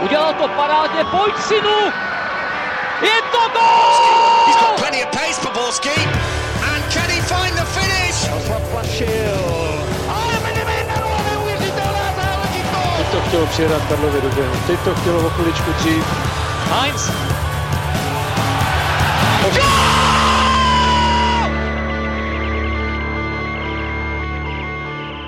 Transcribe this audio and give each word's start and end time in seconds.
Udělal 0.00 0.34
to 0.34 0.48
parádně, 0.48 1.04
pojď 1.04 1.34
synu! 1.38 1.78
Je 3.02 3.22
to 3.32 3.38
gol! 3.52 4.46
He's 4.46 4.56
got 4.56 4.76
plenty 4.76 5.04
of 5.04 5.10
pace 5.10 5.40
for 5.40 5.52
Borski. 5.52 6.08
And 6.72 6.92
can 6.92 7.10
he 7.10 7.20
find 7.22 7.54
the 7.56 7.64
finish? 7.64 8.28
Ale 10.08 10.32
Medvedev, 10.42 11.04
neuvěřitelná 11.30 12.06
záležitost! 12.16 12.96
Teď 12.96 13.06
to 13.12 13.20
chtělo 13.28 13.46
přijedat 13.46 13.82
Karlově 13.88 14.20
do 14.20 14.28
běhu. 14.28 14.54
Teď 14.66 14.80
to 14.80 14.94
chtělo 14.94 15.26
o 15.26 15.30
chviličku 15.30 15.72
dřív. 15.72 16.04
Heinz. 16.70 17.10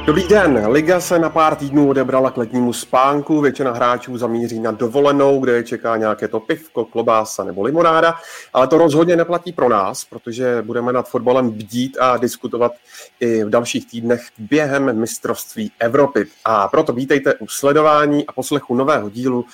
Dobrý 0.06 0.28
den, 0.28 0.66
Liga 0.68 1.00
se 1.00 1.18
na 1.18 1.30
pár 1.30 1.56
týdnů 1.56 1.88
odebrala 1.88 2.30
k 2.30 2.36
letnímu 2.36 2.72
spánku, 2.72 3.40
většina 3.40 3.72
hráčů 3.72 4.18
zamíří 4.18 4.60
na 4.60 4.70
dovolenou, 4.70 5.40
kde 5.40 5.52
je 5.52 5.62
čeká 5.62 5.96
nějaké 5.96 6.28
to 6.28 6.40
pivko, 6.40 6.84
klobása 6.84 7.44
nebo 7.44 7.62
limonáda, 7.62 8.14
ale 8.52 8.66
to 8.66 8.78
rozhodně 8.78 9.16
neplatí 9.16 9.52
pro 9.52 9.68
nás, 9.68 10.04
protože 10.04 10.62
budeme 10.62 10.92
nad 10.92 11.08
fotbalem 11.08 11.50
bdít 11.50 11.98
a 12.00 12.16
diskutovat 12.16 12.72
i 13.20 13.44
v 13.44 13.50
dalších 13.50 13.90
týdnech 13.90 14.22
během 14.38 15.00
mistrovství 15.00 15.72
Evropy. 15.78 16.26
A 16.44 16.68
proto 16.68 16.92
vítejte 16.92 17.34
u 17.34 17.46
sledování 17.48 18.26
a 18.26 18.32
poslechu 18.32 18.74
nového 18.74 19.10
dílu 19.10 19.44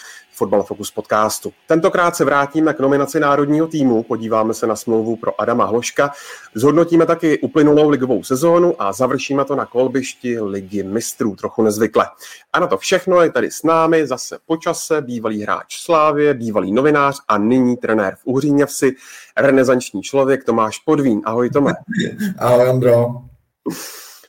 Fotbal 0.42 0.62
Focus 0.62 0.90
podcastu. 0.90 1.52
Tentokrát 1.66 2.16
se 2.16 2.24
vrátíme 2.24 2.74
k 2.74 2.80
nominaci 2.80 3.20
národního 3.20 3.66
týmu, 3.66 4.02
podíváme 4.02 4.54
se 4.54 4.66
na 4.66 4.76
smlouvu 4.76 5.16
pro 5.16 5.40
Adama 5.40 5.64
Hloška, 5.64 6.10
zhodnotíme 6.54 7.06
taky 7.06 7.38
uplynulou 7.38 7.88
ligovou 7.88 8.22
sezónu 8.22 8.82
a 8.82 8.92
završíme 8.92 9.44
to 9.44 9.56
na 9.56 9.66
kolbišti 9.66 10.40
ligy 10.40 10.82
mistrů, 10.82 11.36
trochu 11.36 11.62
nezvykle. 11.62 12.06
A 12.52 12.60
na 12.60 12.66
to 12.66 12.78
všechno 12.78 13.20
je 13.20 13.32
tady 13.32 13.50
s 13.50 13.62
námi 13.62 14.06
zase 14.06 14.38
počase 14.46 15.00
bývalý 15.00 15.42
hráč 15.42 15.76
Slávě, 15.80 16.34
bývalý 16.34 16.72
novinář 16.72 17.20
a 17.28 17.38
nyní 17.38 17.76
trenér 17.76 18.16
v 18.16 18.26
Uhříněvsi, 18.26 18.92
renesanční 19.36 20.02
člověk 20.02 20.44
Tomáš 20.44 20.78
Podvín. 20.78 21.20
Ahoj 21.24 21.50
Tome. 21.50 21.72
Ahoj 22.38 22.70
Andro. 22.70 23.06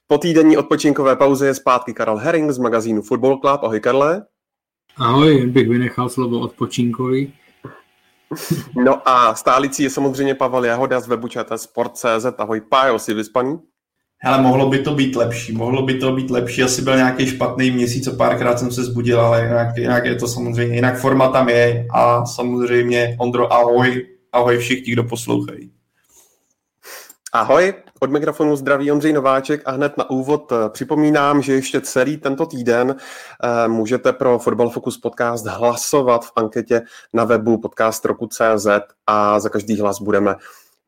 Po 0.07 0.17
týdenní 0.17 0.57
odpočinkové 0.57 1.16
pauze 1.16 1.47
je 1.47 1.53
zpátky 1.53 1.93
Karel 1.93 2.17
Herring 2.17 2.51
z 2.51 2.57
magazínu 2.57 3.01
Football 3.01 3.38
Club. 3.38 3.63
Ahoj 3.63 3.79
Karle. 3.79 4.25
Ahoj, 4.97 5.38
jen 5.38 5.49
bych 5.49 5.69
vynechal 5.69 6.09
slovo 6.09 6.39
odpočinkový. 6.39 7.33
No 8.86 9.09
a 9.09 9.35
stálicí 9.35 9.83
je 9.83 9.89
samozřejmě 9.89 10.35
Pavel 10.35 10.66
Jahoda 10.66 11.00
z 11.00 11.08
webu 11.08 11.27
Sport.cz. 11.55 12.25
Ahoj 12.38 12.61
Pájo, 12.61 13.00
jsi 13.00 13.13
vyspaný? 13.13 13.59
Hele, 14.25 14.41
mohlo 14.41 14.69
by 14.69 14.80
to 14.80 14.95
být 14.95 15.16
lepší, 15.16 15.53
mohlo 15.53 15.81
by 15.81 15.94
to 15.94 16.11
být 16.11 16.31
lepší, 16.31 16.63
asi 16.63 16.81
byl 16.81 16.95
nějaký 16.95 17.27
špatný 17.27 17.72
měsíc, 17.72 18.08
a 18.08 18.16
párkrát 18.16 18.59
jsem 18.59 18.72
se 18.72 18.83
zbudil, 18.83 19.22
ale 19.22 19.44
jinak, 19.44 19.77
jinak 19.77 20.05
je 20.05 20.16
to 20.16 20.27
samozřejmě, 20.27 20.75
jinak 20.75 21.00
forma 21.00 21.28
tam 21.28 21.50
je 21.50 21.88
a 21.94 22.25
samozřejmě 22.25 23.16
Ondro, 23.19 23.53
ahoj, 23.53 24.07
ahoj 24.31 24.57
všichni, 24.57 24.94
kdo 24.94 25.03
poslouchají. 25.03 25.72
Ahoj, 27.33 27.73
od 28.03 28.11
mikrofonu 28.11 28.55
zdraví 28.55 28.91
Ondřej 28.91 29.13
Nováček 29.13 29.61
a 29.65 29.71
hned 29.71 29.97
na 29.97 30.09
úvod 30.09 30.51
eh, 30.51 30.69
připomínám, 30.69 31.41
že 31.41 31.53
ještě 31.53 31.81
celý 31.81 32.17
tento 32.17 32.45
týden 32.45 32.95
eh, 33.43 33.67
můžete 33.67 34.13
pro 34.13 34.39
Football 34.39 34.69
Focus 34.69 34.97
podcast 34.97 35.45
hlasovat 35.45 36.25
v 36.25 36.31
anketě 36.35 36.81
na 37.13 37.23
webu 37.23 37.57
podcast 37.57 38.05
roku.cz 38.05 38.67
a 39.07 39.39
za 39.39 39.49
každý 39.49 39.79
hlas 39.79 40.01
budeme 40.01 40.35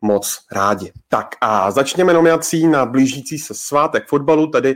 moc 0.01 0.39
rádi. 0.51 0.91
Tak 1.07 1.35
a 1.41 1.71
začněme 1.71 2.13
nominací 2.13 2.67
na 2.67 2.85
blížící 2.85 3.39
se 3.39 3.53
svátek 3.53 4.07
fotbalu, 4.07 4.47
tedy 4.47 4.75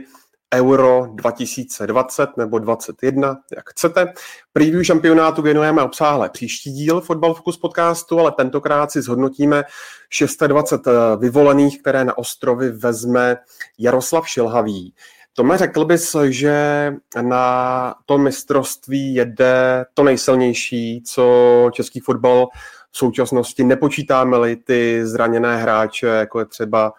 Euro 0.54 1.06
2020 1.14 2.36
nebo 2.36 2.58
2021, 2.58 3.36
jak 3.56 3.70
chcete. 3.70 4.12
Preview 4.52 4.82
šampionátu 4.82 5.42
věnujeme 5.42 5.82
obsáhle 5.82 6.30
příští 6.30 6.72
díl 6.72 7.00
Fotbal 7.00 7.34
Focus 7.34 7.56
podcastu, 7.56 8.20
ale 8.20 8.32
tentokrát 8.32 8.90
si 8.90 9.02
zhodnotíme 9.02 9.64
620 10.10 10.86
eh, 10.86 10.90
vyvolených, 11.16 11.80
které 11.80 12.04
na 12.04 12.18
ostrovy 12.18 12.70
vezme 12.70 13.36
Jaroslav 13.78 14.28
Šilhavý. 14.28 14.94
Tome, 15.32 15.58
řekl 15.58 15.84
bys, 15.84 16.16
že 16.28 16.92
na 17.22 17.94
to 18.06 18.18
mistrovství 18.18 19.14
jede 19.14 19.84
to 19.94 20.02
nejsilnější, 20.02 21.02
co 21.06 21.70
český 21.72 22.00
fotbal 22.00 22.48
v 22.90 22.98
současnosti 22.98 23.64
nepočítáme-li 23.64 24.56
ty 24.56 25.06
zraněné 25.06 25.56
hráče, 25.56 26.06
jako 26.06 26.38
je 26.38 26.46
třeba 26.46 26.92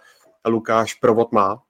Lukáš 0.48 0.94
Provod 0.94 1.32
má? 1.32 1.62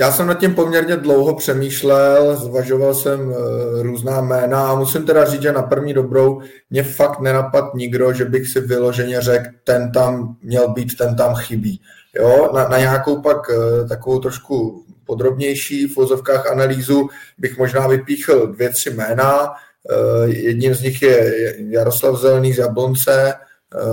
Já 0.00 0.12
jsem 0.12 0.26
nad 0.26 0.34
tím 0.34 0.54
poměrně 0.54 0.96
dlouho 0.96 1.34
přemýšlel, 1.34 2.36
zvažoval 2.36 2.94
jsem 2.94 3.20
uh, 3.28 3.34
různá 3.82 4.20
jména 4.20 4.70
a 4.70 4.74
musím 4.74 5.06
teda 5.06 5.24
říct, 5.24 5.42
že 5.42 5.52
na 5.52 5.62
první 5.62 5.94
dobrou 5.94 6.40
mě 6.70 6.82
fakt 6.82 7.20
nenapad 7.20 7.74
nikdo, 7.74 8.12
že 8.12 8.24
bych 8.24 8.48
si 8.48 8.60
vyloženě 8.60 9.20
řekl, 9.20 9.46
ten 9.64 9.92
tam 9.92 10.36
měl 10.42 10.68
být, 10.68 10.96
ten 10.96 11.16
tam 11.16 11.34
chybí. 11.34 11.80
Jo, 12.14 12.50
na, 12.54 12.68
na 12.68 12.78
nějakou 12.78 13.22
pak 13.22 13.48
uh, 13.48 13.88
takovou 13.88 14.18
trošku 14.18 14.84
podrobnější 15.06 15.86
v 15.86 15.96
vozovkách 15.96 16.46
analýzu 16.46 17.08
bych 17.38 17.58
možná 17.58 17.86
vypíchl 17.86 18.46
dvě, 18.46 18.70
tři 18.70 18.90
jména. 18.90 19.42
Uh, 19.42 20.24
jedním 20.24 20.74
z 20.74 20.82
nich 20.82 21.02
je 21.02 21.54
Jaroslav 21.58 22.20
Zelený 22.20 22.52
z 22.52 22.58
Jablonce, 22.58 23.34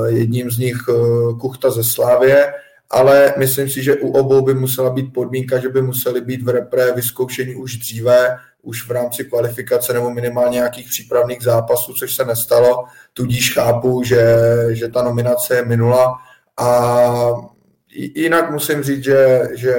jedním 0.07 0.51
z 0.51 0.57
nich 0.57 0.78
Kuchta 1.39 1.69
ze 1.69 1.83
Slávě, 1.83 2.53
ale 2.91 3.34
myslím 3.38 3.69
si, 3.69 3.84
že 3.84 3.96
u 3.96 4.12
obou 4.12 4.41
by 4.41 4.53
musela 4.53 4.90
být 4.90 5.13
podmínka, 5.13 5.59
že 5.59 5.69
by 5.69 5.81
museli 5.81 6.22
být 6.22 6.41
v 6.41 6.50
repre 6.50 6.91
vyzkoušení 6.91 7.56
už 7.56 7.78
dříve, 7.78 8.38
už 8.62 8.88
v 8.88 8.91
rámci 8.91 9.25
kvalifikace 9.25 9.94
nebo 9.94 10.09
minimálně 10.09 10.56
nějakých 10.56 10.90
přípravných 10.90 11.41
zápasů, 11.41 11.94
což 11.94 12.16
se 12.16 12.25
nestalo. 12.25 12.85
Tudíž 13.13 13.53
chápu, 13.53 14.03
že, 14.03 14.35
že 14.69 14.88
ta 14.88 15.03
nominace 15.03 15.56
je 15.56 15.66
minula. 15.66 16.18
A 16.57 16.88
jinak 18.16 18.51
musím 18.51 18.84
říct, 18.84 19.03
že, 19.03 19.47
že 19.53 19.75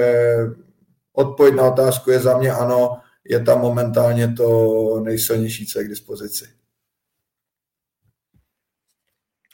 odpověď 1.13 1.55
na 1.55 1.63
otázku 1.63 2.11
je 2.11 2.19
za 2.19 2.37
mě 2.37 2.51
ano, 2.51 2.97
je 3.25 3.39
tam 3.39 3.61
momentálně 3.61 4.33
to 4.33 4.99
nejsilnější, 5.03 5.67
co 5.67 5.79
je 5.79 5.85
k 5.85 5.89
dispozici. 5.89 6.45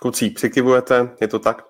Kucí, 0.02 0.30
přikivujete, 0.30 1.10
je 1.22 1.28
to 1.28 1.40
tak? 1.40 1.69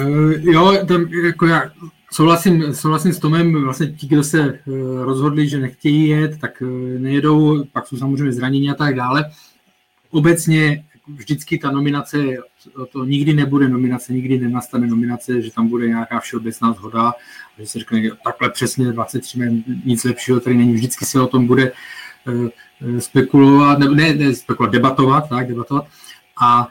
Uh, 0.00 0.32
jo, 0.32 0.86
tam 0.88 1.08
jako 1.12 1.46
já 1.46 1.70
souhlasím, 2.12 2.74
souhlasím 2.74 3.12
s 3.12 3.18
Tomem, 3.18 3.64
vlastně 3.64 3.86
ti, 3.86 4.06
kdo 4.06 4.24
se 4.24 4.58
uh, 4.66 5.02
rozhodli, 5.02 5.48
že 5.48 5.58
nechtějí 5.58 6.08
jet, 6.08 6.40
tak 6.40 6.62
uh, 6.62 6.68
nejedou, 6.98 7.64
pak 7.64 7.86
jsou 7.86 7.96
samozřejmě 7.96 8.32
zranění 8.32 8.70
a 8.70 8.74
tak 8.74 8.94
dále. 8.94 9.24
Obecně 10.10 10.84
vždycky 11.08 11.58
ta 11.58 11.70
nominace, 11.70 12.18
to, 12.92 13.04
nikdy 13.04 13.34
nebude 13.34 13.68
nominace, 13.68 14.12
nikdy 14.12 14.38
nenastane 14.38 14.86
nominace, 14.86 15.42
že 15.42 15.50
tam 15.50 15.68
bude 15.68 15.88
nějaká 15.88 16.20
všeobecná 16.20 16.72
zhoda, 16.72 17.12
že 17.58 17.66
se 17.66 17.78
řekne, 17.78 18.02
takhle 18.24 18.50
přesně 18.50 18.92
23 18.92 19.38
nic 19.84 20.04
lepšího 20.04 20.40
tady 20.40 20.56
není, 20.56 20.74
vždycky 20.74 21.04
se 21.04 21.20
o 21.20 21.26
tom 21.26 21.46
bude 21.46 21.72
spekulovat, 22.98 23.78
ne, 23.78 23.88
ne, 23.88 24.14
ne 24.14 24.34
spekulovat, 24.34 24.72
debatovat, 24.72 25.28
tak, 25.28 25.48
debatovat. 25.48 25.86
A 26.42 26.68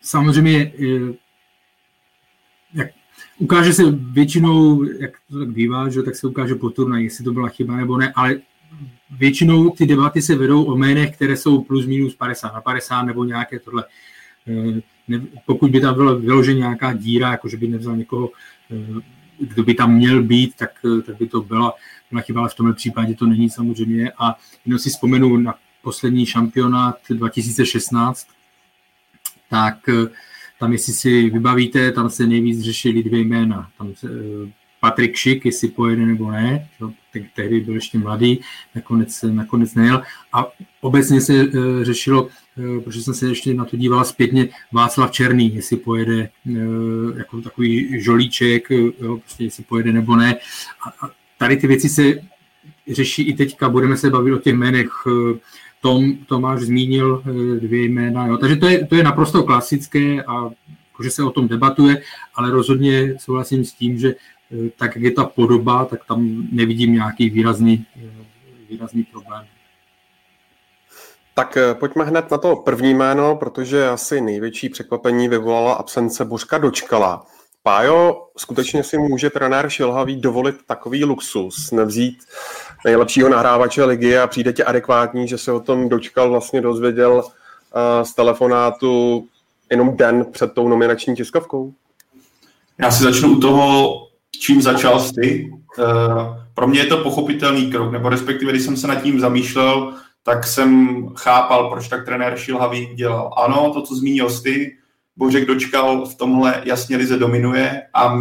samozřejmě 0.00 0.72
ukáže 3.38 3.72
se 3.72 3.82
většinou, 3.90 4.82
jak 4.82 5.10
to 5.30 5.38
tak 5.38 5.48
bývá, 5.48 5.88
že 5.88 6.02
tak 6.02 6.16
se 6.16 6.26
ukáže 6.26 6.54
po 6.54 6.70
turnaji, 6.70 7.04
jestli 7.04 7.24
to 7.24 7.32
byla 7.32 7.48
chyba 7.48 7.76
nebo 7.76 7.98
ne, 7.98 8.12
ale 8.16 8.40
většinou 9.10 9.70
ty 9.70 9.86
debaty 9.86 10.22
se 10.22 10.36
vedou 10.36 10.64
o 10.64 10.76
jménech, 10.76 11.16
které 11.16 11.36
jsou 11.36 11.60
plus 11.62 11.86
minus 11.86 12.14
50 12.14 12.54
na 12.54 12.60
50 12.60 13.02
nebo 13.02 13.24
nějaké 13.24 13.58
tohle. 13.58 13.84
Eh, 14.48 14.80
ne, 15.08 15.20
pokud 15.46 15.70
by 15.70 15.80
tam 15.80 15.94
byla 15.94 16.14
vyložena 16.14 16.58
nějaká 16.58 16.92
díra, 16.92 17.30
jako 17.30 17.48
že 17.48 17.56
by 17.56 17.68
nevzal 17.68 17.96
někoho, 17.96 18.30
eh, 18.70 19.00
kdo 19.38 19.62
by 19.62 19.74
tam 19.74 19.94
měl 19.94 20.22
být, 20.22 20.56
tak, 20.56 20.70
eh, 20.98 21.02
tak 21.02 21.18
by 21.18 21.26
to 21.26 21.42
byla, 21.42 21.74
byla 22.10 22.22
chyba, 22.22 22.40
ale 22.40 22.50
v 22.50 22.54
tomhle 22.54 22.74
případě 22.74 23.14
to 23.14 23.26
není 23.26 23.50
samozřejmě. 23.50 24.12
A 24.18 24.38
jenom 24.66 24.78
si 24.78 24.90
vzpomenu 24.90 25.36
na 25.36 25.54
poslední 25.82 26.26
šampionát 26.26 26.96
2016, 27.10 28.26
tak 29.50 29.88
tam, 30.58 30.72
jestli 30.72 30.92
si 30.92 31.30
vybavíte, 31.30 31.92
tam 31.92 32.10
se 32.10 32.26
nejvíc 32.26 32.60
řešili 32.60 33.02
dvě 33.02 33.20
jména. 33.20 33.70
Tam 33.78 33.94
se, 33.94 34.08
eh, 34.08 34.52
Patrik 34.84 35.16
Šik, 35.16 35.44
jestli 35.44 35.68
pojede 35.68 36.06
nebo 36.06 36.30
ne, 36.30 36.68
to, 36.78 36.92
tehdy 37.36 37.60
byl 37.60 37.74
ještě 37.74 37.98
mladý, 37.98 38.40
nakonec, 38.74 39.22
nakonec 39.22 39.74
nejel. 39.74 40.02
A 40.32 40.46
obecně 40.80 41.20
se 41.20 41.44
uh, 41.44 41.82
řešilo, 41.82 42.22
uh, 42.22 42.80
protože 42.84 43.02
jsem 43.02 43.14
se 43.14 43.28
ještě 43.28 43.54
na 43.54 43.64
to 43.64 43.76
dívala 43.76 44.04
zpětně, 44.04 44.48
Václav 44.72 45.10
Černý, 45.10 45.54
jestli 45.54 45.76
pojede 45.76 46.28
uh, 46.46 47.18
jako 47.18 47.40
takový 47.40 48.02
žolíček, 48.02 48.70
jo, 48.70 49.16
prostě 49.16 49.44
jestli 49.44 49.64
pojede 49.64 49.92
nebo 49.92 50.16
ne. 50.16 50.36
A, 50.86 51.06
a 51.06 51.10
tady 51.38 51.56
ty 51.56 51.66
věci 51.66 51.88
se 51.88 52.02
řeší 52.88 53.22
i 53.22 53.32
teďka, 53.32 53.68
budeme 53.68 53.96
se 53.96 54.10
bavit 54.10 54.32
o 54.32 54.38
těch 54.38 54.54
jménech 54.54 55.06
uh, 55.06 55.36
tom 55.84 56.16
Tomáš 56.16 56.60
zmínil 56.60 57.22
eh, 57.26 57.60
dvě 57.60 57.84
jména. 57.84 58.26
Jo. 58.26 58.36
Takže 58.36 58.56
to 58.56 58.66
je, 58.66 58.86
to 58.86 58.94
je 58.94 59.04
naprosto 59.04 59.42
klasické 59.42 60.24
a 60.24 60.50
že 61.02 61.10
se 61.10 61.22
o 61.22 61.30
tom 61.30 61.48
debatuje, 61.48 62.02
ale 62.34 62.50
rozhodně 62.50 63.14
souhlasím 63.18 63.64
s 63.64 63.72
tím, 63.72 63.98
že 63.98 64.14
eh, 64.14 64.70
tak, 64.78 64.96
jak 64.96 65.04
je 65.04 65.10
ta 65.10 65.24
podoba, 65.24 65.84
tak 65.84 66.04
tam 66.08 66.48
nevidím 66.52 66.92
nějaký 66.92 67.30
výrazný, 67.30 67.86
eh, 67.96 68.24
výrazný 68.70 69.02
problém. 69.04 69.44
Tak 71.34 71.58
pojďme 71.74 72.04
hned 72.04 72.30
na 72.30 72.38
to 72.38 72.56
první 72.56 72.94
jméno, 72.94 73.36
protože 73.36 73.88
asi 73.88 74.20
největší 74.20 74.68
překvapení 74.68 75.28
vyvolala 75.28 75.74
absence 75.74 76.24
Božka 76.24 76.58
Dočkala. 76.58 77.26
Pájo, 77.66 78.26
skutečně 78.36 78.82
si 78.82 78.98
může 78.98 79.30
trenér 79.30 79.70
Šilhavý 79.70 80.16
dovolit 80.16 80.56
takový 80.66 81.04
luxus, 81.04 81.70
nevzít 81.70 82.18
nejlepšího 82.84 83.28
nahrávače 83.28 83.84
ligy 83.84 84.18
a 84.18 84.26
přijde 84.26 84.52
ti 84.52 84.64
adekvátní, 84.64 85.28
že 85.28 85.38
se 85.38 85.52
o 85.52 85.60
tom 85.60 85.88
Dočkal 85.88 86.30
vlastně 86.30 86.60
dozvěděl 86.60 87.12
uh, 87.14 88.02
z 88.02 88.14
telefonátu 88.14 89.26
jenom 89.70 89.96
den 89.96 90.26
před 90.32 90.52
tou 90.52 90.68
nominační 90.68 91.16
tiskovkou? 91.16 91.72
Já 92.78 92.90
si 92.90 93.02
začnu 93.02 93.36
u 93.36 93.40
toho, 93.40 93.94
čím 94.40 94.62
začal 94.62 95.04
ty. 95.14 95.50
Uh, 95.78 95.84
pro 96.54 96.66
mě 96.66 96.80
je 96.80 96.86
to 96.86 96.96
pochopitelný 96.96 97.70
krok, 97.70 97.92
nebo 97.92 98.08
respektive, 98.08 98.52
když 98.52 98.62
jsem 98.62 98.76
se 98.76 98.86
nad 98.86 99.02
tím 99.02 99.20
zamýšlel, 99.20 99.94
tak 100.22 100.46
jsem 100.46 101.02
chápal, 101.16 101.70
proč 101.70 101.88
tak 101.88 102.04
trenér 102.04 102.36
Šilhavý 102.36 102.86
dělal. 102.94 103.34
Ano, 103.36 103.70
to, 103.74 103.82
co 103.82 103.94
zmínil 103.94 104.40
ty, 104.42 104.76
Bořek 105.16 105.46
dočkal 105.46 106.06
v 106.06 106.14
tomhle 106.14 106.62
jasně 106.64 106.96
lize 106.96 107.18
dominuje 107.18 107.82
a 107.94 108.14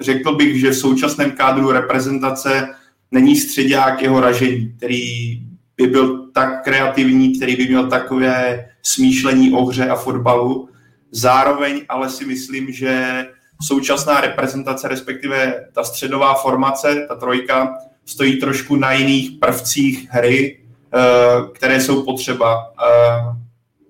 řekl 0.00 0.36
bych, 0.36 0.60
že 0.60 0.70
v 0.70 0.76
současném 0.76 1.30
kádru 1.30 1.70
reprezentace 1.70 2.68
není 3.10 3.36
středák 3.36 4.02
jeho 4.02 4.20
ražení, 4.20 4.74
který 4.76 5.40
by 5.76 5.86
byl 5.86 6.30
tak 6.32 6.64
kreativní, 6.64 7.36
který 7.36 7.56
by 7.56 7.68
měl 7.68 7.88
takové 7.88 8.66
smýšlení 8.82 9.52
o 9.52 9.64
hře 9.64 9.88
a 9.88 9.96
fotbalu. 9.96 10.68
Zároveň 11.10 11.82
ale 11.88 12.10
si 12.10 12.26
myslím, 12.26 12.72
že 12.72 13.26
současná 13.62 14.20
reprezentace, 14.20 14.88
respektive 14.88 15.64
ta 15.72 15.84
středová 15.84 16.34
formace, 16.34 17.06
ta 17.08 17.14
trojka, 17.14 17.74
stojí 18.06 18.40
trošku 18.40 18.76
na 18.76 18.92
jiných 18.92 19.30
prvcích 19.30 20.08
hry, 20.10 20.60
eh, 20.94 20.98
které 21.54 21.80
jsou 21.80 22.02
potřeba. 22.02 22.72
Eh, 22.86 23.36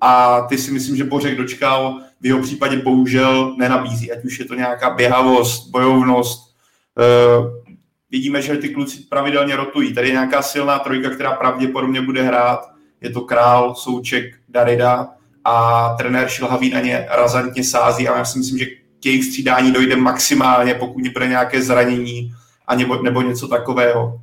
a 0.01 0.41
ty 0.41 0.59
si 0.59 0.71
myslím, 0.71 0.97
že 0.97 1.05
Bořek 1.05 1.37
dočkal, 1.37 2.01
v 2.21 2.27
jeho 2.27 2.43
případě 2.43 2.77
bohužel 2.77 3.55
nenabízí, 3.59 4.13
ať 4.13 4.25
už 4.25 4.39
je 4.39 4.45
to 4.45 4.55
nějaká 4.55 4.91
běhavost, 4.91 5.71
bojovnost. 5.71 6.55
Eh, 6.99 7.71
vidíme, 8.11 8.43
že 8.43 8.57
ty 8.57 8.69
kluci 8.69 9.01
pravidelně 9.01 9.57
rotují. 9.57 9.95
Tady 9.95 10.09
je 10.09 10.13
nějaká 10.13 10.43
silná 10.43 10.79
trojka, 10.79 11.11
která 11.11 11.33
pravděpodobně 11.33 12.03
bude 12.03 12.23
hrát. 12.23 12.71
Je 13.01 13.11
to 13.11 13.21
Král, 13.21 13.75
Souček, 13.75 14.25
Darida 14.49 15.09
a 15.45 15.89
trenér 15.99 16.29
Šilhavý 16.29 16.71
na 16.71 16.81
ně 16.81 17.07
razantně 17.11 17.65
sází 17.65 18.09
a 18.09 18.19
já 18.19 18.25
si 18.25 18.39
myslím, 18.39 18.59
že 18.59 18.67
k 19.01 19.07
jejich 19.07 19.25
střídání 19.25 19.73
dojde 19.73 19.97
maximálně, 19.97 20.75
pokud 20.75 21.09
bude 21.09 21.29
nějaké 21.29 21.63
zranění 21.63 22.33
a 22.67 22.75
nebo, 22.75 23.03
nebo 23.03 23.23
něco 23.23 23.49
takového. 23.49 24.21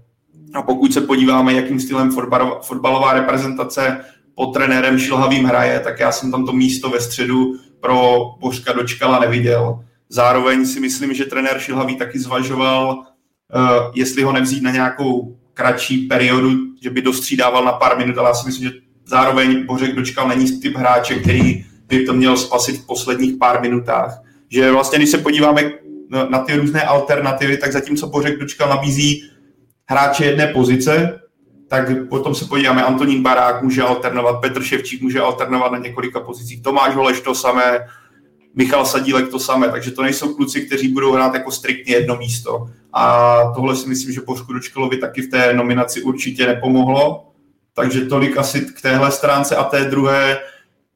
A 0.53 0.61
pokud 0.61 0.93
se 0.93 1.01
podíváme, 1.01 1.53
jakým 1.53 1.79
stylem 1.79 2.11
fotbalová 2.61 3.13
reprezentace 3.13 4.05
pod 4.35 4.53
trenérem 4.53 4.99
Šilhavým 4.99 5.45
hraje, 5.45 5.79
tak 5.79 5.99
já 5.99 6.11
jsem 6.11 6.31
tam 6.31 6.45
to 6.45 6.53
místo 6.53 6.89
ve 6.89 7.01
středu 7.01 7.55
pro 7.79 8.25
Božka 8.39 8.73
Dočkala 8.73 9.19
neviděl. 9.19 9.79
Zároveň 10.09 10.65
si 10.65 10.79
myslím, 10.79 11.13
že 11.13 11.25
trenér 11.25 11.59
Šilhavý 11.59 11.95
taky 11.95 12.19
zvažoval, 12.19 12.97
uh, 12.97 13.03
jestli 13.95 14.23
ho 14.23 14.31
nevzít 14.31 14.63
na 14.63 14.71
nějakou 14.71 15.37
kratší 15.53 15.97
periodu, 15.97 16.49
že 16.83 16.89
by 16.89 17.01
dostřídával 17.01 17.65
na 17.65 17.71
pár 17.71 17.97
minut, 17.97 18.17
ale 18.17 18.29
já 18.29 18.33
si 18.33 18.47
myslím, 18.47 18.69
že 18.69 18.75
zároveň 19.05 19.65
Bořek 19.65 19.95
Dočkal 19.95 20.27
není 20.27 20.59
typ 20.59 20.75
hráče, 20.75 21.15
který 21.15 21.65
by 21.87 22.05
to 22.05 22.13
měl 22.13 22.37
spasit 22.37 22.77
v 22.77 22.85
posledních 22.85 23.37
pár 23.37 23.61
minutách. 23.61 24.21
Že 24.49 24.71
vlastně, 24.71 24.97
když 24.97 25.09
se 25.09 25.17
podíváme 25.17 25.71
na 26.29 26.39
ty 26.39 26.55
různé 26.55 26.81
alternativy, 26.81 27.57
tak 27.57 27.71
zatímco 27.71 28.07
Bořek 28.07 28.39
Dočkal 28.39 28.69
nabízí 28.69 29.23
hráče 29.89 30.25
jedné 30.25 30.47
pozice, 30.47 31.19
tak 31.67 32.07
potom 32.09 32.35
se 32.35 32.45
podíváme, 32.45 32.83
Antonín 32.83 33.23
Barák 33.23 33.61
může 33.61 33.81
alternovat, 33.81 34.41
Petr 34.41 34.63
Ševčík 34.63 35.01
může 35.01 35.19
alternovat 35.19 35.71
na 35.71 35.77
několika 35.77 36.19
pozicích, 36.19 36.61
Tomáš 36.61 36.95
Holeš 36.95 37.21
to 37.21 37.35
samé, 37.35 37.87
Michal 38.55 38.85
Sadílek 38.85 39.29
to 39.29 39.39
samé, 39.39 39.69
takže 39.69 39.91
to 39.91 40.03
nejsou 40.03 40.33
kluci, 40.33 40.61
kteří 40.61 40.87
budou 40.87 41.11
hrát 41.11 41.33
jako 41.33 41.51
striktně 41.51 41.95
jedno 41.95 42.15
místo. 42.15 42.69
A 42.93 43.37
tohle 43.55 43.75
si 43.75 43.89
myslím, 43.89 44.13
že 44.13 44.21
Bořku 44.21 44.53
Dočkalovi 44.53 44.97
taky 44.97 45.21
v 45.21 45.29
té 45.29 45.53
nominaci 45.53 46.01
určitě 46.01 46.47
nepomohlo. 46.47 47.31
Takže 47.73 48.05
tolik 48.05 48.37
asi 48.37 48.61
k 48.61 48.81
téhle 48.81 49.11
stránce 49.11 49.55
a 49.55 49.63
té 49.63 49.85
druhé. 49.85 50.39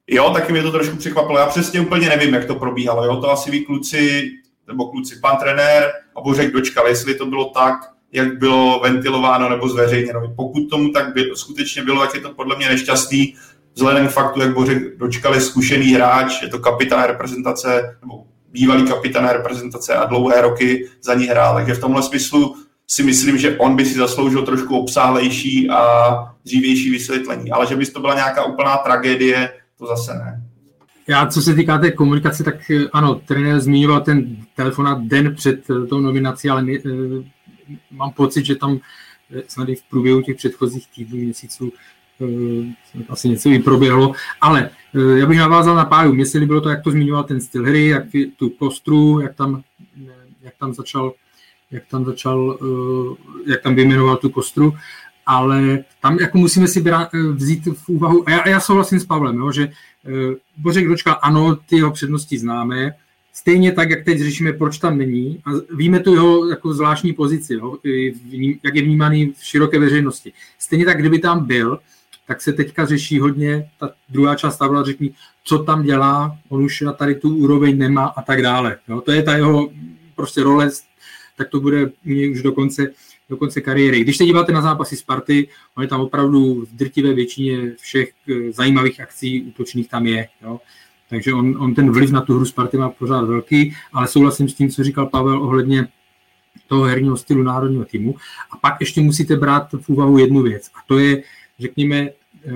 Jo, 0.06 0.30
taky 0.30 0.52
mě 0.52 0.62
to 0.62 0.72
trošku 0.72 0.96
překvapilo. 0.96 1.38
Já 1.38 1.46
přesně 1.46 1.80
úplně 1.80 2.08
nevím, 2.08 2.34
jak 2.34 2.44
to 2.44 2.54
probíhalo. 2.54 3.04
Jo, 3.04 3.16
to 3.16 3.30
asi 3.30 3.50
ví 3.50 3.64
kluci, 3.64 4.30
nebo 4.66 4.90
kluci, 4.90 5.16
pan 5.20 5.36
trenér 5.36 5.92
a 6.16 6.20
Bořek 6.20 6.52
Dočkal, 6.52 6.86
jestli 6.86 7.14
to 7.14 7.26
bylo 7.26 7.44
tak, 7.44 7.74
jak 8.12 8.38
bylo 8.38 8.80
ventilováno 8.82 9.48
nebo 9.48 9.68
zveřejněno. 9.68 10.32
Pokud 10.36 10.70
tomu 10.70 10.88
tak 10.88 11.14
by, 11.14 11.30
skutečně 11.34 11.82
bylo, 11.82 12.00
tak 12.00 12.14
je 12.14 12.20
to 12.20 12.34
podle 12.34 12.56
mě 12.56 12.68
nešťastný, 12.68 13.34
vzhledem 13.74 14.08
k 14.08 14.10
faktu, 14.10 14.40
jak 14.40 14.54
Bořek 14.54 14.96
dočkali 14.96 15.40
zkušený 15.40 15.86
hráč, 15.94 16.42
je 16.42 16.48
to 16.48 16.58
kapitán 16.58 17.04
reprezentace, 17.04 17.96
nebo 18.00 18.24
bývalý 18.50 18.82
kapitán 18.82 19.28
reprezentace 19.28 19.94
a 19.94 20.04
dlouhé 20.04 20.40
roky 20.40 20.88
za 21.02 21.14
ní 21.14 21.26
hrál. 21.26 21.54
Takže 21.54 21.74
v 21.74 21.80
tomhle 21.80 22.02
smyslu 22.02 22.56
si 22.86 23.02
myslím, 23.02 23.38
že 23.38 23.58
on 23.58 23.76
by 23.76 23.84
si 23.84 23.98
zasloužil 23.98 24.42
trošku 24.42 24.78
obsáhlejší 24.78 25.70
a 25.70 26.12
dřívější 26.44 26.90
vysvětlení. 26.90 27.50
Ale 27.50 27.66
že 27.66 27.76
by 27.76 27.86
to 27.86 28.00
byla 28.00 28.14
nějaká 28.14 28.44
úplná 28.44 28.76
tragédie, 28.76 29.52
to 29.78 29.86
zase 29.86 30.14
ne. 30.14 30.42
Já, 31.08 31.26
co 31.26 31.42
se 31.42 31.54
týká 31.54 31.78
té 31.78 31.90
komunikace, 31.90 32.44
tak 32.44 32.70
eh, 32.70 32.84
ano, 32.92 33.14
trenér 33.14 33.60
zmiňoval 33.60 34.00
ten 34.00 34.36
telefonát 34.56 35.02
den 35.02 35.34
před 35.34 35.70
eh, 35.70 35.86
tou 35.86 36.00
nominací, 36.00 36.50
ale 36.50 36.62
uh, 36.62 37.24
mám 37.90 38.12
pocit, 38.12 38.46
že 38.46 38.54
tam 38.54 38.78
snad 39.46 39.68
i 39.68 39.74
v 39.74 39.82
průběhu 39.82 40.22
těch 40.22 40.36
předchozích 40.36 40.88
týdnů, 40.94 41.18
měsíců 41.18 41.72
uh, 42.18 42.66
asi 43.08 43.28
něco 43.28 43.48
i 43.48 43.58
proběhlo, 43.58 44.12
ale 44.40 44.70
uh, 44.94 45.18
já 45.18 45.26
bych 45.26 45.38
navázal 45.38 45.74
na 45.74 45.84
páju. 45.84 46.14
Mně 46.14 46.26
se 46.26 46.38
líbilo 46.38 46.60
to, 46.60 46.68
jak 46.68 46.82
to 46.82 46.90
zmiňoval 46.90 47.24
ten 47.24 47.40
styl 47.40 47.64
hry, 47.64 47.86
jak 47.86 48.04
tu 48.36 48.50
postru, 48.50 49.20
jak 49.20 49.34
tam, 49.34 49.62
jak 50.42 50.54
tam 50.58 50.74
začal 50.74 51.12
jak 51.70 51.86
tam 51.86 52.04
začal, 52.04 52.58
jak 53.46 53.62
tam 53.62 53.74
vyjmenoval 53.74 54.16
tu 54.16 54.30
kostru 54.30 54.74
ale 55.26 55.84
tam 56.00 56.18
jako 56.18 56.38
musíme 56.38 56.68
si 56.68 56.80
brát, 56.80 57.14
eh, 57.14 57.32
vzít 57.32 57.66
v 57.66 57.88
úvahu, 57.88 58.28
a 58.28 58.30
já, 58.30 58.48
já 58.48 58.60
souhlasím 58.60 59.00
s 59.00 59.06
Pavlem, 59.06 59.36
jo, 59.36 59.52
že 59.52 59.72
Bořek 60.56 60.88
Dočkal, 60.88 61.18
ano, 61.22 61.56
ty 61.56 61.76
jeho 61.76 61.90
přednosti 61.90 62.38
známe, 62.38 62.94
stejně 63.32 63.72
tak, 63.72 63.90
jak 63.90 64.04
teď 64.04 64.18
řešíme, 64.18 64.52
proč 64.52 64.78
tam 64.78 64.98
není, 64.98 65.42
a 65.44 65.50
víme 65.74 66.00
tu 66.00 66.14
jeho 66.14 66.48
jako 66.48 66.74
zvláštní 66.74 67.12
pozici, 67.12 67.54
jo, 67.54 67.76
jak 68.64 68.74
je 68.74 68.82
vnímaný 68.82 69.32
v 69.38 69.44
široké 69.44 69.78
veřejnosti. 69.78 70.32
Stejně 70.58 70.84
tak, 70.84 70.98
kdyby 70.98 71.18
tam 71.18 71.46
byl, 71.46 71.78
tak 72.26 72.42
se 72.42 72.52
teďka 72.52 72.86
řeší 72.86 73.18
hodně, 73.18 73.70
ta 73.80 73.90
druhá 74.08 74.34
část 74.34 74.58
tabla 74.58 74.84
řekni, 74.84 75.14
co 75.44 75.58
tam 75.58 75.82
dělá, 75.82 76.38
on 76.48 76.62
už 76.62 76.80
na 76.80 76.92
tady 76.92 77.14
tu 77.14 77.36
úroveň 77.36 77.78
nemá 77.78 78.06
a 78.06 78.22
tak 78.22 78.42
dále. 78.42 78.78
Jo. 78.88 79.00
To 79.00 79.12
je 79.12 79.22
ta 79.22 79.36
jeho 79.36 79.70
prostě 80.16 80.42
role, 80.42 80.70
tak 81.36 81.48
to 81.48 81.60
bude 81.60 81.90
už 82.30 82.42
do 82.42 82.52
konce 82.52 82.86
do 83.32 83.36
konce 83.36 83.60
kariéry. 83.60 84.00
Když 84.00 84.16
se 84.16 84.24
díváte 84.24 84.52
na 84.52 84.62
zápasy 84.62 84.96
Sparty, 84.96 85.48
on 85.74 85.82
je 85.82 85.88
tam 85.88 86.00
opravdu 86.00 86.64
v 86.64 86.76
drtivé 86.76 87.14
většině 87.14 87.72
všech 87.80 88.12
eh, 88.28 88.52
zajímavých 88.52 89.00
akcí 89.00 89.42
útočných 89.42 89.88
tam 89.88 90.06
je. 90.06 90.28
Jo. 90.42 90.60
Takže 91.12 91.34
on, 91.34 91.56
on 91.58 91.74
ten 91.74 91.92
vliv 91.92 92.10
na 92.10 92.20
tu 92.20 92.34
hru 92.34 92.44
Sparty 92.44 92.76
má 92.76 92.90
pořád 92.90 93.24
velký, 93.24 93.76
ale 93.92 94.08
souhlasím 94.08 94.48
s 94.48 94.54
tím, 94.54 94.70
co 94.70 94.84
říkal 94.84 95.06
Pavel 95.06 95.42
ohledně 95.42 95.88
toho 96.66 96.84
herního 96.84 97.16
stylu 97.16 97.42
národního 97.42 97.84
týmu. 97.84 98.14
A 98.50 98.56
pak 98.56 98.80
ještě 98.80 99.00
musíte 99.00 99.36
brát 99.36 99.68
v 99.80 99.88
úvahu 99.88 100.18
jednu 100.18 100.42
věc, 100.42 100.70
a 100.74 100.78
to 100.86 100.98
je, 100.98 101.22
řekněme, 101.58 101.96
eh, 101.98 102.50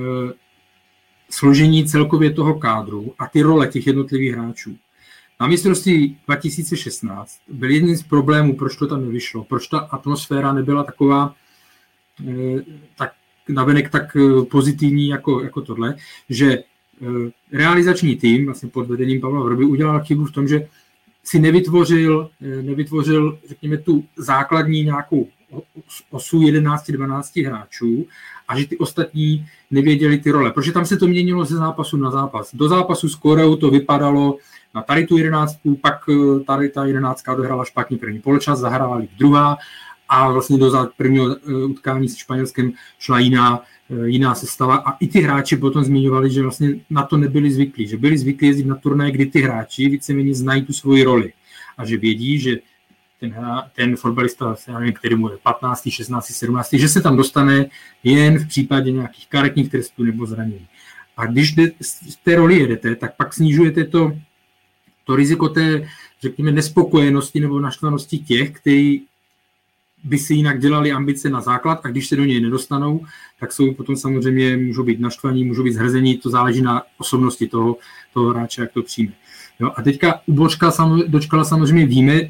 složení 1.31 1.87
celkově 1.87 2.31
toho 2.31 2.55
kádru 2.55 3.15
a 3.19 3.27
ty 3.27 3.43
role 3.43 3.67
těch 3.67 3.87
jednotlivých 3.87 4.33
hráčů. 4.33 4.77
Na 5.41 5.47
mistrovství 5.47 6.19
2016 6.27 7.39
byl 7.49 7.71
jedním 7.71 7.97
z 7.97 8.03
problémů, 8.03 8.57
proč 8.57 8.77
to 8.77 8.87
tam 8.87 9.05
nevyšlo, 9.05 9.45
proč 9.45 9.69
ta 9.69 9.79
atmosféra 9.79 10.53
nebyla 10.53 10.85
taková 10.85 11.35
eh, 12.29 12.63
tak 12.97 13.13
navenek 13.49 13.91
tak 13.91 14.17
eh, 14.17 14.45
pozitivní 14.45 15.09
jako, 15.09 15.43
jako 15.43 15.61
tohle, 15.61 15.95
že 16.29 16.63
realizační 17.53 18.17
tým, 18.17 18.45
vlastně 18.45 18.69
pod 18.69 18.87
vedením 18.87 19.21
Pavla 19.21 19.45
Vrby, 19.45 19.65
udělal 19.65 20.05
chybu 20.05 20.25
v 20.25 20.33
tom, 20.33 20.49
že 20.49 20.69
si 21.25 21.39
nevytvořil, 21.39 22.31
nevytvořil, 22.41 23.39
řekněme, 23.49 23.77
tu 23.77 24.05
základní 24.17 24.83
nějakou 24.83 25.29
osu 26.11 26.41
11-12 26.41 27.47
hráčů 27.47 28.07
a 28.49 28.59
že 28.59 28.67
ty 28.67 28.79
ostatní 28.79 29.47
nevěděli 29.71 30.19
ty 30.19 30.31
role. 30.31 30.53
Protože 30.53 30.73
tam 30.73 30.87
se 30.87 30.97
to 30.97 31.07
měnilo 31.07 31.45
ze 31.45 31.57
zápasu 31.57 31.97
na 31.97 32.11
zápas. 32.11 32.55
Do 32.55 32.69
zápasu 32.69 33.09
s 33.09 33.15
Koreou 33.15 33.57
to 33.57 33.71
vypadalo, 33.71 34.39
na 34.75 34.83
tady 34.83 35.07
tu 35.07 35.17
jedenáctku, 35.17 35.77
pak 35.77 35.95
eh, 36.11 36.41
tady 36.41 36.69
ta 36.69 36.85
jedenáctka 36.85 37.35
dohrála 37.35 37.65
špatně 37.65 37.97
první 37.97 38.21
poločas, 38.21 38.59
zahrála 38.59 39.03
druhá 39.19 39.59
a 40.09 40.31
vlastně 40.33 40.59
do 40.59 40.89
prvního 40.97 41.37
eh, 41.37 41.65
utkání 41.65 42.09
s 42.09 42.17
Španělskem 42.17 42.73
šla 42.99 43.19
jiná, 43.19 43.61
eh, 43.61 43.76
jiná 44.05 44.35
sestava 44.35 44.77
a 44.77 44.97
i 44.97 45.07
ty 45.07 45.21
hráči 45.21 45.57
potom 45.57 45.85
zmiňovali, 45.85 46.31
že 46.31 46.43
vlastně 46.43 46.69
na 46.91 47.03
to 47.03 47.17
nebyli 47.17 47.51
zvyklí, 47.51 47.87
že 47.87 47.97
byli 47.97 48.19
zvyklí 48.19 48.49
jezdit 48.49 48.67
na 48.67 48.75
turné, 48.75 49.11
kdy 49.11 49.27
ty 49.27 49.41
hráči 49.41 49.89
víceméně 49.89 50.35
znají 50.35 50.63
tu 50.63 50.73
svoji 50.73 51.03
roli 51.03 51.33
a 51.79 51.85
že 51.85 51.97
vědí, 51.97 52.39
že 52.39 52.57
ten, 53.21 53.35
ten 53.75 53.97
fotbalista, 53.97 54.57
nevím, 54.69 54.93
který 54.93 55.15
mu 55.15 55.31
je 55.31 55.37
15, 55.43 55.89
16, 55.91 56.27
17, 56.27 56.73
že 56.73 56.89
se 56.89 57.01
tam 57.03 57.17
dostane 57.17 57.67
jen 58.05 58.39
v 58.39 58.49
případě 58.49 58.93
nějakých 58.93 59.29
karetních 59.29 59.71
trestů 59.71 60.05
nebo 60.05 60.27
zranění. 60.27 60.67
A 61.17 61.27
když 61.27 61.53
jde, 61.53 61.71
z 61.81 62.17
té 62.17 62.37
roli 62.37 62.59
jedete, 62.59 62.97
tak 62.97 63.17
pak 63.17 63.35
snižujete 63.35 63.85
to, 63.85 64.13
to 65.05 65.17
riziko 65.17 65.49
té, 65.49 65.89
řekněme, 66.23 66.53
nespokojenosti 66.53 67.41
nebo 67.41 67.61
naštvanosti 67.61 68.19
těch, 68.19 68.51
kteří 68.51 69.07
by 70.07 70.19
si 70.19 70.35
jinak 70.35 70.61
dělali 70.61 70.93
ambice 70.93 71.31
na 71.31 71.41
základ 71.41 71.81
a 71.85 71.89
když 71.89 72.09
se 72.09 72.17
do 72.17 72.25
něj 72.25 72.41
nedostanou, 72.41 73.07
tak 73.41 73.53
jsou 73.53 73.75
potom 73.75 73.97
samozřejmě, 73.97 74.57
můžou 74.57 74.83
být 74.83 75.01
naštvaní, 75.01 75.45
můžou 75.45 75.63
být 75.63 75.73
zhrzení, 75.73 76.19
to 76.19 76.31
záleží 76.31 76.63
na 76.63 76.83
osobnosti 76.99 77.49
toho, 77.49 77.77
toho 78.15 78.31
hráče, 78.31 78.61
jak 78.61 78.73
to 78.73 78.83
přijme. 78.83 79.13
Jo, 79.61 79.73
a 79.77 79.83
teďka 79.83 80.21
u 80.27 80.33
Bočka 80.33 80.73
dočkala 81.07 81.45
samozřejmě 81.45 81.87
víme, 81.87 82.21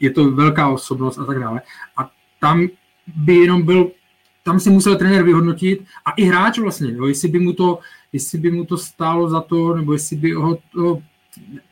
je 0.00 0.10
to 0.10 0.30
velká 0.30 0.68
osobnost 0.68 1.18
a 1.18 1.24
tak 1.24 1.40
dále. 1.40 1.60
A 1.96 2.10
tam 2.40 2.68
by 3.16 3.34
jenom 3.34 3.62
byl, 3.62 3.90
tam 4.42 4.60
si 4.60 4.70
musel 4.70 4.96
trenér 4.96 5.22
vyhodnotit 5.22 5.84
a 6.04 6.10
i 6.10 6.24
hráč 6.24 6.58
vlastně, 6.58 6.92
jo, 6.92 7.06
jestli 7.06 7.28
by 7.28 7.38
mu 7.38 7.52
to, 7.52 7.78
jestli 8.12 8.38
by 8.38 8.50
mu 8.50 8.64
to 8.64 8.76
stálo 8.76 9.28
za 9.28 9.40
to, 9.40 9.74
nebo 9.74 9.92
jestli 9.92 10.16
by 10.16 10.32
ho 10.32 10.58
to, 10.72 11.02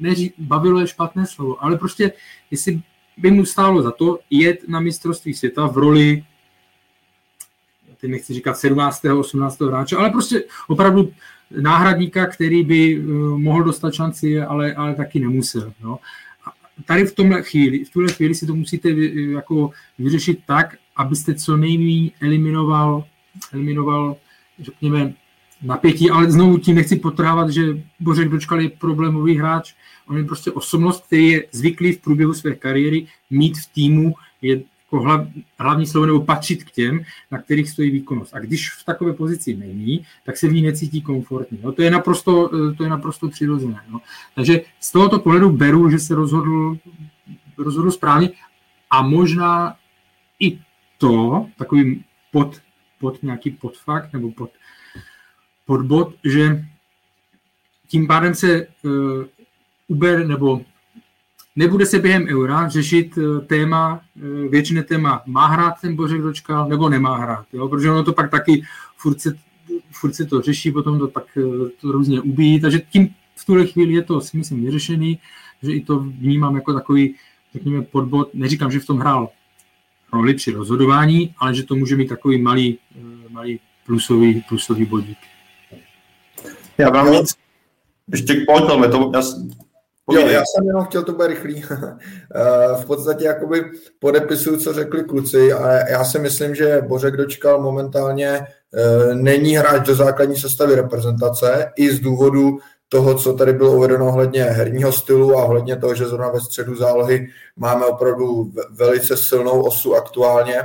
neří, 0.00 0.33
bavilo 0.38 0.81
je 0.81 0.87
špatné 0.87 1.27
slovo, 1.27 1.65
ale 1.65 1.79
prostě 1.79 2.12
jestli 2.50 2.81
by 3.19 3.31
mu 3.31 3.45
stálo 3.45 3.83
za 3.83 3.91
to 3.91 4.19
jet 4.31 4.69
na 4.69 4.81
mistrovství 4.81 5.35
světa 5.35 5.67
v 5.67 5.79
roli 5.79 6.25
teď 8.01 8.11
nechci 8.11 8.35
říkat 8.35 8.59
17. 8.59 9.05
18. 9.05 9.61
hráče, 9.61 9.97
ale 9.97 10.11
prostě 10.11 10.45
opravdu 10.69 11.13
náhradníka, 11.61 12.27
který 12.27 12.65
by 12.65 12.99
uh, 12.99 13.39
mohl 13.39 13.65
dostat 13.65 13.95
šanci, 13.95 14.41
ale, 14.41 14.75
ale 14.75 14.95
taky 14.95 15.21
nemusel. 15.21 15.73
No. 15.83 15.99
A 16.47 16.53
tady 16.85 17.05
v 17.05 17.15
tomhle 17.15 17.43
chvíli, 17.43 17.85
v 17.85 17.91
tuhle 17.91 18.13
chvíli 18.13 18.35
si 18.35 18.47
to 18.47 18.55
musíte 18.55 18.93
vy, 18.93 19.33
jako 19.33 19.71
vyřešit 19.99 20.41
tak, 20.47 20.77
abyste 20.97 21.35
co 21.35 21.57
nejméně 21.57 22.11
eliminoval, 22.21 23.05
eliminoval, 23.53 24.17
řekněme, 24.61 25.15
napětí, 25.62 26.11
ale 26.11 26.31
znovu 26.31 26.59
tím 26.59 26.77
nechci 26.77 26.97
potrávat, 26.97 27.50
že 27.50 27.62
Bořek 28.00 28.29
Dočkal 28.29 28.61
je 28.61 28.69
problémový 28.69 29.37
hráč, 29.37 29.75
on 30.09 30.17
je 30.17 30.25
prostě 30.25 30.50
osobnost, 30.50 31.07
který 31.07 31.29
je 31.29 31.47
zvyklý 31.53 31.93
v 31.93 32.00
průběhu 32.00 32.35
své 32.35 32.55
kariéry 32.55 33.07
mít 33.31 33.59
v 33.59 33.73
týmu 33.73 34.15
je 34.43 34.62
jako 34.93 35.00
hlav, 35.05 35.27
hlavní 35.59 35.87
slovo 35.87 36.07
nebo 36.07 36.21
patřit 36.21 36.65
k 36.65 36.71
těm, 36.71 37.00
na 37.31 37.38
kterých 37.38 37.71
stojí 37.71 37.91
výkonnost. 37.91 38.35
A 38.35 38.38
když 38.38 38.71
v 38.71 38.85
takové 38.85 39.12
pozici 39.12 39.57
není, 39.57 40.05
tak 40.25 40.37
se 40.37 40.49
v 40.49 40.53
ní 40.53 40.62
necítí 40.62 41.03
komfortně. 41.03 41.59
No, 41.62 41.73
to, 41.73 41.83
je 41.83 41.91
naprosto, 41.91 42.50
to 42.77 42.83
je 42.83 42.88
naprosto 42.91 43.29
přirozené. 43.29 43.81
No. 43.88 44.00
Takže 44.35 44.61
z 44.81 44.93
tohoto 44.93 45.19
pohledu 45.19 45.50
beru, 45.50 45.91
že 45.91 45.99
se 45.99 46.15
rozhodl, 46.15 46.79
rozhodl 47.59 47.91
správně 47.91 48.31
a 48.91 49.03
možná 49.03 49.77
i 50.41 50.59
to, 50.99 51.47
takový 51.59 52.05
pod, 52.33 52.61
pod 53.00 53.23
nějaký 53.23 53.50
podfakt 53.50 54.12
nebo 54.12 54.31
pod, 54.33 54.50
podbod, 55.69 56.15
že 56.25 56.65
tím 57.89 58.07
pádem 58.07 58.35
se 58.35 58.67
uh, 58.67 58.93
Uber 59.89 60.27
nebo 60.27 60.61
nebude 61.57 61.87
se 61.87 61.99
během 61.99 62.27
eura 62.29 62.69
řešit 62.69 63.17
uh, 63.17 63.41
téma, 63.41 64.01
uh, 64.17 64.51
většině 64.51 64.83
téma 64.83 65.23
má 65.27 65.47
hrát 65.47 65.75
ten 65.81 65.97
Bořek 65.97 66.21
Dočkal 66.21 66.69
nebo 66.69 66.89
nemá 66.89 67.17
hrát, 67.17 67.47
jo? 67.53 67.69
protože 67.69 67.91
ono 67.91 68.05
to 68.05 68.13
pak 68.13 68.31
taky 68.31 68.63
furt 68.97 69.21
se, 69.21 69.39
furt 69.91 70.15
se 70.15 70.25
to 70.25 70.41
řeší, 70.43 70.73
potom 70.73 70.99
to 70.99 71.09
pak 71.09 71.25
to 71.81 71.93
různě 71.93 72.21
ubíjí, 72.21 72.61
takže 72.61 72.81
tím 72.91 73.15
v 73.37 73.47
tuhle 73.47 73.67
chvíli 73.67 73.93
je 73.93 74.03
to 74.03 74.21
si 74.21 74.37
myslím 74.37 74.65
vyřešený, 74.65 75.19
že 75.63 75.73
i 75.73 75.81
to 75.81 75.99
vnímám 75.99 76.55
jako 76.55 76.73
takový, 76.73 77.15
řekněme, 77.53 77.83
podbod, 77.83 78.35
neříkám, 78.35 78.71
že 78.71 78.81
v 78.81 78.87
tom 78.87 78.99
hrál 78.99 79.29
roli 80.13 80.35
při 80.35 80.53
rozhodování, 80.53 81.35
ale 81.39 81.55
že 81.55 81.63
to 81.63 81.77
může 81.77 81.97
mít 81.97 82.09
takový 82.09 82.43
malý, 82.43 82.79
malý 83.31 83.61
plusový, 83.87 84.45
plusový 84.49 84.85
bodík. 84.85 85.19
Já 86.78 86.90
vám 86.90 87.11
víc, 87.11 87.35
ještě 88.12 88.35
pojď, 88.47 88.64
to, 88.90 89.11
já, 89.14 89.23
Jo, 90.12 90.26
já 90.26 90.40
jsem 90.40 90.66
jenom 90.66 90.85
chtěl, 90.85 91.02
to 91.02 91.12
bude 91.12 91.28
rychlý. 91.28 91.64
Eh, 92.35 92.82
v 92.82 92.87
podstatě 92.87 93.25
jakoby 93.25 93.64
podepisuju, 93.99 94.56
co 94.56 94.73
řekli 94.73 95.04
kluci 95.04 95.52
a 95.52 95.88
já 95.88 96.04
si 96.04 96.18
myslím, 96.18 96.54
že 96.54 96.82
Bořek 96.88 97.16
Dočkal 97.16 97.62
momentálně 97.62 98.28
eh, 98.28 99.14
není 99.14 99.56
hráč 99.56 99.87
do 99.87 99.94
základní 99.94 100.37
sestavy 100.37 100.75
reprezentace 100.75 101.73
i 101.76 101.90
z 101.90 102.00
důvodu 102.00 102.58
toho, 102.88 103.14
co 103.14 103.32
tady 103.32 103.52
bylo 103.52 103.73
uvedeno 103.73 104.08
ohledně 104.08 104.42
herního 104.44 104.92
stylu 104.92 105.38
a 105.38 105.44
ohledně 105.44 105.76
toho, 105.76 105.94
že 105.94 106.06
zrovna 106.06 106.28
ve 106.28 106.40
středu 106.40 106.76
zálohy 106.76 107.28
máme 107.56 107.87
opravdu 107.87 108.52
velice 108.70 109.16
silnou 109.16 109.62
osu 109.62 109.94
aktuálně. 109.94 110.62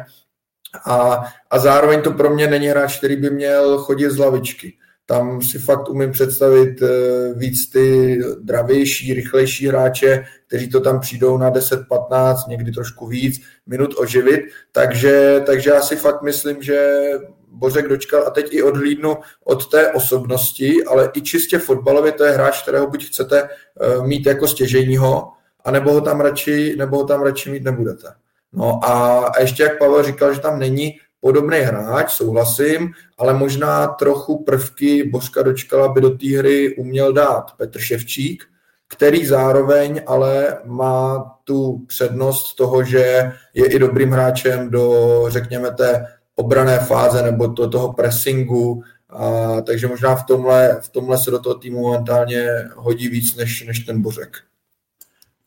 A, 0.86 1.24
a 1.50 1.60
zároveň 1.60 2.02
to 2.02 2.12
pro 2.12 2.30
mě 2.30 2.48
není 2.48 2.68
hráč, 2.68 2.98
který 2.98 3.16
by 3.16 3.30
měl 3.30 3.78
chodit 3.78 4.12
z 4.12 4.20
lavičky. 4.20 4.74
Tam 5.06 5.42
si 5.42 5.60
fakt 5.60 5.90
umím 5.90 6.12
představit 6.12 6.82
eh, 6.82 7.34
víc 7.34 7.70
ty 7.70 8.20
dravější, 8.42 9.14
rychlejší 9.14 9.68
hráče, 9.68 10.26
kteří 10.48 10.70
to 10.70 10.80
tam 10.80 11.00
přijdou 11.00 11.38
na 11.38 11.52
10-15, 11.52 12.36
někdy 12.48 12.72
trošku 12.72 13.08
víc 13.08 13.42
minut 13.66 13.96
oživit. 13.98 14.42
Takže, 14.72 15.42
takže 15.46 15.70
já 15.70 15.82
si 15.82 15.96
fakt 15.96 16.22
myslím, 16.22 16.64
že 16.64 17.00
Bořek 17.48 17.88
dočkal 17.88 18.24
a 18.28 18.30
teď 18.30 18.54
i 18.54 18.64
odhlídnu 18.64 19.18
od 19.44 19.72
té 19.72 19.92
osobnosti, 19.92 20.84
ale 20.84 21.12
i 21.14 21.22
čistě 21.22 21.60
fotbalově 21.60 22.12
to 22.12 22.24
je 22.24 22.32
hráč, 22.32 22.62
kterého 22.62 22.88
buď 22.88 23.06
chcete 23.06 23.44
eh, 23.44 24.08
mít 24.08 24.26
jako 24.26 24.48
stěžejního, 24.48 25.32
anebo 25.66 25.94
ho 25.94 26.02
tam 26.02 26.22
radši, 26.22 26.76
nebo 26.78 26.98
ho 26.98 27.04
tam 27.04 27.22
radši 27.22 27.52
mít 27.52 27.64
nebudete. 27.64 28.08
No 28.54 28.80
a, 28.86 29.26
a 29.28 29.42
ještě 29.42 29.64
jak 29.64 29.80
Pavel 29.80 30.04
říkal, 30.04 30.34
že 30.34 30.40
tam 30.40 30.60
není 30.60 31.00
podobný 31.24 31.58
hráč, 31.58 32.12
souhlasím, 32.12 32.92
ale 33.18 33.34
možná 33.34 33.88
trochu 33.88 34.44
prvky 34.44 35.10
Božka 35.10 35.42
Dočkala 35.44 35.88
by 35.88 36.02
do 36.02 36.10
té 36.10 36.38
hry 36.38 36.76
uměl 36.76 37.14
dát 37.14 37.52
Petr 37.58 37.80
Ševčík, 37.80 38.44
který 38.88 39.26
zároveň 39.26 40.02
ale 40.08 40.58
má 40.66 41.32
tu 41.44 41.86
přednost 41.88 42.54
toho, 42.54 42.84
že 42.84 43.32
je 43.54 43.66
i 43.66 43.80
dobrým 43.80 44.12
hráčem 44.12 44.70
do, 44.70 45.26
řekněme, 45.28 45.72
té 45.72 46.06
obrané 46.36 46.80
fáze 46.80 47.24
nebo 47.24 47.48
do 47.48 47.70
toho 47.70 47.94
pressingu, 47.94 48.84
a, 49.10 49.62
takže 49.62 49.88
možná 49.88 50.16
v 50.16 50.26
tomhle, 50.26 50.78
v 50.82 50.90
tomhle 50.90 51.18
se 51.18 51.32
do 51.32 51.40
toho 51.40 51.56
týmu 51.56 51.82
momentálně 51.82 52.50
hodí 52.76 53.08
víc 53.08 53.36
než, 53.36 53.66
než 53.66 53.80
ten 53.80 54.02
Bořek. 54.02 54.38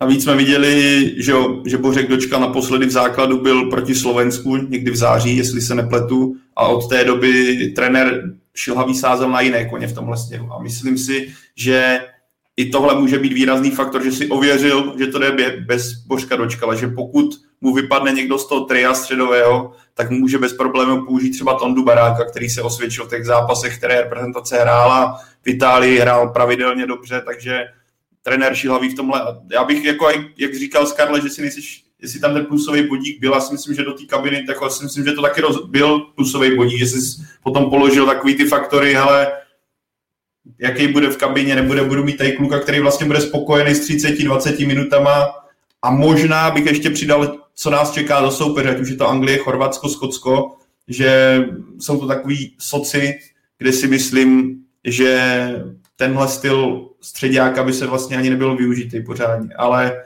A 0.00 0.06
víc 0.06 0.22
jsme 0.22 0.36
viděli, 0.36 1.14
že, 1.16 1.32
že 1.66 1.78
Bořek 1.78 2.08
Dočka 2.08 2.38
naposledy 2.38 2.86
v 2.86 2.90
základu 2.90 3.40
byl 3.40 3.70
proti 3.70 3.94
Slovensku 3.94 4.56
někdy 4.56 4.90
v 4.90 4.96
září, 4.96 5.36
jestli 5.36 5.60
se 5.60 5.74
nepletu, 5.74 6.36
a 6.56 6.66
od 6.66 6.88
té 6.88 7.04
doby 7.04 7.56
trenér 7.76 8.22
Šilhavý 8.54 8.94
sázel 8.94 9.30
na 9.30 9.40
jiné 9.40 9.64
koně 9.64 9.86
v 9.86 9.94
tomhle 9.94 10.16
směru. 10.16 10.52
A 10.52 10.62
myslím 10.62 10.98
si, 10.98 11.34
že 11.56 12.00
i 12.56 12.70
tohle 12.70 12.94
může 13.00 13.18
být 13.18 13.32
výrazný 13.32 13.70
faktor, 13.70 14.04
že 14.04 14.12
si 14.12 14.28
ověřil, 14.28 14.94
že 14.98 15.06
to 15.06 15.18
jde 15.18 15.56
bez 15.66 15.92
Božka 15.92 16.36
Dočkala, 16.36 16.74
že 16.74 16.88
pokud 16.88 17.26
mu 17.60 17.74
vypadne 17.74 18.12
někdo 18.12 18.38
z 18.38 18.48
toho 18.48 18.60
tria 18.60 18.94
středového, 18.94 19.72
tak 19.94 20.10
může 20.10 20.38
bez 20.38 20.52
problémů 20.52 21.06
použít 21.06 21.30
třeba 21.30 21.54
Tondu 21.54 21.84
Baráka, 21.84 22.24
který 22.24 22.48
se 22.48 22.62
osvědčil 22.62 23.04
v 23.04 23.10
těch 23.10 23.24
zápasech, 23.24 23.78
které 23.78 24.00
reprezentace 24.00 24.60
hrála. 24.60 25.20
V 25.42 25.48
Itálii 25.48 25.98
hrál 25.98 26.28
pravidelně 26.28 26.86
dobře, 26.86 27.22
takže 27.26 27.64
trenér 28.26 28.54
Šilhavý 28.54 28.88
v 28.88 28.94
tomhle. 28.94 29.20
Já 29.52 29.64
bych, 29.64 29.84
jako, 29.84 30.08
jak 30.36 30.54
říkal 30.54 30.86
Skarle, 30.86 31.20
že 31.20 31.30
si 31.30 31.40
nejsiš, 31.40 31.84
jestli 32.02 32.20
tam 32.20 32.34
ten 32.34 32.46
plusový 32.46 32.88
bodík 32.88 33.20
byl, 33.20 33.32
já 33.32 33.40
si 33.40 33.52
myslím, 33.52 33.74
že 33.74 33.82
do 33.82 33.92
té 33.92 34.04
kabiny, 34.04 34.44
tak 34.46 34.56
si 34.72 34.84
myslím, 34.84 35.04
že 35.04 35.12
to 35.12 35.22
taky 35.22 35.40
roz, 35.40 35.66
byl 35.66 35.98
plusový 35.98 36.56
bodík, 36.56 36.78
že 36.78 36.86
jsi 36.86 37.22
potom 37.42 37.70
položil 37.70 38.06
takový 38.06 38.34
ty 38.34 38.44
faktory, 38.44 38.94
hele, 38.94 39.32
jaký 40.58 40.88
bude 40.88 41.08
v 41.08 41.16
kabině, 41.16 41.54
nebude, 41.54 41.84
budu 41.84 42.04
mít 42.04 42.16
tady 42.16 42.32
kluka, 42.32 42.60
který 42.60 42.80
vlastně 42.80 43.06
bude 43.06 43.20
spokojený 43.20 43.74
s 43.74 43.88
30-20 43.88 44.66
minutama 44.66 45.26
a 45.82 45.90
možná 45.90 46.50
bych 46.50 46.66
ještě 46.66 46.90
přidal, 46.90 47.38
co 47.54 47.70
nás 47.70 47.92
čeká 47.92 48.22
za 48.22 48.30
soupeře, 48.30 48.70
ať 48.70 48.80
už 48.80 48.88
je 48.88 48.96
to 48.96 49.08
Anglie, 49.08 49.38
Chorvatsko, 49.38 49.88
Skotsko, 49.88 50.56
že 50.88 51.40
jsou 51.78 52.00
to 52.00 52.06
takový 52.06 52.54
soci, 52.58 53.18
kde 53.58 53.72
si 53.72 53.86
myslím, 53.86 54.56
že 54.84 55.20
tenhle 55.96 56.28
styl 56.28 56.88
středáka 57.00 57.64
by 57.64 57.72
se 57.72 57.86
vlastně 57.86 58.16
ani 58.16 58.30
nebylo 58.30 58.56
využitý 58.56 59.02
pořádně, 59.02 59.54
ale 59.54 60.02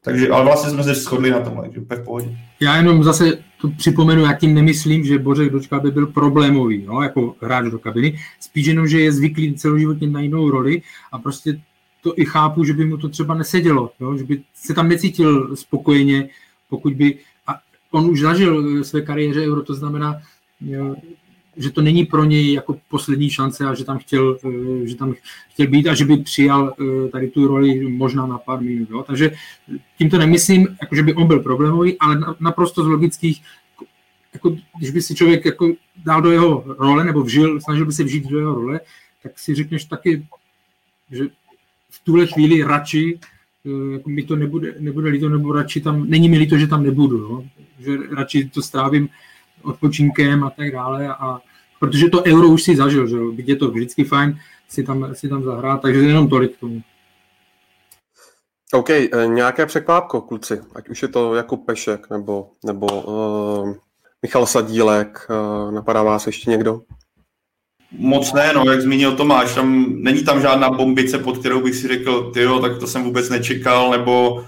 takže, 0.00 0.28
ale 0.28 0.44
vlastně 0.44 0.70
jsme 0.70 0.84
se 0.84 0.94
shodli 0.94 1.30
na 1.30 1.40
tomhle, 1.40 1.70
že 1.72 1.80
úplně 1.80 2.00
v 2.00 2.04
pohodě. 2.04 2.38
Já 2.60 2.76
jenom 2.76 3.04
zase 3.04 3.38
to 3.60 3.68
připomenu, 3.68 4.22
jak 4.22 4.40
tím 4.40 4.54
nemyslím, 4.54 5.04
že 5.04 5.18
Bořek 5.18 5.52
Dočka 5.52 5.80
by 5.80 5.90
byl 5.90 6.06
problémový, 6.06 6.84
no, 6.86 7.02
jako 7.02 7.34
hráč 7.40 7.66
do 7.70 7.78
kabiny, 7.78 8.18
spíš 8.40 8.66
jenom, 8.66 8.88
že 8.88 9.00
je 9.00 9.12
zvyklý 9.12 9.54
celoživotně 9.54 10.06
na 10.06 10.20
jinou 10.20 10.50
roli 10.50 10.82
a 11.12 11.18
prostě 11.18 11.60
to 12.02 12.18
i 12.18 12.24
chápu, 12.24 12.64
že 12.64 12.72
by 12.72 12.84
mu 12.84 12.96
to 12.96 13.08
třeba 13.08 13.34
nesedělo, 13.34 13.90
jo, 14.00 14.16
že 14.16 14.24
by 14.24 14.42
se 14.54 14.74
tam 14.74 14.88
necítil 14.88 15.56
spokojeně, 15.56 16.28
pokud 16.70 16.92
by, 16.92 17.18
a 17.46 17.52
on 17.90 18.10
už 18.10 18.20
zažil 18.20 18.84
své 18.84 19.00
kariéře 19.00 19.46
Euro, 19.46 19.62
to 19.62 19.74
znamená, 19.74 20.20
jo, 20.60 20.96
že 21.56 21.70
to 21.70 21.82
není 21.82 22.04
pro 22.04 22.24
něj 22.24 22.52
jako 22.52 22.76
poslední 22.88 23.30
šance 23.30 23.66
a 23.66 23.74
že 23.74 23.84
tam 23.84 23.98
chtěl, 23.98 24.38
že 24.84 24.96
tam 24.96 25.14
chtěl 25.50 25.66
být 25.66 25.86
a 25.86 25.94
že 25.94 26.04
by 26.04 26.16
přijal 26.16 26.74
tady 27.12 27.28
tu 27.28 27.46
roli 27.46 27.88
možná 27.88 28.26
na 28.26 28.38
pár 28.38 28.60
minut. 28.60 28.90
Jo? 28.90 29.02
Takže 29.02 29.30
tím 29.98 30.10
to 30.10 30.18
nemyslím, 30.18 30.76
jako 30.82 30.96
že 30.96 31.02
by 31.02 31.14
on 31.14 31.26
byl 31.26 31.40
problémový, 31.40 31.98
ale 31.98 32.20
naprosto 32.40 32.84
z 32.84 32.86
logických 32.86 33.42
jako, 34.34 34.56
když 34.78 34.90
by 34.90 35.02
si 35.02 35.14
člověk 35.14 35.44
jako 35.44 35.72
dal 36.04 36.22
do 36.22 36.30
jeho 36.30 36.64
role 36.78 37.04
nebo 37.04 37.22
vžil, 37.22 37.60
snažil 37.60 37.86
by 37.86 37.92
se 37.92 38.04
vžít 38.04 38.26
do 38.26 38.38
jeho 38.38 38.54
role, 38.54 38.80
tak 39.22 39.38
si 39.38 39.54
řekneš 39.54 39.84
taky, 39.84 40.26
že 41.10 41.24
v 41.90 42.04
tuhle 42.04 42.26
chvíli 42.26 42.64
radši 42.64 43.18
eh, 43.66 43.92
jako 43.92 44.10
mi 44.10 44.22
to 44.22 44.36
nebude, 44.36 44.74
nebude 44.78 45.08
líto, 45.08 45.28
nebo 45.28 45.52
radši 45.52 45.80
tam, 45.80 46.10
není 46.10 46.28
mi 46.28 46.38
líto, 46.38 46.58
že 46.58 46.66
tam 46.66 46.82
nebudu, 46.82 47.18
jo? 47.18 47.44
že 47.78 47.96
radši 48.16 48.48
to 48.48 48.62
strávím 48.62 49.08
odpočinkem 49.64 50.44
a 50.44 50.50
tak 50.50 50.72
dále 50.72 51.08
a 51.08 51.40
protože 51.80 52.08
to 52.08 52.22
euro 52.22 52.48
už 52.48 52.62
si 52.62 52.76
zažil, 52.76 53.06
že 53.06 53.16
jo? 53.16 53.32
je 53.36 53.56
to 53.56 53.70
vždycky 53.70 54.04
fajn 54.04 54.38
si 54.68 54.84
tam, 54.84 55.14
si 55.14 55.28
tam 55.28 55.42
zahrát, 55.42 55.82
takže 55.82 56.00
jenom 56.00 56.28
tolik 56.28 56.56
k 56.56 56.60
tomu. 56.60 56.82
OK, 58.72 58.90
eh, 58.90 59.08
nějaké 59.26 59.66
překvápko, 59.66 60.20
kluci, 60.20 60.60
ať 60.74 60.88
už 60.88 61.02
je 61.02 61.08
to 61.08 61.34
jako 61.34 61.56
Pešek 61.56 62.10
nebo, 62.10 62.50
nebo 62.64 62.86
uh, 62.86 63.74
Michal 64.22 64.46
Sadílek, 64.46 65.28
uh, 65.30 65.74
napadá 65.74 66.02
vás 66.02 66.26
ještě 66.26 66.50
někdo? 66.50 66.80
Moc 67.98 68.32
ne, 68.32 68.52
no, 68.52 68.70
jak 68.70 68.80
zmínil 68.80 69.16
Tomáš, 69.16 69.54
tam 69.54 69.94
není 70.02 70.24
tam 70.24 70.40
žádná 70.40 70.70
bombice, 70.70 71.18
pod 71.18 71.38
kterou 71.38 71.62
bych 71.62 71.74
si 71.74 71.88
řekl, 71.88 72.30
ty 72.30 72.46
tak 72.60 72.78
to 72.78 72.86
jsem 72.86 73.04
vůbec 73.04 73.30
nečekal, 73.30 73.90
nebo 73.90 74.44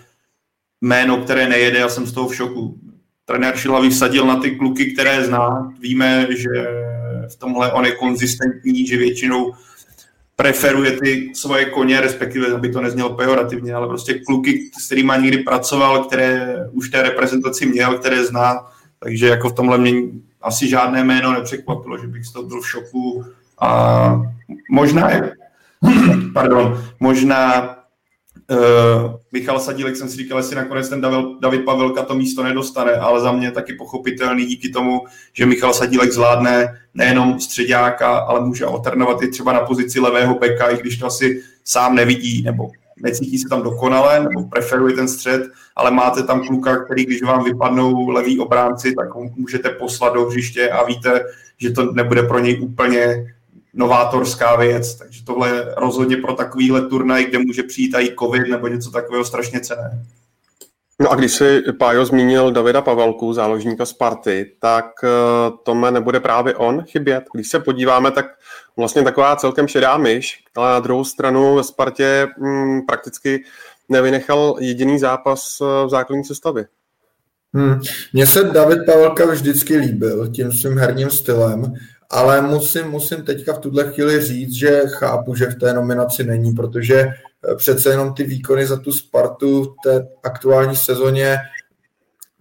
jméno, 0.80 1.16
které 1.16 1.48
nejede, 1.48 1.78
já 1.78 1.88
jsem 1.88 2.06
z 2.06 2.12
toho 2.12 2.28
v 2.28 2.36
šoku. 2.36 2.80
Trenér 3.28 3.56
Šilhavý 3.56 3.88
vsadil 3.88 4.26
na 4.26 4.36
ty 4.36 4.50
kluky, 4.50 4.92
které 4.92 5.24
zná. 5.24 5.74
Víme, 5.80 6.26
že 6.30 6.66
v 7.28 7.36
tomhle 7.36 7.72
on 7.72 7.84
je 7.84 7.92
konzistentní, 7.92 8.86
že 8.86 8.96
většinou 8.96 9.52
preferuje 10.36 10.92
ty 10.92 11.32
svoje 11.34 11.64
koně, 11.64 12.00
respektive, 12.00 12.52
aby 12.54 12.68
to 12.68 12.80
neznělo 12.80 13.14
pejorativně, 13.14 13.74
ale 13.74 13.86
prostě 13.86 14.14
kluky, 14.14 14.70
s 14.80 14.86
kterými 14.86 15.12
někdy 15.20 15.38
pracoval, 15.38 16.04
které 16.04 16.56
už 16.72 16.88
té 16.88 17.02
reprezentaci 17.02 17.66
měl, 17.66 17.98
které 17.98 18.24
zná, 18.24 18.66
takže 18.98 19.28
jako 19.28 19.48
v 19.48 19.54
tomhle 19.54 19.78
mě 19.78 19.92
asi 20.42 20.68
žádné 20.68 21.04
jméno 21.04 21.32
nepřekvapilo, 21.32 21.98
že 21.98 22.06
bych 22.06 22.24
z 22.24 22.32
toho 22.32 22.46
byl 22.48 22.60
v 22.60 22.68
šoku. 22.68 23.24
A 23.60 24.22
možná, 24.70 25.10
pardon, 26.34 26.84
možná 27.00 27.75
uh, 28.50 29.14
Michal 29.32 29.60
Sadílek 29.60 29.96
jsem 29.96 30.08
si 30.08 30.16
říkal, 30.16 30.38
jestli 30.38 30.56
nakonec 30.56 30.88
ten 30.88 31.00
David, 31.00 31.26
David 31.40 31.64
Pavelka 31.64 32.02
to 32.02 32.14
místo 32.14 32.42
nedostane, 32.42 32.92
ale 32.92 33.20
za 33.20 33.32
mě 33.32 33.50
taky 33.50 33.72
pochopitelný 33.72 34.46
díky 34.46 34.68
tomu, 34.68 35.00
že 35.32 35.46
Michal 35.46 35.74
Sadílek 35.74 36.12
zvládne 36.12 36.78
nejenom 36.94 37.40
středáka, 37.40 38.18
ale 38.18 38.40
může 38.40 38.64
alternovat 38.64 39.22
i 39.22 39.28
třeba 39.28 39.52
na 39.52 39.60
pozici 39.60 40.00
levého 40.00 40.38
beka, 40.38 40.68
i 40.68 40.80
když 40.80 40.98
to 40.98 41.06
asi 41.06 41.42
sám 41.64 41.94
nevidí, 41.94 42.42
nebo 42.42 42.70
necítí 43.02 43.38
se 43.38 43.48
tam 43.48 43.62
dokonale, 43.62 44.20
nebo 44.20 44.44
preferuje 44.44 44.94
ten 44.94 45.08
střed, 45.08 45.50
ale 45.76 45.90
máte 45.90 46.22
tam 46.22 46.46
kluka, 46.46 46.84
který 46.84 47.04
když 47.04 47.22
vám 47.22 47.44
vypadnou 47.44 48.08
leví 48.08 48.38
obránci, 48.38 48.94
tak 48.94 49.14
ho 49.14 49.22
můžete 49.36 49.68
poslat 49.68 50.14
do 50.14 50.24
hřiště 50.24 50.70
a 50.70 50.84
víte, 50.84 51.24
že 51.58 51.70
to 51.70 51.92
nebude 51.92 52.22
pro 52.22 52.38
něj 52.38 52.60
úplně 52.60 53.26
novátorská 53.76 54.56
věc. 54.56 54.94
Takže 54.94 55.24
tohle 55.24 55.48
je 55.48 55.74
rozhodně 55.76 56.16
pro 56.16 56.34
takovýhle 56.34 56.88
turnaj, 56.88 57.24
kde 57.24 57.38
může 57.38 57.62
přijít 57.62 57.94
i 57.98 58.14
covid 58.18 58.48
nebo 58.48 58.68
něco 58.68 58.90
takového 58.90 59.24
strašně 59.24 59.60
cené. 59.60 60.02
No 61.00 61.10
a 61.10 61.14
když 61.14 61.32
si 61.32 61.62
Pájo 61.78 62.06
zmínil 62.06 62.50
Davida 62.50 62.82
Pavelku, 62.82 63.32
záložníka 63.32 63.86
Sparty, 63.86 64.52
tak 64.60 64.84
eh, 65.04 65.08
tome 65.62 65.90
nebude 65.90 66.20
právě 66.20 66.54
on 66.54 66.82
chybět. 66.82 67.24
Když 67.34 67.48
se 67.48 67.60
podíváme, 67.60 68.10
tak 68.10 68.26
vlastně 68.76 69.02
taková 69.02 69.36
celkem 69.36 69.68
šedá 69.68 69.96
myš, 69.96 70.44
ale 70.56 70.70
na 70.70 70.80
druhou 70.80 71.04
stranu 71.04 71.54
ve 71.54 71.64
Spartě 71.64 72.28
hm, 72.38 72.80
prakticky 72.86 73.44
nevynechal 73.88 74.56
jediný 74.60 74.98
zápas 74.98 75.58
eh, 75.60 75.86
v 75.86 75.88
základní 75.88 76.24
sestavě. 76.24 76.66
Hmm. 77.54 77.80
Mně 78.12 78.26
se 78.26 78.44
David 78.44 78.78
Pavelka 78.86 79.26
vždycky 79.26 79.76
líbil 79.76 80.28
tím 80.28 80.52
svým 80.52 80.78
herním 80.78 81.10
stylem, 81.10 81.74
ale 82.10 82.40
musím, 82.40 82.86
musím 82.86 83.22
teďka 83.22 83.52
v 83.52 83.58
tuhle 83.58 83.92
chvíli 83.92 84.22
říct, 84.22 84.52
že 84.52 84.82
chápu, 84.86 85.34
že 85.34 85.46
v 85.46 85.58
té 85.58 85.72
nominaci 85.72 86.24
není, 86.24 86.52
protože 86.52 87.00
eh, 87.00 87.54
přece 87.56 87.90
jenom 87.90 88.14
ty 88.14 88.24
výkony 88.24 88.66
za 88.66 88.76
tu 88.76 88.92
Spartu 88.92 89.64
v 89.64 89.74
té 89.84 90.08
aktuální 90.22 90.76
sezóně 90.76 91.38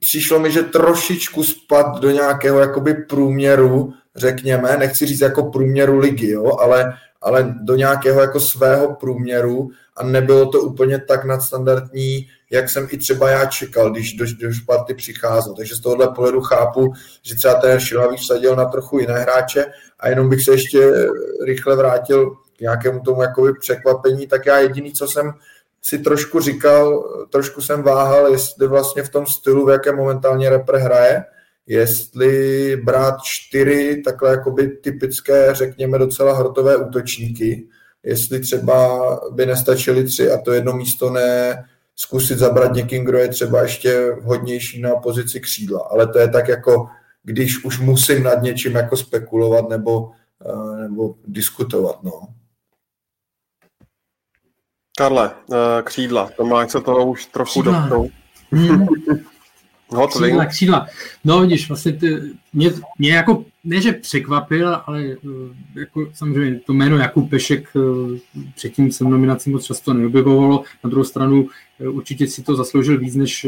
přišlo 0.05 0.39
mi, 0.39 0.51
že 0.51 0.63
trošičku 0.63 1.43
spad 1.43 1.99
do 1.99 2.11
nějakého 2.11 2.59
jakoby 2.59 2.93
průměru, 2.93 3.93
řekněme, 4.15 4.77
nechci 4.77 5.05
říct 5.05 5.21
jako 5.21 5.43
průměru 5.43 5.97
ligy, 5.97 6.29
jo, 6.29 6.57
ale, 6.59 6.93
ale 7.21 7.55
do 7.61 7.75
nějakého 7.75 8.21
jako 8.21 8.39
svého 8.39 8.95
průměru. 8.95 9.69
A 9.97 10.03
nebylo 10.03 10.45
to 10.45 10.61
úplně 10.61 10.99
tak 10.99 11.25
nadstandardní, 11.25 12.27
jak 12.55 12.69
jsem 12.69 12.87
i 12.91 12.97
třeba 12.97 13.29
já 13.29 13.45
čekal, 13.45 13.91
když 13.91 14.13
do, 14.13 14.25
do 14.39 14.53
Sparty 14.53 14.93
přicházel. 14.93 15.53
Takže 15.53 15.75
z 15.75 15.79
tohohle 15.79 16.07
pohledu 16.07 16.41
chápu, 16.41 16.93
že 17.23 17.35
třeba 17.35 17.53
ten 17.53 17.79
Šilavý 17.79 18.17
vsadil 18.17 18.55
na 18.55 18.65
trochu 18.65 18.99
jiné 18.99 19.19
hráče 19.19 19.65
a 19.99 20.09
jenom 20.09 20.29
bych 20.29 20.43
se 20.43 20.51
ještě 20.51 20.91
rychle 21.45 21.75
vrátil 21.75 22.35
k 22.57 22.61
nějakému 22.61 22.99
tomu 22.99 23.21
jakoby 23.21 23.53
překvapení, 23.53 24.27
tak 24.27 24.45
já 24.45 24.59
jediný, 24.59 24.93
co 24.93 25.07
jsem 25.07 25.31
si 25.81 25.99
trošku 25.99 26.39
říkal, 26.39 27.03
trošku 27.29 27.61
jsem 27.61 27.83
váhal, 27.83 28.31
jestli 28.31 28.67
vlastně 28.67 29.03
v 29.03 29.09
tom 29.09 29.25
stylu, 29.25 29.65
v 29.65 29.69
jakém 29.69 29.95
momentálně 29.95 30.49
repre 30.49 30.79
hraje, 30.79 31.23
jestli 31.67 32.75
brát 32.83 33.15
čtyři 33.23 34.01
takhle 34.05 34.29
jakoby 34.31 34.67
typické, 34.67 35.49
řekněme 35.53 35.97
docela 35.97 36.37
hrotové 36.37 36.77
útočníky, 36.77 37.67
jestli 38.03 38.39
třeba 38.39 38.99
by 39.31 39.45
nestačily 39.45 40.03
tři 40.03 40.31
a 40.31 40.37
to 40.37 40.53
jedno 40.53 40.73
místo 40.73 41.09
ne 41.09 41.65
zkusit 41.95 42.37
zabrat 42.37 42.73
někým, 42.73 43.05
kdo 43.05 43.17
je 43.17 43.27
třeba 43.27 43.61
ještě 43.61 44.15
hodnější 44.23 44.81
na 44.81 44.95
pozici 44.95 45.39
křídla. 45.39 45.87
Ale 45.91 46.07
to 46.07 46.19
je 46.19 46.29
tak 46.29 46.47
jako, 46.47 46.87
když 47.23 47.63
už 47.65 47.79
musím 47.79 48.23
nad 48.23 48.41
něčím 48.41 48.75
jako 48.75 48.97
spekulovat 48.97 49.69
nebo, 49.69 50.11
eh, 50.45 50.81
nebo 50.81 51.15
diskutovat. 51.27 52.03
No. 52.03 52.11
Karle, 54.97 55.31
eh, 55.53 55.81
křídla, 55.83 56.29
Tomáš 56.37 56.71
se 56.71 56.81
toho 56.81 57.05
už 57.05 57.25
trochu 57.25 57.61
dotknul. 57.61 58.09
Hmm. 58.51 58.87
No, 59.91 60.07
křídla, 60.07 60.45
křídla. 60.45 60.87
No, 61.23 61.41
vidíš, 61.41 61.67
vlastně 61.67 61.93
ty, 61.93 62.21
mě, 62.53 62.71
mě 62.99 63.13
jako, 63.13 63.45
ne, 63.63 63.81
že 63.81 63.93
překvapil, 63.93 64.81
ale 64.85 65.03
eh, 65.03 65.79
jako 65.79 66.07
samozřejmě 66.13 66.59
to 66.59 66.73
jméno 66.73 66.97
Jakub 66.97 67.29
Pešek 67.29 67.69
předtím 68.55 68.91
se 68.91 69.03
nominací 69.03 69.49
moc 69.49 69.65
často 69.65 69.93
neobjevovalo. 69.93 70.63
Na 70.83 70.89
druhou 70.89 71.03
stranu 71.03 71.47
určitě 71.79 72.27
si 72.27 72.43
to 72.43 72.55
zasloužil 72.55 72.99
víc 72.99 73.15
než, 73.15 73.47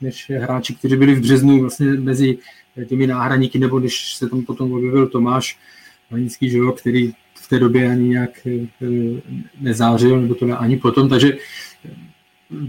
než 0.00 0.30
hráči, 0.30 0.74
kteří 0.74 0.96
byli 0.96 1.14
v 1.14 1.20
březnu 1.20 1.60
vlastně 1.60 1.86
mezi 1.86 2.38
těmi 2.86 3.06
náhradníky, 3.06 3.58
nebo 3.58 3.80
když 3.80 4.14
se 4.14 4.28
tam 4.28 4.42
potom 4.42 4.72
objevil 4.72 5.06
Tomáš 5.06 5.58
Lanický, 6.10 6.50
že 6.50 6.58
jo, 6.58 6.72
který 6.72 7.12
v 7.34 7.48
té 7.48 7.58
době 7.58 7.90
ani 7.90 8.08
nějak 8.08 8.46
nezářil, 9.60 10.20
nebo 10.20 10.34
to 10.34 10.60
ani 10.60 10.76
potom, 10.76 11.08
takže 11.08 11.36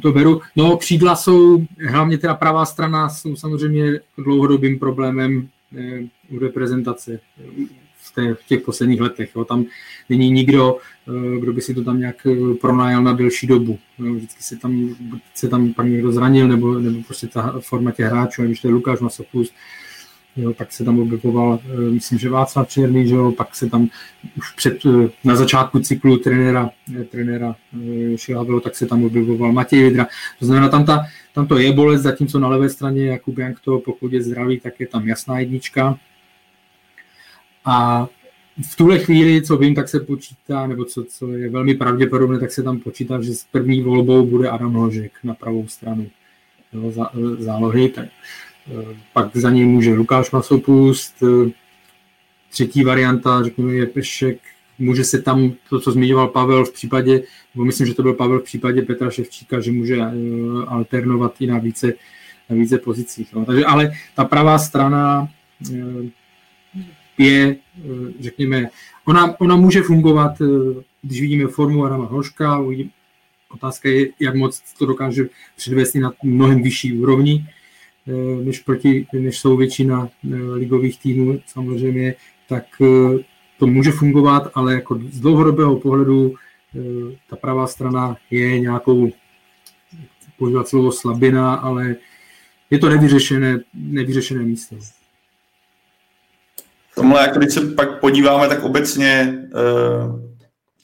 to 0.01 0.11
beru. 0.11 0.41
No, 0.55 0.77
křídla 0.77 1.15
jsou, 1.15 1.65
hlavně 1.89 2.17
teda 2.17 2.33
pravá 2.33 2.65
strana, 2.65 3.09
jsou 3.09 3.35
samozřejmě 3.35 3.99
dlouhodobým 4.17 4.79
problémem 4.79 5.49
eh, 5.77 5.99
u 6.29 6.39
reprezentace 6.39 7.19
té, 8.15 8.33
v 8.33 8.45
těch 8.47 8.61
posledních 8.61 9.01
letech. 9.01 9.29
Jo. 9.35 9.45
Tam 9.45 9.65
není 10.09 10.31
nikdo, 10.31 10.77
eh, 11.07 11.39
kdo 11.39 11.53
by 11.53 11.61
si 11.61 11.73
to 11.73 11.83
tam 11.83 11.99
nějak 11.99 12.27
eh, 12.27 12.53
pronájel 12.61 13.03
na 13.03 13.13
delší 13.13 13.47
dobu. 13.47 13.79
Jo. 13.99 14.13
Vždycky 14.13 14.43
se 14.43 14.55
tam, 14.55 14.95
se 15.35 15.47
tam 15.47 15.73
pak 15.73 15.87
někdo 15.87 16.11
zranil, 16.11 16.47
nebo, 16.47 16.79
nebo 16.79 17.03
prostě 17.03 17.27
ta 17.27 17.59
forma 17.59 17.91
těch 17.91 18.05
hráčů, 18.05 18.43
už 18.43 18.59
to 18.59 18.67
je 18.67 18.73
Lukáš 18.73 18.99
Masopus, 18.99 19.53
Jo, 20.35 20.53
pak 20.53 20.71
se 20.71 20.83
tam 20.83 20.99
objevoval, 20.99 21.59
eh, 21.65 21.91
myslím, 21.91 22.19
že 22.19 22.29
Václav 22.29 22.69
Černý, 22.69 23.07
že 23.07 23.15
jo, 23.15 23.31
pak 23.31 23.55
se 23.55 23.69
tam 23.69 23.89
už 24.37 24.51
před, 24.51 24.77
na 25.23 25.35
začátku 25.35 25.79
cyklu 25.79 26.17
trenéra, 26.17 26.69
trenéra 27.11 27.55
Šilavého, 28.15 28.59
tak 28.59 28.75
se 28.75 28.85
tam 28.85 29.03
objevoval 29.03 29.51
Matěj 29.51 29.83
Vidra. 29.83 30.07
To 30.39 30.45
znamená, 30.45 30.69
tam, 30.69 30.85
ta, 30.85 31.05
tam 31.33 31.47
to 31.47 31.57
je 31.57 31.73
bolest, 31.73 32.01
zatímco 32.01 32.39
na 32.39 32.47
levé 32.47 32.69
straně 32.69 33.05
Jakub 33.05 33.37
Jankto, 33.37 33.79
pokud 33.79 34.13
je 34.13 34.23
zdravý, 34.23 34.59
tak 34.59 34.79
je 34.79 34.87
tam 34.87 35.07
jasná 35.07 35.39
jednička. 35.39 35.99
A 37.65 38.07
v 38.71 38.75
tuhle 38.75 38.99
chvíli, 38.99 39.41
co 39.41 39.57
vím, 39.57 39.75
tak 39.75 39.89
se 39.89 39.99
počítá, 39.99 40.67
nebo 40.67 40.85
co, 40.85 41.03
co 41.03 41.31
je 41.31 41.49
velmi 41.49 41.75
pravděpodobné, 41.75 42.39
tak 42.39 42.51
se 42.51 42.63
tam 42.63 42.79
počítá, 42.79 43.21
že 43.21 43.33
s 43.33 43.43
první 43.43 43.81
volbou 43.81 44.25
bude 44.25 44.49
Adam 44.49 44.73
Hložek 44.73 45.11
na 45.23 45.33
pravou 45.33 45.67
stranu 45.67 46.09
jo, 46.73 46.91
zá, 46.91 47.11
zálohy. 47.39 47.89
Tak, 47.89 48.05
pak 49.13 49.37
za 49.37 49.49
něj 49.49 49.65
může 49.65 49.93
Lukáš 49.93 50.31
Masopust, 50.31 51.23
třetí 52.49 52.83
varianta, 52.83 53.43
řekněme, 53.43 53.73
je 53.73 53.85
Pešek, 53.85 54.39
může 54.79 55.03
se 55.03 55.21
tam, 55.21 55.53
to, 55.69 55.79
co 55.79 55.91
zmiňoval 55.91 56.27
Pavel 56.27 56.65
v 56.65 56.73
případě, 56.73 57.23
nebo 57.55 57.65
myslím, 57.65 57.87
že 57.87 57.93
to 57.93 58.01
byl 58.01 58.13
Pavel 58.13 58.39
v 58.39 58.43
případě 58.43 58.81
Petra 58.81 59.09
Ševčíka, 59.09 59.59
že 59.59 59.71
může 59.71 59.95
eh, 59.95 60.09
alternovat 60.67 61.41
i 61.41 61.47
na 61.47 61.57
více, 61.57 61.93
na 62.49 62.55
více 62.55 62.77
pozicích. 62.77 63.33
No. 63.33 63.45
Takže, 63.45 63.65
ale 63.65 63.91
ta 64.15 64.25
pravá 64.25 64.59
strana, 64.59 65.27
eh, 65.73 65.77
je, 67.17 67.55
řekněme, 68.19 68.69
ona, 69.05 69.41
ona 69.41 69.55
může 69.55 69.81
fungovat, 69.81 70.31
když 71.01 71.21
vidíme 71.21 71.47
formu 71.47 71.85
Adama 71.85 72.05
Hloška, 72.05 72.65
otázka 73.49 73.89
je, 73.89 74.07
jak 74.19 74.35
moc 74.35 74.61
to 74.77 74.85
dokáže 74.85 75.29
předvést 75.55 75.95
na 75.95 76.13
mnohem 76.23 76.63
vyšší 76.63 76.93
úrovni, 76.93 77.45
než, 78.43 78.59
proti, 78.59 79.07
než 79.13 79.39
jsou 79.39 79.57
většina 79.57 80.09
ligových 80.53 80.99
týmů 80.99 81.39
samozřejmě, 81.45 82.15
tak 82.49 82.65
to 83.59 83.67
může 83.67 83.91
fungovat, 83.91 84.51
ale 84.53 84.73
jako 84.73 84.99
z 85.11 85.19
dlouhodobého 85.19 85.79
pohledu 85.79 86.35
ta 87.29 87.35
pravá 87.35 87.67
strana 87.67 88.17
je 88.31 88.59
nějakou, 88.59 89.11
používat 90.37 90.67
slovo 90.67 90.91
slabina, 90.91 91.53
ale 91.53 91.95
je 92.69 92.79
to 92.79 92.89
nevyřešené, 92.89 93.59
nevyřešené 93.73 94.43
místo. 94.43 94.75
Tomhle, 96.95 97.21
jak 97.21 97.37
když 97.37 97.53
se 97.53 97.61
pak 97.61 97.99
podíváme, 97.99 98.47
tak 98.47 98.63
obecně 98.63 99.39
uh, 99.53 100.23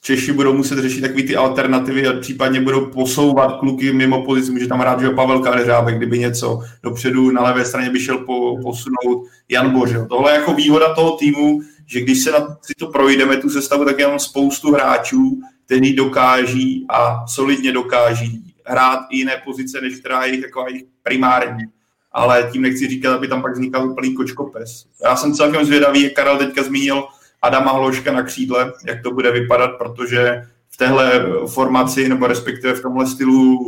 Češi 0.02 0.32
budou 0.32 0.52
muset 0.52 0.78
řešit 0.78 1.00
takové 1.00 1.22
ty 1.22 1.36
alternativy 1.36 2.06
a 2.06 2.20
případně 2.20 2.60
budou 2.60 2.86
posouvat 2.86 3.58
kluky 3.60 3.92
mimo 3.92 4.24
pozici. 4.24 4.52
Může 4.52 4.66
tam 4.66 4.80
hrát, 4.80 5.00
že 5.00 5.10
Pavel 5.10 5.40
Kadeřábek, 5.40 5.96
kdyby 5.96 6.18
něco 6.18 6.60
dopředu 6.82 7.30
na 7.30 7.42
levé 7.42 7.64
straně 7.64 7.90
by 7.90 8.00
šel 8.00 8.18
po, 8.18 8.56
posunout 8.62 9.26
Jan 9.48 9.70
Bořil. 9.70 10.06
Tohle 10.06 10.32
je 10.32 10.38
jako 10.38 10.54
výhoda 10.54 10.94
toho 10.94 11.16
týmu, 11.16 11.60
že 11.86 12.00
když 12.00 12.18
se 12.18 12.30
na, 12.30 12.38
si 12.62 12.72
to 12.78 12.86
projdeme, 12.86 13.36
tu 13.36 13.50
sestavu, 13.50 13.84
tak 13.84 13.98
je 13.98 14.08
mám 14.08 14.18
spoustu 14.18 14.72
hráčů, 14.72 15.40
kteří 15.66 15.96
dokáží 15.96 16.86
a 16.88 17.26
solidně 17.26 17.72
dokáží 17.72 18.54
hrát 18.66 19.00
i 19.10 19.16
jiné 19.16 19.42
pozice, 19.44 19.80
než 19.80 20.00
která 20.00 20.24
je 20.24 20.40
jako 20.40 20.64
jejich 20.68 20.84
primární 21.02 21.64
ale 22.12 22.48
tím 22.52 22.62
nechci 22.62 22.88
říkat, 22.88 23.14
aby 23.14 23.28
tam 23.28 23.42
pak 23.42 23.52
vznikal 23.52 23.90
úplný 23.90 24.14
kočkopes. 24.14 24.86
Já 25.04 25.16
jsem 25.16 25.34
celkem 25.34 25.64
zvědavý, 25.64 26.02
jak 26.02 26.12
Karel 26.12 26.38
teďka 26.38 26.62
zmínil 26.62 27.04
Adama 27.42 27.72
Hloška 27.72 28.12
na 28.12 28.22
křídle, 28.22 28.72
jak 28.86 29.02
to 29.02 29.10
bude 29.10 29.30
vypadat, 29.30 29.70
protože 29.78 30.42
v 30.70 30.76
téhle 30.76 31.26
formaci, 31.46 32.08
nebo 32.08 32.26
respektive 32.26 32.74
v 32.74 32.82
tomhle 32.82 33.06
stylu 33.06 33.58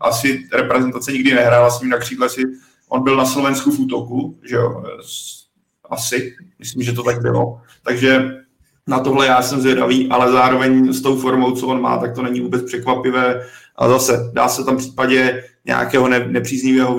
asi 0.00 0.48
reprezentace 0.52 1.12
nikdy 1.12 1.34
nehrála 1.34 1.70
s 1.70 1.80
ním 1.80 1.90
na 1.90 1.98
křídle, 1.98 2.28
si 2.28 2.42
on 2.88 3.04
byl 3.04 3.16
na 3.16 3.24
Slovensku 3.24 3.70
v 3.70 3.80
útoku, 3.80 4.38
že 4.48 4.56
jo, 4.56 4.84
asi, 5.90 6.36
myslím, 6.58 6.82
že 6.82 6.92
to 6.92 7.02
tak 7.02 7.22
bylo. 7.22 7.60
Takže 7.82 8.30
na 8.86 9.00
tohle 9.00 9.26
já 9.26 9.42
jsem 9.42 9.60
zvědavý, 9.60 10.08
ale 10.10 10.32
zároveň 10.32 10.92
s 10.92 11.00
tou 11.00 11.16
formou, 11.16 11.52
co 11.52 11.66
on 11.66 11.80
má, 11.80 11.98
tak 11.98 12.14
to 12.14 12.22
není 12.22 12.40
vůbec 12.40 12.62
překvapivé. 12.62 13.46
A 13.76 13.88
zase 13.88 14.30
dá 14.32 14.48
se 14.48 14.64
tam 14.64 14.74
v 14.74 14.78
případě 14.78 15.44
nějakého 15.64 16.08
nepříznivého 16.08 16.96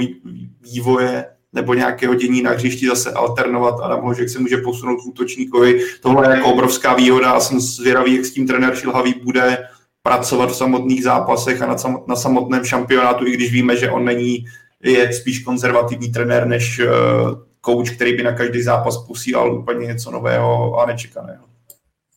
vývoje 0.62 1.26
nebo 1.54 1.74
nějakého 1.74 2.16
dění 2.16 2.42
na 2.42 2.52
hřišti 2.52 2.88
zase 2.88 3.12
alternovat. 3.12 3.80
Adam 3.80 4.02
Hložek 4.02 4.30
se 4.30 4.40
může 4.40 4.58
posunout 4.58 4.98
k 4.98 5.06
útočníkovi. 5.06 5.82
Tohle 6.02 6.28
je 6.28 6.38
jako 6.38 6.54
obrovská 6.54 6.94
výhoda 6.94 7.32
a 7.32 7.40
jsem 7.40 7.60
zvědavý, 7.60 8.16
jak 8.16 8.26
s 8.26 8.34
tím 8.34 8.48
trenér 8.48 8.76
Šilhavý 8.76 9.14
bude 9.24 9.58
pracovat 10.04 10.52
v 10.52 10.56
samotných 10.56 11.04
zápasech 11.04 11.62
a 11.62 11.76
na 12.08 12.16
samotném 12.16 12.66
šampionátu, 12.66 13.28
i 13.28 13.32
když 13.32 13.52
víme, 13.52 13.76
že 13.76 13.92
on 13.92 14.06
není, 14.06 14.46
je 14.84 15.14
spíš 15.14 15.40
konzervativní 15.40 16.12
trenér 16.12 16.48
než 16.48 16.82
kouč, 17.62 17.92
eh, 17.92 17.96
který 17.96 18.18
by 18.18 18.24
na 18.24 18.32
každý 18.32 18.62
zápas 18.62 18.98
posílal 18.98 19.54
úplně 19.54 19.88
něco 19.88 20.12
nového 20.12 20.80
a 20.80 20.86
nečekaného. 20.86 21.49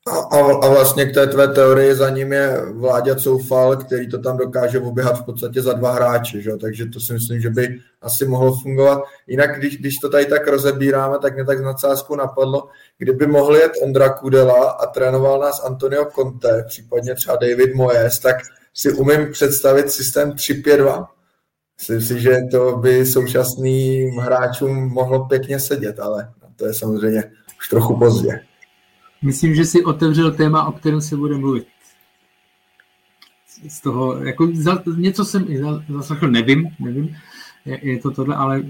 A, 0.06 0.36
a 0.36 0.68
vlastně 0.68 1.06
k 1.06 1.14
té 1.14 1.26
tvé 1.26 1.48
teorii 1.48 1.94
za 1.94 2.10
ním 2.10 2.32
je 2.32 2.60
Vláďa 2.72 3.14
Coufal, 3.14 3.76
který 3.76 4.08
to 4.08 4.18
tam 4.18 4.36
dokáže 4.36 4.80
oběhat 4.80 5.18
v 5.18 5.24
podstatě 5.24 5.62
za 5.62 5.72
dva 5.72 5.92
hráče, 5.92 6.40
že? 6.40 6.56
takže 6.56 6.86
to 6.86 7.00
si 7.00 7.12
myslím, 7.12 7.40
že 7.40 7.50
by 7.50 7.78
asi 8.02 8.24
mohlo 8.24 8.56
fungovat. 8.62 9.02
Jinak, 9.26 9.58
když, 9.58 9.78
když 9.78 9.98
to 9.98 10.08
tady 10.08 10.26
tak 10.26 10.46
rozebíráme, 10.46 11.18
tak 11.18 11.34
mě 11.34 11.44
tak 11.44 11.58
z 11.58 11.62
nadsázku 11.62 12.16
napadlo, 12.16 12.68
kdyby 12.98 13.26
mohl 13.26 13.56
jet 13.56 13.72
Ondra 13.82 14.08
Kudela 14.08 14.70
a 14.70 14.86
trénoval 14.86 15.40
nás 15.40 15.64
Antonio 15.64 16.04
Conte, 16.14 16.64
případně 16.68 17.14
třeba 17.14 17.36
David 17.36 17.74
Moyes, 17.74 18.18
tak 18.18 18.36
si 18.74 18.92
umím 18.92 19.32
představit 19.32 19.90
systém 19.90 20.30
3-5-2. 20.30 21.06
Myslím 21.80 22.00
si, 22.00 22.20
že 22.20 22.38
to 22.50 22.76
by 22.76 23.06
současným 23.06 24.18
hráčům 24.18 24.88
mohlo 24.88 25.24
pěkně 25.24 25.60
sedět, 25.60 26.00
ale 26.00 26.30
to 26.56 26.66
je 26.66 26.74
samozřejmě 26.74 27.24
už 27.58 27.68
trochu 27.68 27.98
pozdě. 27.98 28.40
Myslím, 29.22 29.54
že 29.54 29.64
si 29.64 29.84
otevřel 29.84 30.32
téma, 30.32 30.66
o 30.66 30.72
kterém 30.72 31.00
se 31.00 31.16
bude 31.16 31.36
mluvit. 31.36 31.66
Z 33.68 33.80
toho, 33.80 34.16
jako 34.24 34.48
za, 34.54 34.82
něco 34.96 35.24
jsem 35.24 35.46
zaslechl, 35.88 36.28
nevím, 36.28 36.68
nevím, 36.80 37.16
je, 37.64 37.78
je 37.82 37.98
to 37.98 38.10
tohle, 38.10 38.36
ale 38.36 38.62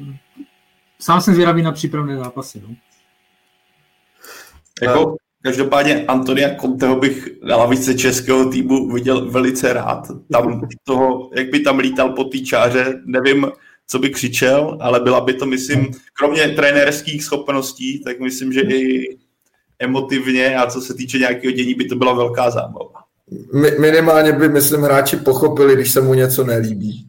sám 1.00 1.20
jsem 1.20 1.34
zvědavý 1.34 1.62
na 1.62 1.72
přípravné 1.72 2.16
zápasy. 2.16 2.62
No. 2.68 2.74
Jako, 4.82 5.16
každopádně 5.42 6.06
Antonia 6.06 6.54
Conteho 6.60 6.96
bych 6.96 7.28
na 7.42 7.56
lavice 7.56 7.94
českého 7.94 8.50
týmu 8.50 8.92
viděl 8.92 9.30
velice 9.30 9.72
rád. 9.72 10.10
Tam 10.32 10.60
toho, 10.84 11.30
jak 11.34 11.50
by 11.50 11.60
tam 11.60 11.78
lítal 11.78 12.12
po 12.12 12.24
té 12.24 12.38
čáře, 12.38 13.02
nevím, 13.04 13.46
co 13.86 13.98
by 13.98 14.10
křičel, 14.10 14.78
ale 14.80 15.00
byla 15.00 15.20
by 15.20 15.34
to, 15.34 15.46
myslím, 15.46 15.90
kromě 16.12 16.48
trenérských 16.48 17.24
schopností, 17.24 18.04
tak 18.04 18.20
myslím, 18.20 18.52
že 18.52 18.60
i 18.60 19.18
emotivně 19.82 20.56
a 20.56 20.66
co 20.66 20.80
se 20.80 20.94
týče 20.94 21.18
nějakého 21.18 21.52
dění, 21.52 21.74
by 21.74 21.84
to 21.84 21.96
byla 21.96 22.12
velká 22.12 22.50
zábava. 22.50 23.02
Mi, 23.54 23.70
minimálně 23.78 24.32
by, 24.32 24.48
myslím, 24.48 24.82
hráči 24.82 25.16
pochopili, 25.16 25.74
když 25.74 25.92
se 25.92 26.00
mu 26.00 26.14
něco 26.14 26.44
nelíbí. 26.44 27.08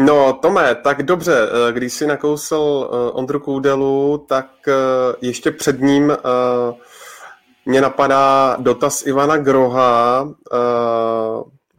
No, 0.00 0.32
Tome, 0.32 0.74
tak 0.74 1.02
dobře, 1.02 1.34
eh, 1.42 1.72
když 1.72 1.92
si 1.92 2.06
nakousl 2.06 2.90
eh, 2.92 3.10
Ondru 3.10 3.40
Koudelu, 3.40 4.24
tak 4.28 4.46
eh, 4.68 4.72
ještě 5.20 5.50
před 5.50 5.80
ním 5.80 6.16
mě 7.66 7.80
napadá 7.80 8.56
dotaz 8.60 9.06
Ivana 9.06 9.36
Groha, 9.36 10.28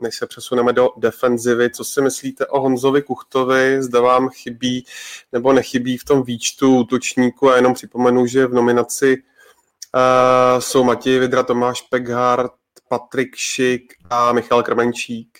než 0.01 0.15
se 0.15 0.27
přesuneme 0.27 0.73
do 0.73 0.89
defenzivy. 0.97 1.69
Co 1.69 1.83
si 1.83 2.01
myslíte 2.01 2.47
o 2.47 2.61
Honzovi 2.61 3.01
Kuchtovi? 3.01 3.83
Zda 3.83 4.01
vám 4.01 4.29
chybí 4.29 4.85
nebo 5.31 5.53
nechybí 5.53 5.97
v 5.97 6.05
tom 6.05 6.23
výčtu 6.23 6.77
útočníku 6.77 7.49
a 7.49 7.55
jenom 7.55 7.73
připomenu, 7.73 8.25
že 8.25 8.47
v 8.47 8.53
nominaci 8.53 9.17
uh, 9.17 10.59
jsou 10.59 10.83
Matěj 10.83 11.19
Vidra, 11.19 11.43
Tomáš 11.43 11.81
Peghart, 11.81 12.51
Patrik 12.89 13.35
Šik 13.35 13.93
a 14.09 14.33
Michal 14.33 14.63
Krmenčík. 14.63 15.39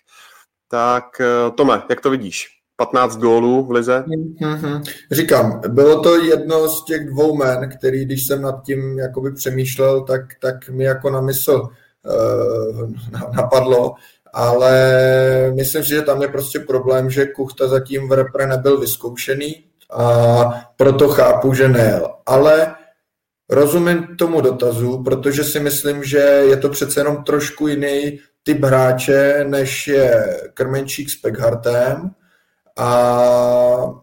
Tak 0.68 1.06
uh, 1.20 1.56
Tome, 1.56 1.84
jak 1.90 2.02
to 2.02 2.10
vidíš? 2.10 2.62
15 2.82 3.18
gólů 3.18 3.66
v 3.66 3.72
lize? 3.72 4.04
Mm-hmm. 4.42 4.84
Říkám, 5.12 5.62
bylo 5.68 6.04
to 6.04 6.16
jedno 6.16 6.70
z 6.70 6.86
těch 6.86 7.08
dvou 7.08 7.36
men, 7.36 7.70
který, 7.78 8.06
když 8.06 8.28
jsem 8.28 8.42
nad 8.42 8.64
tím 8.66 9.00
jakoby 9.00 9.32
přemýšlel, 9.32 10.02
tak, 10.02 10.22
tak 10.42 10.70
mi 10.70 10.84
jako 10.84 11.10
na 11.10 11.22
mysl 11.22 11.70
uh, 12.82 12.92
napadlo 13.36 13.94
ale 14.34 14.74
myslím 15.56 15.84
si, 15.84 15.90
že 15.90 16.02
tam 16.02 16.22
je 16.22 16.28
prostě 16.28 16.60
problém, 16.60 17.10
že 17.10 17.26
Kuchta 17.26 17.68
zatím 17.68 18.10
v 18.10 18.12
repre 18.12 18.48
nebyl 18.48 18.80
vyzkoušený 18.80 19.64
a 19.92 20.68
proto 20.78 21.08
chápu, 21.08 21.54
že 21.54 21.68
nejel. 21.68 22.10
Ale 22.26 22.76
rozumím 23.50 24.08
tomu 24.20 24.42
dotazu, 24.42 25.04
protože 25.04 25.44
si 25.44 25.60
myslím, 25.60 26.04
že 26.04 26.18
je 26.18 26.58
to 26.58 26.70
přece 26.70 27.00
jenom 27.00 27.24
trošku 27.24 27.68
jiný 27.68 28.20
typ 28.44 28.64
hráče, 28.64 29.46
než 29.48 29.88
je 29.88 30.40
Krmenčík 30.54 31.10
s 31.10 31.16
Pekhartem 31.16 32.12
a 32.78 34.02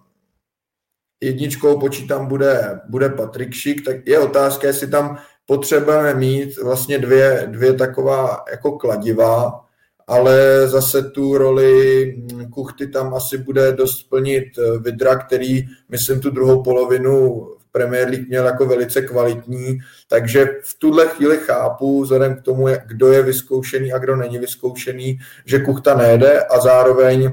jedničkou 1.21 1.81
počítám 1.81 2.27
bude, 2.27 2.81
bude 2.89 3.09
Patrik 3.09 3.53
Šik, 3.53 3.85
tak 3.85 3.97
je 4.07 4.19
otázka, 4.19 4.67
jestli 4.67 4.87
tam 4.87 5.19
potřebujeme 5.47 6.15
mít 6.15 6.63
vlastně 6.63 6.99
dvě, 6.99 7.47
dvě 7.51 7.73
taková 7.73 8.45
jako 8.51 8.73
kladiva, 8.73 9.65
ale 10.09 10.69
zase 10.69 11.03
tu 11.03 11.39
roli 11.39 12.15
Kuchty 12.51 12.87
tam 12.87 13.15
asi 13.15 13.39
bude 13.39 13.73
dost 13.73 14.03
plnit 14.03 14.45
eh, 14.59 14.79
Vidra, 14.79 15.17
který, 15.17 15.67
myslím, 15.89 16.21
tu 16.21 16.31
druhou 16.31 16.63
polovinu 16.63 17.45
v 17.59 17.73
Premier 17.73 18.09
League 18.09 18.29
měl 18.29 18.47
jako 18.47 18.67
velice 18.67 19.03
kvalitní, 19.03 19.79
takže 20.09 20.49
v 20.63 20.79
tuhle 20.79 21.09
chvíli 21.09 21.37
chápu, 21.37 22.03
vzhledem 22.03 22.37
k 22.37 22.43
tomu, 22.43 22.67
kdo 22.87 23.13
je 23.13 23.23
vyzkoušený 23.23 23.93
a 23.93 23.99
kdo 23.99 24.17
není 24.17 24.39
vyzkoušený, 24.39 25.19
že 25.45 25.59
Kuchta 25.59 25.97
nejde 25.97 26.43
a 26.43 26.61
zároveň 26.61 27.31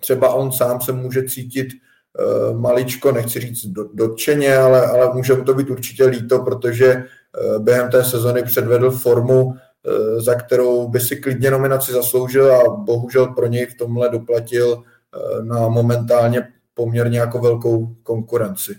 třeba 0.00 0.34
on 0.34 0.52
sám 0.52 0.80
se 0.80 0.92
může 0.92 1.22
cítit 1.22 1.68
uh, 1.68 2.60
maličko, 2.60 3.12
nechci 3.12 3.40
říct 3.40 3.66
dotčeně, 3.94 4.56
ale, 4.56 4.86
ale 4.86 5.14
může 5.14 5.34
mu 5.34 5.44
to 5.44 5.54
být 5.54 5.70
určitě 5.70 6.04
líto, 6.04 6.38
protože 6.38 6.94
uh, 6.94 7.62
během 7.62 7.90
té 7.90 8.04
sezony 8.04 8.42
předvedl 8.42 8.90
formu, 8.90 9.54
Eh, 9.54 9.69
za 10.18 10.34
kterou 10.34 10.88
by 10.88 11.00
si 11.00 11.16
klidně 11.16 11.50
nominaci 11.50 11.92
zasloužil 11.92 12.54
a 12.54 12.76
bohužel 12.76 13.26
pro 13.26 13.46
něj 13.46 13.66
v 13.66 13.74
tomhle 13.74 14.08
doplatil 14.08 14.82
eh, 14.82 15.44
na 15.44 15.68
momentálně 15.68 16.48
poměrně 16.74 17.18
jako 17.18 17.38
velkou 17.38 17.96
konkurenci. 18.02 18.76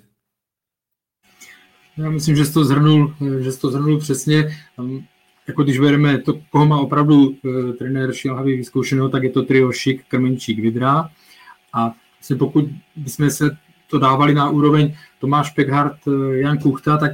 Já 1.98 2.10
myslím, 2.10 2.36
že 2.36 2.46
jsi 2.46 2.54
to 2.54 2.66
zhrnul, 2.66 3.14
eh, 3.22 3.44
že 3.44 3.52
jsi 3.52 3.60
to 3.60 3.72
zhrnul 3.72 4.00
přesně. 4.00 4.58
Jako 5.48 5.64
když 5.64 5.80
bereme 5.80 6.18
to, 6.18 6.34
koho 6.50 6.66
má 6.66 6.80
opravdu 6.80 7.30
uh, 7.30 7.74
trenér 7.74 8.14
Šilhavý 8.14 8.58
vyzkoušeného, 8.58 9.10
tak 9.10 9.24
je 9.24 9.30
to 9.30 9.44
trio 9.44 9.72
Šik, 9.72 10.08
Krmenčík, 10.08 10.60
Vidra. 10.60 11.10
A 11.74 11.94
vlastně 12.20 12.36
pokud 12.36 12.66
bychom 12.96 13.30
se 13.30 13.50
to 13.88 14.00
dávali 14.00 14.34
na 14.34 14.50
úroveň 14.50 14.96
Tomáš 15.20 15.50
Pekhardt, 15.50 15.98
Jan 16.32 16.58
Kuchta, 16.58 16.98
tak 16.98 17.12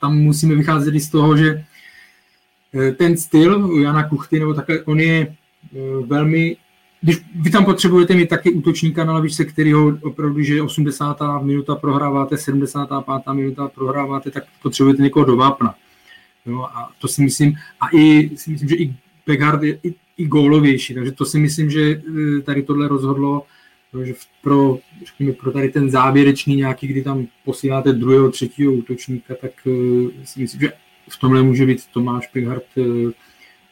tam 0.00 0.18
musíme 0.18 0.54
vycházet 0.54 0.94
i 0.94 1.00
z 1.00 1.10
toho, 1.10 1.36
že 1.36 1.64
ten 2.96 3.16
styl 3.16 3.80
Jana 3.82 4.08
Kuchty, 4.08 4.38
nebo 4.38 4.54
takhle, 4.54 4.82
on 4.82 5.00
je 5.00 5.34
velmi 6.06 6.56
když 7.00 7.16
vy 7.34 7.50
tam 7.50 7.64
potřebujete 7.64 8.14
mít 8.14 8.28
taky 8.28 8.50
útočníka 8.50 9.04
na 9.04 9.12
lavičce, 9.12 9.44
který 9.44 9.72
ho 9.72 9.98
opravdu, 10.02 10.42
že 10.42 10.62
80. 10.62 11.18
minuta 11.42 11.74
prohráváte, 11.74 12.38
75. 12.38 13.34
minuta 13.34 13.68
prohráváte, 13.68 14.30
tak 14.30 14.44
potřebujete 14.62 15.02
někoho 15.02 15.24
do 15.24 15.36
vápna. 15.36 15.74
Jo, 16.46 16.62
a 16.62 16.90
to 16.98 17.08
si 17.08 17.22
myslím, 17.22 17.54
a 17.80 17.86
i 17.92 18.30
si 18.36 18.50
myslím, 18.50 18.68
že 18.68 18.76
i 18.76 18.94
Beckhard 19.26 19.62
je 19.62 19.78
i, 19.82 19.94
i 20.16 20.26
gólovější, 20.26 20.94
takže 20.94 21.12
to 21.12 21.24
si 21.24 21.38
myslím, 21.38 21.70
že 21.70 21.80
e, 21.80 22.40
tady 22.40 22.62
tohle 22.62 22.88
rozhodlo, 22.88 23.42
že 24.04 24.14
pro, 24.42 24.78
řekněme, 25.06 25.32
pro 25.32 25.52
tady 25.52 25.68
ten 25.68 25.90
závěrečný 25.90 26.56
nějaký, 26.56 26.86
kdy 26.86 27.02
tam 27.02 27.26
posíláte 27.44 27.92
druhého, 27.92 28.30
třetího 28.30 28.72
útočníka, 28.72 29.34
tak 29.40 29.50
si 30.24 30.40
myslím, 30.40 30.60
že 30.60 30.72
v 31.10 31.16
tomhle 31.16 31.42
může 31.42 31.66
být 31.66 31.86
Tomáš 31.92 32.26
Pechard 32.26 32.64
uh, 32.76 33.10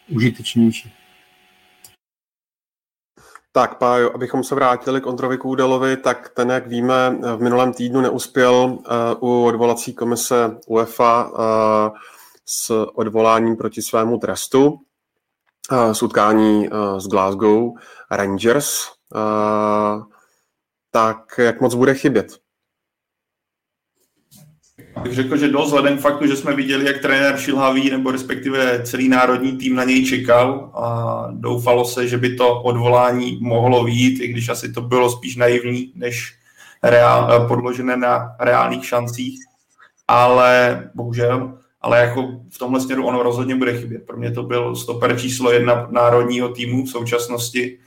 užitečnější. 0.08 0.92
Tak, 3.52 3.78
Pájo, 3.78 4.10
abychom 4.14 4.44
se 4.44 4.54
vrátili 4.54 5.00
k 5.00 5.06
Ondrovi 5.06 5.38
Kůdelovi, 5.38 5.96
tak 5.96 6.28
ten, 6.28 6.50
jak 6.50 6.66
víme, 6.66 7.18
v 7.36 7.40
minulém 7.40 7.72
týdnu 7.72 8.00
neuspěl 8.00 8.54
uh, 8.54 8.84
u 9.20 9.44
odvolací 9.44 9.94
komise 9.94 10.58
UEFA 10.66 11.30
uh, 11.30 11.96
s 12.46 12.86
odvoláním 12.94 13.56
proti 13.56 13.82
svému 13.82 14.18
trestu 14.18 14.78
z 15.92 16.02
utkání 16.02 16.68
z 16.98 17.08
Glasgow 17.08 17.72
Rangers. 18.10 18.92
Tak 20.90 21.38
jak 21.38 21.60
moc 21.60 21.74
bude 21.74 21.94
chybět? 21.94 22.45
Bych 25.02 25.14
řekl, 25.14 25.36
že 25.36 25.48
dost 25.48 25.66
vzhledem 25.66 25.98
k 25.98 26.00
faktu, 26.00 26.26
že 26.26 26.36
jsme 26.36 26.54
viděli, 26.54 26.86
jak 26.86 26.98
trenér 26.98 27.36
šilhavý 27.38 27.90
nebo 27.90 28.10
respektive 28.10 28.82
celý 28.82 29.08
národní 29.08 29.56
tým 29.56 29.74
na 29.74 29.84
něj 29.84 30.06
čekal 30.06 30.70
a 30.74 31.28
doufalo 31.32 31.84
se, 31.84 32.08
že 32.08 32.18
by 32.18 32.36
to 32.36 32.62
odvolání 32.62 33.38
mohlo 33.40 33.84
výjít, 33.84 34.20
i 34.20 34.28
když 34.28 34.48
asi 34.48 34.72
to 34.72 34.80
bylo 34.80 35.10
spíš 35.10 35.36
naivní, 35.36 35.92
než 35.94 36.34
reál, 36.82 37.48
podložené 37.48 37.96
na 37.96 38.36
reálných 38.40 38.86
šancích. 38.86 39.40
Ale 40.08 40.82
bohužel, 40.94 41.58
ale 41.80 42.00
jako 42.00 42.22
v 42.50 42.58
tomhle 42.58 42.80
směru 42.80 43.06
ono 43.06 43.22
rozhodně 43.22 43.54
bude 43.54 43.78
chybět. 43.78 44.06
Pro 44.06 44.16
mě 44.16 44.30
to 44.30 44.42
byl 44.42 44.76
stoper 44.76 45.18
číslo 45.18 45.52
jedna 45.52 45.88
národního 45.90 46.48
týmu 46.48 46.84
v 46.84 46.90
současnosti 46.90 47.78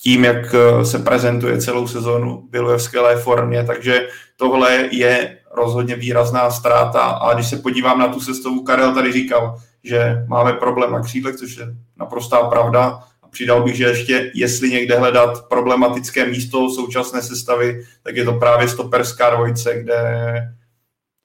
tím, 0.00 0.24
jak 0.24 0.54
se 0.82 0.98
prezentuje 0.98 1.58
celou 1.58 1.86
sezonu, 1.86 2.48
byl 2.50 2.66
ve 2.66 2.78
skvělé 2.78 3.16
formě, 3.16 3.64
takže 3.64 4.08
tohle 4.36 4.88
je 4.90 5.38
rozhodně 5.54 5.96
výrazná 5.96 6.50
ztráta. 6.50 7.00
A 7.00 7.34
když 7.34 7.48
se 7.48 7.56
podívám 7.56 7.98
na 7.98 8.08
tu 8.08 8.20
sestavu, 8.20 8.62
Karel 8.62 8.94
tady 8.94 9.12
říkal, 9.12 9.56
že 9.84 10.24
máme 10.28 10.52
problém 10.52 10.92
na 10.92 11.00
křídlech, 11.00 11.36
což 11.36 11.56
je 11.56 11.66
naprostá 11.96 12.42
pravda. 12.42 13.00
A 13.22 13.28
přidal 13.28 13.62
bych, 13.62 13.76
že 13.76 13.84
ještě 13.84 14.30
jestli 14.34 14.70
někde 14.70 14.98
hledat 14.98 15.48
problematické 15.48 16.26
místo 16.26 16.70
současné 16.70 17.22
sestavy, 17.22 17.84
tak 18.02 18.16
je 18.16 18.24
to 18.24 18.32
právě 18.32 18.68
stoperská 18.68 19.30
dvojice, 19.30 19.82
kde 19.82 20.02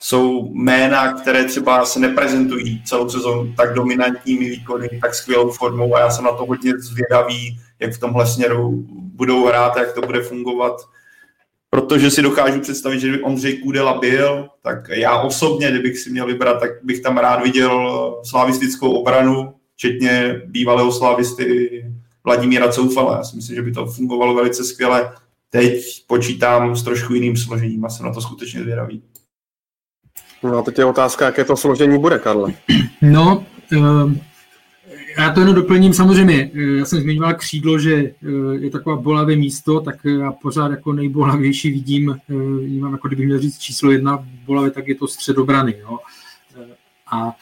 jsou 0.01 0.53
jména, 0.53 1.13
které 1.13 1.45
třeba 1.45 1.85
se 1.85 1.99
neprezentují 1.99 2.83
celou 2.83 3.09
sezónu 3.09 3.53
tak 3.57 3.73
dominantními 3.73 4.49
výkony, 4.49 4.89
tak 5.01 5.15
skvělou 5.15 5.51
formou. 5.51 5.95
A 5.95 5.99
já 5.99 6.09
jsem 6.09 6.25
na 6.25 6.31
to 6.31 6.45
hodně 6.45 6.73
zvědavý, 6.79 7.59
jak 7.79 7.93
v 7.93 7.99
tomhle 7.99 8.27
směru 8.27 8.85
budou 8.91 9.47
hrát 9.47 9.77
jak 9.77 9.93
to 9.93 10.01
bude 10.01 10.21
fungovat 10.21 10.81
protože 11.69 12.11
si 12.11 12.21
dokážu 12.21 12.59
představit, 12.59 12.99
že 12.99 13.07
kdyby 13.07 13.23
Ondřej 13.23 13.57
Kůdela 13.57 13.99
byl, 13.99 14.49
tak 14.61 14.89
já 14.89 15.21
osobně, 15.21 15.71
kdybych 15.71 15.99
si 15.99 16.09
měl 16.09 16.25
vybrat, 16.25 16.59
tak 16.59 16.69
bych 16.83 17.01
tam 17.01 17.17
rád 17.17 17.43
viděl 17.43 18.15
slavistickou 18.23 18.91
obranu, 18.91 19.53
včetně 19.75 20.41
bývalého 20.45 20.91
slavisty 20.91 21.69
Vladimíra 22.23 22.71
Coufala. 22.71 23.17
Já 23.17 23.23
si 23.23 23.35
myslím, 23.35 23.55
že 23.55 23.61
by 23.61 23.71
to 23.71 23.85
fungovalo 23.85 24.35
velice 24.35 24.63
skvěle. 24.63 25.13
Teď 25.49 26.05
počítám 26.07 26.75
s 26.75 26.83
trošku 26.83 27.13
jiným 27.13 27.37
složením 27.37 27.85
a 27.85 27.89
jsem 27.89 28.05
na 28.05 28.13
to 28.13 28.21
skutečně 28.21 28.61
zvědavý. 28.61 29.03
No 30.43 30.57
a 30.57 30.61
teď 30.61 30.77
je 30.77 30.85
otázka, 30.85 31.25
jaké 31.25 31.45
to 31.45 31.57
složení 31.57 31.99
bude, 31.99 32.19
Karle. 32.19 32.53
No, 33.01 33.45
uh 33.77 34.11
já 35.21 35.33
to 35.33 35.39
jenom 35.39 35.55
doplním, 35.55 35.93
samozřejmě, 35.93 36.51
eh, 36.53 36.61
já 36.61 36.85
jsem 36.85 37.01
zmiňoval 37.01 37.33
křídlo, 37.33 37.79
že 37.79 37.95
eh, 37.95 38.13
je 38.59 38.69
taková 38.69 38.95
bolavé 38.95 39.35
místo, 39.35 39.79
tak 39.79 40.05
eh, 40.05 40.09
já 40.09 40.31
pořád 40.31 40.71
jako 40.71 40.93
nejbolavější 40.93 41.71
vidím, 41.71 42.17
vnímám, 42.59 42.91
jako 42.91 43.07
kdybych 43.07 43.25
měl 43.25 43.39
říct 43.39 43.57
číslo 43.57 43.91
jedna 43.91 44.27
bolavé, 44.45 44.71
tak 44.71 44.87
je 44.87 44.95
to 44.95 45.07
středobrany. 45.07 45.75
Jo. 45.79 45.99
A 47.11 47.35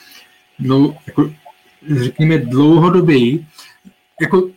no, 0.60 0.96
jako, 1.08 1.32
řekněme 1.90 2.38
dlouhodobě, 2.38 3.40
jako 4.22 4.50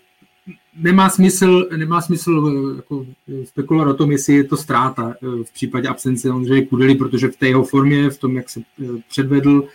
nemá 0.77 1.11
smysl, 1.11 1.69
nemá 1.77 2.01
smysl 2.01 2.73
jako 2.77 3.07
spekulovat 3.45 3.89
o 3.89 3.95
tom, 3.95 4.13
jestli 4.13 4.35
je 4.35 4.45
to 4.45 4.57
ztráta 4.57 5.15
v 5.21 5.53
případě 5.53 5.89
absence 5.89 6.31
Ondřeje 6.31 6.67
Kudely, 6.67 6.95
protože 6.95 7.29
v 7.29 7.37
té 7.37 7.49
jeho 7.49 7.65
formě, 7.65 8.11
v 8.11 8.19
tom, 8.19 8.37
jak 8.37 8.51
se 8.51 8.61
předvedl, 9.09 9.69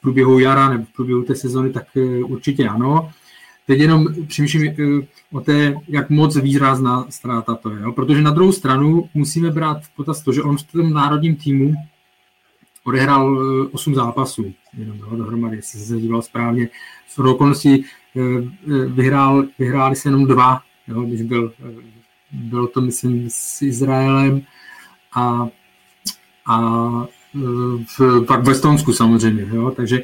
průběhu 0.00 0.38
jara 0.38 0.68
nebo 0.68 0.84
v 0.84 0.92
průběhu 0.92 1.22
té 1.22 1.34
sezony, 1.34 1.72
tak 1.72 1.86
eh, 1.96 2.24
určitě 2.24 2.68
ano. 2.68 3.10
Teď 3.66 3.80
jenom 3.80 4.06
přemýšlím 4.26 4.74
eh, 4.78 5.06
o 5.32 5.40
té, 5.40 5.74
jak 5.88 6.10
moc 6.10 6.36
výrazná 6.36 7.06
ztráta 7.08 7.54
to 7.54 7.70
je. 7.70 7.82
Protože 7.94 8.22
na 8.22 8.30
druhou 8.30 8.52
stranu 8.52 9.08
musíme 9.14 9.50
brát 9.50 9.82
v 9.82 9.96
potaz 9.96 10.22
to, 10.22 10.32
že 10.32 10.42
on 10.42 10.56
v 10.58 10.62
tom 10.62 10.92
národním 10.92 11.36
týmu 11.36 11.74
odehrál 12.84 13.38
8 13.72 13.92
eh, 13.92 13.96
zápasů, 13.96 14.54
jenom 14.78 14.98
jo, 14.98 15.16
dohromady, 15.16 15.56
jestli 15.56 15.78
se 15.78 16.00
díval 16.00 16.22
správně. 16.22 16.68
V 17.08 17.18
okolností 17.18 17.84
vyhrál, 18.86 19.44
vyhráli 19.58 19.96
se 19.96 20.08
jenom 20.08 20.26
dva, 20.26 20.60
jo, 20.88 21.00
když 21.00 21.22
byl, 21.22 21.52
bylo 22.32 22.66
to, 22.66 22.80
myslím, 22.80 23.26
s 23.30 23.62
Izraelem 23.62 24.42
a, 25.16 25.48
a 26.46 26.58
v, 27.98 28.24
pak 28.26 28.44
v 28.44 28.50
Estonsku 28.50 28.92
samozřejmě, 28.92 29.48
jo, 29.52 29.72
takže 29.76 30.02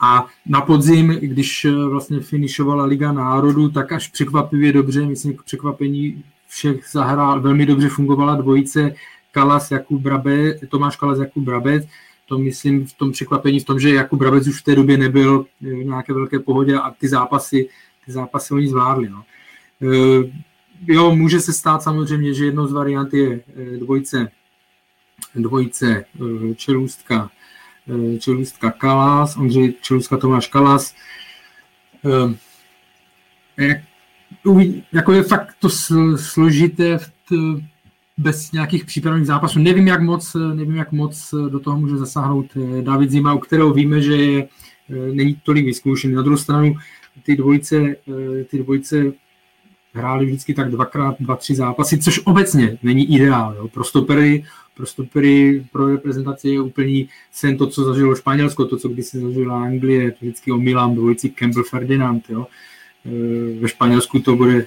a 0.00 0.26
na 0.46 0.60
podzim, 0.60 1.08
když 1.08 1.64
eh, 1.64 1.70
vlastně 1.70 2.20
finišovala 2.20 2.84
Liga 2.84 3.12
národů, 3.12 3.68
tak 3.68 3.92
až 3.92 4.08
překvapivě 4.08 4.72
dobře, 4.72 5.06
myslím, 5.06 5.36
k 5.36 5.42
překvapení 5.42 6.24
všech 6.48 6.84
zahrál, 6.92 7.40
velmi 7.40 7.66
dobře 7.66 7.88
fungovala 7.88 8.36
dvojice 8.36 8.94
Kalas 9.32 9.70
Jakub 9.70 10.02
Brabec, 10.02 10.56
Tomáš 10.68 10.96
Kalas 10.96 11.18
Jakub 11.18 11.44
Brabec, 11.44 11.86
to 12.26 12.38
myslím 12.38 12.86
v 12.86 12.92
tom 12.92 13.12
překvapení 13.12 13.60
v 13.60 13.64
tom, 13.64 13.80
že 13.80 13.94
Jakub 13.94 14.18
Brabec 14.18 14.48
už 14.48 14.60
v 14.60 14.64
té 14.64 14.74
době 14.74 14.98
nebyl 14.98 15.46
eh, 15.62 15.70
v 15.70 15.84
nějaké 15.84 16.12
velké 16.12 16.38
pohodě 16.38 16.78
a 16.78 16.90
ty 16.90 17.08
zápasy, 17.08 17.68
ty 18.06 18.12
zápasy 18.12 18.54
oni 18.54 18.68
zvládli. 18.68 19.08
No. 19.08 19.22
Eh, 19.82 20.30
jo, 20.86 21.14
může 21.14 21.40
se 21.40 21.52
stát 21.52 21.82
samozřejmě, 21.82 22.34
že 22.34 22.44
jednou 22.44 22.66
z 22.66 22.72
variant 22.72 23.14
je 23.14 23.40
dvojice 23.78 24.30
dvojice 25.34 26.04
eh, 26.14 26.54
Čelůstka, 26.54 27.30
eh, 27.88 28.18
Čelůstka 28.18 28.70
Kalas, 28.70 29.36
Ondřej 29.36 29.74
Čelůstka 29.80 30.16
Tomáš 30.16 30.46
Kalas. 30.46 30.94
Eh, 33.56 33.82
jako 34.92 35.12
je 35.12 35.22
fakt 35.22 35.56
to 35.58 35.68
složité 36.16 36.98
bez 38.18 38.52
nějakých 38.52 38.84
přípravných 38.84 39.26
zápasů. 39.26 39.58
Nevím, 39.58 39.86
jak 39.86 40.02
moc, 40.02 40.36
nevím, 40.54 40.76
jak 40.76 40.92
moc 40.92 41.34
do 41.48 41.60
toho 41.60 41.80
může 41.80 41.96
zasáhnout 41.96 42.46
David 42.80 43.10
Zima, 43.10 43.34
u 43.34 43.38
kterého 43.38 43.72
víme, 43.72 44.00
že 44.00 44.16
je, 44.16 44.48
není 44.88 45.40
tolik 45.42 45.66
vyzkoušený. 45.66 46.14
Na 46.14 46.22
druhou 46.22 46.36
stranu 46.36 46.74
ty 47.22 47.36
dvojice, 47.36 47.96
ty 48.50 48.58
dvojice 48.58 49.12
hráli 49.92 50.26
vždycky 50.26 50.54
tak 50.54 50.70
dvakrát, 50.70 51.16
dva, 51.20 51.36
tři 51.36 51.54
zápasy, 51.54 51.98
což 51.98 52.20
obecně 52.24 52.78
není 52.82 53.14
ideál. 53.14 53.54
Jo. 53.56 53.68
Pro 53.68 53.84
stopery 53.84 54.44
pro 54.80 54.86
stopery, 54.86 55.64
pro 55.72 55.86
reprezentaci 55.86 56.48
je 56.48 56.60
úplný 56.60 57.08
sen 57.32 57.56
to, 57.56 57.66
co 57.66 57.84
zažilo 57.84 58.16
Španělsko, 58.16 58.64
to, 58.64 58.76
co 58.76 58.88
kdysi 58.88 59.20
zažila 59.20 59.62
Anglie, 59.62 60.10
to 60.10 60.16
vždycky 60.20 60.52
omylám 60.52 60.94
dvojici 60.94 61.30
Campbell 61.30 61.64
Ferdinand, 61.64 62.30
jo. 62.30 62.46
E, 63.06 63.60
ve 63.60 63.68
Španělsku 63.68 64.18
to 64.18 64.36
bude 64.36 64.56
e, 64.56 64.66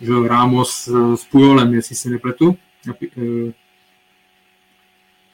že 0.00 0.28
Ramos 0.28 0.88
s 1.14 1.24
Pujolem, 1.24 1.74
jestli 1.74 1.96
se 1.96 2.10
nepletu, 2.10 2.56
e, 3.02 3.52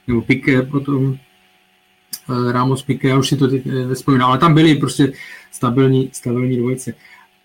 nebo 0.07 0.23
Piqué 0.23 0.63
potom, 0.63 1.19
Ramos 2.53 2.83
Piqué, 2.83 3.09
já 3.09 3.19
už 3.19 3.29
si 3.29 3.37
to 3.37 3.49
teď 3.49 3.67
nespomínám, 3.67 4.31
ale 4.31 4.39
tam 4.39 4.55
byly 4.55 4.75
prostě 4.75 5.13
stabilní, 5.51 6.11
stabilní 6.13 6.57
dvojice. 6.57 6.95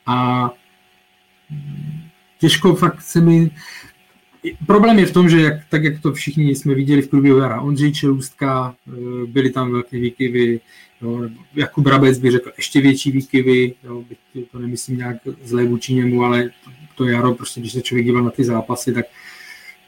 A 0.06 0.50
těžko 2.40 2.76
fakt 2.76 3.02
se 3.02 3.22
mi 3.22 3.52
Problém 4.66 5.00
je 5.00 5.06
v 5.06 5.14
tom, 5.14 5.30
že 5.30 5.42
jak, 5.42 5.54
tak, 5.70 5.84
jak 5.84 6.02
to 6.02 6.14
všichni 6.14 6.56
jsme 6.56 6.76
viděli 6.76 7.02
v 7.02 7.08
průběhu 7.08 7.38
jara, 7.38 7.62
Ondřej 7.62 7.94
Čelůstka, 7.94 8.76
eh, 8.88 9.26
byly 9.26 9.50
tam 9.50 9.72
velké 9.72 10.00
výkyvy, 10.00 10.60
jo, 11.02 11.30
Jakub 11.56 11.84
Brabec 11.84 12.20
by 12.20 12.32
řekl 12.32 12.52
ještě 12.58 12.82
větší 12.82 13.12
výkyvy, 13.12 13.74
jo, 13.84 14.04
to 14.52 14.60
nemyslím 14.60 14.98
nějak 14.98 15.18
zlé 15.44 15.66
vůči 15.66 15.94
němu, 15.94 16.24
ale 16.24 16.44
to, 16.44 16.72
to 16.96 17.06
jaro, 17.06 17.34
prostě 17.34 17.60
když 17.60 17.74
se 17.74 17.82
člověk 17.82 18.06
díval 18.06 18.24
na 18.24 18.30
ty 18.30 18.44
zápasy, 18.44 18.94
tak 18.94 19.06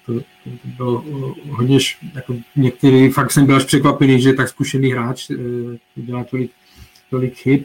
to, 0.05 0.19
to 0.43 0.67
bylo 0.77 1.05
hodně, 1.49 1.77
jako 2.15 2.35
některý, 2.55 3.09
fakt 3.09 3.31
jsem 3.31 3.45
byl 3.45 3.55
až 3.55 3.65
překvapený, 3.65 4.21
že 4.21 4.33
tak 4.33 4.49
zkušený 4.49 4.91
hráč 4.91 5.31
dělá 5.95 6.23
tolik, 6.23 6.51
tolik 7.09 7.35
chyb. 7.35 7.61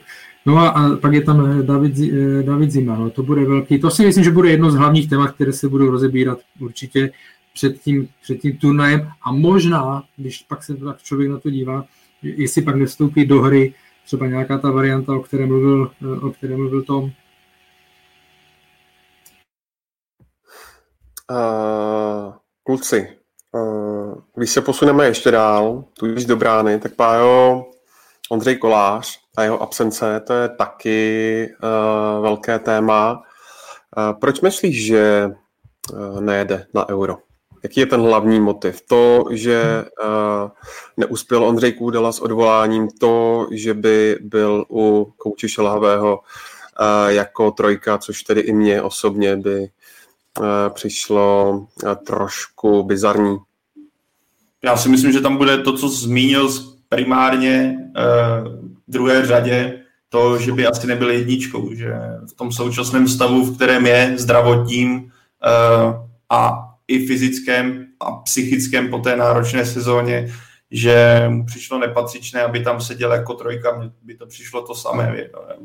No 0.46 0.58
a, 0.58 0.68
a 0.68 0.96
pak 0.96 1.12
je 1.12 1.22
tam 1.22 1.66
David, 1.66 1.96
David 2.42 2.70
Zima, 2.70 2.96
no, 2.96 3.10
to 3.10 3.22
bude 3.22 3.44
velký, 3.44 3.80
to 3.80 3.90
si 3.90 4.06
myslím, 4.06 4.24
že 4.24 4.30
bude 4.30 4.50
jedno 4.50 4.70
z 4.70 4.74
hlavních 4.74 5.08
témat, 5.08 5.30
které 5.32 5.52
se 5.52 5.68
budou 5.68 5.90
rozebírat 5.90 6.38
určitě 6.60 7.12
před 7.54 7.80
tím, 7.80 8.08
před 8.22 8.36
tím 8.36 8.56
turnajem. 8.56 9.10
A 9.22 9.32
možná, 9.32 10.04
když 10.16 10.42
pak 10.42 10.62
se 10.62 10.76
tak 10.76 11.02
člověk 11.02 11.30
na 11.30 11.38
to 11.38 11.50
dívá, 11.50 11.84
jestli 12.22 12.62
pak 12.62 12.74
nevstoupí 12.74 13.26
do 13.26 13.42
hry 13.42 13.74
třeba 14.06 14.26
nějaká 14.26 14.58
ta 14.58 14.70
varianta, 14.70 15.12
o 15.12 15.20
které 15.20 15.46
mluvil, 15.46 15.92
o 16.22 16.30
které 16.30 16.56
mluvil 16.56 16.82
Tom. 16.82 17.10
Uh, 21.30 22.32
kluci, 22.62 23.08
uh, 23.52 24.14
když 24.34 24.50
se 24.50 24.60
posuneme 24.60 25.06
ještě 25.06 25.30
dál, 25.30 25.84
tudíž 25.98 26.24
do 26.24 26.36
brány, 26.36 26.78
tak 26.78 26.94
Pájo, 26.94 27.66
Ondřej 28.30 28.56
Kolář 28.56 29.23
a 29.36 29.42
jeho 29.42 29.62
absence, 29.62 30.20
to 30.26 30.32
je 30.32 30.48
taky 30.48 31.48
uh, 31.62 32.22
velké 32.22 32.58
téma. 32.58 33.22
Uh, 33.96 34.18
proč 34.20 34.40
myslíš, 34.40 34.86
že 34.86 35.30
uh, 35.92 36.20
nejede 36.20 36.66
na 36.74 36.88
euro? 36.88 37.16
Jaký 37.62 37.80
je 37.80 37.86
ten 37.86 38.00
hlavní 38.00 38.40
motiv? 38.40 38.80
To, 38.88 39.24
že 39.30 39.84
uh, 40.04 40.50
neuspěl 40.96 41.44
Ondřej 41.44 41.72
Kůdela 41.72 42.12
s 42.12 42.20
odvoláním, 42.20 42.88
to, 43.00 43.46
že 43.52 43.74
by 43.74 44.18
byl 44.20 44.64
u 44.70 45.12
kouče 45.16 45.48
Šelhavého 45.48 46.18
uh, 46.18 47.08
jako 47.08 47.50
trojka, 47.50 47.98
což 47.98 48.22
tedy 48.22 48.40
i 48.40 48.52
mě 48.52 48.82
osobně 48.82 49.36
by 49.36 49.58
uh, 49.60 50.46
přišlo 50.68 51.52
uh, 51.84 51.94
trošku 51.94 52.82
bizarní. 52.82 53.36
Já 54.62 54.76
si 54.76 54.88
myslím, 54.88 55.12
že 55.12 55.20
tam 55.20 55.36
bude 55.36 55.58
to, 55.58 55.76
co 55.76 55.88
zmínil 55.88 56.48
primárně 56.88 57.76
druhé 58.88 59.26
řadě, 59.26 59.80
to, 60.08 60.38
že 60.38 60.52
by 60.52 60.66
asi 60.66 60.86
nebyl 60.86 61.10
jedničkou, 61.10 61.74
že 61.74 61.94
v 62.30 62.32
tom 62.32 62.52
současném 62.52 63.08
stavu, 63.08 63.44
v 63.44 63.56
kterém 63.56 63.86
je 63.86 64.14
zdravotním 64.16 64.94
uh, 64.96 65.10
a 66.30 66.68
i 66.88 67.06
fyzickém 67.06 67.86
a 68.00 68.12
psychickém 68.12 68.88
po 68.88 68.98
té 68.98 69.16
náročné 69.16 69.66
sezóně, 69.66 70.34
že 70.70 71.24
mu 71.28 71.46
přišlo 71.46 71.78
nepatřičné, 71.78 72.42
aby 72.42 72.60
tam 72.60 72.80
seděl 72.80 73.12
jako 73.12 73.34
trojka, 73.34 73.90
by 74.02 74.14
to 74.14 74.26
přišlo 74.26 74.62
to 74.62 74.74
samé. 74.74 75.16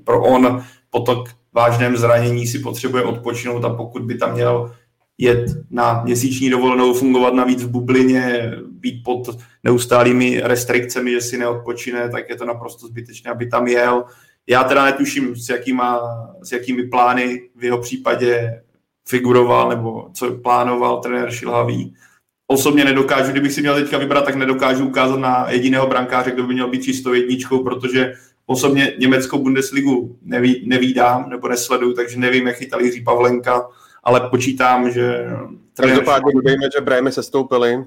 Pro 0.04 0.24
on 0.24 0.64
po 0.90 1.00
tak 1.00 1.18
vážném 1.54 1.98
zranění 1.98 2.48
si 2.48 2.60
potřebuje 2.60 3.04
odpočinout 3.04 3.66
a 3.66 3.74
pokud 3.74 4.04
by 4.04 4.16
tam 4.16 4.34
měl 4.34 4.76
jet 5.20 5.46
na 5.70 6.02
měsíční 6.04 6.50
dovolenou, 6.50 6.94
fungovat 6.94 7.34
navíc 7.34 7.64
v 7.64 7.70
bublině, 7.70 8.52
být 8.70 9.04
pod 9.04 9.30
neustálými 9.64 10.42
restrikcemi, 10.44 11.12
že 11.12 11.22
si 11.22 11.38
neodpočine, 11.38 12.10
tak 12.10 12.30
je 12.30 12.36
to 12.36 12.46
naprosto 12.46 12.88
zbytečné, 12.88 13.32
aby 13.32 13.48
tam 13.48 13.68
jel. 13.68 14.04
Já 14.48 14.64
teda 14.64 14.86
netuším, 14.86 15.36
s, 15.36 15.50
jakýma, 15.50 16.00
s 16.44 16.52
jakými 16.52 16.84
plány 16.84 17.42
v 17.56 17.64
jeho 17.64 17.78
případě 17.78 18.62
figuroval 19.08 19.70
nebo 19.70 20.10
co 20.14 20.32
plánoval 20.32 21.00
trenér 21.00 21.32
Šilhavý. 21.32 21.94
Osobně 22.48 22.86
nedokážu, 22.86 23.32
kdybych 23.32 23.52
si 23.52 23.62
měl 23.62 23.76
teďka 23.76 23.98
vybrat, 23.98 24.26
tak 24.26 24.36
nedokážu 24.36 24.88
ukázat 24.88 25.20
na 25.20 25.50
jediného 25.50 25.88
brankáře, 25.88 26.32
kdo 26.32 26.44
by 26.44 26.54
měl 26.54 26.70
být 26.70 26.84
čistou 26.84 27.14
jedničkou, 27.14 27.64
protože 27.64 28.14
osobně 28.46 28.94
německou 29.00 29.40
Bundesligu 29.40 30.18
neví, 30.22 30.64
nevídám 30.68 31.30
nebo 31.30 31.48
nesleduju, 31.48 31.94
takže 31.94 32.20
nevím, 32.20 32.48
jak 32.48 32.56
chytal 32.56 32.82
Jiří 32.82 33.04
Pavlenka, 33.04 33.62
ale 34.04 34.30
počítám, 34.30 34.92
že... 34.92 35.26
Každopádně 35.82 36.34
dodejme, 36.34 36.64
že 36.76 36.82
Brémy 36.82 37.12
se 37.12 37.24
stoupili. 37.24 37.84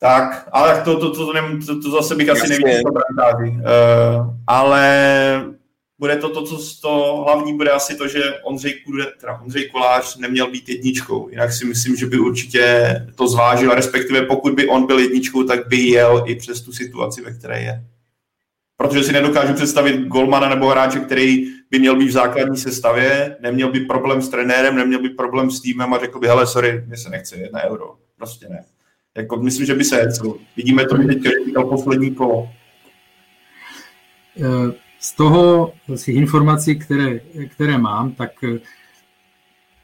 Tak, 0.00 0.48
ale 0.52 0.82
to, 0.84 1.00
to, 1.00 1.10
to, 1.10 1.32
to, 1.32 1.32
to, 1.66 1.80
to 1.82 1.90
zase 1.90 2.14
bych 2.14 2.28
asi 2.28 2.48
neviděl. 2.48 2.82
Uh, 2.86 4.34
ale 4.46 5.54
bude 5.98 6.16
to 6.16 6.28
to, 6.28 6.42
co 6.42 6.58
to 6.82 7.22
hlavní 7.26 7.56
bude 7.56 7.70
asi 7.70 7.96
to, 7.96 8.08
že 8.08 8.20
Ondřej, 8.42 8.74
Kude, 8.86 9.06
teda 9.20 9.40
Ondřej 9.40 9.70
Kolář 9.70 10.16
neměl 10.16 10.50
být 10.50 10.68
jedničkou. 10.68 11.28
Jinak 11.28 11.52
si 11.52 11.64
myslím, 11.64 11.96
že 11.96 12.06
by 12.06 12.18
určitě 12.18 12.94
to 13.14 13.28
zvážil, 13.28 13.74
respektive 13.74 14.22
pokud 14.22 14.54
by 14.54 14.68
on 14.68 14.86
byl 14.86 14.98
jedničkou, 14.98 15.42
tak 15.44 15.68
by 15.68 15.76
jel 15.76 16.24
i 16.26 16.34
přes 16.34 16.60
tu 16.60 16.72
situaci, 16.72 17.22
ve 17.22 17.32
které 17.32 17.62
je. 17.62 17.84
Protože 18.76 19.04
si 19.04 19.12
nedokážu 19.12 19.54
představit 19.54 20.06
golmana 20.06 20.48
nebo 20.48 20.68
hráče, 20.68 21.00
který 21.00 21.46
by 21.70 21.78
měl 21.78 21.96
být 21.96 22.08
v 22.08 22.12
základní 22.12 22.56
sestavě, 22.56 23.36
neměl 23.40 23.72
by 23.72 23.80
problém 23.80 24.22
s 24.22 24.28
trenérem, 24.28 24.76
neměl 24.76 25.02
by 25.02 25.08
problém 25.08 25.50
s 25.50 25.60
týmem 25.60 25.94
a 25.94 25.98
řekl 25.98 26.18
by, 26.18 26.26
hele, 26.26 26.46
sorry, 26.46 26.84
mě 26.86 26.96
se 26.96 27.10
nechce 27.10 27.36
jedna 27.36 27.62
euro. 27.62 27.96
Prostě 28.16 28.48
ne. 28.48 28.64
Jako, 29.16 29.36
myslím, 29.36 29.66
že 29.66 29.74
by 29.74 29.84
se 29.84 30.08
Vidíme 30.56 30.86
to 30.86 30.96
teď, 30.96 31.18
poslední 31.68 32.14
kolo. 32.14 32.48
Uh 34.36 34.72
z 35.04 35.12
toho, 35.12 35.72
z 35.94 36.04
těch 36.04 36.16
informací, 36.16 36.78
které, 36.78 37.20
které 37.50 37.78
mám, 37.78 38.12
tak 38.12 38.44
eh, 38.44 38.58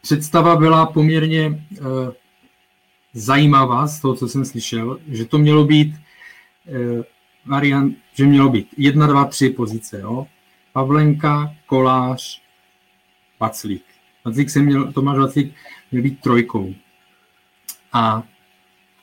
představa 0.02 0.56
byla 0.56 0.86
poměrně 0.86 1.48
uh, 1.48 1.86
zajímavá 3.12 3.86
z 3.86 4.00
toho, 4.00 4.14
co 4.14 4.28
jsem 4.28 4.44
slyšel, 4.44 4.98
že 5.08 5.24
to 5.24 5.38
mělo 5.38 5.64
být 5.64 5.94
variant, 7.46 7.96
že 8.14 8.26
mělo 8.26 8.48
být 8.48 8.68
jedna, 8.76 9.06
dva, 9.06 9.24
tři 9.24 9.50
pozice. 9.50 10.00
Jo? 10.00 10.26
Pavlenka, 10.72 11.54
Kolář, 11.66 12.42
Vaclík. 13.40 13.84
Vaclík 14.24 14.50
se 14.50 14.62
měl, 14.62 14.92
Tomáš 14.92 15.18
Vaclík 15.18 15.54
měl 15.92 16.02
být 16.02 16.20
trojkou. 16.20 16.74
A 17.92 18.22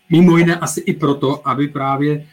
mimo 0.10 0.38
jiné 0.38 0.56
asi 0.56 0.82
i 0.82 0.94
proto, 0.94 1.48
aby 1.48 1.68
právě 1.68 2.26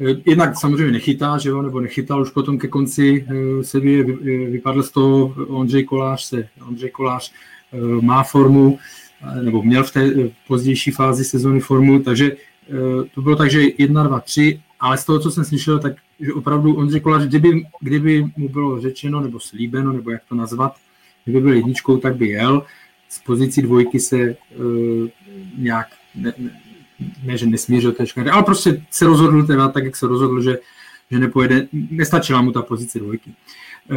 Eh, 0.00 0.14
jednak 0.26 0.56
samozřejmě 0.56 0.92
nechytá, 0.92 1.38
že 1.38 1.48
jo, 1.48 1.62
nebo 1.62 1.80
nechytal 1.80 2.22
už 2.22 2.30
potom 2.30 2.58
ke 2.58 2.68
konci 2.68 3.26
eh, 3.28 3.64
se 3.64 3.80
vy, 3.80 4.02
vypadl 4.50 4.82
z 4.82 4.90
toho 4.90 5.34
Ondřej 5.48 5.84
Kolář, 5.84 6.22
se, 6.22 6.48
Ondřej 6.68 6.90
Kolář 6.90 7.32
eh, 7.72 7.76
má 8.00 8.22
formu, 8.22 8.78
nebo 9.42 9.62
měl 9.62 9.84
v 9.84 9.92
té 9.92 10.10
pozdější 10.46 10.90
fázi 10.90 11.24
sezóny 11.24 11.60
formu, 11.60 12.02
takže 12.02 12.36
to 13.14 13.22
bylo 13.22 13.36
tak, 13.36 13.50
že 13.50 13.62
1, 13.78 14.02
2, 14.02 14.20
3, 14.20 14.60
ale 14.84 14.98
z 14.98 15.04
toho, 15.04 15.18
co 15.18 15.30
jsem 15.30 15.44
slyšel, 15.44 15.78
tak 15.78 15.92
že 16.20 16.32
opravdu 16.32 16.74
Ondřej 16.74 17.00
Kolář, 17.00 17.22
kdyby, 17.22 17.66
kdyby 17.80 18.26
mu 18.36 18.48
bylo 18.48 18.80
řečeno 18.80 19.20
nebo 19.20 19.40
slíbeno, 19.40 19.92
nebo 19.92 20.10
jak 20.10 20.22
to 20.28 20.34
nazvat, 20.34 20.76
kdyby 21.24 21.40
byl 21.40 21.52
jedničkou, 21.52 21.96
tak 21.96 22.16
by 22.16 22.28
jel. 22.28 22.66
Z 23.08 23.18
pozicí 23.18 23.62
dvojky 23.62 24.00
se 24.00 24.16
uh, 24.16 25.08
nějak 25.58 25.86
ne, 26.14 26.32
ne, 26.38 26.60
ne, 27.24 27.38
že 27.38 27.46
nesmířil 27.46 27.92
té 27.92 28.04
ale 28.32 28.42
prostě 28.42 28.84
se 28.90 29.06
rozhodl 29.06 29.46
teda 29.46 29.68
tak, 29.68 29.84
jak 29.84 29.96
se 29.96 30.06
rozhodl, 30.06 30.42
že, 30.42 30.58
že 31.10 31.18
nepojede, 31.18 31.68
nestačila 31.72 32.42
mu 32.42 32.52
ta 32.52 32.62
pozice 32.62 32.98
dvojky. 32.98 33.30
E, 33.30 33.94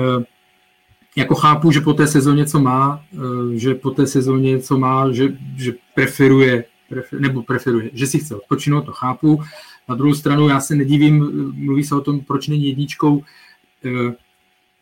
jako 1.16 1.36
chápu, 1.36 1.72
že 1.72 1.82
po 1.82 1.94
té 1.94 2.08
sezóně, 2.08 2.46
co 2.46 2.60
má, 2.60 3.04
e, 3.14 3.60
že 3.60 3.76
po 3.76 3.92
té 3.92 4.08
sezóně, 4.08 4.60
co 4.60 4.78
má, 4.78 5.12
že, 5.12 5.38
že 5.58 5.74
preferuje, 5.96 6.66
prefer, 6.90 7.22
nebo 7.22 7.44
preferuje, 7.44 7.90
že 7.94 8.08
si 8.08 8.20
chce 8.20 8.36
odpočinout, 8.36 8.86
to 8.86 8.92
chápu. 8.92 9.44
Na 9.90 9.96
druhou 9.96 10.14
stranu 10.14 10.50
já 10.50 10.60
se 10.60 10.76
nedivím, 10.76 11.32
mluví 11.56 11.84
se 11.84 11.96
o 11.96 12.02
tom, 12.02 12.20
proč 12.20 12.48
není 12.48 12.68
jedničkou. 12.68 13.24
E, 13.86 14.14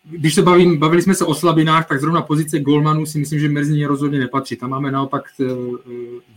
když 0.04 0.36
se 0.36 0.42
bavím, 0.42 0.78
bavili 0.78 1.02
jsme 1.02 1.16
se 1.16 1.26
o 1.26 1.36
slabinách, 1.36 1.88
tak 1.88 2.00
zrovna 2.00 2.22
pozice 2.22 2.60
golmanů 2.60 3.06
si 3.06 3.20
myslím, 3.20 3.40
že 3.40 3.50
mezi 3.50 3.86
rozhodně 3.86 4.20
nepatří. 4.20 4.56
Tam 4.56 4.70
máme 4.70 4.92
naopak 4.92 5.24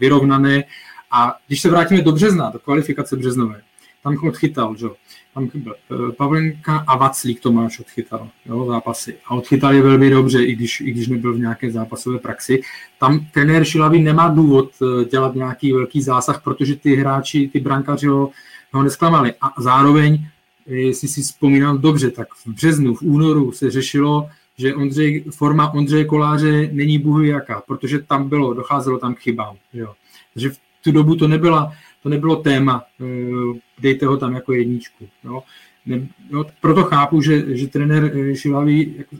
vyrovnané 0.00 0.64
a 1.10 1.36
když 1.46 1.60
se 1.60 1.70
vrátíme 1.70 2.02
do 2.02 2.12
března, 2.12 2.50
do 2.50 2.58
kvalifikace 2.58 3.16
březnové, 3.16 3.62
tam 4.02 4.16
odchytal, 4.28 4.76
že? 4.76 4.86
tam 5.34 5.50
eh, 5.56 6.12
Pavlenka 6.16 6.84
a 6.86 6.96
Vaclík 6.96 7.40
Tomáš 7.40 7.80
odchytal 7.80 8.28
jo, 8.46 8.66
zápasy. 8.66 9.16
A 9.26 9.34
odchytal 9.34 9.74
je 9.74 9.82
velmi 9.82 10.10
dobře, 10.10 10.42
i 10.44 10.54
když, 10.54 10.80
i 10.80 10.90
když 10.90 11.08
nebyl 11.08 11.34
v 11.34 11.38
nějaké 11.38 11.70
zápasové 11.70 12.18
praxi. 12.18 12.60
Tam 12.98 13.26
trenér 13.32 13.64
Šilavý 13.64 14.02
nemá 14.02 14.28
důvod 14.28 14.70
eh, 14.82 15.04
dělat 15.04 15.34
nějaký 15.34 15.72
velký 15.72 16.02
zásah, 16.02 16.42
protože 16.42 16.76
ty 16.76 16.96
hráči, 16.96 17.50
ty 17.52 17.60
brankaři 17.60 18.06
ho, 18.06 18.30
ho 18.72 18.82
nesklamali. 18.82 19.34
A 19.40 19.62
zároveň, 19.62 20.26
jestli 20.66 21.08
si 21.08 21.22
vzpomínám 21.22 21.78
dobře, 21.78 22.10
tak 22.10 22.34
v 22.34 22.46
březnu, 22.46 22.94
v 22.94 23.02
únoru 23.02 23.52
se 23.52 23.70
řešilo, 23.70 24.28
že 24.58 24.74
Ondřej, 24.74 25.24
forma 25.30 25.74
Ondřeje 25.74 26.04
Koláře 26.04 26.68
není 26.72 26.98
bůh 26.98 27.24
jaká, 27.24 27.62
protože 27.66 27.98
tam 27.98 28.28
bylo, 28.28 28.54
docházelo 28.54 28.98
tam 28.98 29.14
k 29.14 29.18
chybám. 29.18 29.56
Jo. 29.72 29.94
Takže 30.34 30.50
v 30.50 30.58
tu 30.84 30.92
dobu 30.92 31.16
to, 31.16 31.28
nebyla, 31.28 31.72
to 32.02 32.08
nebylo 32.08 32.36
téma, 32.36 32.84
eh, 33.00 33.58
dejte 33.78 34.06
ho 34.06 34.16
tam 34.16 34.34
jako 34.34 34.52
jedničku. 34.52 35.08
Jo. 35.24 35.42
Ne, 35.86 36.08
jo, 36.30 36.44
proto 36.60 36.84
chápu, 36.84 37.22
že, 37.22 37.56
že 37.56 37.66
trenér 37.66 38.12
eh, 38.14 38.36
Šilavý 38.36 38.94
jako 38.98 39.16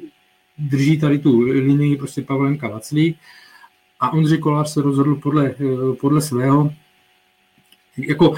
drží 0.59 1.01
tady 1.01 1.19
tu 1.19 1.41
linii 1.41 1.97
prostě 1.97 2.23
Pavlenka 2.23 2.69
Vaclík 2.69 3.17
a 4.01 4.13
Ondřej 4.13 4.39
Kolář 4.39 4.71
se 4.71 4.83
rozhodl 4.83 5.15
podle, 5.15 5.47
eh, 5.47 5.95
podle 6.01 6.21
svého. 6.21 6.73
Jako 7.97 8.35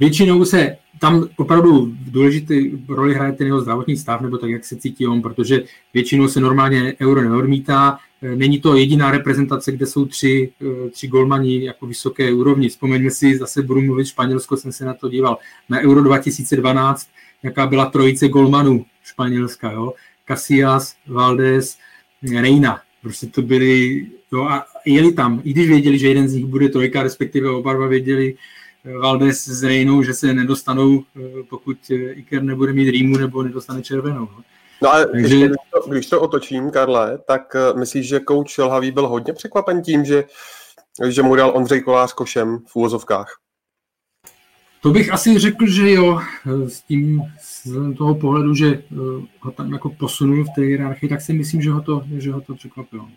většinou 0.00 0.44
se 0.44 0.76
tam 1.00 1.28
opravdu 1.36 1.94
důležitý 2.06 2.70
roli 2.88 3.14
hraje 3.14 3.32
ten 3.32 3.46
jeho 3.46 3.60
zdravotní 3.60 3.96
stav, 3.96 4.20
nebo 4.20 4.38
tak, 4.38 4.50
jak 4.50 4.64
se 4.64 4.76
cítí 4.76 5.06
on, 5.06 5.22
protože 5.22 5.62
většinou 5.94 6.28
se 6.28 6.40
normálně 6.40 6.94
euro 7.00 7.22
neodmítá, 7.22 7.98
není 8.34 8.60
to 8.60 8.76
jediná 8.76 9.10
reprezentace, 9.10 9.72
kde 9.72 9.86
jsou 9.86 10.04
tři, 10.04 10.52
tři 10.90 11.08
golmani 11.08 11.64
jako 11.64 11.86
vysoké 11.86 12.32
úrovni. 12.32 12.68
Vzpomeňme 12.68 13.10
si, 13.10 13.38
zase 13.38 13.62
budu 13.62 13.80
mluvit 13.80 14.06
Španělsko, 14.06 14.56
jsem 14.56 14.72
se 14.72 14.84
na 14.84 14.94
to 14.94 15.08
díval, 15.08 15.38
na 15.68 15.80
Euro 15.80 16.02
2012, 16.02 17.08
jaká 17.42 17.66
byla 17.66 17.86
trojice 17.86 18.28
golmanů 18.28 18.84
Španělska, 19.02 19.72
jo? 19.72 19.92
Casillas, 20.26 20.96
Valdés, 21.06 21.78
Reina. 22.40 22.80
Prostě 23.02 23.26
to 23.26 23.42
byli, 23.42 24.06
jo, 24.32 24.42
a 24.42 24.66
jeli 24.86 25.12
tam, 25.12 25.40
i 25.44 25.52
když 25.52 25.68
věděli, 25.68 25.98
že 25.98 26.08
jeden 26.08 26.28
z 26.28 26.34
nich 26.34 26.46
bude 26.46 26.68
trojka, 26.68 27.02
respektive 27.02 27.50
oba 27.50 27.74
dva 27.74 27.86
věděli, 27.86 28.34
Valdes 29.00 29.48
s 29.48 29.62
Reinou, 29.62 30.02
že 30.02 30.14
se 30.14 30.34
nedostanou, 30.34 31.02
pokud 31.50 31.76
Iker 31.90 32.42
nebude 32.42 32.72
mít 32.72 32.90
rýmu 32.90 33.16
nebo 33.16 33.42
nedostane 33.42 33.82
červenou. 33.82 34.20
No. 34.20 34.44
No 34.82 34.92
a 34.92 35.04
Takže... 35.04 35.36
když, 35.36 35.50
to, 35.72 35.90
když 35.90 36.06
to 36.06 36.20
otočím, 36.20 36.70
Karle, 36.70 37.18
tak 37.18 37.56
eh, 37.56 37.78
myslíš, 37.78 38.08
že 38.08 38.20
kouč 38.20 38.58
Lhavý 38.58 38.90
byl 38.90 39.08
hodně 39.08 39.32
překvapen 39.32 39.82
tím, 39.82 40.04
že, 40.04 40.24
že 41.08 41.22
mu 41.22 41.36
dal 41.36 41.52
Ondřej 41.56 41.80
Kolář 41.80 42.12
košem 42.12 42.58
v 42.66 42.76
úvozovkách? 42.76 43.38
To 44.82 44.90
bych 44.90 45.12
asi 45.12 45.38
řekl, 45.38 45.66
že 45.66 45.90
jo, 45.90 46.20
eh, 46.46 46.70
s 46.70 46.82
tím 46.82 47.22
z 47.42 47.66
toho 47.98 48.14
pohledu, 48.14 48.54
že 48.54 48.66
eh, 48.66 48.96
ho 49.40 49.50
tam 49.50 49.72
jako 49.72 49.90
posunul 49.90 50.44
v 50.44 50.54
té 50.54 50.62
hierarchii, 50.62 51.08
tak 51.08 51.20
si 51.20 51.32
myslím, 51.32 51.62
že 51.62 51.70
ho 51.70 51.80
to, 51.80 52.02
že 52.18 52.32
ho 52.32 52.40
to 52.40 52.54
překvapilo. 52.54 53.08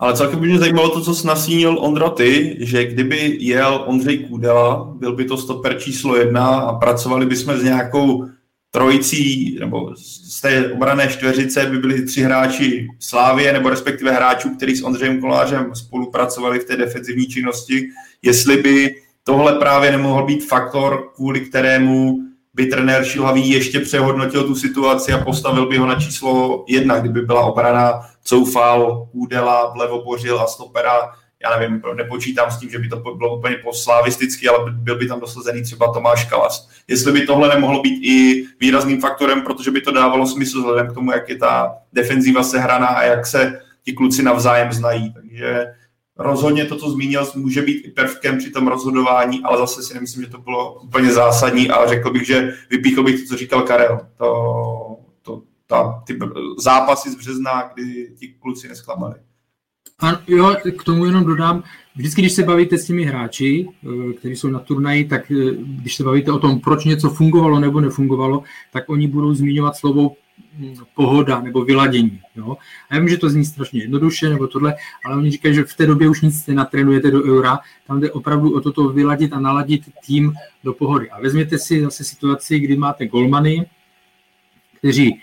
Ale 0.00 0.16
celkem 0.16 0.40
by 0.40 0.46
mě 0.46 0.58
zajímalo 0.58 0.88
to, 0.88 1.00
co 1.00 1.14
jsi 1.14 1.26
nasínil 1.26 1.78
Ondra 1.80 2.10
ty, 2.10 2.56
že 2.60 2.84
kdyby 2.84 3.36
jel 3.40 3.84
Ondřej 3.86 4.18
Kůdela, 4.18 4.92
byl 4.94 5.16
by 5.16 5.24
to 5.24 5.36
stoper 5.36 5.78
číslo 5.78 6.16
jedna 6.16 6.46
a 6.46 6.74
pracovali 6.74 7.26
bychom 7.26 7.56
s 7.56 7.62
nějakou 7.62 8.26
trojicí, 8.70 9.56
nebo 9.60 9.94
z 9.96 10.40
té 10.40 10.72
obrané 10.72 11.08
čtveřice 11.08 11.66
by 11.66 11.78
byli 11.78 12.02
tři 12.02 12.22
hráči 12.22 12.88
Slávie, 12.98 13.52
nebo 13.52 13.70
respektive 13.70 14.12
hráčů, 14.12 14.56
kteří 14.56 14.76
s 14.76 14.82
Ondřejem 14.82 15.20
Kolářem 15.20 15.74
spolupracovali 15.74 16.58
v 16.58 16.64
té 16.64 16.76
defenzivní 16.76 17.26
činnosti, 17.26 17.88
jestli 18.22 18.56
by 18.56 18.94
tohle 19.24 19.52
právě 19.52 19.90
nemohl 19.90 20.26
být 20.26 20.48
faktor, 20.48 21.08
kvůli 21.14 21.40
kterému 21.40 22.18
by 22.54 22.66
trenér 22.66 23.04
Šilhavý 23.04 23.50
ještě 23.50 23.80
přehodnotil 23.80 24.44
tu 24.44 24.54
situaci 24.54 25.12
a 25.12 25.24
postavil 25.24 25.66
by 25.66 25.76
ho 25.76 25.86
na 25.86 25.94
číslo 25.94 26.64
jedna, 26.68 27.00
kdyby 27.00 27.22
byla 27.22 27.44
obrana 27.44 27.92
Coufal, 28.28 29.08
Kůdela, 29.12 29.72
vlevo 29.74 30.04
Bořil 30.04 30.40
a 30.40 30.46
stopera 30.46 31.10
já 31.42 31.58
nevím, 31.58 31.82
nepočítám 31.94 32.50
s 32.50 32.58
tím, 32.58 32.70
že 32.70 32.78
by 32.78 32.88
to 32.88 32.96
bylo 32.96 33.36
úplně 33.38 33.56
poslavisticky, 33.56 34.48
ale 34.48 34.72
byl 34.72 34.98
by 34.98 35.08
tam 35.08 35.20
dosazený 35.20 35.62
třeba 35.62 35.92
Tomáš 35.92 36.24
Kalas. 36.24 36.68
Jestli 36.88 37.12
by 37.12 37.26
tohle 37.26 37.48
nemohlo 37.48 37.82
být 37.82 38.00
i 38.02 38.46
výrazným 38.60 39.00
faktorem, 39.00 39.42
protože 39.42 39.70
by 39.70 39.80
to 39.80 39.92
dávalo 39.92 40.26
smysl 40.26 40.58
vzhledem 40.58 40.88
k 40.88 40.94
tomu, 40.94 41.12
jak 41.12 41.28
je 41.28 41.38
ta 41.38 41.74
defenzíva 41.92 42.42
sehraná 42.42 42.86
a 42.86 43.02
jak 43.02 43.26
se 43.26 43.60
ti 43.84 43.92
kluci 43.92 44.22
navzájem 44.22 44.72
znají. 44.72 45.12
Takže 45.12 45.66
rozhodně 46.16 46.64
to, 46.64 46.76
co 46.76 46.90
zmínil, 46.90 47.26
může 47.34 47.62
být 47.62 47.84
i 47.84 47.90
prvkem 47.90 48.38
při 48.38 48.50
tom 48.50 48.68
rozhodování, 48.68 49.40
ale 49.44 49.58
zase 49.58 49.82
si 49.82 49.94
nemyslím, 49.94 50.24
že 50.24 50.30
to 50.30 50.38
bylo 50.38 50.80
úplně 50.80 51.12
zásadní 51.12 51.70
a 51.70 51.86
řekl 51.86 52.10
bych, 52.10 52.26
že 52.26 52.54
vypíchl 52.70 53.02
bych 53.02 53.20
to, 53.20 53.26
co 53.28 53.36
říkal 53.36 53.62
Karel. 53.62 54.00
To, 54.16 54.96
to, 55.22 55.42
ta, 55.68 56.02
ty 56.06 56.18
zápasy 56.58 57.10
z 57.10 57.14
března, 57.14 57.70
kdy 57.74 58.14
ti 58.18 58.28
kluci 58.28 58.68
nesklamali. 58.68 59.14
A 60.02 60.20
jo, 60.26 60.56
k 60.78 60.84
tomu 60.84 61.06
jenom 61.06 61.24
dodám, 61.24 61.62
vždycky, 61.96 62.22
když 62.22 62.32
se 62.32 62.42
bavíte 62.42 62.78
s 62.78 62.86
těmi 62.86 63.04
hráči, 63.04 63.68
eh, 63.68 64.12
kteří 64.12 64.36
jsou 64.36 64.48
na 64.48 64.58
turnaji, 64.58 65.04
tak 65.04 65.30
eh, 65.30 65.34
když 65.56 65.94
se 65.94 66.04
bavíte 66.04 66.32
o 66.32 66.38
tom, 66.38 66.60
proč 66.60 66.84
něco 66.84 67.10
fungovalo 67.10 67.60
nebo 67.60 67.80
nefungovalo, 67.80 68.42
tak 68.72 68.88
oni 68.88 69.08
budou 69.08 69.34
zmiňovat 69.34 69.76
slovo 69.76 70.12
hm, 70.58 70.74
pohoda 70.94 71.40
nebo 71.40 71.64
vyladění. 71.64 72.20
Jo? 72.36 72.56
A 72.90 72.94
já 72.94 73.00
vím, 73.00 73.08
že 73.08 73.18
to 73.18 73.30
zní 73.30 73.44
strašně 73.44 73.80
jednoduše 73.80 74.28
nebo 74.28 74.46
tohle, 74.46 74.74
ale 75.04 75.16
oni 75.16 75.30
říkají, 75.30 75.54
že 75.54 75.64
v 75.64 75.76
té 75.76 75.86
době 75.86 76.08
už 76.08 76.20
nic 76.20 76.46
nenatrénujete 76.46 77.10
do 77.10 77.24
eura, 77.24 77.58
tam 77.86 78.00
jde 78.00 78.12
opravdu 78.12 78.54
o 78.54 78.60
toto 78.60 78.88
vyladit 78.88 79.32
a 79.32 79.40
naladit 79.40 79.82
tým 80.06 80.32
do 80.64 80.72
pohody. 80.72 81.10
A 81.10 81.20
vezměte 81.20 81.58
si 81.58 81.82
zase 81.82 82.04
situaci, 82.04 82.58
kdy 82.58 82.76
máte 82.76 83.06
golmany, 83.06 83.66
kteří 84.78 85.20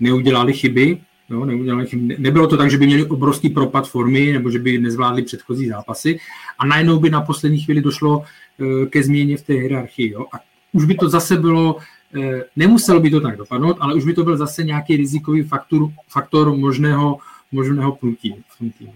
neudělali 0.00 0.52
chyby, 0.52 1.00
Jo, 1.30 1.44
neudělali, 1.44 1.86
nebylo 2.18 2.46
to 2.46 2.56
tak, 2.56 2.70
že 2.70 2.78
by 2.78 2.86
měli 2.86 3.06
obrovský 3.06 3.48
propad 3.48 3.88
formy 3.88 4.32
nebo 4.32 4.50
že 4.50 4.58
by 4.58 4.78
nezvládli 4.78 5.22
předchozí 5.22 5.68
zápasy 5.68 6.18
a 6.58 6.66
najednou 6.66 6.98
by 6.98 7.10
na 7.10 7.20
poslední 7.20 7.60
chvíli 7.60 7.80
došlo 7.80 8.24
eh, 8.24 8.86
ke 8.86 9.02
změně 9.02 9.36
v 9.36 9.42
té 9.42 9.52
hierarchii. 9.52 10.12
Jo. 10.12 10.26
A 10.32 10.36
už 10.72 10.84
by 10.84 10.94
to 10.94 11.08
zase 11.08 11.36
bylo, 11.36 11.76
eh, 12.16 12.44
nemuselo 12.56 13.00
by 13.00 13.10
to 13.10 13.20
tak 13.20 13.36
dopadnout, 13.36 13.76
ale 13.80 13.94
už 13.94 14.04
by 14.04 14.14
to 14.14 14.24
byl 14.24 14.36
zase 14.36 14.64
nějaký 14.64 14.96
rizikový 14.96 15.42
faktor, 15.42 15.88
faktor 16.08 16.56
možného, 16.56 17.18
možného 17.52 17.96
pnutí 17.96 18.44
v 18.48 18.58
tom 18.58 18.70
týmu. 18.70 18.94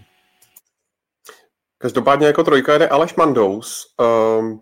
Každopádně 1.77 2.27
jako 2.27 2.43
trojka 2.43 2.77
jde 2.77 2.87
Aleš 2.87 3.15
Mandous. 3.15 3.95
Um, 4.39 4.61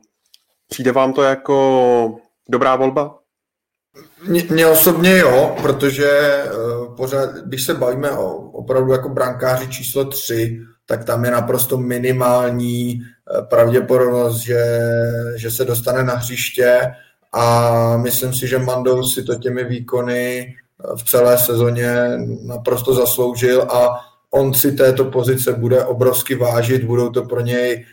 přijde 0.67 0.91
vám 0.91 1.13
to 1.13 1.21
jako 1.21 2.17
dobrá 2.49 2.75
volba? 2.75 3.18
Mně 4.49 4.67
osobně 4.67 5.17
jo, 5.17 5.55
protože 5.61 6.43
uh, 6.43 6.95
pořád, 6.95 7.29
když 7.35 7.65
se 7.65 7.73
bavíme 7.73 8.11
o 8.11 8.31
opravdu 8.33 8.91
jako 8.91 9.09
brankáři 9.09 9.67
číslo 9.67 10.05
3, 10.05 10.59
tak 10.85 11.05
tam 11.05 11.25
je 11.25 11.31
naprosto 11.31 11.77
minimální 11.77 13.01
uh, 13.01 13.45
pravděpodobnost, 13.47 14.37
že, 14.37 14.79
že 15.35 15.51
se 15.51 15.65
dostane 15.65 16.03
na 16.03 16.15
hřiště. 16.15 16.81
A 17.33 17.97
myslím 17.97 18.33
si, 18.33 18.47
že 18.47 18.59
Mandou 18.59 19.03
si 19.03 19.23
to 19.23 19.35
těmi 19.35 19.63
výkony 19.63 20.55
uh, 20.85 20.97
v 20.97 21.03
celé 21.03 21.37
sezóně 21.37 21.95
naprosto 22.43 22.93
zasloužil 22.93 23.61
a 23.61 23.99
on 24.31 24.53
si 24.53 24.71
této 24.71 25.05
pozice 25.05 25.53
bude 25.53 25.85
obrovsky 25.85 26.35
vážit, 26.35 26.83
budou 26.83 27.09
to 27.09 27.23
pro 27.23 27.41
něj 27.41 27.85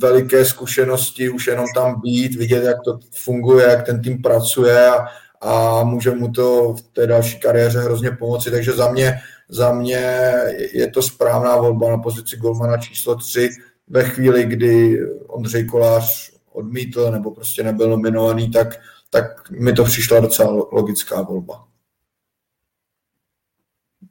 veliké 0.00 0.44
zkušenosti, 0.44 1.28
už 1.28 1.46
jenom 1.46 1.66
tam 1.74 2.00
být, 2.00 2.34
vidět, 2.34 2.64
jak 2.64 2.76
to 2.84 2.98
funguje, 3.14 3.66
jak 3.66 3.86
ten 3.86 4.02
tým 4.02 4.22
pracuje 4.22 4.88
a, 4.88 5.06
a 5.46 5.84
může 5.84 6.10
mu 6.10 6.32
to 6.32 6.74
v 6.74 6.82
té 6.82 7.06
další 7.06 7.40
kariéře 7.40 7.80
hrozně 7.80 8.10
pomoci. 8.10 8.50
Takže 8.50 8.72
za 8.72 8.92
mě, 8.92 9.20
za 9.48 9.72
mě 9.72 10.32
je 10.72 10.90
to 10.90 11.02
správná 11.02 11.56
volba 11.56 11.90
na 11.90 11.98
pozici 11.98 12.36
golmana 12.36 12.76
číslo 12.76 13.14
3 13.14 13.50
ve 13.88 14.04
chvíli, 14.04 14.44
kdy 14.44 15.00
Ondřej 15.26 15.64
Kolář 15.64 16.32
odmítl 16.52 17.10
nebo 17.10 17.30
prostě 17.30 17.62
nebyl 17.62 17.90
nominovaný, 17.90 18.50
tak, 18.50 18.68
tak 19.10 19.50
mi 19.50 19.72
to 19.72 19.84
přišla 19.84 20.20
docela 20.20 20.66
logická 20.72 21.22
volba. 21.22 21.64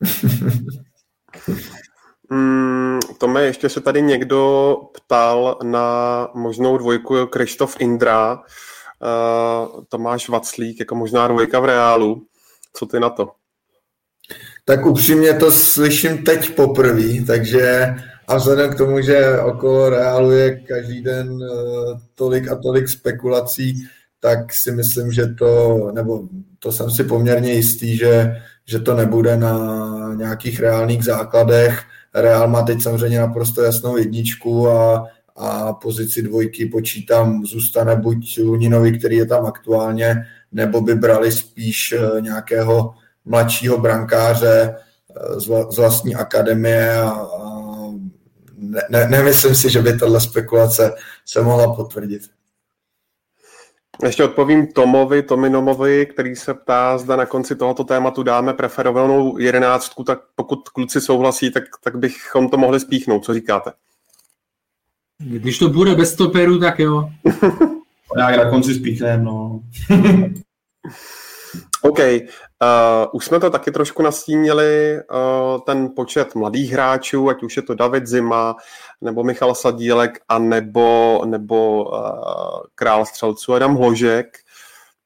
mm, 2.29 2.99
Tome, 3.17 3.43
ještě 3.43 3.69
se 3.69 3.81
tady 3.81 4.01
někdo 4.01 4.75
ptal 4.93 5.59
na 5.63 6.27
možnou 6.33 6.77
dvojku 6.77 7.25
Krištof 7.25 7.75
Indra. 7.79 8.43
Uh, 9.01 9.83
Tomáš 9.89 10.29
Vaclík 10.29 10.79
jako 10.79 10.95
možná 10.95 11.27
dvojka 11.27 11.59
v 11.59 11.65
reálu. 11.65 12.25
Co 12.73 12.85
ty 12.85 12.99
na 12.99 13.09
to? 13.09 13.31
Tak 14.65 14.85
upřímně 14.85 15.33
to 15.33 15.51
slyším 15.51 16.23
teď 16.23 16.55
poprvé, 16.55 17.25
takže 17.27 17.95
a 18.27 18.37
vzhledem 18.37 18.73
k 18.73 18.77
tomu, 18.77 19.01
že 19.01 19.39
okolo 19.39 19.89
reálu 19.89 20.31
je 20.31 20.59
každý 20.59 21.01
den 21.01 21.29
uh, 21.29 21.99
tolik 22.15 22.51
a 22.51 22.55
tolik 22.55 22.89
spekulací, 22.89 23.87
tak 24.19 24.53
si 24.53 24.71
myslím, 24.71 25.11
že 25.11 25.27
to, 25.27 25.77
nebo 25.93 26.23
to 26.59 26.71
jsem 26.71 26.91
si 26.91 27.03
poměrně 27.03 27.53
jistý, 27.53 27.97
že, 27.97 28.35
že 28.65 28.79
to 28.79 28.95
nebude 28.95 29.37
na 29.37 29.55
nějakých 30.15 30.59
reálných 30.59 31.03
základech. 31.03 31.83
Reál 32.13 32.47
má 32.47 32.61
teď 32.61 32.81
samozřejmě 32.81 33.19
naprosto 33.19 33.61
jasnou 33.61 33.97
jedničku 33.97 34.69
a 34.69 35.07
a 35.35 35.73
pozici 35.73 36.21
dvojky 36.21 36.65
počítám 36.65 37.45
zůstane 37.45 37.95
buď 37.95 38.39
Luninovi, 38.43 38.99
který 38.99 39.15
je 39.15 39.25
tam 39.25 39.45
aktuálně, 39.45 40.15
nebo 40.51 40.81
by 40.81 40.95
brali 40.95 41.31
spíš 41.31 41.91
eh, 41.91 42.21
nějakého 42.21 42.93
mladšího 43.25 43.77
brankáře 43.77 44.75
eh, 44.75 45.39
z 45.39 45.77
vlastní 45.77 46.15
akademie 46.15 47.01
a, 47.01 47.27
ne, 48.57 48.81
ne, 48.89 49.07
nemyslím 49.07 49.55
si, 49.55 49.69
že 49.69 49.81
by 49.81 49.97
tahle 49.97 50.21
spekulace 50.21 50.95
se 51.25 51.41
mohla 51.41 51.73
potvrdit. 51.73 52.21
Ještě 54.03 54.23
odpovím 54.23 54.67
Tomovi, 54.67 55.23
Tominomovi, 55.23 56.05
který 56.05 56.35
se 56.35 56.53
ptá, 56.53 56.97
zda 56.97 57.15
na 57.15 57.25
konci 57.25 57.55
tohoto 57.55 57.83
tématu 57.83 58.23
dáme 58.23 58.53
preferovanou 58.53 59.37
jedenáctku, 59.37 60.03
tak 60.03 60.19
pokud 60.35 60.69
kluci 60.69 61.01
souhlasí, 61.01 61.51
tak, 61.51 61.63
tak 61.83 61.97
bychom 61.97 62.49
to 62.49 62.57
mohli 62.57 62.79
spíchnout. 62.79 63.25
Co 63.25 63.33
říkáte? 63.33 63.71
Když 65.19 65.59
to 65.59 65.69
bude 65.69 65.95
bez 65.95 66.13
stoperu, 66.13 66.59
tak 66.59 66.79
jo. 66.79 67.09
Já 68.17 68.37
na 68.37 68.49
konci 68.49 68.75
spíchnem, 68.75 69.23
no. 69.23 69.61
OK, 71.81 71.99
uh, 71.99 73.07
už 73.13 73.25
jsme 73.25 73.39
to 73.39 73.49
taky 73.49 73.71
trošku 73.71 74.03
nastínili, 74.03 74.99
uh, 75.11 75.61
ten 75.65 75.89
počet 75.95 76.35
mladých 76.35 76.71
hráčů, 76.71 77.29
ať 77.29 77.43
už 77.43 77.57
je 77.57 77.61
to 77.63 77.75
David 77.75 78.07
Zima, 78.07 78.55
nebo 79.01 79.23
Michal 79.23 79.55
Sadílek, 79.55 80.19
a 80.29 80.39
nebo, 80.39 81.21
nebo 81.25 81.83
uh, 81.83 81.99
král 82.75 83.05
střelců 83.05 83.53
Adam 83.53 83.75
Hložek. 83.75 84.37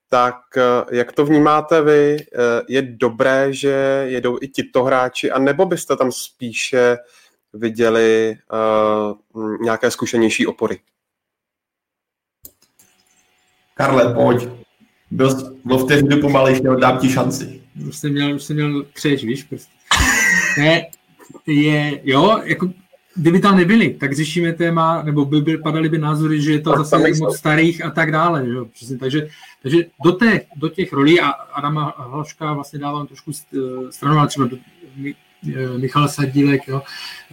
tak 0.09 0.35
jak 0.91 1.11
to 1.11 1.25
vnímáte 1.25 1.81
vy? 1.81 2.17
Je 2.67 2.81
dobré, 2.81 3.53
že 3.53 4.03
jedou 4.07 4.37
i 4.41 4.47
tito 4.47 4.83
hráči, 4.83 5.31
a 5.31 5.39
nebo 5.39 5.65
byste 5.65 5.95
tam 5.95 6.11
spíše 6.11 6.97
viděli 7.53 8.37
uh, 9.35 9.61
nějaké 9.61 9.91
zkušenější 9.91 10.47
opory? 10.47 10.79
Karle, 13.73 14.13
pojď. 14.13 14.49
Byl, 15.11 15.57
byl 15.65 15.77
v 15.77 15.87
té 15.87 16.17
pomalejší, 16.17 16.61
dám 16.79 16.97
ti 16.97 17.09
šanci. 17.09 17.61
Už 17.87 17.97
jsem 17.97 18.11
měl, 18.11 18.35
už 18.35 18.43
jsem 18.43 18.55
měl 18.55 18.85
křeč, 18.93 19.23
víš, 19.23 19.43
prostě. 19.43 19.71
Ne, 20.57 20.85
je, 21.47 22.01
jo, 22.03 22.41
jako 22.43 22.69
kdyby 23.15 23.39
tam 23.39 23.57
nebyli, 23.57 23.89
tak 23.93 24.13
řešíme 24.13 24.53
téma, 24.53 25.03
nebo 25.03 25.25
by, 25.25 25.41
by 25.41 25.57
padaly 25.57 25.89
by 25.89 25.97
názory, 25.97 26.41
že 26.41 26.51
je 26.51 26.61
to 26.61 26.73
zase 26.77 26.97
moc 27.19 27.37
starých 27.37 27.85
a 27.85 27.89
tak 27.89 28.11
dále. 28.11 28.49
Jo? 28.49 28.65
Přesně, 28.65 28.97
takže, 28.97 29.27
takže 29.61 29.77
do, 30.03 30.11
té, 30.11 30.41
do 30.55 30.69
těch 30.69 30.93
rolí, 30.93 31.19
a 31.19 31.29
Adama 31.29 31.93
Hlaška 31.97 32.53
vlastně 32.53 32.79
dávám 32.79 33.07
trošku 33.07 33.31
stranu, 33.89 34.19
ale 34.19 34.27
třeba 34.27 34.47
do, 34.47 34.57
Eh, 34.99 35.13
Michal 35.77 36.07
Sadílek, 36.07 36.67
jo, 36.67 36.81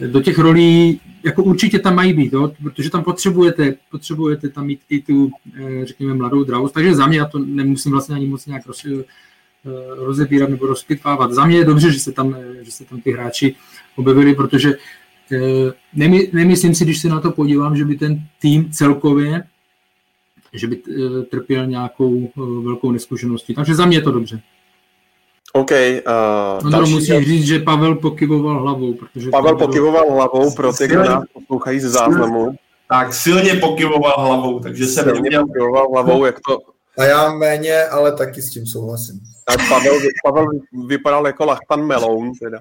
do 0.07 0.21
těch 0.21 0.39
rolí 0.39 1.01
jako 1.23 1.43
určitě 1.43 1.79
tam 1.79 1.95
mají 1.95 2.13
být, 2.13 2.33
jo, 2.33 2.53
protože 2.63 2.89
tam 2.89 3.03
potřebujete, 3.03 3.73
potřebujete 3.91 4.49
tam 4.49 4.65
mít 4.65 4.79
i 4.89 5.01
tu, 5.01 5.31
eh, 5.59 5.85
řekněme, 5.85 6.13
mladou 6.13 6.43
drahost, 6.43 6.73
takže 6.73 6.95
za 6.95 7.07
mě 7.07 7.17
já 7.17 7.25
to 7.25 7.39
nemusím 7.39 7.91
vlastně 7.91 8.15
ani 8.15 8.27
moc 8.27 8.45
nějak 8.45 8.65
roz, 8.65 8.85
eh, 8.85 9.03
rozebírat 9.95 10.49
nebo 10.49 10.67
rozpitvávat. 10.67 11.31
Za 11.31 11.45
mě 11.45 11.57
je 11.57 11.65
dobře, 11.65 11.91
že 11.91 11.99
se 11.99 12.11
tam, 12.11 12.35
že 12.61 12.71
se 12.71 12.85
tam 12.85 13.01
ty 13.01 13.11
hráči 13.11 13.55
objevili, 13.95 14.35
protože 14.35 14.73
nemy, 15.93 16.29
nemyslím 16.33 16.75
si, 16.75 16.83
když 16.83 17.01
se 17.01 17.09
na 17.09 17.19
to 17.19 17.31
podívám, 17.31 17.77
že 17.77 17.85
by 17.85 17.97
ten 17.97 18.21
tým 18.39 18.71
celkově 18.71 19.43
že 20.53 20.67
by 20.67 20.81
trpěl 21.29 21.65
nějakou 21.65 22.31
velkou 22.61 22.91
neskušeností. 22.91 23.53
Takže 23.53 23.75
za 23.75 23.85
mě 23.85 23.97
je 23.97 24.01
to 24.01 24.11
dobře. 24.11 24.41
OK. 25.53 25.71
Uh, 25.71 26.71
no, 26.71 26.81
musím 26.81 27.23
říct, 27.23 27.45
že 27.45 27.59
Pavel 27.59 27.95
pokyvoval 27.95 28.59
hlavou. 28.59 28.93
Protože 28.93 29.29
Pavel 29.29 29.55
bylo... 29.55 29.67
pokyvoval 29.67 30.11
hlavou 30.11 30.51
pro 30.51 30.73
ty, 30.73 30.87
kdo 30.87 31.03
nás 31.03 31.23
poslouchají 31.33 31.79
ze 31.79 31.89
záznamu. 31.89 32.51
Tak 32.89 33.13
silně 33.13 33.53
pokyvoval 33.53 34.15
hlavou, 34.17 34.59
takže 34.59 34.85
se 34.85 35.03
silně 35.03 35.39
pokyvoval 35.39 35.87
hlavou, 35.91 36.25
jak 36.25 36.35
to... 36.47 36.59
A 36.97 37.03
já 37.03 37.33
méně, 37.33 37.83
ale 37.83 38.11
taky 38.11 38.41
s 38.41 38.49
tím 38.49 38.65
souhlasím. 38.65 39.19
Tak 39.45 39.69
Pavel, 39.69 39.93
Pavel 40.25 40.45
vypadal 40.87 41.27
jako 41.27 41.45
lachtan 41.45 41.85
meloun, 41.85 42.31
teda. 42.43 42.59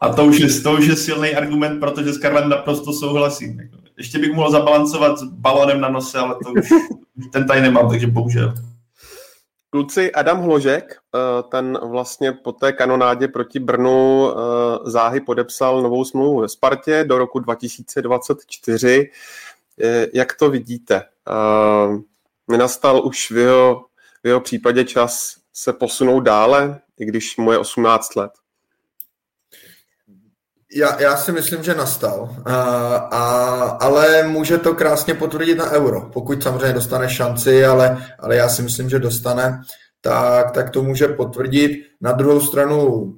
A 0.00 0.08
to 0.08 0.24
už, 0.24 0.38
je, 0.38 0.60
to 0.60 0.72
už 0.72 0.86
je 0.86 0.96
silný 0.96 1.34
argument, 1.34 1.80
protože 1.80 2.12
s 2.12 2.18
Karlem 2.18 2.48
naprosto 2.48 2.92
souhlasím. 2.92 3.58
Ještě 3.98 4.18
bych 4.18 4.32
mohl 4.32 4.50
zabalancovat 4.50 5.18
s 5.18 5.22
balonem 5.22 5.80
na 5.80 5.88
nose, 5.88 6.18
ale 6.18 6.34
to 6.44 6.52
už 6.52 6.68
ten 7.32 7.46
tady 7.46 7.60
nemám, 7.60 7.88
takže 7.88 8.06
bohužel. 8.06 8.54
Kluci, 9.74 10.12
Adam 10.12 10.42
Hložek, 10.42 10.96
eh, 11.14 11.18
ten 11.50 11.78
vlastně 11.82 12.32
po 12.32 12.52
té 12.52 12.72
kanonádě 12.72 13.28
proti 13.28 13.58
Brnu 13.58 14.30
eh, 14.30 14.34
záhy 14.90 15.20
podepsal 15.20 15.82
novou 15.82 16.04
smlouvu 16.04 16.40
ve 16.40 16.48
Spartě 16.48 17.04
do 17.04 17.18
roku 17.18 17.38
2024. 17.38 19.10
Eh, 19.82 20.06
jak 20.14 20.36
to 20.36 20.50
vidíte? 20.50 21.02
Nenastal 22.48 23.06
už 23.06 23.30
v 23.30 23.36
jeho, 23.36 23.84
v 24.24 24.26
jeho 24.26 24.40
případě 24.40 24.84
čas 24.84 25.36
se 25.52 25.72
posunout 25.72 26.20
dále, 26.20 26.80
i 26.98 27.04
když 27.04 27.36
mu 27.36 27.52
je 27.52 27.58
18 27.58 28.14
let? 28.14 28.32
Já, 30.76 31.02
já 31.02 31.16
si 31.16 31.32
myslím, 31.32 31.62
že 31.62 31.74
nastal, 31.74 32.36
a, 32.44 32.54
a, 32.96 33.24
ale 33.80 34.22
může 34.22 34.58
to 34.58 34.74
krásně 34.74 35.14
potvrdit 35.14 35.54
na 35.54 35.70
euro, 35.70 36.10
pokud 36.12 36.42
samozřejmě 36.42 36.72
dostane 36.72 37.08
šanci, 37.08 37.66
ale, 37.66 38.06
ale 38.18 38.36
já 38.36 38.48
si 38.48 38.62
myslím, 38.62 38.90
že 38.90 38.98
dostane, 38.98 39.62
tak, 40.00 40.50
tak 40.50 40.70
to 40.70 40.82
může 40.82 41.08
potvrdit. 41.08 41.82
Na 42.00 42.12
druhou 42.12 42.40
stranu 42.40 43.12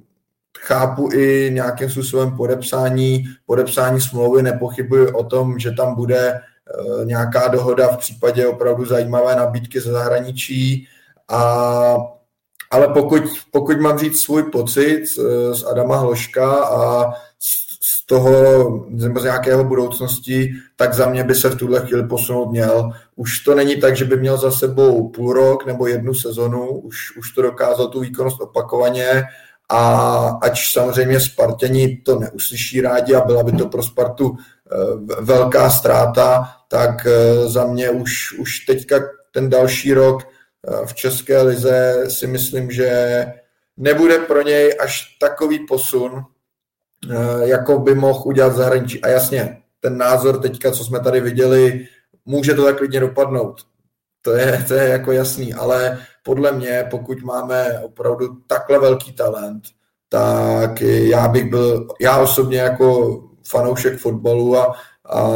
chápu 0.59 1.09
i 1.13 1.49
nějakým 1.53 1.89
způsobem 1.89 2.37
podepsání, 2.37 3.23
podepsání 3.45 4.01
smlouvy, 4.01 4.43
nepochybuji 4.43 5.07
o 5.11 5.23
tom, 5.23 5.59
že 5.59 5.71
tam 5.71 5.95
bude 5.95 6.29
e, 6.29 6.39
nějaká 7.05 7.47
dohoda 7.47 7.87
v 7.87 7.97
případě 7.97 8.47
opravdu 8.47 8.85
zajímavé 8.85 9.35
nabídky 9.35 9.79
ze 9.79 9.91
zahraničí, 9.91 10.87
a, 11.29 11.97
ale 12.71 12.87
pokud, 12.87 13.23
pokud 13.51 13.79
mám 13.79 13.97
říct 13.97 14.21
svůj 14.21 14.43
pocit 14.43 15.05
z, 15.05 15.19
z 15.53 15.63
Adama 15.63 15.97
Hloška 15.97 16.55
a 16.55 17.13
toho, 18.09 18.87
z 18.95 19.23
nějakého 19.23 19.63
budoucnosti, 19.63 20.53
tak 20.75 20.93
za 20.93 21.09
mě 21.09 21.23
by 21.23 21.35
se 21.35 21.49
v 21.49 21.55
tuhle 21.55 21.79
chvíli 21.79 22.07
posunout 22.07 22.51
měl. 22.51 22.91
Už 23.15 23.39
to 23.39 23.55
není 23.55 23.75
tak, 23.75 23.95
že 23.95 24.05
by 24.05 24.17
měl 24.17 24.37
za 24.37 24.51
sebou 24.51 25.09
půl 25.09 25.33
rok 25.33 25.65
nebo 25.65 25.87
jednu 25.87 26.13
sezonu, 26.13 26.69
už, 26.69 27.17
už 27.17 27.31
to 27.31 27.41
dokázal 27.41 27.87
tu 27.87 27.99
výkonnost 27.99 28.41
opakovaně 28.41 29.23
a 29.69 29.81
ač 30.41 30.71
samozřejmě 30.71 31.19
Spartěni 31.19 31.97
to 31.97 32.19
neuslyší 32.19 32.81
rádi 32.81 33.15
a 33.15 33.21
byla 33.21 33.43
by 33.43 33.51
to 33.51 33.69
pro 33.69 33.83
Spartu 33.83 34.37
eh, 34.37 34.75
velká 35.21 35.69
ztráta, 35.69 36.49
tak 36.67 37.05
eh, 37.05 37.49
za 37.49 37.65
mě 37.65 37.89
už, 37.89 38.39
už 38.39 38.59
teďka 38.59 38.99
ten 39.31 39.49
další 39.49 39.93
rok 39.93 40.23
eh, 40.23 40.85
v 40.85 40.93
České 40.93 41.41
lize 41.41 42.05
si 42.07 42.27
myslím, 42.27 42.71
že 42.71 43.25
nebude 43.77 44.19
pro 44.19 44.41
něj 44.41 44.77
až 44.79 45.17
takový 45.19 45.65
posun, 45.67 46.23
jako 47.43 47.79
by 47.79 47.95
mohl 47.95 48.21
udělat 48.25 48.55
zahraničí. 48.55 49.01
A 49.01 49.07
jasně, 49.07 49.57
ten 49.79 49.97
názor 49.97 50.39
teďka, 50.39 50.71
co 50.71 50.85
jsme 50.85 50.99
tady 50.99 51.21
viděli, 51.21 51.87
může 52.25 52.53
to 52.53 52.65
tak 52.65 52.77
klidně 52.77 52.99
dopadnout. 52.99 53.61
To 54.21 54.31
je, 54.31 54.65
to 54.67 54.73
je 54.73 54.89
jako 54.89 55.11
jasný, 55.11 55.53
ale 55.53 55.99
podle 56.23 56.51
mě, 56.51 56.87
pokud 56.89 57.23
máme 57.23 57.79
opravdu 57.79 58.27
takhle 58.47 58.79
velký 58.79 59.11
talent, 59.13 59.63
tak 60.09 60.81
já 60.81 61.27
bych 61.27 61.49
byl, 61.49 61.87
já 62.01 62.17
osobně 62.17 62.59
jako 62.59 63.19
fanoušek 63.47 63.99
fotbalu 63.99 64.57
a 64.57 64.75
a 65.09 65.27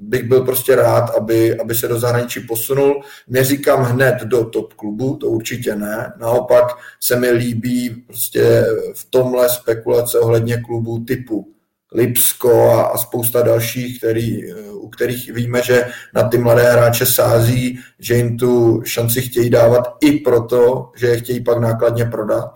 bych 0.00 0.28
byl 0.28 0.40
prostě 0.44 0.76
rád, 0.76 1.10
aby, 1.10 1.58
aby 1.58 1.74
se 1.74 1.88
do 1.88 1.98
zahraničí 1.98 2.40
posunul. 2.40 3.02
Neříkám 3.28 3.82
hned 3.82 4.14
do 4.24 4.44
top 4.44 4.74
klubu, 4.74 5.16
to 5.16 5.26
určitě 5.26 5.76
ne. 5.76 6.12
Naopak 6.20 6.64
se 7.00 7.16
mi 7.16 7.30
líbí 7.30 7.90
prostě 7.90 8.64
v 8.94 9.06
tomhle 9.10 9.48
spekulace 9.48 10.18
ohledně 10.18 10.56
klubů 10.56 11.04
typu 11.04 11.54
Lipsko 11.92 12.70
a, 12.70 12.82
a 12.82 12.98
spousta 12.98 13.42
dalších, 13.42 13.98
který, 13.98 14.54
u 14.72 14.88
kterých 14.88 15.32
víme, 15.32 15.62
že 15.62 15.86
na 16.14 16.28
ty 16.28 16.38
mladé 16.38 16.72
hráče 16.72 17.06
sází, 17.06 17.78
že 17.98 18.14
jim 18.14 18.36
tu 18.36 18.82
šanci 18.84 19.22
chtějí 19.22 19.50
dávat 19.50 19.84
i 20.00 20.12
proto, 20.12 20.90
že 20.96 21.06
je 21.06 21.16
chtějí 21.16 21.44
pak 21.44 21.58
nákladně 21.58 22.04
prodat. 22.04 22.50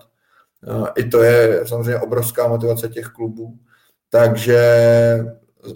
I 0.95 1.03
to 1.03 1.23
je 1.23 1.61
samozřejmě 1.65 1.97
obrovská 1.99 2.47
motivace 2.47 2.87
těch 2.87 3.05
klubů. 3.05 3.57
Takže 4.09 4.59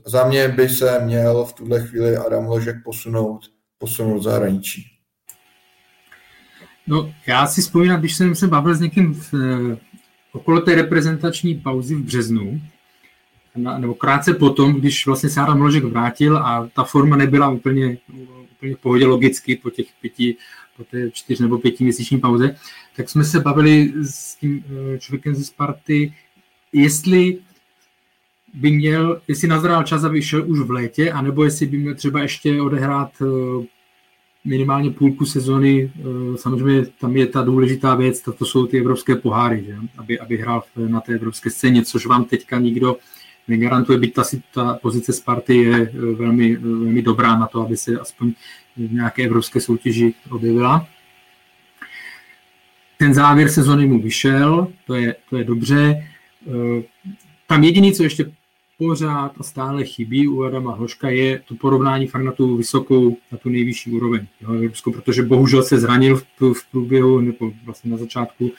za 0.05 0.27
mě 0.27 0.47
by 0.47 0.69
se 0.69 0.99
měl 0.99 1.45
v 1.45 1.53
tuhle 1.53 1.87
chvíli 1.87 2.17
Adam 2.17 2.45
Ložek 2.45 2.75
posunout, 2.83 3.41
posunout 3.77 4.23
zahraničí. 4.23 4.85
No, 6.87 7.13
já 7.27 7.47
si 7.47 7.61
vzpomínám, 7.61 7.99
když 7.99 8.15
jsem 8.15 8.35
se 8.35 8.47
bavil 8.47 8.75
s 8.75 8.79
někým 8.79 9.13
v, 9.13 9.33
eh, 9.33 9.77
okolo 10.31 10.61
té 10.61 10.75
reprezentační 10.75 11.55
pauzy 11.55 11.95
v 11.95 12.03
březnu, 12.03 12.61
nebo 13.55 13.93
krátce 13.93 14.33
potom, 14.33 14.73
když 14.73 15.05
vlastně 15.05 15.29
se 15.29 15.41
Adam 15.41 15.61
Ložek 15.61 15.83
vrátil 15.83 16.37
a 16.37 16.69
ta 16.75 16.83
forma 16.83 17.15
nebyla 17.15 17.49
úplně, 17.49 17.97
úplně 18.51 18.75
v 18.75 18.79
pohodě 18.79 19.05
logicky 19.05 19.55
po 19.55 19.69
těch 19.69 19.87
pěti, 20.01 20.35
po 20.77 20.83
té 20.83 21.11
čtyř 21.11 21.39
nebo 21.39 21.57
pětiměsíční 21.57 22.19
pauze, 22.19 22.55
tak 22.95 23.09
jsme 23.09 23.23
se 23.23 23.39
bavili 23.39 23.93
s 24.03 24.35
tím 24.35 24.63
eh, 24.65 24.99
člověkem 24.99 25.35
ze 25.35 25.43
Sparty, 25.43 26.13
jestli 26.73 27.37
by 28.53 28.71
měl, 28.71 29.21
jestli 29.27 29.47
nazrál 29.47 29.83
čas, 29.83 30.03
aby 30.03 30.21
šel 30.21 30.43
už 30.47 30.59
v 30.59 30.71
létě, 30.71 31.11
anebo 31.11 31.43
jestli 31.43 31.65
by 31.65 31.77
měl 31.77 31.95
třeba 31.95 32.21
ještě 32.21 32.61
odehrát 32.61 33.11
eh, 33.21 33.65
minimálně 34.45 34.91
půlku 34.91 35.25
sezony. 35.25 35.91
Eh, 35.99 36.37
samozřejmě 36.37 36.85
tam 36.85 37.17
je 37.17 37.27
ta 37.27 37.41
důležitá 37.41 37.95
věc, 37.95 38.21
to, 38.21 38.33
to 38.33 38.45
jsou 38.45 38.67
ty 38.67 38.79
evropské 38.79 39.15
poháry, 39.15 39.63
že? 39.65 39.75
Aby, 39.97 40.19
aby 40.19 40.37
hrál 40.37 40.63
na 40.75 41.01
té 41.01 41.13
evropské 41.13 41.49
scéně, 41.49 41.85
což 41.85 42.05
vám 42.05 42.25
teďka 42.25 42.59
nikdo 42.59 42.97
negarantuje, 43.47 43.97
byť 43.97 44.13
ta, 44.13 44.23
ta 44.53 44.73
pozice 44.81 45.13
Sparty 45.13 45.55
je 45.55 45.75
eh, 45.81 46.15
velmi, 46.15 46.55
velmi 46.55 47.01
dobrá 47.01 47.39
na 47.39 47.47
to, 47.47 47.61
aby 47.61 47.77
se 47.77 47.99
aspoň 47.99 48.33
v 48.77 48.93
nějaké 48.93 49.23
evropské 49.23 49.61
soutěži 49.61 50.13
objevila. 50.29 50.87
Ten 52.97 53.13
závěr 53.13 53.49
sezony 53.49 53.87
mu 53.87 54.01
vyšel, 54.01 54.67
to 54.87 54.95
je, 54.95 55.15
to 55.29 55.37
je 55.37 55.43
dobře. 55.43 56.07
Tam 57.47 57.63
jediný, 57.63 57.93
co 57.93 58.03
ještě 58.03 58.31
pořád 58.79 59.31
a 59.39 59.43
stále 59.43 59.83
chybí 59.83 60.27
u 60.27 60.43
Adama 60.43 60.75
Hloška 60.75 61.09
je 61.09 61.41
to 61.47 61.55
porovnání 61.55 62.07
fakt 62.07 62.23
na 62.23 62.31
tu 62.31 62.57
vysokou, 62.57 63.17
na 63.31 63.37
tu 63.37 63.49
nejvyšší 63.49 63.91
úroveň. 63.91 64.27
Jo, 64.41 64.53
Evropskou, 64.53 64.91
protože 64.91 65.23
bohužel 65.23 65.63
se 65.63 65.79
zranil 65.79 66.17
v, 66.17 66.53
v 66.53 66.71
průběhu, 66.71 67.19
nebo 67.19 67.51
vlastně 67.65 67.91
na 67.91 67.97
začátku 67.97 68.51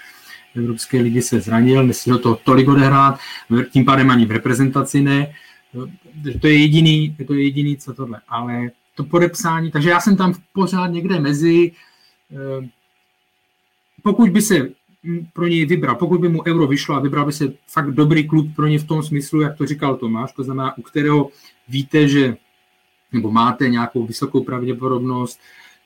Evropské 0.56 1.00
ligy 1.00 1.22
se 1.22 1.40
zranil, 1.40 1.86
nestihl 1.86 2.18
to 2.18 2.34
tolik 2.34 2.68
odehrát, 2.68 3.18
tím 3.70 3.84
pádem 3.84 4.10
ani 4.10 4.26
v 4.26 4.30
reprezentaci 4.30 5.00
ne. 5.00 5.32
To 6.40 6.46
je 6.46 6.58
jediný, 6.58 7.16
to 7.26 7.34
je 7.34 7.42
jediný, 7.42 7.76
co 7.76 7.94
tohle. 7.94 8.20
Ale 8.28 8.70
to 8.94 9.04
podepsání, 9.04 9.70
takže 9.70 9.90
já 9.90 10.00
jsem 10.00 10.16
tam 10.16 10.34
pořád 10.52 10.86
někde 10.86 11.20
mezi, 11.20 11.72
eh, 12.32 12.68
pokud 14.02 14.30
by 14.30 14.42
se 14.42 14.68
pro 15.32 15.46
něj 15.46 15.66
vybral, 15.66 15.96
pokud 15.96 16.20
by 16.20 16.28
mu 16.28 16.42
euro 16.46 16.66
vyšlo 16.66 16.94
a 16.94 17.00
vybral 17.00 17.26
by 17.26 17.32
se 17.32 17.52
fakt 17.66 17.90
dobrý 17.90 18.28
klub 18.28 18.54
pro 18.56 18.66
ně 18.66 18.78
v 18.78 18.86
tom 18.86 19.02
smyslu, 19.02 19.40
jak 19.40 19.56
to 19.56 19.66
říkal 19.66 19.96
Tomáš, 19.96 20.32
to 20.32 20.42
znamená, 20.42 20.78
u 20.78 20.82
kterého 20.82 21.28
víte, 21.68 22.08
že 22.08 22.36
nebo 23.12 23.30
máte 23.30 23.68
nějakou 23.68 24.06
vysokou 24.06 24.44
pravděpodobnost, 24.44 25.40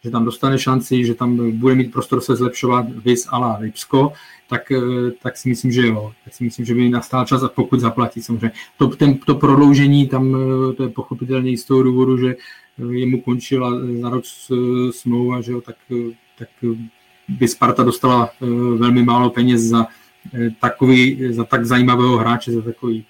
že 0.05 0.11
tam 0.11 0.25
dostane 0.25 0.59
šanci, 0.59 1.05
že 1.05 1.15
tam 1.15 1.59
bude 1.59 1.75
mít 1.75 1.93
prostor 1.93 2.21
se 2.21 2.37
zlepšovat 2.37 2.87
vys 3.05 3.27
ala 3.31 3.59
Lipsko, 3.61 4.13
tak, 4.49 4.73
eh, 4.73 5.11
tak 5.23 5.37
si 5.37 5.49
myslím, 5.49 5.73
že 5.73 5.87
jo. 5.87 6.13
Tak 6.25 6.35
si 6.35 6.45
myslím, 6.45 6.67
že 6.67 6.75
by 6.75 6.89
nastal 6.89 7.25
čas 7.25 7.43
a 7.43 7.49
pokud 7.49 7.81
zaplatí 7.81 8.23
samozřejmě. 8.23 8.53
To, 8.79 8.89
ten, 8.89 9.19
to 9.19 9.35
prodloužení 9.35 10.09
tam, 10.09 10.37
eh, 10.37 10.73
to 10.73 10.83
je 10.83 10.89
pochopitelně 10.89 11.59
z 11.59 11.65
toho 11.65 11.83
důvodu, 11.83 12.19
že 12.19 12.37
eh, 12.37 12.95
jemu 12.95 13.21
končila 13.21 13.71
za 14.01 14.09
rok 14.11 14.25
smlouva, 14.91 15.41
že 15.41 15.53
jo, 15.53 15.61
tak, 15.61 15.77
tak 16.39 16.49
by 17.29 17.49
Sparta 17.49 17.83
dostala 17.83 18.31
velmi 18.77 19.03
málo 19.03 19.31
peněz 19.31 19.63
za 19.63 19.87
takový, 20.61 21.33
za 21.33 21.45
tak 21.45 21.67
zajímavého 21.67 22.19
hráče, 22.19 22.53
za 22.53 22.63
takový 22.63 23.07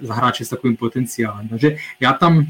za 0.00 0.14
hráče 0.14 0.44
s 0.44 0.48
takovým 0.48 0.76
potenciálem. 0.76 1.48
Takže 1.48 1.76
já 2.00 2.12
tam 2.12 2.46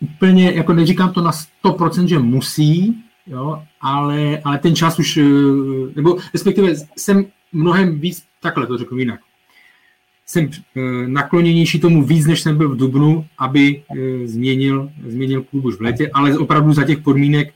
úplně, 0.00 0.52
jako 0.52 0.72
neříkám 0.72 1.12
to 1.12 1.20
na 1.20 1.30
100%, 1.64 2.04
že 2.04 2.18
musí, 2.18 3.02
jo, 3.26 3.62
ale, 3.80 4.40
ale 4.44 4.58
ten 4.58 4.76
čas 4.76 4.98
už, 4.98 5.16
eh, 5.16 5.22
nebo 5.96 6.16
respektive 6.32 6.74
jsem 6.96 7.26
mnohem 7.52 8.00
víc, 8.00 8.24
takhle 8.40 8.66
to 8.66 8.78
řeknu 8.78 8.98
jinak, 8.98 9.20
jsem 10.26 10.50
eh, 10.76 10.80
nakloněnější 11.06 11.80
tomu 11.80 12.04
víc, 12.04 12.26
než 12.26 12.40
jsem 12.40 12.56
byl 12.56 12.68
v 12.68 12.76
Dubnu, 12.76 13.26
aby 13.38 13.82
eh, 13.82 14.26
změnil, 14.26 14.90
změnil 15.06 15.42
klub 15.42 15.64
už 15.64 15.74
v 15.74 15.80
létě, 15.80 16.10
ale 16.14 16.38
opravdu 16.38 16.72
za 16.72 16.84
těch 16.84 16.98
podmínek, 16.98 17.54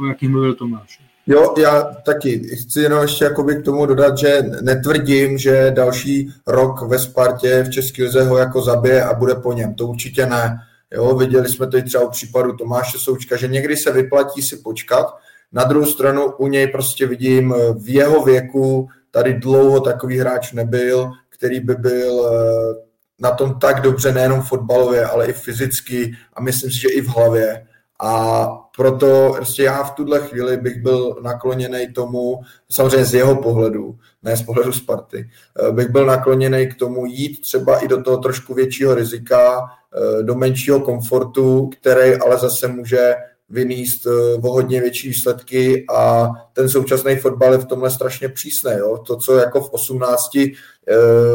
o 0.00 0.06
jakých 0.06 0.28
mluvil 0.28 0.54
Tomáš. 0.54 1.00
Jo, 1.26 1.54
já 1.58 1.82
taky 1.82 2.56
chci 2.56 2.80
jenom 2.80 3.02
ještě 3.02 3.24
jakoby 3.24 3.56
k 3.56 3.64
tomu 3.64 3.86
dodat, 3.86 4.18
že 4.18 4.42
netvrdím, 4.62 5.38
že 5.38 5.70
další 5.70 6.30
rok 6.46 6.82
ve 6.82 6.98
Spartě 6.98 7.62
v 7.62 7.70
České 7.70 8.02
lize 8.02 8.22
ho 8.22 8.38
jako 8.38 8.60
zabije 8.60 9.04
a 9.04 9.14
bude 9.14 9.34
po 9.34 9.52
něm. 9.52 9.74
To 9.74 9.86
určitě 9.86 10.26
ne. 10.26 10.58
Jo, 10.92 11.14
viděli 11.14 11.48
jsme 11.48 11.66
to 11.66 11.76
i 11.76 11.82
třeba 11.82 12.04
u 12.04 12.10
případu 12.10 12.56
Tomáše 12.56 12.98
Součka, 12.98 13.36
že 13.36 13.48
někdy 13.48 13.76
se 13.76 13.92
vyplatí 13.92 14.42
si 14.42 14.56
počkat. 14.56 15.06
Na 15.52 15.64
druhou 15.64 15.86
stranu 15.86 16.32
u 16.38 16.48
něj 16.48 16.66
prostě 16.66 17.06
vidím 17.06 17.54
v 17.78 17.88
jeho 17.88 18.24
věku, 18.24 18.88
tady 19.10 19.34
dlouho 19.34 19.80
takový 19.80 20.18
hráč 20.18 20.52
nebyl, 20.52 21.10
který 21.28 21.60
by 21.60 21.74
byl 21.74 22.26
eh, 22.26 22.74
na 23.20 23.30
tom 23.30 23.58
tak 23.58 23.80
dobře 23.80 24.12
nejenom 24.12 24.42
fotbalově, 24.42 25.04
ale 25.04 25.26
i 25.26 25.32
fyzicky 25.32 26.12
a 26.32 26.40
myslím 26.40 26.70
si, 26.70 26.80
že 26.80 26.88
i 26.88 27.00
v 27.00 27.08
hlavě. 27.08 27.66
A 28.00 28.46
proto 28.76 29.32
prostě 29.36 29.62
já 29.62 29.82
v 29.82 29.90
tuhle 29.90 30.20
chvíli 30.20 30.56
bych 30.56 30.82
byl 30.82 31.16
nakloněný 31.22 31.92
tomu, 31.92 32.40
samozřejmě 32.70 33.04
z 33.04 33.14
jeho 33.14 33.36
pohledu, 33.36 33.98
ne 34.22 34.36
z 34.36 34.42
pohledu 34.42 34.72
Sparty, 34.72 35.30
eh, 35.68 35.72
bych 35.72 35.88
byl 35.88 36.06
nakloněný 36.06 36.66
k 36.66 36.74
tomu 36.74 37.06
jít 37.06 37.40
třeba 37.40 37.78
i 37.78 37.88
do 37.88 38.02
toho 38.02 38.16
trošku 38.16 38.54
většího 38.54 38.94
rizika, 38.94 39.60
eh, 39.60 40.22
do 40.22 40.34
menšího 40.34 40.80
komfortu, 40.80 41.70
který 41.78 42.14
ale 42.14 42.38
zase 42.38 42.68
může 42.68 43.14
vyníst 43.48 44.06
eh, 44.06 44.34
o 44.34 44.52
hodně 44.52 44.80
větší 44.80 45.08
výsledky 45.08 45.84
a 45.94 46.30
ten 46.52 46.68
současný 46.68 47.16
fotbal 47.16 47.52
je 47.52 47.58
v 47.58 47.66
tomhle 47.66 47.90
strašně 47.90 48.28
přísný. 48.28 48.72
To, 49.06 49.16
co 49.16 49.36
jako 49.36 49.60
v 49.60 49.70
18 49.70 50.30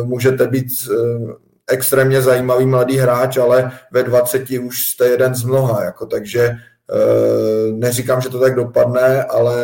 můžete 0.03 0.47
být 0.47 0.67
extrémně 1.69 2.21
zajímavý 2.21 2.65
mladý 2.65 2.97
hráč, 2.97 3.37
ale 3.37 3.71
ve 3.91 4.03
20 4.03 4.49
už 4.49 4.87
jste 4.87 5.07
jeden 5.07 5.35
z 5.35 5.43
mnoha, 5.43 5.83
jako, 5.83 6.05
takže 6.05 6.41
e, 6.41 6.55
neříkám, 7.71 8.21
že 8.21 8.29
to 8.29 8.39
tak 8.39 8.55
dopadne, 8.55 9.23
ale 9.23 9.55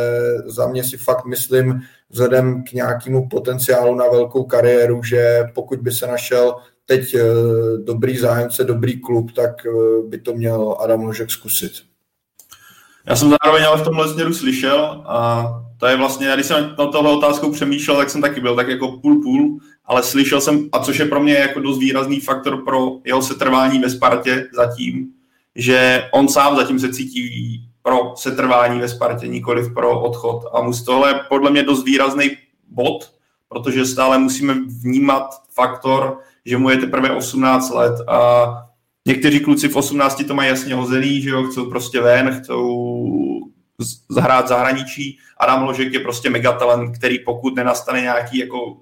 za 0.46 0.68
mě 0.68 0.84
si 0.84 0.98
fakt 0.98 1.26
myslím, 1.26 1.82
vzhledem 2.10 2.64
k 2.64 2.72
nějakému 2.72 3.30
potenciálu 3.30 3.96
na 3.96 4.06
velkou 4.08 4.44
kariéru, 4.44 5.04
že 5.04 5.44
pokud 5.56 5.80
by 5.80 5.92
se 5.92 6.08
našel 6.08 6.56
teď 6.86 7.14
e, 7.14 7.24
dobrý 7.84 8.18
zájemce, 8.18 8.64
dobrý 8.64 9.02
klub, 9.02 9.32
tak 9.32 9.66
e, 9.66 9.70
by 10.08 10.20
to 10.20 10.34
měl 10.34 10.78
Adam 10.80 11.04
Ložek 11.04 11.32
zkusit. 11.32 11.72
Já 13.08 13.16
jsem 13.16 13.34
zároveň 13.44 13.66
ale 13.66 13.78
v 13.78 13.84
tomhle 13.84 14.10
směru 14.10 14.34
slyšel 14.34 15.04
a 15.06 15.48
to 15.78 15.88
je 15.88 15.98
vlastně, 15.98 16.32
když 16.34 16.46
jsem 16.46 16.76
na 16.80 16.88
tohle 16.88 17.18
otázkou 17.18 17.52
přemýšlel, 17.52 17.98
tak 17.98 18.10
jsem 18.10 18.22
taky 18.22 18.42
byl 18.42 18.56
tak 18.56 18.68
jako 18.68 18.88
půl 18.88 19.22
půl, 19.24 19.60
ale 19.88 20.04
slyšel 20.04 20.42
jsem, 20.42 20.70
a 20.72 20.80
což 20.80 20.98
je 20.98 21.06
pro 21.06 21.24
mě 21.24 21.34
jako 21.34 21.60
dost 21.60 21.80
výrazný 21.80 22.20
faktor 22.20 22.64
pro 22.64 22.92
jeho 23.04 23.22
setrvání 23.22 23.80
ve 23.80 23.90
Spartě 23.90 24.48
zatím, 24.54 25.08
že 25.56 26.08
on 26.14 26.28
sám 26.28 26.56
zatím 26.56 26.80
se 26.80 26.94
cítí 26.94 27.62
pro 27.82 28.14
setrvání 28.16 28.80
ve 28.80 28.90
Spartě, 28.90 29.28
nikoliv 29.28 29.74
pro 29.74 30.02
odchod. 30.02 30.46
A 30.54 30.62
musí 30.62 30.86
tohle 30.86 31.26
podle 31.30 31.52
mě 31.52 31.64
dost 31.64 31.86
výrazný 31.86 32.32
bod, 32.68 33.12
protože 33.50 33.86
stále 33.86 34.18
musíme 34.18 34.54
vnímat 34.84 35.30
faktor, 35.54 36.20
že 36.46 36.58
mu 36.58 36.70
je 36.70 36.78
teprve 36.78 37.12
18 37.12 37.74
let 37.74 37.94
a 38.08 38.48
někteří 39.08 39.40
kluci 39.40 39.68
v 39.68 39.76
18 39.76 40.24
to 40.28 40.34
mají 40.34 40.50
jasně 40.50 40.76
hozený, 40.76 41.22
že 41.22 41.30
jo, 41.30 41.44
chcou 41.44 41.70
prostě 41.70 42.02
ven, 42.02 42.42
chcou 42.42 42.86
zahrát 44.10 44.48
zahraničí. 44.48 45.18
Adam 45.38 45.64
Ložek 45.64 45.94
je 45.94 46.00
prostě 46.00 46.30
megatalent, 46.30 46.98
který 46.98 47.20
pokud 47.20 47.56
nenastane 47.56 48.02
nějaký 48.02 48.38
jako 48.38 48.78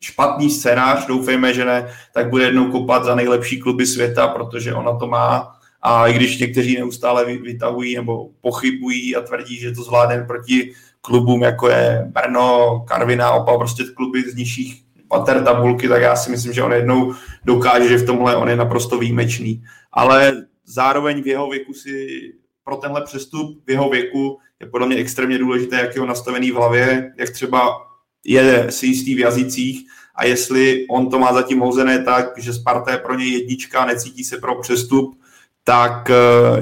špatný 0.00 0.50
scénář, 0.50 1.06
doufejme, 1.06 1.54
že 1.54 1.64
ne, 1.64 1.88
tak 2.14 2.30
bude 2.30 2.44
jednou 2.44 2.70
kopat 2.70 3.04
za 3.04 3.14
nejlepší 3.14 3.60
kluby 3.60 3.86
světa, 3.86 4.28
protože 4.28 4.74
ona 4.74 4.98
to 4.98 5.06
má. 5.06 5.56
A 5.82 6.06
i 6.06 6.12
když 6.12 6.38
někteří 6.38 6.76
neustále 6.76 7.24
vytahují 7.24 7.96
nebo 7.96 8.28
pochybují 8.40 9.16
a 9.16 9.20
tvrdí, 9.20 9.58
že 9.58 9.72
to 9.72 9.82
zvládne 9.82 10.24
proti 10.24 10.72
klubům, 11.00 11.42
jako 11.42 11.68
je 11.68 12.04
Brno, 12.06 12.80
Karvina, 12.88 13.30
opa, 13.30 13.58
prostě 13.58 13.84
kluby 13.94 14.22
z 14.22 14.34
nižších 14.34 14.84
pater 15.08 15.44
tabulky, 15.44 15.88
tak 15.88 16.02
já 16.02 16.16
si 16.16 16.30
myslím, 16.30 16.52
že 16.52 16.62
on 16.62 16.72
jednou 16.72 17.14
dokáže, 17.44 17.88
že 17.88 17.96
v 17.96 18.06
tomhle 18.06 18.36
on 18.36 18.48
je 18.48 18.56
naprosto 18.56 18.98
výjimečný. 18.98 19.64
Ale 19.92 20.32
zároveň 20.64 21.22
v 21.22 21.26
jeho 21.26 21.50
věku 21.50 21.74
si 21.74 22.20
pro 22.64 22.76
tenhle 22.76 23.04
přestup 23.04 23.62
v 23.66 23.70
jeho 23.70 23.90
věku 23.90 24.38
je 24.60 24.66
podle 24.66 24.86
mě 24.86 24.96
extrémně 24.96 25.38
důležité, 25.38 25.76
jak 25.76 25.94
je 25.94 26.00
ho 26.00 26.06
nastavený 26.06 26.50
v 26.50 26.54
hlavě, 26.54 27.12
jak 27.18 27.30
třeba 27.30 27.89
je 28.24 28.66
si 28.70 28.86
jistý 28.86 29.14
v 29.14 29.18
jazycích 29.18 29.86
a 30.14 30.24
jestli 30.24 30.86
on 30.90 31.10
to 31.10 31.18
má 31.18 31.32
zatím 31.32 31.60
hozené 31.60 32.04
tak, 32.04 32.32
že 32.38 32.52
Sparta 32.52 32.90
je 32.90 32.98
pro 32.98 33.14
něj 33.14 33.32
jednička, 33.32 33.86
necítí 33.86 34.24
se 34.24 34.36
pro 34.36 34.60
přestup, 34.60 35.20
tak 35.64 36.10
eh, 36.10 36.14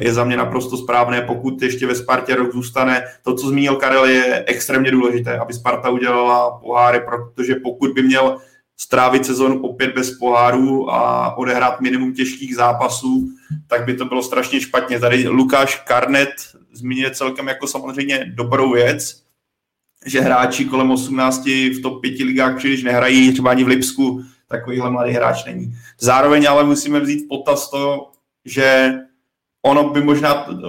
je 0.04 0.12
za 0.12 0.24
mě 0.24 0.36
naprosto 0.36 0.76
správné, 0.76 1.22
pokud 1.22 1.62
ještě 1.62 1.86
ve 1.86 1.94
Spartě 1.94 2.34
rok 2.34 2.52
zůstane. 2.52 3.04
To, 3.22 3.34
co 3.34 3.48
zmínil 3.48 3.76
Karel, 3.76 4.04
je 4.04 4.44
extrémně 4.46 4.90
důležité, 4.90 5.38
aby 5.38 5.52
Sparta 5.52 5.90
udělala 5.90 6.59
poháry, 6.59 7.00
protože 7.00 7.54
pokud 7.54 7.92
by 7.92 8.02
měl 8.02 8.38
strávit 8.76 9.26
sezonu 9.26 9.62
opět 9.62 9.94
bez 9.94 10.18
poháru 10.18 10.90
a 10.90 11.36
odehrát 11.36 11.80
minimum 11.80 12.14
těžkých 12.14 12.56
zápasů, 12.56 13.28
tak 13.66 13.84
by 13.84 13.94
to 13.94 14.04
bylo 14.04 14.22
strašně 14.22 14.61
špatně. 14.61 15.00
Tady 15.00 15.28
Lukáš 15.28 15.82
Karnet 15.86 16.34
zmínil 16.72 17.11
celkem 17.11 17.48
jako 17.48 17.66
samozřejmě 17.66 18.32
dobrou 18.34 18.72
věc, 18.72 19.22
že 20.09 20.20
hráči 20.20 20.64
kolem 20.64 20.90
18 20.90 21.46
v 21.46 21.80
top 21.82 22.02
5 22.02 22.18
ligách 22.18 22.56
příliš 22.56 22.82
nehrají, 22.82 23.32
třeba 23.32 23.50
ani 23.50 23.64
v 23.64 23.68
Lipsku 23.68 24.22
takovýhle 24.48 24.90
mladý 24.90 25.12
hráč 25.12 25.44
není. 25.44 25.74
Zároveň 26.00 26.48
ale 26.48 26.64
musíme 26.64 27.00
vzít 27.00 27.24
v 27.24 27.28
potaz 27.28 27.70
to, 27.70 28.11
že 28.44 28.94
ono 29.62 29.90
by 29.90 30.02
možná 30.02 30.48
uh, 30.48 30.61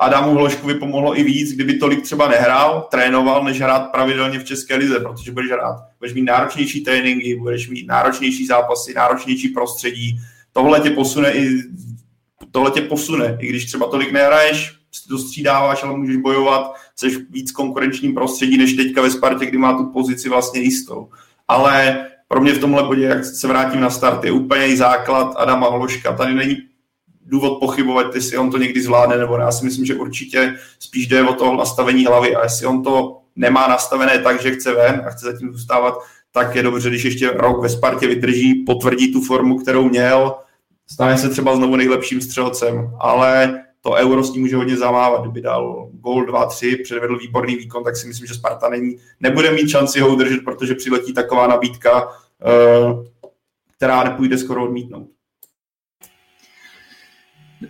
Adamu 0.00 0.34
Hloškovi 0.34 0.74
pomohlo 0.74 1.18
i 1.18 1.22
víc, 1.22 1.52
kdyby 1.52 1.74
tolik 1.74 2.02
třeba 2.02 2.28
nehrál, 2.28 2.88
trénoval, 2.90 3.44
než 3.44 3.60
hrát 3.60 3.92
pravidelně 3.92 4.38
v 4.38 4.44
České 4.44 4.76
lize, 4.76 5.00
protože 5.00 5.32
budeš 5.32 5.50
hrát, 5.50 5.76
budeš 5.98 6.14
mít 6.14 6.22
náročnější 6.22 6.84
tréninky, 6.84 7.36
budeš 7.36 7.68
mít 7.68 7.86
náročnější 7.86 8.46
zápasy, 8.46 8.94
náročnější 8.94 9.48
prostředí. 9.48 10.20
Tohle 10.52 10.80
tě 10.80 10.90
posune 10.90 11.32
i 11.32 11.62
tohle 12.50 12.70
tě 12.70 12.80
posune, 12.80 13.38
i 13.40 13.46
když 13.46 13.64
třeba 13.64 13.86
tolik 13.90 14.12
nehraješ, 14.12 14.72
dostřídáváš, 15.08 15.82
ale 15.82 15.96
můžeš 15.96 16.16
bojovat, 16.16 16.74
jsi 16.96 17.26
víc 17.30 17.52
konkurenčním 17.52 18.14
prostředí, 18.14 18.58
než 18.58 18.72
teďka 18.72 19.02
ve 19.02 19.10
Spartě, 19.10 19.46
kdy 19.46 19.58
má 19.58 19.76
tu 19.76 19.86
pozici 19.86 20.28
vlastně 20.28 20.60
jistou. 20.60 21.08
Ale 21.48 22.06
pro 22.28 22.40
mě 22.40 22.52
v 22.52 22.58
tomhle 22.58 22.82
bodě, 22.82 23.02
jak 23.02 23.24
se 23.24 23.48
vrátím 23.48 23.80
na 23.80 23.90
start, 23.90 24.24
je 24.24 24.32
úplně 24.32 24.76
základ 24.76 25.34
Adama 25.36 25.70
Hloška. 25.70 26.16
Tady 26.16 26.34
není 26.34 26.56
důvod 27.26 27.58
pochybovat, 27.60 28.14
jestli 28.14 28.38
on 28.38 28.50
to 28.50 28.58
někdy 28.58 28.82
zvládne 28.82 29.18
nebo 29.18 29.36
ne. 29.36 29.44
Já 29.44 29.52
si 29.52 29.64
myslím, 29.64 29.84
že 29.84 29.94
určitě 29.94 30.56
spíš 30.78 31.06
jde 31.06 31.22
o 31.22 31.34
to 31.34 31.56
nastavení 31.56 32.06
hlavy 32.06 32.36
a 32.36 32.42
jestli 32.42 32.66
on 32.66 32.82
to 32.82 33.20
nemá 33.36 33.68
nastavené 33.68 34.18
tak, 34.18 34.42
že 34.42 34.54
chce 34.54 34.74
ven 34.74 35.02
a 35.06 35.10
chce 35.10 35.26
zatím 35.26 35.52
zůstávat, 35.52 35.94
tak 36.32 36.54
je 36.54 36.62
dobře, 36.62 36.88
když 36.88 37.04
ještě 37.04 37.30
rok 37.30 37.62
ve 37.62 37.68
Spartě 37.68 38.06
vydrží, 38.06 38.54
potvrdí 38.54 39.12
tu 39.12 39.20
formu, 39.20 39.58
kterou 39.58 39.88
měl, 39.88 40.34
stane 40.86 41.18
se 41.18 41.28
třeba 41.28 41.56
znovu 41.56 41.76
nejlepším 41.76 42.20
střelcem, 42.20 42.90
ale 43.00 43.60
to 43.84 43.90
euro 43.90 44.24
s 44.24 44.32
tím 44.32 44.42
může 44.42 44.56
hodně 44.56 44.76
zamávat. 44.76 45.22
Kdyby 45.22 45.40
dal 45.40 45.90
gol 45.92 46.24
2-3, 46.24 46.82
předvedl 46.82 47.18
výborný 47.18 47.56
výkon, 47.56 47.84
tak 47.84 47.96
si 47.96 48.08
myslím, 48.08 48.26
že 48.26 48.34
Sparta 48.34 48.68
není, 48.68 48.96
nebude 49.20 49.52
mít 49.52 49.68
šanci 49.68 50.00
ho 50.00 50.14
udržet, 50.14 50.44
protože 50.44 50.74
přiletí 50.74 51.14
taková 51.14 51.46
nabídka, 51.46 52.08
eh, 52.46 53.10
která 53.76 54.04
nepůjde 54.04 54.38
skoro 54.38 54.64
odmítnout. 54.64 55.08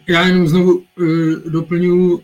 Já 0.08 0.26
jenom 0.26 0.48
znovu 0.48 0.74
uh, 0.74 0.84
doplňu 1.52 2.14
uh, 2.14 2.20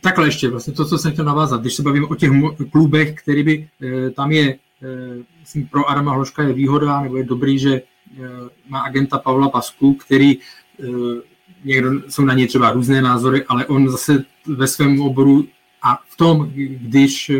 takhle 0.00 0.26
ještě 0.26 0.48
vlastně 0.48 0.72
to, 0.72 0.84
co 0.84 0.98
jsem 0.98 1.12
chtěl 1.12 1.24
navázat. 1.24 1.60
Když 1.60 1.74
se 1.74 1.82
bavím 1.82 2.06
o 2.10 2.14
těch 2.14 2.30
klubech, 2.72 3.14
který 3.14 3.42
by 3.42 3.58
uh, 3.82 4.10
tam 4.10 4.32
je, 4.32 4.54
uh, 4.54 5.22
myslím, 5.40 5.68
pro 5.68 5.90
Adama 5.90 6.12
Hloška 6.12 6.42
je 6.42 6.52
výhoda, 6.52 7.00
nebo 7.00 7.16
je 7.16 7.24
dobrý, 7.24 7.58
že 7.58 7.82
uh, 7.82 8.26
má 8.68 8.80
agenta 8.80 9.18
Pavla 9.18 9.48
Pasku, 9.48 9.94
který 9.94 10.38
uh, 10.38 11.18
někdo, 11.64 11.90
jsou 12.08 12.24
na 12.24 12.34
něj 12.34 12.46
třeba 12.46 12.70
různé 12.70 13.02
názory, 13.02 13.44
ale 13.44 13.66
on 13.66 13.88
zase 13.88 14.24
ve 14.46 14.66
svém 14.66 15.00
oboru 15.00 15.46
a 15.82 15.98
v 16.08 16.16
tom, 16.16 16.50
když 16.54 17.32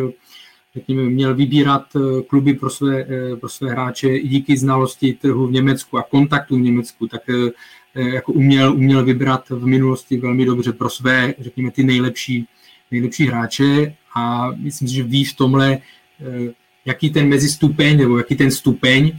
řekněme, 0.75 1.03
měl 1.03 1.35
vybírat 1.35 1.87
kluby 2.27 2.55
pro 2.55 2.70
své, 2.70 3.07
pro 3.41 3.49
své 3.49 3.70
hráče 3.70 4.16
i 4.16 4.29
díky 4.29 4.57
znalosti 4.57 5.12
trhu 5.12 5.47
v 5.47 5.53
Německu 5.53 5.99
a 5.99 6.03
kontaktu 6.03 6.57
v 6.57 6.61
Německu, 6.61 7.09
tak 7.09 7.22
jako 7.95 8.33
uměl, 8.33 8.75
uměl 8.75 9.05
vybrat 9.05 9.51
v 9.51 9.66
minulosti 9.66 10.16
velmi 10.16 10.45
dobře 10.45 10.72
pro 10.72 10.91
své, 10.91 11.35
řekněme, 11.39 11.70
ty 11.70 11.85
nejlepší, 11.85 12.47
nejlepší 12.91 13.27
hráče. 13.27 13.95
A 14.16 14.51
myslím 14.57 14.89
si, 14.89 14.95
že 14.95 15.03
ví 15.03 15.25
v 15.25 15.37
tomhle, 15.37 15.79
jaký 16.85 17.11
ten 17.11 17.29
mezistupeň, 17.29 17.99
nebo 17.99 18.18
jaký 18.18 18.37
ten 18.37 18.51
stupeň 18.51 19.12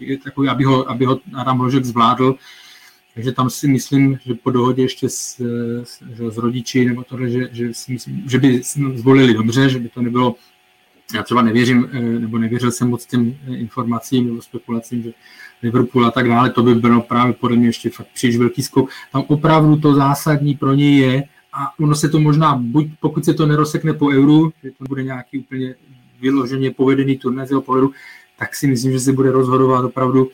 je 0.00 0.18
takový, 0.18 0.48
aby 0.48 0.64
ho, 0.64 0.90
aby 0.90 1.04
ho 1.04 1.20
Adam 1.34 1.58
Hložek 1.58 1.84
zvládl, 1.84 2.34
takže 3.14 3.32
tam 3.32 3.50
si 3.50 3.68
myslím, 3.68 4.18
že 4.26 4.34
po 4.34 4.50
dohodě 4.50 4.82
ještě 4.82 5.08
s, 5.08 5.40
s, 5.84 6.02
s 6.30 6.38
rodiči 6.38 6.84
nebo 6.84 7.02
tohle, 7.04 7.30
že, 7.30 7.48
že, 7.52 7.74
si 7.74 7.92
myslím, 7.92 8.22
že 8.28 8.38
by 8.38 8.62
zvolili 8.94 9.34
dobře, 9.34 9.68
že 9.68 9.78
by 9.78 9.88
to 9.88 10.02
nebylo, 10.02 10.34
já 11.14 11.22
třeba 11.22 11.42
nevěřím, 11.42 11.88
eh, 11.92 12.00
nebo 12.00 12.38
nevěřil 12.38 12.70
jsem 12.70 12.88
moc 12.88 13.06
těm 13.06 13.34
eh, 13.48 13.56
informacím 13.56 14.26
nebo 14.26 14.42
spekulacím, 14.42 15.02
že 15.02 15.12
Liverpool 15.62 16.06
a 16.06 16.10
tak 16.10 16.28
dále, 16.28 16.50
to 16.50 16.62
by 16.62 16.74
bylo 16.74 17.00
právě 17.00 17.32
podle 17.32 17.56
mě 17.56 17.68
ještě 17.68 17.90
fakt 17.90 18.08
příliš 18.14 18.36
velký 18.36 18.62
skok. 18.62 18.90
Tam 19.12 19.24
opravdu 19.26 19.76
to 19.76 19.94
zásadní 19.94 20.54
pro 20.54 20.74
něj 20.74 20.98
je, 20.98 21.24
a 21.54 21.78
ono 21.78 21.94
se 21.94 22.08
to 22.08 22.20
možná, 22.20 22.54
buď 22.54 22.86
pokud 23.00 23.24
se 23.24 23.34
to 23.34 23.46
nerosekne 23.46 23.92
po 23.92 24.08
euru, 24.08 24.52
že 24.62 24.70
to 24.70 24.84
bude 24.88 25.02
nějaký 25.02 25.38
úplně 25.38 25.74
vyloženě 26.20 26.70
povedený 26.70 27.18
turnaj 27.18 27.46
z 27.46 27.50
jeho 27.50 27.62
pohledu, 27.62 27.92
tak 28.38 28.54
si 28.54 28.66
myslím, 28.66 28.92
že 28.92 29.00
se 29.00 29.12
bude 29.12 29.32
rozhodovat 29.32 29.84
opravdu 29.84 30.30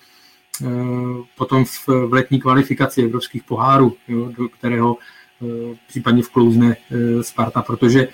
potom 1.36 1.64
v, 1.64 1.88
v 1.88 2.12
letní 2.12 2.40
kvalifikaci 2.40 3.02
evropských 3.02 3.44
pohárů, 3.44 3.96
jo, 4.08 4.32
do 4.38 4.48
kterého 4.48 4.96
eh, 5.42 5.76
případně 5.88 6.22
vklouzne 6.22 6.76
eh, 6.76 7.22
Sparta, 7.22 7.62
protože 7.62 8.08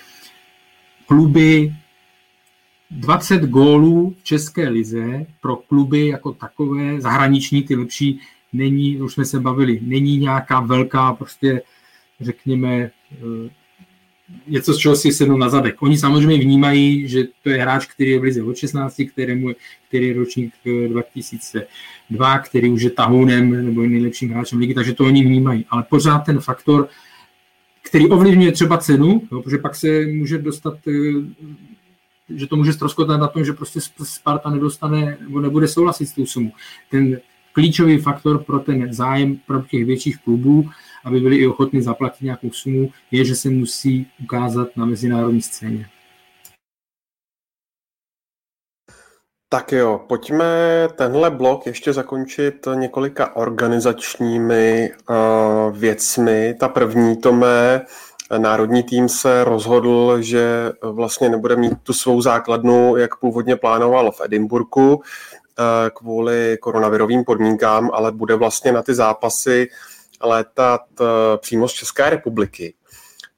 kluby 1.07 1.75
20 2.91 3.43
gólů 3.43 4.15
v 4.19 4.25
České 4.25 4.69
lize 4.69 5.27
pro 5.41 5.57
kluby 5.57 6.07
jako 6.07 6.33
takové, 6.33 7.01
zahraniční, 7.01 7.63
ty 7.63 7.77
lepší, 7.77 8.21
není, 8.53 9.01
už 9.01 9.13
jsme 9.13 9.25
se 9.25 9.41
bavili, 9.41 9.81
není 9.83 10.17
nějaká 10.17 10.61
velká, 10.61 11.13
prostě 11.13 11.63
řekněme, 12.21 12.91
něco, 14.47 14.75
z 14.75 14.79
čeho 14.79 14.97
si 14.97 15.13
sednou 15.13 15.37
na 15.37 15.49
zadek. 15.49 15.83
Oni 15.83 15.99
samozřejmě 15.99 16.45
vnímají, 16.45 17.09
že 17.09 17.25
to 17.43 17.51
je 17.51 17.57
hráč, 17.63 17.87
který 17.87 18.11
je 18.11 18.21
v 18.21 18.49
od 18.49 18.57
16, 18.57 19.03
kterému, 19.13 19.49
který 19.89 20.09
je 20.09 20.15
ročník 20.15 20.55
2002, 20.89 22.39
který 22.39 22.71
už 22.71 22.83
je 22.83 22.91
tahounem 22.91 23.65
nebo 23.65 23.83
je 23.83 23.89
nejlepším 23.89 24.31
hráčem 24.31 24.59
ligy, 24.59 24.75
takže 24.75 24.93
to 24.93 25.05
oni 25.05 25.25
vnímají. 25.25 25.65
Ale 25.71 25.83
pořád 25.83 26.19
ten 26.19 26.41
faktor, 26.41 26.89
který 27.83 28.09
ovlivňuje 28.09 28.53
třeba 28.53 28.79
cenu, 28.79 29.23
jo, 29.33 29.43
protože 29.43 29.59
pak 29.59 29.75
se 29.75 30.07
může 30.07 30.39
dostat, 30.39 30.79
eh, 30.89 31.53
že 32.35 32.47
to 32.47 32.57
může 32.57 32.73
ztroskotat 32.73 33.21
na 33.21 33.29
tom, 33.29 33.45
že 33.45 33.53
prostě 33.53 33.81
Sparta 34.03 34.51
nedostane 34.51 35.19
nebo 35.21 35.41
nebude 35.41 35.69
souhlasit 35.69 36.07
s 36.07 36.13
tou 36.13 36.27
sumu. 36.27 36.53
Ten 36.91 37.21
klíčový 37.53 37.99
faktor 37.99 38.45
pro 38.45 38.59
ten 38.59 38.93
zájem 38.93 39.37
pro 39.47 39.63
těch 39.63 39.85
větších 39.85 40.19
klubů 40.19 40.71
aby 41.07 41.21
byli 41.21 41.37
i 41.37 41.47
ochotni 41.47 41.83
zaplatit 41.83 42.25
nějakou 42.25 42.51
sumu, 42.51 42.91
je, 43.11 43.25
že 43.25 43.37
se 43.37 43.51
musí 43.51 44.07
ukázat 44.23 44.69
na 44.77 44.85
mezinárodní 44.85 45.43
scéně. 45.43 45.87
Tak 49.49 49.73
jo, 49.73 50.01
pojďme 50.09 50.45
tenhle 50.95 51.31
blok 51.31 51.67
ještě 51.67 51.93
zakončit 51.93 52.69
několika 52.75 53.37
organizačními 53.37 54.91
uh, 55.09 55.77
věcmi. 55.79 56.55
Ta 56.61 56.69
první, 56.69 57.17
Tome, 57.17 57.83
národní 58.39 58.83
tým 58.83 59.09
se 59.09 59.45
rozhodl, 59.45 60.17
že 60.21 60.73
vlastně 60.83 61.29
nebude 61.29 61.57
mít 61.57 61.73
tu 61.83 61.93
svou 61.93 62.23
základnu, 62.23 62.97
jak 62.97 63.17
původně 63.17 63.57
plánoval 63.57 64.13
v 64.13 64.21
Edinburgu 64.25 64.95
uh, 64.95 65.03
kvůli 65.95 66.59
koronavirovým 66.61 67.25
podmínkám, 67.25 67.91
ale 67.93 68.13
bude 68.13 68.35
vlastně 68.35 68.73
na 68.73 68.83
ty 68.83 68.95
zápasy 68.95 69.69
uh, 69.71 69.96
létat 70.23 70.81
eh, 71.01 71.05
přímo 71.37 71.69
z 71.69 71.73
České 71.73 72.11
republiky, 72.11 72.75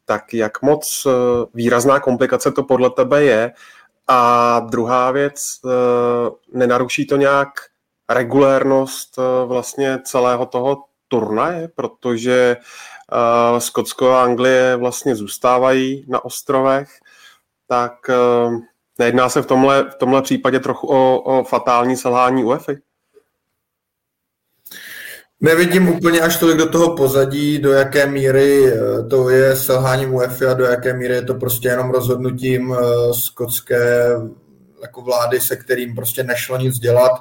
tak 0.05 0.35
jak 0.35 0.63
moc 0.63 1.07
eh, 1.07 1.11
výrazná 1.55 2.01
komplikace 2.01 2.53
to 2.53 2.63
podle 2.63 2.91
tebe 2.91 3.23
je? 3.23 3.53
A 4.09 4.61
druhá 4.61 5.11
věc, 5.11 5.61
eh, 5.65 5.69
nenaruší 6.53 7.07
to 7.07 7.17
nějak 7.17 7.49
regulérnost 8.11 9.19
vlastně 9.47 9.99
celého 10.05 10.47
toho 10.47 10.85
turnaje, 11.09 11.69
protože 11.69 12.57
Skotsko 13.59 14.11
a 14.11 14.23
Anglie 14.23 14.77
vlastně 14.77 15.17
zůstávají 15.17 16.05
na 16.09 16.25
ostrovech, 16.25 16.89
tak 17.67 17.93
nejedná 18.99 19.29
se 19.29 19.43
v 19.43 19.47
tomhle, 19.47 19.91
v 19.91 19.95
tomhle 19.95 20.23
případě 20.23 20.61
trochu 20.61 20.87
o, 20.87 21.21
o 21.21 21.45
fatální 21.45 21.97
selhání 21.97 22.45
UEFA? 22.45 22.73
Nevidím 25.41 25.89
úplně 25.89 26.21
až 26.21 26.37
tolik 26.37 26.57
do 26.57 26.69
toho 26.69 26.97
pozadí, 26.97 27.59
do 27.59 27.73
jaké 27.73 28.07
míry 28.07 28.73
eh, 28.73 29.03
to 29.11 29.31
je 29.31 29.57
selháním 29.57 30.15
UEFA 30.15 30.51
a 30.51 30.55
do 30.55 30.65
jaké 30.65 30.95
míry 30.95 31.15
je 31.15 31.23
to 31.23 31.35
prostě 31.35 31.69
jenom 31.69 31.91
rozhodnutím 31.91 32.75
eh, 32.79 33.15
skotské 33.15 34.09
jako 34.83 35.03
vlády, 35.03 35.41
se 35.41 35.57
kterým 35.57 35.95
prostě 35.95 36.23
nešlo 36.23 36.57
nic 36.57 36.79
dělat. 36.79 37.13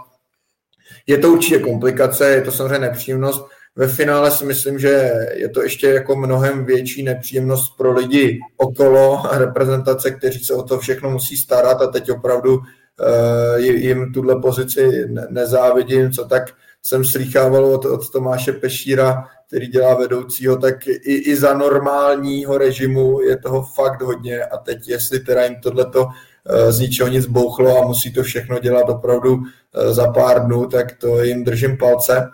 Je 1.08 1.18
to 1.18 1.32
určitě 1.32 1.60
komplikace, 1.60 2.30
je 2.30 2.42
to 2.42 2.52
samozřejmě 2.52 2.80
nepříjemnost. 2.80 3.46
Ve 3.76 3.88
finále 3.88 4.32
si 4.32 4.46
myslím, 4.46 4.80
že 4.80 5.12
je 5.34 5.50
to 5.50 5.64
ještě 5.64 5.88
jako 5.88 6.16
mnohem 6.16 6.66
větší 6.66 7.04
nepříjemnost 7.04 7.78
pro 7.78 7.94
lidi 7.94 8.40
okolo 8.58 9.24
reprezentace, 9.32 10.12
kteří 10.12 10.40
se 10.40 10.54
o 10.54 10.64
to 10.64 10.80
všechno 10.80 11.10
musí 11.10 11.38
starat 11.38 11.82
a 11.82 11.88
teď 11.88 12.12
opravdu 12.12 12.58
uh, 12.58 13.60
jim 13.60 14.14
tuhle 14.14 14.42
pozici 14.42 15.06
nezávidím, 15.30 16.12
co 16.12 16.26
tak 16.26 16.54
jsem 16.88 17.06
slýchával 17.06 17.66
od, 17.66 17.86
od 17.86 18.12
Tomáše 18.12 18.52
Pešíra, 18.52 19.24
který 19.48 19.68
dělá 19.68 19.96
vedoucího, 19.96 20.58
tak 20.58 20.88
i, 20.88 21.16
i 21.16 21.36
za 21.36 21.54
normálního 21.54 22.58
režimu 22.58 23.22
je 23.22 23.38
toho 23.38 23.64
fakt 23.64 24.02
hodně 24.02 24.44
a 24.44 24.58
teď 24.58 24.90
jestli 24.90 25.20
teda 25.20 25.44
jim 25.44 25.56
tohleto 25.56 26.08
eh, 26.46 26.72
z 26.72 26.80
ničeho 26.80 27.10
nic 27.10 27.26
bouchlo 27.26 27.78
a 27.78 27.88
musí 27.88 28.14
to 28.14 28.24
všechno 28.24 28.60
dělat 28.60 28.90
opravdu 28.90 29.40
eh, 29.44 29.94
za 29.94 30.12
pár 30.12 30.46
dnů, 30.46 30.68
tak 30.68 30.98
to 30.98 31.24
jim 31.24 31.44
držím 31.44 31.78
palce. 31.78 32.30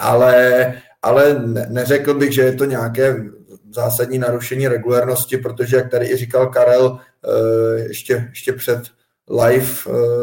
Ale, 0.00 0.74
ale 1.02 1.42
neřekl 1.68 2.14
bych, 2.14 2.32
že 2.32 2.42
je 2.42 2.52
to 2.52 2.64
nějaké 2.64 3.16
zásadní 3.74 4.18
narušení 4.18 4.68
regulérnosti, 4.68 5.36
protože, 5.36 5.76
jak 5.76 5.90
tady 5.90 6.06
i 6.06 6.16
říkal 6.16 6.46
Karel 6.46 6.98
eh, 6.98 7.78
ještě, 7.78 8.26
ještě 8.28 8.52
před 8.52 8.82
live 9.30 9.66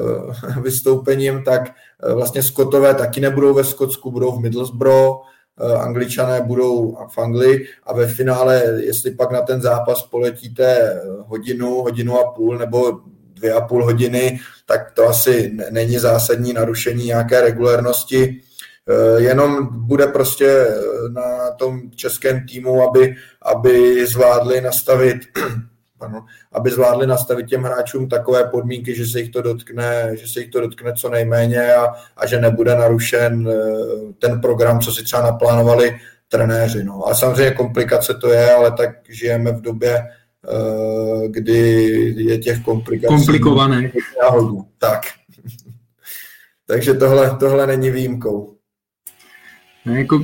vystoupením, 0.61 1.43
tak 1.43 1.72
vlastně 2.14 2.43
Skotové 2.43 2.93
taky 2.93 3.22
nebudou 3.22 3.54
ve 3.54 3.64
Skotsku, 3.64 4.12
budou 4.12 4.32
v 4.32 4.39
Middlesbrough, 4.39 5.16
eh, 5.60 5.78
Angličané 5.78 6.41
budou 6.41 6.97
v 7.10 7.18
Anglii 7.18 7.68
a 7.84 7.93
ve 7.93 8.08
finále, 8.08 8.64
jestli 8.80 9.12
pak 9.12 9.32
na 9.32 9.41
ten 9.41 9.62
zápas 9.62 10.04
poletíte 10.04 11.01
hodinu, 11.28 11.82
hodinu 11.82 12.20
a 12.20 12.32
půl 12.32 12.58
nebo 12.58 12.99
dvě 13.34 13.54
a 13.54 13.62
půl 13.62 13.86
hodiny, 13.86 14.39
tak 14.66 14.91
to 14.91 15.08
asi 15.08 15.58
není 15.72 15.99
zásadní 15.99 16.54
narušení 16.54 17.06
nějaké 17.06 17.41
regulérnosti. 17.41 18.41
Eh, 18.89 19.22
jenom 19.22 19.70
bude 19.72 20.08
prostě 20.08 20.68
na 21.10 21.51
tom 21.51 21.82
českém 21.95 22.47
týmu, 22.47 22.89
aby, 22.89 23.16
aby 23.41 24.08
zvládli 24.08 24.62
nastavit 24.62 25.18
pardon, 26.04 26.22
aby 26.51 26.70
zvládli 26.72 27.08
nastavit 27.08 27.47
těm 27.47 27.64
hráčům 27.64 28.10
takové 28.10 28.43
podmínky, 28.43 28.95
že 28.95 29.06
se 29.06 29.20
jich 29.20 29.30
to 29.30 29.41
dotkne, 29.41 30.12
že 30.14 30.28
se 30.28 30.39
jich 30.39 30.49
to 30.49 30.62
dotkne 30.62 30.93
co 30.93 31.10
nejméně 31.10 31.74
a, 31.74 31.86
a 32.18 32.28
že 32.28 32.39
nebude 32.39 32.76
narušen 32.76 33.49
eh, 33.49 34.14
ten 34.20 34.41
program, 34.41 34.80
co 34.80 34.91
si 34.91 35.04
třeba 35.04 35.22
naplánovali 35.22 35.99
trenéři. 36.28 36.84
No. 36.84 37.08
A 37.08 37.16
samozřejmě 37.16 37.51
komplikace 37.51 38.14
to 38.14 38.30
je, 38.30 38.54
ale 38.54 38.72
tak 38.72 38.89
žijeme 39.10 39.51
v 39.51 39.62
době, 39.62 39.97
eh, 39.97 41.28
kdy 41.28 41.60
je 42.18 42.38
těch 42.38 42.64
komplikací. 42.64 43.16
Komplikované. 43.16 43.91
Tak. 44.78 45.01
Takže 46.68 46.93
tohle, 46.93 47.38
tohle 47.39 47.68
není 47.68 47.91
výjimkou. 47.91 48.56
Ne, 49.86 49.99
jako, 49.99 50.24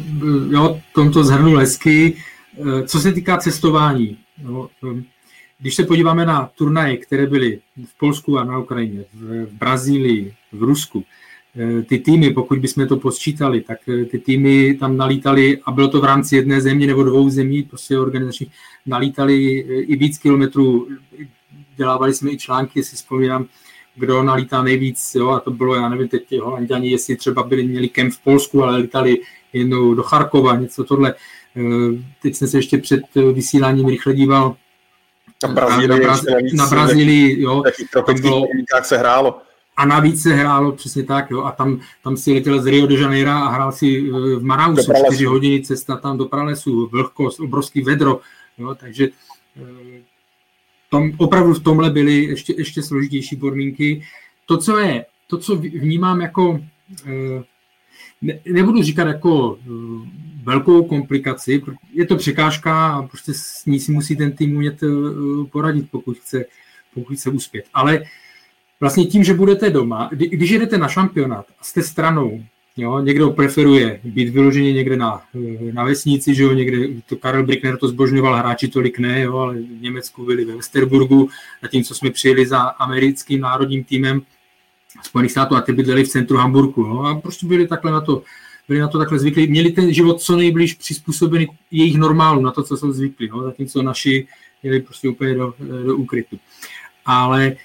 jo, 0.50 0.80
tomto 0.94 1.24
zhrnul 1.24 1.58
hezky. 1.60 2.18
Eh, 2.60 2.88
co 2.88 3.00
se 3.00 3.12
týká 3.12 3.38
cestování, 3.38 4.18
jo, 4.44 4.68
když 5.60 5.76
se 5.76 5.84
podíváme 5.84 6.26
na 6.26 6.52
turnaje, 6.56 6.98
které 6.98 7.28
byly 7.28 7.60
v 7.86 7.98
Polsku 7.98 8.38
a 8.38 8.44
na 8.44 8.58
Ukrajině, 8.58 9.06
v 9.14 9.48
Brazílii, 9.54 10.34
v 10.52 10.64
Rusku, 10.64 11.04
ty 11.86 12.00
týmy, 12.00 12.34
pokud 12.34 12.60
bychom 12.60 12.88
to 12.88 12.98
posčítali, 12.98 13.62
tak 13.62 13.78
ty 14.12 14.20
týmy 14.20 14.74
tam 14.74 14.98
nalítali, 14.98 15.60
a 15.66 15.72
bylo 15.72 15.88
to 15.88 16.02
v 16.02 16.06
rámci 16.06 16.36
jedné 16.36 16.62
země 16.62 16.88
nebo 16.88 17.04
dvou 17.04 17.30
zemí, 17.30 17.64
prostě 17.64 18.00
organizačních, 18.00 18.50
nalítali 18.86 19.58
i 19.64 19.96
víc 19.96 20.18
kilometrů, 20.18 20.88
dělávali 21.76 22.14
jsme 22.14 22.32
i 22.32 22.38
články, 22.38 22.84
si 22.84 22.96
vzpomínám, 22.96 23.46
kdo 23.96 24.24
nalítá 24.24 24.64
nejvíc, 24.64 25.16
jo, 25.16 25.30
a 25.30 25.40
to 25.40 25.52
bylo, 25.52 25.76
já 25.76 25.90
nevím, 25.90 26.08
teď 26.08 26.40
Holanděni, 26.42 26.92
jestli 26.92 27.16
třeba 27.16 27.44
byli, 27.44 27.68
měli 27.68 27.90
kemp 27.90 28.14
v 28.14 28.24
Polsku, 28.24 28.64
ale 28.64 28.78
lítali 28.78 29.18
jednou 29.54 29.94
do 29.94 30.04
Charkova, 30.04 30.56
něco 30.56 30.84
tohle. 30.84 31.14
Teď 32.22 32.36
jsem 32.36 32.48
se 32.48 32.58
ještě 32.58 32.78
před 32.78 33.02
vysíláním 33.34 33.88
rychle 33.88 34.14
díval 34.14 34.56
na 35.48 35.54
Brazílii, 35.54 35.88
na, 35.88 35.98
Brazílii, 35.98 36.56
na 36.56 36.68
Brazílii 36.68 37.42
jo. 37.42 37.64
To 37.94 38.14
bylo, 38.14 38.44
se 38.82 38.98
hrálo. 38.98 39.42
A 39.78 39.86
navíc 39.86 40.24
se 40.24 40.34
hrálo 40.34 40.72
přesně 40.72 41.04
tak, 41.04 41.32
jo, 41.32 41.44
a 41.44 41.52
tam, 41.52 41.80
tam 42.04 42.18
si 42.18 42.34
letěl 42.34 42.62
z 42.62 42.66
Rio 42.66 42.88
de 42.88 42.96
Janeiro 42.96 43.32
a 43.32 43.50
hrál 43.50 43.72
si 43.72 44.02
v 44.12 44.44
Marausu, 44.44 44.94
4 45.08 45.26
hodiny 45.26 45.62
cesta 45.62 45.96
tam 45.96 46.18
do 46.18 46.26
pralesu, 46.26 46.88
vlhkost, 46.92 47.40
obrovský 47.40 47.82
vedro, 47.82 48.20
jo, 48.58 48.76
takže 48.76 49.10
tom, 50.90 51.12
opravdu 51.18 51.54
v 51.54 51.64
tomhle 51.64 51.90
byly 51.90 52.24
ještě, 52.24 52.54
ještě 52.58 52.84
složitější 52.84 53.36
podmínky. 53.36 54.04
To, 54.46 54.58
co 54.58 54.78
je, 54.78 55.06
to, 55.28 55.38
co 55.38 55.56
vnímám 55.56 56.22
jako, 56.22 56.60
ne, 58.22 58.40
nebudu 58.46 58.84
říkat 58.84 59.08
jako 59.08 59.60
velkou 60.44 60.84
komplikaci, 60.84 61.62
je 61.94 62.06
to 62.06 62.16
překážka 62.16 62.88
a 62.88 63.02
prostě 63.02 63.34
s 63.34 63.66
ní 63.66 63.80
si 63.80 63.92
musí 63.92 64.16
ten 64.16 64.32
tým 64.32 64.56
umět 64.56 64.80
poradit, 65.52 65.92
pokud 65.92 66.18
chce, 66.18 66.46
pokud 66.94 67.18
chce 67.18 67.30
uspět. 67.30 67.66
Ale 67.74 68.04
vlastně 68.80 69.06
tím, 69.06 69.24
že 69.24 69.34
budete 69.34 69.70
doma, 69.70 70.10
když 70.12 70.50
jedete 70.50 70.78
na 70.78 70.88
šampionát 70.88 71.46
a 71.60 71.64
jste 71.64 71.84
stranou, 71.84 72.44
Jo, 72.78 73.00
někdo 73.00 73.30
preferuje 73.30 74.00
být 74.04 74.30
vyloženě 74.30 74.74
někde 74.74 74.98
na, 74.98 75.22
na 75.72 75.84
vesnici, 75.84 76.36
že 76.36 76.44
jo, 76.44 76.54
někde, 76.54 76.88
to 77.06 77.16
Karel 77.16 77.46
Brickner 77.46 77.78
to 77.78 77.88
zbožňoval, 77.88 78.36
hráči 78.36 78.68
tolik 78.68 79.00
ne, 79.00 79.22
jo, 79.22 79.38
ale 79.38 79.56
v 79.56 79.82
Německu 79.82 80.26
byli 80.26 80.46
ve 80.46 80.56
Westerburgu, 80.56 81.30
zatímco 81.62 81.96
jsme 81.96 82.10
přijeli 82.10 82.46
za 82.46 82.60
americkým 82.60 83.42
národním 83.42 83.84
týmem 83.84 84.22
Spojených 85.02 85.32
států 85.32 85.56
a 85.56 85.62
ty 85.62 85.74
bydleli 85.74 86.04
v 86.04 86.08
centru 86.08 86.38
Hamburgu, 86.38 86.82
jo, 86.82 87.00
a 87.00 87.16
prostě 87.16 87.46
byli 87.46 87.68
takhle 87.68 87.92
na 87.92 88.02
to, 88.02 88.24
byli 88.68 88.80
na 88.80 88.88
to 88.88 88.98
takhle 88.98 89.20
zvyklí, 89.20 89.48
měli 89.48 89.72
ten 89.72 89.94
život 89.94 90.22
co 90.22 90.36
nejblíž 90.36 90.74
přizpůsobený 90.74 91.48
jejich 91.72 91.98
normálu, 91.98 92.42
na 92.42 92.52
to, 92.52 92.64
co 92.64 92.78
jsou 92.78 92.92
zvyklí, 92.92 93.28
jo, 93.28 93.44
zatímco 93.44 93.82
naši 93.82 94.28
jeli 94.64 94.82
prostě 94.82 95.10
úplně 95.10 95.34
do, 95.34 95.54
do 95.86 95.96
úkrytu. 95.96 96.40
Ale 97.06 97.56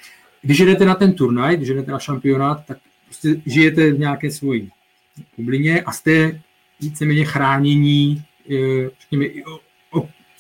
když 0.43 0.59
jdete 0.59 0.85
na 0.85 0.95
ten 0.95 1.13
turnaj, 1.13 1.57
když 1.57 1.69
jdete 1.69 1.93
na 1.93 1.99
šampionát, 1.99 2.67
tak 2.67 2.79
prostě 3.05 3.43
žijete 3.47 3.93
v 3.93 3.99
nějaké 3.99 4.31
svojí 4.31 4.71
bublině 5.37 5.83
a 5.83 5.93
jste 5.93 6.41
víceméně 6.81 7.25
chránění 7.25 8.23
eh, 8.51 8.91
řekněme, 9.01 9.25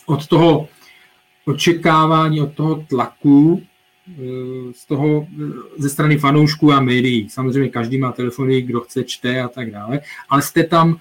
od 0.06 0.26
toho 0.26 0.68
očekávání, 1.44 2.40
od 2.40 2.54
toho 2.54 2.84
tlaku 2.88 3.62
z 4.72 4.86
toho, 4.86 5.26
eh, 5.26 5.44
ze 5.78 5.88
strany 5.88 6.18
fanoušků 6.18 6.72
a 6.72 6.80
médií. 6.80 7.28
Samozřejmě 7.28 7.68
každý 7.68 7.98
má 7.98 8.12
telefony, 8.12 8.62
kdo 8.62 8.80
chce, 8.80 9.04
čte 9.04 9.40
a 9.40 9.48
tak 9.48 9.70
dále, 9.70 10.00
ale 10.28 10.42
jste 10.42 10.64
tam, 10.64 10.98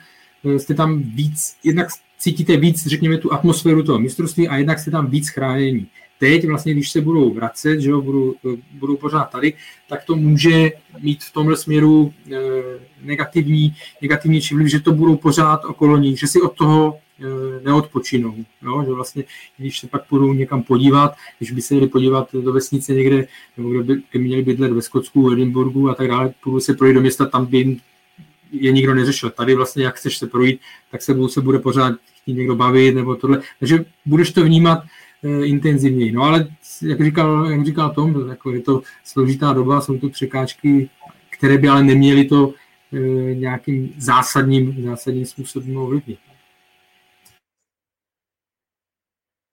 jste 0.58 0.74
tam 0.74 1.01
víc, 1.01 1.56
jednak 1.64 1.88
cítíte 2.18 2.58
víc, 2.58 2.88
řekněme, 2.88 3.18
tu 3.18 3.34
atmosféru 3.34 3.84
toho 3.84 3.99
mistrovství 3.99 4.47
a 4.47 4.58
jednak 4.58 4.80
jste 4.80 4.91
tam 4.91 5.08
víc 5.08 5.30
chránění 5.30 5.88
teď 6.24 6.47
vlastně, 6.47 6.74
když 6.74 6.91
se 6.91 7.01
budou 7.01 7.34
vracet, 7.34 7.82
že 7.82 7.89
jo, 7.89 8.01
budou, 8.01 8.34
budou 8.72 8.97
pořád 8.97 9.24
tady, 9.24 9.54
tak 9.89 10.04
to 10.04 10.16
může 10.16 10.72
mít 10.99 11.24
v 11.24 11.34
tomhle 11.34 11.58
směru 11.58 12.14
negativní, 13.01 13.76
negativní 14.01 14.39
vliv, 14.54 14.68
že 14.68 14.80
to 14.80 14.91
budou 14.91 15.16
pořád 15.16 15.66
okolo 15.66 15.97
nich, 15.97 16.20
že 16.20 16.28
si 16.28 16.41
od 16.41 16.54
toho 16.54 16.99
neodpočinou. 17.64 18.36
Jo? 18.64 18.84
Že 18.86 18.92
vlastně, 18.92 19.24
když 19.58 19.80
se 19.80 19.88
pak 19.88 20.02
budou 20.10 20.34
někam 20.34 20.64
podívat, 20.64 21.16
když 21.38 21.52
by 21.52 21.62
se 21.62 21.76
jeli 21.76 21.88
podívat 21.88 22.30
do 22.34 22.54
vesnice 22.54 22.94
někde, 22.94 23.28
nebo 23.58 23.70
kde 23.70 23.84
by, 23.84 24.02
by 24.14 24.20
měli 24.20 24.44
bydlet 24.44 24.72
ve 24.72 24.82
Skotsku, 24.82 25.30
v 25.30 25.34
Edinburgu 25.34 25.90
a 25.90 25.96
tak 25.96 26.08
dále, 26.08 26.34
budou 26.46 26.60
se 26.60 26.74
projít 26.74 26.94
do 26.94 27.02
města, 27.02 27.26
tam 27.26 27.46
by 27.46 27.78
je 28.52 28.72
nikdo 28.72 28.96
neřešil. 28.96 29.30
Tady 29.30 29.56
vlastně, 29.56 29.84
jak 29.84 29.96
chceš 29.96 30.18
se 30.18 30.28
projít, 30.28 30.60
tak 30.92 31.02
se, 31.02 31.16
se 31.28 31.42
bude 31.42 31.60
pořád 31.60 31.96
chtít 32.22 32.34
někdo 32.34 32.56
bavit 32.56 32.96
nebo 32.96 33.16
tohle. 33.16 33.42
Takže 33.60 33.86
budeš 34.06 34.32
to 34.32 34.44
vnímat 34.44 34.84
Eh, 35.26 35.46
intenzivněji. 35.46 36.12
No 36.12 36.24
ale 36.24 36.48
jak 36.82 37.04
říkal, 37.04 37.52
jak 37.52 37.66
říkal 37.66 37.94
Tom, 37.94 38.30
jako 38.30 38.52
je 38.52 38.62
to 38.62 38.82
složitá 39.04 39.54
doba, 39.54 39.82
jsou 39.82 39.98
to 39.98 40.10
překážky, 40.10 40.90
které 41.30 41.58
by 41.58 41.68
ale 41.68 41.84
neměly 41.84 42.26
to 42.26 42.54
e, 42.94 43.00
nějakým 43.36 43.94
zásadním, 43.98 44.84
zásadním 44.84 45.26
způsobem 45.26 45.78
ovlivnit. 45.78 46.20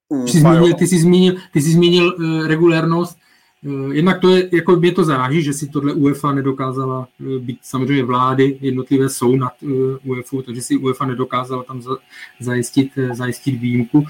ty 0.25 0.31
jsi 0.31 0.39
zmínil, 0.39 0.73
ty 0.73 0.87
jsi 0.87 0.99
zmínil, 0.99 1.35
ty 1.53 1.61
jsi 1.61 1.71
zmínil 1.71 2.15
uh, 2.17 2.47
regulérnost. 2.47 3.17
Uh, 3.65 3.93
jednak 3.93 4.19
to 4.19 4.29
je, 4.29 4.49
jako 4.51 4.75
mě 4.75 4.91
to 4.91 5.03
záží, 5.03 5.41
že 5.41 5.53
si 5.53 5.67
tohle 5.67 5.93
UEFA 5.93 6.33
nedokázala 6.33 7.07
uh, 7.19 7.27
být 7.27 7.59
samozřejmě 7.61 8.03
vlády, 8.03 8.57
jednotlivé 8.61 9.09
jsou 9.09 9.35
nad 9.35 9.53
uh, 9.61 9.71
UEFA, 10.03 10.37
takže 10.45 10.61
si 10.61 10.77
UEFA 10.77 11.05
nedokázala 11.05 11.63
tam 11.63 11.81
za, 11.81 11.91
zajistit, 12.39 12.91
uh, 12.97 13.15
zajistit 13.15 13.51
výjimku. 13.51 14.05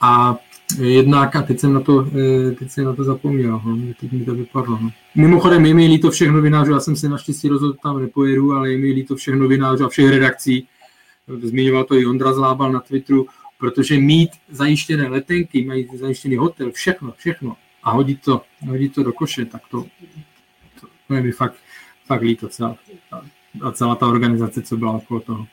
A 0.00 0.38
Jednak, 0.80 1.36
a 1.36 1.42
teď 1.42 1.60
jsem 1.60 1.72
na 1.72 1.80
to, 1.80 2.06
eh, 2.06 2.50
teď 2.50 2.70
jsem 2.70 2.84
na 2.84 2.92
to 2.92 3.04
zapomněl, 3.04 3.60
no, 3.64 3.94
teď 4.00 4.12
mi 4.12 4.24
to 4.24 4.34
vypadlo. 4.34 4.78
No. 4.82 4.90
Mimochodem, 5.14 5.66
je 5.66 5.74
mi 5.74 5.86
líto 5.86 6.10
všech 6.10 6.30
novinářů, 6.30 6.72
já 6.72 6.80
jsem 6.80 6.96
se 6.96 7.08
naštěstí 7.08 7.48
rozhodl, 7.48 7.76
tam 7.82 8.00
nepojedu, 8.00 8.52
ale 8.52 8.70
je 8.70 8.78
mi 8.78 8.92
líto 8.92 9.16
všech 9.16 9.34
novinářů 9.34 9.84
a 9.84 9.88
všech 9.88 10.10
redakcí. 10.10 10.66
Zmiňoval 11.42 11.84
to 11.84 11.94
i 11.94 12.06
Ondra 12.06 12.32
Zlábal 12.32 12.72
na 12.72 12.80
Twitteru, 12.80 13.26
protože 13.58 13.98
mít 13.98 14.30
zajištěné 14.48 15.08
letenky, 15.08 15.64
mají 15.64 15.88
zajištěný 15.94 16.36
hotel, 16.36 16.72
všechno, 16.72 17.12
všechno 17.16 17.56
a 17.82 17.90
hodit 17.90 18.22
to, 18.22 18.42
hodit 18.66 18.94
to 18.94 19.02
do 19.02 19.12
koše, 19.12 19.44
tak 19.44 19.62
to, 19.70 19.86
to, 20.80 20.86
to 21.08 21.14
je 21.14 21.22
mi 21.22 21.32
fakt, 21.32 21.54
fakt 22.06 22.22
líto 22.22 22.48
celá, 22.48 22.76
a 23.62 23.72
celá 23.72 23.94
ta 23.94 24.06
organizace, 24.06 24.62
co 24.62 24.76
byla 24.76 24.92
okolo 24.92 25.20
toho. 25.20 25.46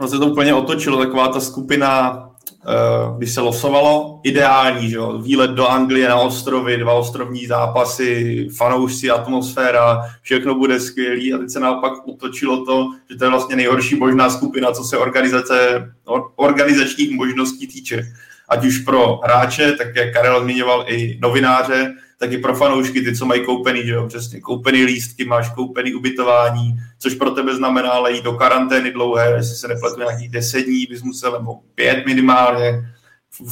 No 0.00 0.08
se 0.08 0.18
to 0.18 0.26
úplně 0.26 0.54
otočilo, 0.54 0.98
taková 0.98 1.28
ta 1.28 1.40
skupina 1.40 2.22
Eh, 2.68 3.14
když 3.18 3.34
se 3.34 3.40
losovalo, 3.40 4.20
ideální, 4.24 4.90
že 4.90 4.96
jo? 4.96 5.18
výlet 5.18 5.50
do 5.50 5.68
Anglie 5.68 6.08
na 6.08 6.16
ostrovy, 6.16 6.76
dva 6.76 6.92
ostrovní 6.92 7.46
zápasy, 7.46 8.48
fanoušci, 8.56 9.10
atmosféra, 9.10 10.02
všechno 10.22 10.54
bude 10.54 10.80
skvělý 10.80 11.34
a 11.34 11.38
teď 11.38 11.50
se 11.50 11.60
naopak 11.60 11.92
utočilo 12.08 12.64
to, 12.64 12.90
že 13.10 13.16
to 13.16 13.24
je 13.24 13.30
vlastně 13.30 13.56
nejhorší 13.56 13.96
možná 13.96 14.30
skupina, 14.30 14.72
co 14.72 14.84
se 14.84 14.96
organizace, 14.96 15.88
organizačních 16.36 17.10
možností 17.10 17.66
týče. 17.66 18.02
Ať 18.48 18.64
už 18.64 18.78
pro 18.78 19.20
hráče, 19.24 19.72
tak 19.72 19.96
jak 19.96 20.12
Karel 20.12 20.42
zmiňoval, 20.42 20.84
i 20.88 21.18
novináře, 21.22 21.94
tak 22.18 22.32
i 22.32 22.38
pro 22.38 22.54
fanoušky, 22.54 23.02
ty, 23.02 23.16
co 23.16 23.26
mají 23.26 23.44
koupený, 23.44 23.86
že 23.86 23.92
jo, 23.92 24.06
přesně, 24.06 24.40
koupený 24.40 24.84
lístky, 24.84 25.24
máš 25.24 25.54
koupený 25.54 25.94
ubytování, 25.94 26.74
což 26.98 27.14
pro 27.14 27.30
tebe 27.30 27.54
znamená 27.54 27.90
ale 27.90 28.12
jít 28.12 28.24
do 28.24 28.32
karantény 28.32 28.90
dlouhé, 28.90 29.32
jestli 29.36 29.56
se 29.56 29.68
nepletu 29.68 30.00
nějakých 30.00 30.30
deset 30.30 30.62
dní, 30.62 30.86
bys 30.90 31.02
musel, 31.02 31.32
nebo 31.32 31.54
pět 31.74 32.06
minimálně, 32.06 32.72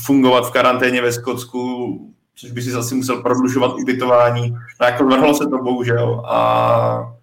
fungovat 0.06 0.48
v 0.48 0.50
karanténě 0.50 1.02
ve 1.02 1.12
Skotsku, 1.12 1.98
což 2.36 2.50
by 2.50 2.62
si 2.62 2.70
zase 2.70 2.94
musel 2.94 3.22
prodlužovat 3.22 3.74
ubytování. 3.74 4.50
No 4.80 4.86
jako 4.86 5.04
vrhlo 5.04 5.34
se 5.34 5.44
to 5.44 5.58
bohužel 5.58 6.22
a 6.26 7.14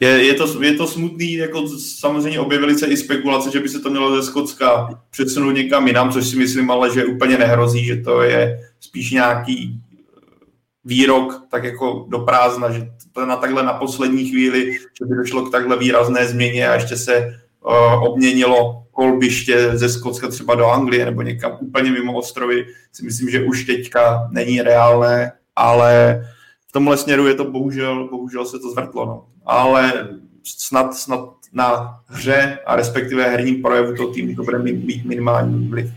je, 0.00 0.08
je, 0.08 0.34
to, 0.34 0.62
je 0.62 0.74
to 0.74 0.86
smutný, 0.86 1.32
jako 1.32 1.68
samozřejmě 1.78 2.40
objevily 2.40 2.78
se 2.78 2.86
i 2.86 2.96
spekulace, 2.96 3.50
že 3.50 3.60
by 3.60 3.68
se 3.68 3.80
to 3.80 3.90
mělo 3.90 4.16
ze 4.16 4.22
Skotska 4.22 4.88
přesunout 5.10 5.50
někam 5.50 5.86
jinam, 5.86 6.12
což 6.12 6.26
si 6.26 6.36
myslím 6.36 6.70
ale, 6.70 6.94
že 6.94 7.04
úplně 7.04 7.38
nehrozí, 7.38 7.84
že 7.84 7.96
to 7.96 8.22
je 8.22 8.58
spíš 8.80 9.10
nějaký 9.10 9.80
výrok 10.88 11.46
tak 11.50 11.64
jako 11.64 12.06
do 12.08 12.18
prázdna, 12.18 12.70
že 12.70 12.90
to 13.12 13.26
na 13.26 13.36
takhle 13.36 13.62
na 13.62 13.72
poslední 13.72 14.28
chvíli, 14.28 14.72
že 14.72 15.04
by 15.04 15.16
došlo 15.16 15.42
k 15.42 15.52
takhle 15.52 15.76
výrazné 15.76 16.26
změně 16.26 16.68
a 16.68 16.74
ještě 16.74 16.96
se 16.96 17.40
uh, 17.64 18.04
obměnilo 18.04 18.86
kolbiště 18.90 19.70
ze 19.76 19.88
Skotska 19.88 20.28
třeba 20.28 20.54
do 20.54 20.66
Anglie 20.66 21.04
nebo 21.04 21.22
někam 21.22 21.58
úplně 21.60 21.90
mimo 21.90 22.12
ostrovy, 22.12 22.66
si 22.92 23.04
myslím, 23.04 23.30
že 23.30 23.44
už 23.44 23.64
teďka 23.64 24.28
není 24.30 24.62
reálné, 24.62 25.32
ale 25.56 26.22
v 26.68 26.72
tomhle 26.72 26.96
směru 26.96 27.26
je 27.26 27.34
to 27.34 27.44
bohužel, 27.44 28.08
bohužel 28.08 28.46
se 28.46 28.58
to 28.58 28.70
zvrtlo. 28.70 29.06
No. 29.06 29.24
Ale 29.46 30.08
snad, 30.44 30.94
snad 30.94 31.20
na 31.52 32.00
hře 32.06 32.58
a 32.66 32.76
respektive 32.76 33.30
herním 33.30 33.62
projevu 33.62 33.96
toho 33.96 34.12
týmu 34.12 34.34
to 34.34 34.42
bude 34.42 34.58
mít 34.58 35.04
minimální 35.04 35.68
vliv. 35.68 35.90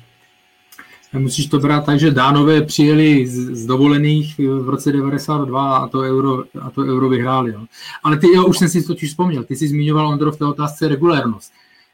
Musíš 1.13 1.45
to 1.45 1.59
brát 1.59 1.85
tak, 1.85 1.99
že 1.99 2.11
Dánové 2.11 2.61
přijeli 2.61 3.27
z, 3.27 3.55
z 3.55 3.65
dovolených 3.65 4.39
v 4.39 4.69
roce 4.69 4.91
92 4.91 5.77
a 5.77 5.87
to 5.87 5.99
euro, 5.99 6.43
a 6.61 6.69
to 6.69 6.81
euro 6.81 7.09
vyhráli. 7.09 7.51
Jo. 7.51 7.65
Ale 8.03 8.17
ty, 8.17 8.27
jo, 8.35 8.45
už 8.45 8.57
jsem 8.57 8.69
si 8.69 8.81
to 8.81 8.87
totiž 8.87 9.09
vzpomněl, 9.09 9.43
ty 9.43 9.55
jsi 9.55 9.67
zmiňoval, 9.67 10.07
Ondro, 10.07 10.31
v 10.31 10.37
té 10.37 10.45
otázce 10.45 10.87
regulérnost. 10.87 11.53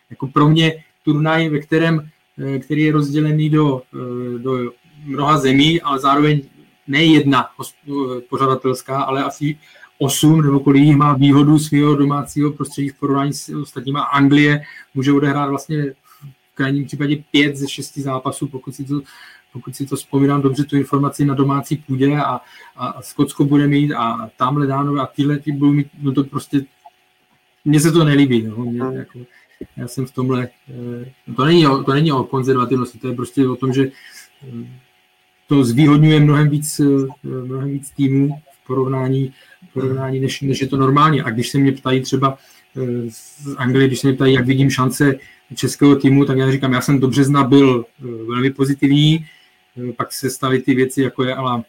Jako 0.09 0.27
pro 0.27 0.49
mě 0.49 0.83
turnaj, 1.05 1.49
ve 1.49 1.59
kterém, 1.59 2.09
eh, 2.37 2.59
který 2.59 2.81
je 2.81 2.91
rozdělený 2.91 3.49
do, 3.49 3.81
eh, 3.95 4.39
do 4.39 4.71
mnoha 5.05 5.37
zemí, 5.37 5.81
ale 5.81 5.99
zároveň 5.99 6.41
ne 6.87 7.03
jedna 7.03 7.47
pořadatelská, 8.29 9.01
ale 9.01 9.23
asi 9.23 9.57
8 9.99 10.41
nebo 10.41 10.59
kolik 10.59 10.83
jich 10.83 10.95
má 10.95 11.13
výhodu 11.13 11.59
svého 11.59 11.95
domácího 11.95 12.51
prostředí 12.51 12.89
v 12.89 12.99
porovnání 12.99 13.33
s 13.33 13.49
ostatníma. 13.49 14.01
Anglie 14.01 14.63
může 14.93 15.13
odehrát 15.13 15.49
vlastně 15.49 15.93
krajním 16.57 16.85
případě 16.85 17.23
5 17.31 17.57
ze 17.57 17.69
6 17.69 17.97
zápasů, 17.97 18.47
pokud 18.47 18.75
si 18.75 18.85
to 18.85 19.01
pokud 19.53 19.75
si 19.75 19.85
to 19.85 19.95
vzpomínám 19.95 20.41
dobře, 20.41 20.63
tu 20.63 20.77
informaci 20.77 21.25
na 21.25 21.33
domácí 21.33 21.77
půdě 21.77 22.17
a, 22.17 22.41
a 22.75 23.01
Skotsko 23.01 23.45
bude 23.45 23.67
mít 23.67 23.93
a 23.93 24.29
tamhle 24.37 24.67
dáno 24.67 25.01
a 25.01 25.05
tyhle 25.05 25.37
ty 25.37 25.51
budou 25.51 25.73
mít, 25.73 25.87
no 26.01 26.13
to 26.13 26.23
prostě, 26.23 26.61
mně 27.65 27.79
se 27.79 27.91
to 27.91 28.03
nelíbí, 28.03 28.41
no, 28.41 28.55
mě, 28.55 28.83
hmm. 28.83 28.95
jako, 28.95 29.19
já 29.77 29.87
jsem 29.87 30.05
v 30.05 30.11
tomhle, 30.11 30.49
eh, 30.69 31.33
to 31.35 31.45
není, 31.45 31.67
o, 31.67 31.83
to 31.83 31.93
není 31.93 32.11
o 32.11 32.23
konzervativnosti, 32.23 32.99
to 32.99 33.07
je 33.07 33.15
prostě 33.15 33.47
o 33.47 33.55
tom, 33.55 33.73
že 33.73 33.87
eh, 34.43 34.67
to 35.47 35.63
zvýhodňuje 35.63 36.19
mnohem 36.19 36.49
víc, 36.49 36.79
eh, 36.79 37.27
mnohem 37.27 37.69
víc 37.69 37.91
týmů 37.91 38.41
v 38.63 38.67
porovnání, 38.67 39.33
v 39.69 39.73
porovnání 39.73 40.19
než, 40.19 40.41
než 40.41 40.61
je 40.61 40.67
to 40.67 40.77
normální. 40.77 41.21
A 41.21 41.29
když 41.29 41.49
se 41.49 41.57
mě 41.57 41.71
ptají 41.71 42.01
třeba 42.01 42.37
z 43.09 43.55
Anglie, 43.57 43.87
když 43.87 43.99
se 43.99 44.07
mě 44.07 44.15
ptají, 44.15 44.33
jak 44.33 44.45
vidím 44.45 44.69
šance 44.69 45.15
českého 45.55 45.95
týmu, 45.95 46.25
tak 46.25 46.37
já 46.37 46.51
říkám, 46.51 46.73
já 46.73 46.81
jsem 46.81 46.99
do 46.99 47.07
března 47.07 47.43
byl 47.43 47.85
velmi 48.27 48.49
pozitivní, 48.49 49.25
pak 49.95 50.13
se 50.13 50.29
staly 50.29 50.59
ty 50.59 50.75
věci, 50.75 51.01
jako 51.01 51.23
je 51.23 51.35
ale 51.35 51.63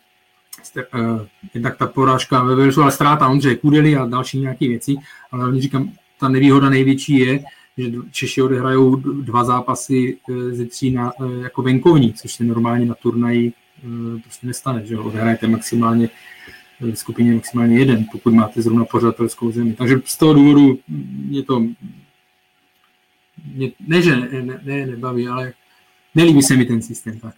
jednak 1.54 1.76
ta 1.76 1.86
porážka 1.86 2.42
ve 2.42 2.56
Walesu, 2.56 2.82
ale 2.82 2.92
ztráta 2.92 3.28
Ondřeje 3.28 3.56
Kudely 3.56 3.96
a 3.96 4.06
další 4.06 4.38
nějaké 4.38 4.68
věci, 4.68 4.94
ale 5.30 5.42
hlavně 5.42 5.62
říkám, 5.62 5.92
ta 6.20 6.28
nevýhoda 6.28 6.70
největší 6.70 7.18
je, 7.18 7.40
že 7.78 7.92
Češi 8.10 8.42
odehrajou 8.42 8.96
dva 8.96 9.44
zápasy 9.44 10.18
ze 10.50 10.64
tří 10.66 10.90
na, 10.90 11.12
jako 11.42 11.62
venkovní, 11.62 12.12
což 12.12 12.32
se 12.32 12.44
normálně 12.44 12.86
na 12.86 12.94
turnaji 12.94 13.52
prostě 14.22 14.46
nestane, 14.46 14.86
že 14.86 14.98
odehrajete 14.98 15.48
maximálně 15.48 16.08
v 16.80 16.94
skupině 16.94 17.34
maximálně 17.34 17.78
jeden, 17.78 18.06
pokud 18.12 18.34
máte 18.34 18.62
zrovna 18.62 18.84
pořadatelskou 18.84 19.52
zemi. 19.52 19.72
Takže 19.72 20.00
z 20.04 20.16
toho 20.16 20.34
důvodu 20.34 20.78
mě 21.26 21.42
to 21.42 21.64
mě, 23.54 23.72
ne, 23.88 24.02
že 24.02 24.16
ne, 24.16 24.42
ne, 24.42 24.60
ne, 24.62 24.86
nebaví, 24.86 25.28
ale 25.28 25.52
nelíbí 26.14 26.42
se 26.42 26.56
mi 26.56 26.64
ten 26.64 26.82
systém 26.82 27.20
tak 27.20 27.34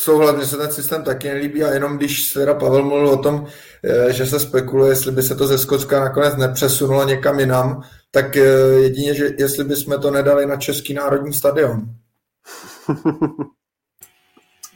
souhlas, 0.00 0.36
mně 0.36 0.46
se 0.46 0.56
ten 0.56 0.72
systém 0.72 1.02
taky 1.02 1.28
nelíbí 1.28 1.64
a 1.64 1.72
jenom 1.72 1.96
když 1.96 2.32
teda 2.32 2.54
Pavel 2.54 2.84
mluvil 2.84 3.08
o 3.08 3.22
tom, 3.22 3.46
eh, 3.84 4.12
že 4.12 4.26
se 4.26 4.40
spekuluje, 4.40 4.92
jestli 4.92 5.12
by 5.12 5.22
se 5.22 5.34
to 5.34 5.46
ze 5.46 5.58
Skotska 5.58 6.00
nakonec 6.00 6.36
nepřesunulo 6.36 7.04
někam 7.04 7.40
jinam, 7.40 7.82
tak 8.10 8.36
eh, 8.36 8.42
jedině, 8.82 9.14
že 9.14 9.30
jestli 9.38 9.64
bychom 9.64 10.00
to 10.00 10.10
nedali 10.10 10.46
na 10.46 10.56
Český 10.56 10.94
národní 10.94 11.32
stadion. 11.32 11.82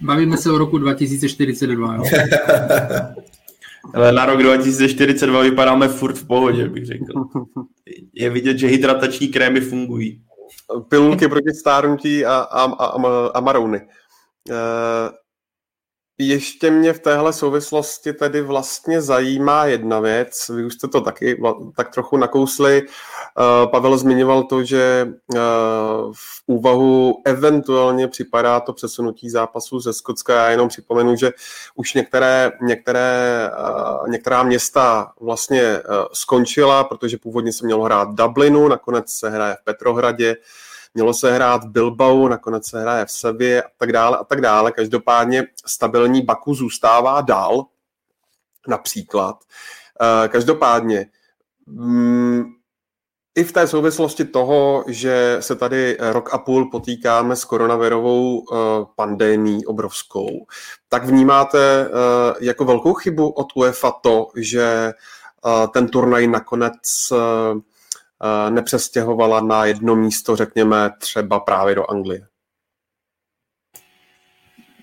Bavíme 0.00 0.36
se 0.36 0.52
o 0.52 0.58
roku 0.58 0.78
2042, 0.78 1.96
jo? 1.96 2.02
Ale 3.94 4.12
na 4.12 4.26
rok 4.26 4.42
2042 4.42 5.42
vypadáme 5.42 5.88
furt 5.88 6.18
v 6.18 6.26
pohodě, 6.26 6.68
bych 6.68 6.86
řekl. 6.86 7.04
Je 8.12 8.30
vidět, 8.30 8.58
že 8.58 8.66
hydratační 8.66 9.28
krémy 9.28 9.60
fungují. 9.60 10.22
Pilulky 10.88 11.28
proti 11.28 11.50
stárnutí 11.54 12.24
a, 12.24 12.34
a, 12.34 12.64
a, 12.64 13.28
a 13.34 13.40
marouny. 13.40 13.80
Eh, 14.50 15.10
ještě 16.18 16.70
mě 16.70 16.92
v 16.92 16.98
téhle 16.98 17.32
souvislosti 17.32 18.12
tedy 18.12 18.40
vlastně 18.40 19.02
zajímá 19.02 19.64
jedna 19.64 20.00
věc. 20.00 20.50
Vy 20.54 20.64
už 20.64 20.74
jste 20.74 20.88
to 20.88 21.00
taky 21.00 21.42
tak 21.76 21.90
trochu 21.90 22.16
nakousli. 22.16 22.82
Eh, 22.82 23.66
Pavel 23.66 23.98
zmiňoval 23.98 24.42
to, 24.42 24.64
že 24.64 25.08
eh, 25.34 25.38
v 26.12 26.42
úvahu 26.46 27.22
eventuálně 27.24 28.08
připadá 28.08 28.60
to 28.60 28.72
přesunutí 28.72 29.30
zápasu 29.30 29.80
ze 29.80 29.92
Skotska. 29.92 30.34
Já 30.34 30.50
jenom 30.50 30.68
připomenu, 30.68 31.16
že 31.16 31.32
už 31.74 31.94
některé, 31.94 32.52
některé, 32.62 33.50
některá 34.08 34.42
města 34.42 35.12
vlastně 35.20 35.80
skončila, 36.12 36.84
protože 36.84 37.18
původně 37.18 37.52
se 37.52 37.66
mělo 37.66 37.84
hrát 37.84 38.08
Dublinu, 38.14 38.68
nakonec 38.68 39.12
se 39.12 39.30
hraje 39.30 39.56
v 39.60 39.64
Petrohradě 39.64 40.36
mělo 40.94 41.14
se 41.14 41.32
hrát 41.32 41.64
v 41.64 41.68
Bilbao, 41.68 42.28
nakonec 42.28 42.66
se 42.66 42.82
hraje 42.82 43.06
v 43.06 43.10
Sevě 43.10 43.62
a 43.62 43.66
tak 43.76 43.92
dále 43.92 44.18
a 44.18 44.24
tak 44.24 44.40
dále. 44.40 44.72
Každopádně 44.72 45.46
stabilní 45.66 46.22
Baku 46.22 46.54
zůstává 46.54 47.20
dál, 47.20 47.66
například. 48.68 49.36
Eh, 50.02 50.28
každopádně 50.28 51.06
mm, 51.66 52.44
i 53.34 53.44
v 53.44 53.52
té 53.52 53.66
souvislosti 53.66 54.24
toho, 54.24 54.84
že 54.88 55.36
se 55.40 55.56
tady 55.56 55.96
rok 56.00 56.34
a 56.34 56.38
půl 56.38 56.70
potýkáme 56.70 57.36
s 57.36 57.44
koronavirovou 57.44 58.38
uh, 58.38 58.58
pandemí 58.96 59.66
obrovskou, 59.66 60.46
tak 60.88 61.04
vnímáte 61.04 61.88
uh, 61.88 61.96
jako 62.40 62.64
velkou 62.64 62.94
chybu 62.94 63.30
od 63.30 63.46
UEFA 63.54 63.90
to, 63.90 64.28
že 64.36 64.92
ten 65.72 65.88
turnaj 65.88 66.26
nakonec 66.26 66.72
nepřestěhovala 68.50 69.40
na 69.40 69.64
jedno 69.64 69.96
místo, 69.96 70.36
řekněme, 70.36 70.90
třeba 70.98 71.40
právě 71.40 71.74
do 71.74 71.90
Anglie? 71.90 72.26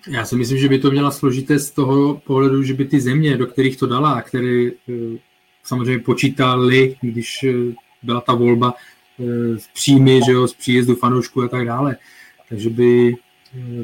Já 0.08 0.24
si 0.24 0.36
myslím, 0.36 0.58
že 0.58 0.68
by 0.68 0.78
to 0.78 0.90
měla 0.90 1.10
složité 1.10 1.58
z 1.58 1.70
toho 1.70 2.14
pohledu, 2.14 2.62
že 2.62 2.74
by 2.74 2.84
ty 2.84 3.00
země, 3.00 3.36
do 3.36 3.46
kterých 3.46 3.76
to 3.76 3.86
dala, 3.86 4.22
které 4.22 4.48
e, 4.48 4.72
samozřejmě 5.62 5.98
počítali, 5.98 6.96
když 7.00 7.42
e, 7.42 7.52
byla 8.02 8.20
ta 8.20 8.34
volba 8.34 8.74
z 9.56 9.68
příjmy, 9.74 10.20
že 10.26 10.32
jo, 10.32 10.48
z 10.48 10.54
příjezdu 10.54 10.94
fanoušků 10.94 11.42
a 11.42 11.48
tak 11.48 11.66
dále. 11.66 11.96
Takže 12.48 12.70
by, 12.70 13.16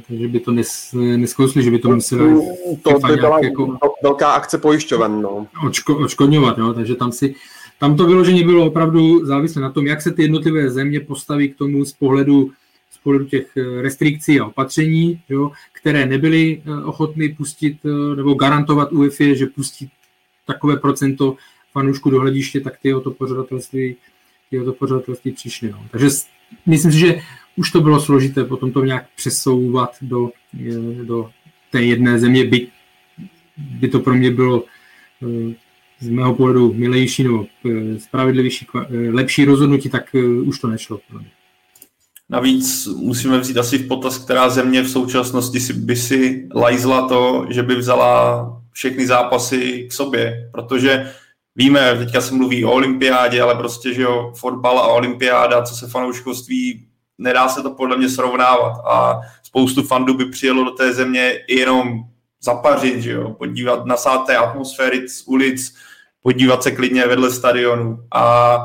takže 0.08 0.28
by 0.28 0.40
to 0.40 0.52
nes, 0.52 0.94
neskousli, 1.16 1.62
že 1.62 1.70
by 1.70 1.78
to 1.78 1.88
museli 1.90 2.40
to 2.82 2.98
by 2.98 3.16
byla 3.16 3.40
jako, 3.44 3.78
velká 4.02 4.32
akce 4.32 4.58
pojišťoven, 4.58 5.22
no. 5.22 5.46
Očko, 5.66 5.96
očkodňovat, 5.96 6.58
jo, 6.58 6.74
takže 6.74 6.94
tam 6.94 7.12
si 7.12 7.34
tam 7.78 7.96
to 7.96 8.06
vyložení 8.06 8.44
bylo 8.44 8.66
opravdu 8.66 9.26
závislé 9.26 9.62
na 9.62 9.70
tom, 9.70 9.86
jak 9.86 10.02
se 10.02 10.12
ty 10.12 10.22
jednotlivé 10.22 10.70
země 10.70 11.00
postaví 11.00 11.48
k 11.48 11.56
tomu 11.56 11.84
z 11.84 11.92
pohledu, 11.92 12.50
z 12.90 12.98
pohledu 12.98 13.24
těch 13.24 13.56
eh, 13.56 13.82
restrikcí 13.82 14.40
a 14.40 14.46
opatření, 14.46 15.20
jo, 15.28 15.50
které 15.72 16.06
nebyly 16.06 16.62
eh, 16.64 16.84
ochotny 16.84 17.28
pustit 17.28 17.78
eh, 17.84 18.16
nebo 18.16 18.34
garantovat 18.34 18.92
UEFA, 18.92 19.34
že 19.34 19.46
pustí 19.46 19.90
takové 20.46 20.76
procento 20.76 21.36
fanoušků 21.72 22.10
do 22.10 22.20
hlediště, 22.20 22.60
tak 22.60 22.78
ty 22.82 22.94
to 23.04 23.10
pořadatelství, 23.10 23.96
ty 24.50 24.64
to 24.64 24.72
pořadatelství 24.72 25.32
přišly. 25.32 25.70
No. 25.70 25.86
Takže 25.90 26.08
myslím 26.66 26.92
si, 26.92 26.98
že 26.98 27.20
už 27.56 27.70
to 27.70 27.80
bylo 27.80 28.00
složité 28.00 28.44
potom 28.44 28.72
to 28.72 28.84
nějak 28.84 29.06
přesouvat 29.16 29.96
do, 30.02 30.30
do 31.02 31.30
té 31.70 31.82
jedné 31.82 32.18
země, 32.18 32.44
by, 32.44 32.68
by 33.56 33.88
to 33.88 34.00
pro 34.00 34.14
mě 34.14 34.30
bylo 34.30 34.64
z 36.00 36.08
mého 36.08 36.34
pohledu 36.34 36.72
milejší 36.72 37.24
nebo 37.24 37.46
eh, 37.66 38.00
spravedlivější, 38.00 38.66
eh, 38.76 39.10
lepší 39.10 39.44
rozhodnutí, 39.44 39.88
tak 39.88 40.14
eh, 40.14 40.18
už 40.24 40.58
to 40.58 40.68
nešlo. 40.68 41.00
Navíc 42.28 42.86
musíme 42.86 43.38
vzít 43.38 43.56
asi 43.56 43.78
v 43.78 43.88
potaz, 43.88 44.18
která 44.18 44.48
země 44.48 44.82
v 44.82 44.90
současnosti 44.90 45.72
by 45.72 45.96
si 45.96 46.48
lajzla 46.54 47.08
to, 47.08 47.46
že 47.50 47.62
by 47.62 47.74
vzala 47.74 48.62
všechny 48.72 49.06
zápasy 49.06 49.86
k 49.90 49.92
sobě, 49.92 50.50
protože 50.52 51.12
víme, 51.56 51.96
teďka 51.98 52.20
se 52.20 52.34
mluví 52.34 52.64
o 52.64 52.72
olympiádě, 52.72 53.42
ale 53.42 53.54
prostě, 53.54 53.94
že 53.94 54.02
jo, 54.02 54.32
fotbal 54.36 54.78
a 54.78 54.86
olympiáda, 54.86 55.62
co 55.62 55.74
se 55.74 55.88
fanouškovství, 55.88 56.86
nedá 57.18 57.48
se 57.48 57.62
to 57.62 57.70
podle 57.70 57.96
mě 57.96 58.08
srovnávat 58.08 58.72
a 58.86 59.20
spoustu 59.42 59.82
fandů 59.82 60.14
by 60.14 60.24
přijelo 60.24 60.64
do 60.64 60.70
té 60.70 60.92
země 60.92 61.32
jenom 61.48 62.04
zapařit, 62.42 63.02
že 63.02 63.12
jo, 63.12 63.30
podívat 63.30 63.86
na 63.86 63.96
sáté 63.96 64.36
atmosféry 64.36 65.08
z 65.08 65.22
ulic, 65.26 65.74
podívat 66.26 66.62
se 66.62 66.70
klidně 66.70 67.06
vedle 67.06 67.30
stadionu 67.30 67.98
a 68.14 68.56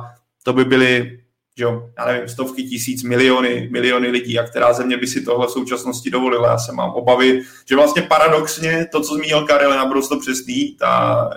to 0.44 0.54
by 0.54 0.66
byly, 0.66 1.20
že 1.58 1.64
jo, 1.64 1.90
já 1.98 2.06
nevím, 2.06 2.30
stovky 2.30 2.64
tisíc, 2.64 3.04
miliony, 3.04 3.70
miliony 3.72 4.08
lidí 4.08 4.40
a 4.40 4.44
která 4.44 4.74
země 4.74 4.98
by 4.98 5.08
si 5.08 5.22
tohle 5.22 5.48
v 5.48 5.52
současnosti 5.52 6.10
dovolila. 6.10 6.48
Já 6.48 6.58
se 6.58 6.72
mám 6.72 6.90
obavy, 6.90 7.42
že 7.70 7.76
vlastně 7.76 8.02
paradoxně 8.02 8.88
to, 8.92 9.02
co 9.02 9.14
zmínil 9.14 9.48
Karel, 9.48 9.72
je 9.72 9.78
naprosto 9.78 10.20
přesný, 10.20 10.76
ta, 10.80 11.30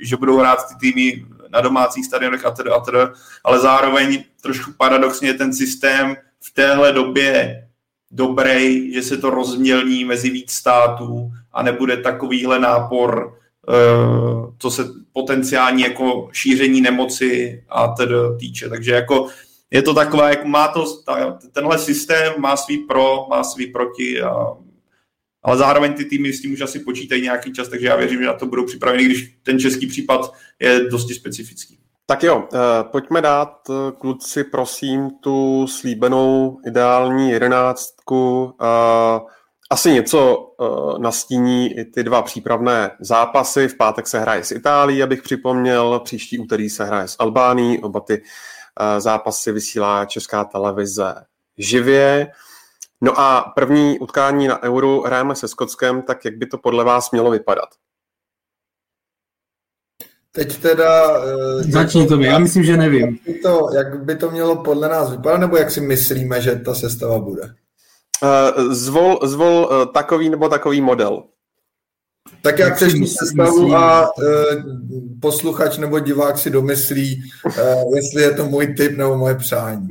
že 0.00 0.16
budou 0.16 0.38
hrát 0.38 0.68
ty 0.68 0.74
týmy 0.80 1.26
na 1.48 1.60
domácích 1.60 2.06
stadionech 2.06 2.46
a 2.46 2.50
tedy, 2.50 2.70
a 2.70 2.82
ale 3.44 3.58
zároveň 3.58 4.24
trošku 4.42 4.72
paradoxně 4.72 5.34
ten 5.34 5.52
systém 5.52 6.16
v 6.40 6.54
téhle 6.54 6.92
době 6.92 7.68
dobrý, 8.10 8.94
že 8.94 9.02
se 9.02 9.16
to 9.16 9.30
rozmělní 9.30 10.04
mezi 10.04 10.30
víc 10.30 10.52
států 10.52 11.32
a 11.52 11.62
nebude 11.62 11.96
takovýhle 11.96 12.58
nápor, 12.58 13.38
eh, 13.68 14.51
co 14.62 14.70
se 14.70 14.84
potenciální 15.12 15.82
jako 15.82 16.28
šíření 16.32 16.80
nemoci 16.80 17.62
a 17.68 17.88
tedy 17.88 18.14
týče. 18.38 18.68
Takže 18.68 18.92
jako 18.92 19.28
je 19.70 19.82
to 19.82 19.94
taková, 19.94 20.28
jak 20.28 20.44
má 20.44 20.68
to, 20.68 20.84
tenhle 21.52 21.78
systém 21.78 22.32
má 22.38 22.56
svý 22.56 22.78
pro, 22.78 23.26
má 23.30 23.44
svý 23.44 23.66
proti, 23.66 24.22
a, 24.22 24.46
ale 25.42 25.56
zároveň 25.56 25.92
ty 25.92 26.04
týmy 26.04 26.32
s 26.32 26.40
tím 26.40 26.52
už 26.52 26.60
asi 26.60 26.78
počítají 26.78 27.22
nějaký 27.22 27.52
čas, 27.52 27.68
takže 27.68 27.86
já 27.86 27.96
věřím, 27.96 28.20
že 28.20 28.26
na 28.26 28.32
to 28.32 28.46
budou 28.46 28.66
připraveni, 28.66 29.04
když 29.04 29.36
ten 29.42 29.58
český 29.58 29.86
případ 29.86 30.32
je 30.60 30.80
dosti 30.90 31.14
specifický. 31.14 31.78
Tak 32.06 32.22
jo, 32.22 32.48
eh, 32.54 32.58
pojďme 32.82 33.20
dát 33.20 33.58
eh, 33.70 33.92
kluci, 33.98 34.44
prosím, 34.44 35.10
tu 35.10 35.66
slíbenou 35.66 36.58
ideální 36.66 37.30
jedenáctku 37.30 38.54
Asi 39.72 39.92
něco 39.92 40.36
uh, 40.36 40.98
nastíní 40.98 41.78
i 41.78 41.84
ty 41.84 42.02
dva 42.04 42.22
přípravné 42.22 42.90
zápasy. 43.00 43.68
V 43.68 43.76
pátek 43.76 44.06
se 44.06 44.20
hraje 44.20 44.44
s 44.44 44.50
Itálií, 44.50 45.02
abych 45.02 45.22
připomněl. 45.22 46.00
Příští 46.04 46.38
úterý 46.38 46.70
se 46.70 46.84
hraje 46.84 47.08
s 47.08 47.16
Albánií. 47.18 47.82
Oba 47.82 48.00
ty 48.00 48.18
uh, 48.20 49.00
zápasy 49.00 49.52
vysílá 49.52 50.04
Česká 50.04 50.44
televize 50.44 51.14
živě. 51.58 52.32
No 53.00 53.20
a 53.20 53.52
první 53.54 53.98
utkání 53.98 54.48
na 54.48 54.62
Euro 54.62 55.00
hrajeme 55.00 55.34
se 55.34 55.48
Skotskem, 55.48 56.02
tak 56.02 56.24
jak 56.24 56.36
by 56.36 56.46
to 56.46 56.58
podle 56.58 56.84
vás 56.84 57.10
mělo 57.10 57.30
vypadat? 57.30 57.68
Teď 60.32 60.58
teda... 60.58 61.18
Uh, 61.18 61.62
Začni 61.62 62.06
to 62.06 62.16
mi, 62.16 62.26
já 62.26 62.38
myslím, 62.38 62.64
že 62.64 62.76
nevím. 62.76 63.06
Jak 63.06 63.20
by, 63.26 63.34
to, 63.34 63.68
jak 63.74 64.04
by 64.04 64.16
to 64.16 64.30
mělo 64.30 64.62
podle 64.62 64.88
nás 64.88 65.10
vypadat, 65.10 65.38
nebo 65.38 65.56
jak 65.56 65.70
si 65.70 65.80
myslíme, 65.80 66.40
že 66.40 66.56
ta 66.56 66.74
sestava 66.74 67.18
bude? 67.18 67.54
Uh, 68.22 68.72
zvol, 68.72 69.18
zvol 69.22 69.68
uh, 69.70 69.92
takový 69.92 70.30
nebo 70.30 70.48
takový 70.48 70.80
model. 70.80 71.24
Tak 72.42 72.58
já 72.58 72.74
přešlu 72.74 73.06
sestavu 73.06 73.74
a 73.74 74.16
uh, 74.16 74.24
posluchač 75.20 75.78
nebo 75.78 75.98
divák 75.98 76.38
si 76.38 76.50
domyslí, 76.50 77.22
jestli 77.94 78.22
je 78.22 78.34
to 78.34 78.46
můj 78.46 78.74
typ 78.74 78.96
nebo 78.96 79.16
moje 79.16 79.34
přání. 79.34 79.88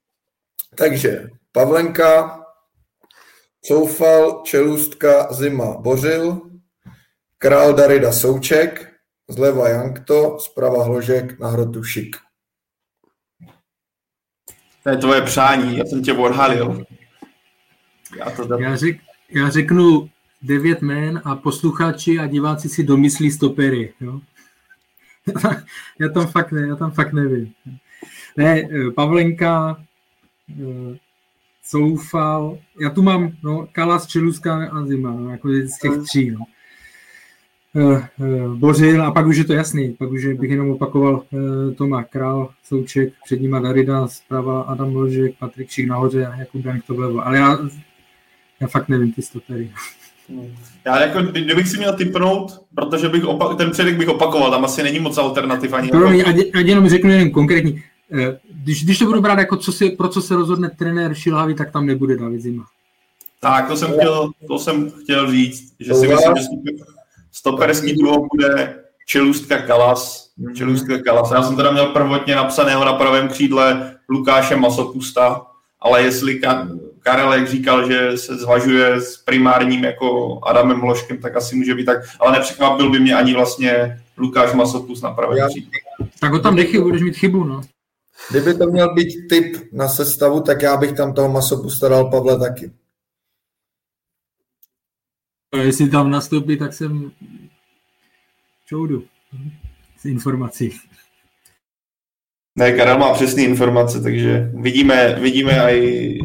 Takže 0.74 1.28
Pavlenka, 1.52 2.40
Coufal, 3.64 4.42
Čelůstka, 4.44 5.32
Zima, 5.32 5.76
Bořil, 5.76 6.40
Král 7.38 7.74
Darida 7.74 8.12
Souček, 8.12 8.90
zleva 9.28 9.68
Jankto, 9.68 10.38
zprava 10.40 10.84
Hložek, 10.84 11.38
na 11.40 11.48
hrotu 11.48 11.84
Šik. 11.84 12.16
To 14.82 14.90
je 14.90 14.96
tvoje 14.96 15.22
přání, 15.22 15.76
já 15.76 15.84
jsem 15.84 16.02
tě 16.02 16.12
odhalil. 16.12 16.84
Já, 18.18 18.30
to 18.30 18.60
já, 18.60 18.76
řek, 18.76 19.00
já 19.30 19.50
řeknu 19.50 20.10
devět 20.42 20.82
jmén 20.82 21.20
a 21.24 21.36
posluchači 21.36 22.18
a 22.18 22.26
diváci 22.26 22.68
si 22.68 22.84
domyslí 22.84 23.30
stopery. 23.30 23.92
Jo? 24.00 24.20
já, 25.98 26.08
tam 26.08 26.26
fakt 26.26 26.52
ne, 26.52 26.66
já 26.66 26.76
tam 26.76 26.90
fakt 26.90 27.12
nevím. 27.12 27.52
Ne, 28.36 28.62
eh, 28.62 28.90
Pavlenka, 28.90 29.84
eh, 30.50 30.98
Soufal, 31.64 32.58
já 32.80 32.90
tu 32.90 33.02
mám 33.02 33.32
no, 33.42 33.68
Kalas, 33.72 34.06
Čeluska 34.06 34.68
a 34.72 34.86
Zima, 34.86 35.10
no, 35.10 35.30
jako 35.30 35.48
z 35.48 35.78
těch 35.78 35.92
tří. 36.02 36.30
No. 36.30 36.40
Uh, 37.74 38.56
Bořil 38.56 39.02
a 39.02 39.10
pak 39.10 39.26
už 39.26 39.36
je 39.36 39.44
to 39.44 39.52
jasný, 39.52 39.92
pak 39.92 40.10
už 40.10 40.26
bych 40.26 40.50
jenom 40.50 40.70
opakoval 40.70 41.24
Toma 41.76 42.04
Král, 42.04 42.50
Souček, 42.62 43.12
před 43.24 43.40
nima 43.40 43.60
Darida, 43.60 44.08
zprava 44.08 44.62
Adam 44.62 44.94
Ložek, 44.94 45.38
Patrik 45.38 45.70
Šik 45.70 45.86
nahoře 45.86 46.26
a 46.26 46.36
Jakub 46.36 46.62
Danek 46.62 46.84
to 46.84 46.94
vlevo. 46.94 47.26
Ale 47.26 47.38
já, 47.38 47.58
já 48.60 48.66
fakt 48.66 48.88
nevím 48.88 49.12
ty 49.12 49.22
stopery. 49.22 49.72
Já 50.84 51.00
jako, 51.00 51.22
kdybych 51.22 51.68
si 51.68 51.76
měl 51.76 51.92
typnout, 51.92 52.60
protože 52.74 53.08
bych 53.08 53.24
opak, 53.24 53.56
ten 53.56 53.70
předek 53.70 53.96
bych 53.96 54.08
opakoval, 54.08 54.50
tam 54.50 54.64
asi 54.64 54.82
není 54.82 55.00
moc 55.00 55.18
alternativ 55.18 55.72
ani. 55.72 55.88
Pro 55.88 56.10
mě, 56.10 56.24
ať, 56.24 56.36
ať 56.36 56.66
jenom 56.66 56.88
řeknu 56.88 57.10
jen 57.10 57.30
konkrétní. 57.30 57.82
Když, 58.50 58.84
když 58.84 58.98
to 58.98 59.04
budu 59.04 59.20
brát 59.20 59.38
jako 59.38 59.56
co 59.56 59.72
si, 59.72 59.90
pro 59.90 60.08
co 60.08 60.22
se 60.22 60.36
rozhodne 60.36 60.70
trenér 60.70 61.14
Šilhavy, 61.14 61.54
tak 61.54 61.72
tam 61.72 61.86
nebude 61.86 62.16
David 62.16 62.40
Zima. 62.40 62.64
Tak, 63.40 63.68
to 63.68 63.76
jsem 63.76 63.92
chtěl, 63.92 64.30
to 64.46 64.58
jsem 64.58 64.90
chtěl 64.90 65.30
říct, 65.30 65.74
že 65.80 65.94
si 65.94 66.08
myslím, 66.08 66.36
že 66.36 66.84
stoperský 67.32 67.94
duo 67.96 68.26
bude 68.34 68.76
Čelůstka 69.06 69.58
Kalas. 69.58 70.30
Mhm. 70.36 70.54
Čelůstka 70.54 70.98
Kalas. 70.98 71.30
Já 71.30 71.42
jsem 71.42 71.56
teda 71.56 71.70
měl 71.70 71.86
prvotně 71.86 72.34
napsaného 72.34 72.84
na 72.84 72.92
pravém 72.92 73.28
křídle 73.28 73.96
Lukáše 74.08 74.56
Masopusta, 74.56 75.46
ale 75.80 76.02
jestli 76.02 76.40
Karel, 77.00 77.32
jak 77.32 77.48
říkal, 77.48 77.88
že 77.88 78.18
se 78.18 78.36
zvažuje 78.36 79.00
s 79.00 79.16
primárním 79.16 79.84
jako 79.84 80.38
Adamem 80.44 80.82
Ložkem, 80.82 81.18
tak 81.18 81.36
asi 81.36 81.56
může 81.56 81.74
být 81.74 81.84
tak, 81.84 81.98
ale 82.20 82.32
nepřekvapil 82.32 82.90
by 82.90 83.00
mě 83.00 83.14
ani 83.14 83.34
vlastně 83.34 84.02
Lukáš 84.16 84.52
Masopus 84.52 85.02
na 85.02 85.16
křídle. 85.48 85.70
Tak 86.20 86.32
ho 86.32 86.38
tam 86.38 86.56
nechy, 86.56 86.80
budeš 86.80 87.02
mít 87.02 87.16
chybu, 87.16 87.44
no. 87.44 87.60
Kdyby 88.30 88.54
to 88.54 88.66
měl 88.66 88.94
být 88.94 89.28
typ 89.28 89.56
na 89.72 89.88
sestavu, 89.88 90.40
tak 90.40 90.62
já 90.62 90.76
bych 90.76 90.92
tam 90.92 91.14
toho 91.14 91.28
Masopusta 91.28 91.88
dal 91.88 92.10
Pavle 92.10 92.38
taky. 92.38 92.72
A 95.52 95.56
jestli 95.56 95.90
tam 95.90 96.10
nastoupí, 96.10 96.58
tak 96.58 96.72
jsem 96.72 97.12
čoudu 98.66 99.04
z 99.98 100.04
informací. 100.04 100.80
Ne, 102.58 102.72
Karel 102.72 102.98
má 102.98 103.14
přesné 103.14 103.42
informace, 103.42 104.00
takže 104.00 104.50
vidíme, 104.54 105.14
vidíme 105.20 105.76
i 105.76 106.18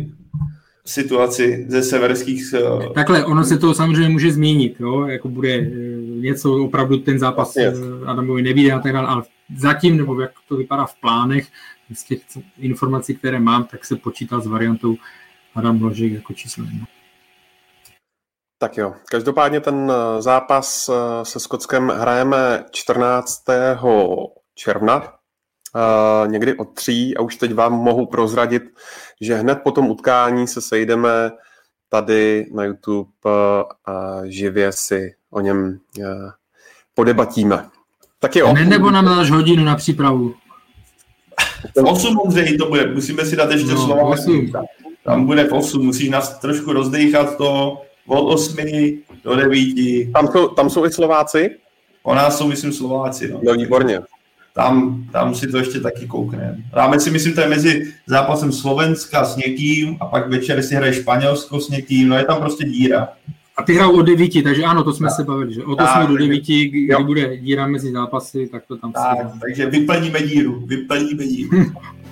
situaci 0.87 1.65
ze 1.69 1.83
severských... 1.83 2.53
Eh, 2.53 2.93
Takhle, 2.93 3.25
ono 3.25 3.43
se 3.43 3.57
to 3.57 3.73
samozřejmě 3.73 4.09
může 4.09 4.31
změnit, 4.31 4.75
jo? 4.79 5.07
jako 5.07 5.29
bude 5.29 5.53
eh, 5.53 5.69
něco, 6.05 6.63
opravdu 6.63 6.97
ten 6.97 7.19
zápas. 7.19 7.57
Eh, 7.57 7.73
Adamovi 8.05 8.41
nevíde 8.41 8.71
a 8.71 8.79
tak 8.79 8.93
dále, 8.93 9.07
ale 9.07 9.23
zatím, 9.57 9.97
nebo 9.97 10.21
jak 10.21 10.31
to 10.47 10.55
vypadá 10.55 10.85
v 10.85 10.95
plánech, 10.95 11.47
z 11.93 12.03
těch 12.03 12.19
informací, 12.57 13.15
které 13.15 13.39
mám, 13.39 13.63
tak 13.63 13.85
se 13.85 13.95
počítá 13.95 14.39
s 14.39 14.47
variantou 14.47 14.95
Adam 15.55 15.81
Ložek 15.81 16.11
jako 16.11 16.33
číslo 16.33 16.63
jedna. 16.63 16.85
Tak 18.59 18.77
jo, 18.77 18.93
každopádně 19.09 19.59
ten 19.59 19.91
zápas 20.19 20.89
se 21.23 21.39
Skotskem 21.39 21.89
hrajeme 21.89 22.65
14. 22.71 23.43
června, 24.55 25.14
uh, 25.75 26.31
někdy 26.31 26.57
od 26.57 26.73
tří 26.73 27.17
a 27.17 27.21
už 27.21 27.35
teď 27.35 27.53
vám 27.53 27.73
mohu 27.73 28.05
prozradit, 28.05 28.63
že 29.21 29.35
hned 29.35 29.59
po 29.63 29.71
tom 29.71 29.89
utkání 29.89 30.47
se 30.47 30.61
sejdeme 30.61 31.31
tady 31.89 32.45
na 32.53 32.63
YouTube 32.63 33.09
a 33.85 34.21
živě 34.25 34.71
si 34.71 35.15
o 35.31 35.41
něm 35.41 35.79
podebatíme. 36.93 37.65
Tak 38.19 38.35
jo. 38.35 38.53
Ne, 38.53 38.65
nebo 38.65 38.91
nám 38.91 39.05
dáš 39.05 39.31
hodinu 39.31 39.63
na 39.63 39.75
přípravu. 39.75 40.33
8 41.83 42.19
Ondřej 42.19 42.57
to 42.57 42.65
bude, 42.65 42.87
musíme 42.93 43.25
si 43.25 43.35
dát 43.35 43.51
ještě 43.51 43.71
no, 43.71 43.85
slova. 43.85 44.15
Tam 45.03 45.25
bude 45.25 45.43
v 45.43 45.53
8, 45.53 45.85
musíš 45.85 46.09
nás 46.09 46.39
trošku 46.39 46.73
rozdechat 46.73 47.37
to, 47.37 47.81
od 48.07 48.33
8 48.33 48.55
do 49.23 49.35
9. 49.35 50.13
Tam 50.13 50.27
jsou, 50.27 50.47
tam 50.47 50.69
jsou 50.69 50.85
i 50.85 50.91
Slováci? 50.91 51.49
O 52.03 52.15
nás 52.15 52.37
jsou, 52.37 52.47
myslím, 52.47 52.73
Slováci. 52.73 53.31
No. 53.31 53.39
no 53.43 53.53
výborně. 53.53 53.99
Tam, 54.55 55.03
tam 55.11 55.35
si 55.35 55.47
to 55.47 55.57
ještě 55.57 55.79
taky 55.79 56.07
koukneme. 56.07 56.57
Dáme 56.75 56.99
si, 56.99 57.11
myslím, 57.11 57.33
to 57.33 57.41
je 57.41 57.47
mezi 57.47 57.93
zápasem 58.07 58.51
Slovenska 58.51 59.25
s 59.25 59.35
někým 59.35 59.97
a 59.99 60.05
pak 60.05 60.29
večer 60.29 60.63
si 60.63 60.75
hraje 60.75 60.93
Španělsko 60.93 61.59
s 61.59 61.69
někým, 61.69 62.09
no 62.09 62.17
je 62.17 62.25
tam 62.25 62.37
prostě 62.37 62.65
díra. 62.65 63.07
A 63.57 63.63
ty 63.63 63.73
hrajou 63.73 63.99
o 63.99 64.01
devíti, 64.01 64.41
takže 64.41 64.63
ano, 64.63 64.83
to 64.83 64.93
jsme 64.93 65.07
tak. 65.07 65.15
se 65.15 65.23
bavili, 65.23 65.53
že 65.53 65.63
od 65.63 65.81
8 65.81 66.07
do 66.07 66.17
9, 66.17 66.41
kdy 66.41 66.87
jo. 66.89 67.03
bude 67.03 67.37
díra 67.37 67.67
mezi 67.67 67.91
zápasy, 67.91 68.49
tak 68.51 68.63
to 68.67 68.77
tam 68.77 68.91
tak, 68.91 69.17
si 69.17 69.39
Takže 69.39 69.65
vyplníme 69.65 70.21
díru, 70.21 70.63
vyplníme 70.65 71.23
díru. 71.27 71.57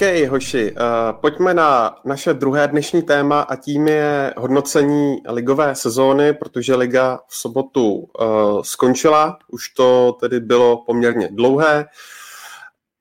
OK, 0.00 0.28
hoši, 0.28 0.72
uh, 0.72 0.78
pojďme 1.20 1.54
na 1.54 1.96
naše 2.04 2.34
druhé 2.34 2.68
dnešní 2.68 3.02
téma 3.02 3.40
a 3.40 3.56
tím 3.56 3.88
je 3.88 4.34
hodnocení 4.36 5.22
ligové 5.28 5.74
sezóny, 5.74 6.32
protože 6.32 6.74
liga 6.74 7.20
v 7.28 7.36
sobotu 7.36 7.92
uh, 7.92 8.62
skončila, 8.62 9.38
už 9.48 9.68
to 9.68 10.16
tedy 10.20 10.40
bylo 10.40 10.84
poměrně 10.86 11.28
dlouhé. 11.32 11.86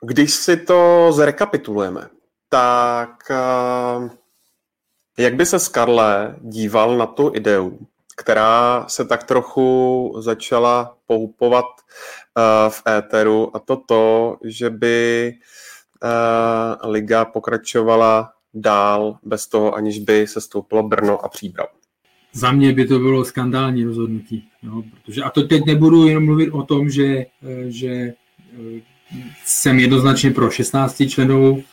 Když 0.01 0.33
si 0.33 0.57
to 0.57 1.09
zrekapitulujeme, 1.11 2.09
tak 2.49 3.09
uh, 3.29 4.09
jak 5.17 5.35
by 5.35 5.45
se 5.45 5.59
Skarle 5.59 6.35
díval 6.41 6.97
na 6.97 7.05
tu 7.05 7.31
ideu, 7.35 7.79
která 8.15 8.85
se 8.87 9.05
tak 9.05 9.23
trochu 9.23 10.13
začala 10.19 10.97
poupovat 11.07 11.65
uh, 11.65 12.69
v 12.69 12.81
éteru 12.87 13.51
a 13.55 13.59
to 13.59 13.77
to, 13.87 14.37
že 14.43 14.69
by 14.69 15.31
uh, 15.33 15.58
liga 16.83 17.25
pokračovala 17.25 18.31
dál 18.53 19.17
bez 19.23 19.47
toho, 19.47 19.75
aniž 19.75 19.99
by 19.99 20.27
se 20.27 20.41
stoupilo 20.41 20.83
Brno 20.83 21.25
a 21.25 21.29
Příbram. 21.29 21.67
Za 22.33 22.51
mě 22.51 22.73
by 22.73 22.85
to 22.85 22.99
bylo 22.99 23.25
skandální 23.25 23.83
rozhodnutí. 23.83 24.47
Jo, 24.63 24.83
protože, 24.91 25.23
a 25.23 25.29
to 25.29 25.43
teď 25.43 25.65
nebudu 25.65 26.07
jenom 26.07 26.25
mluvit 26.25 26.49
o 26.49 26.63
tom, 26.63 26.89
že, 26.89 27.05
eh, 27.05 27.25
že 27.67 27.89
eh, 27.89 28.81
jsem 29.45 29.79
jednoznačně 29.79 30.31
pro 30.31 30.51
16 30.51 31.09
členů, 31.09 31.63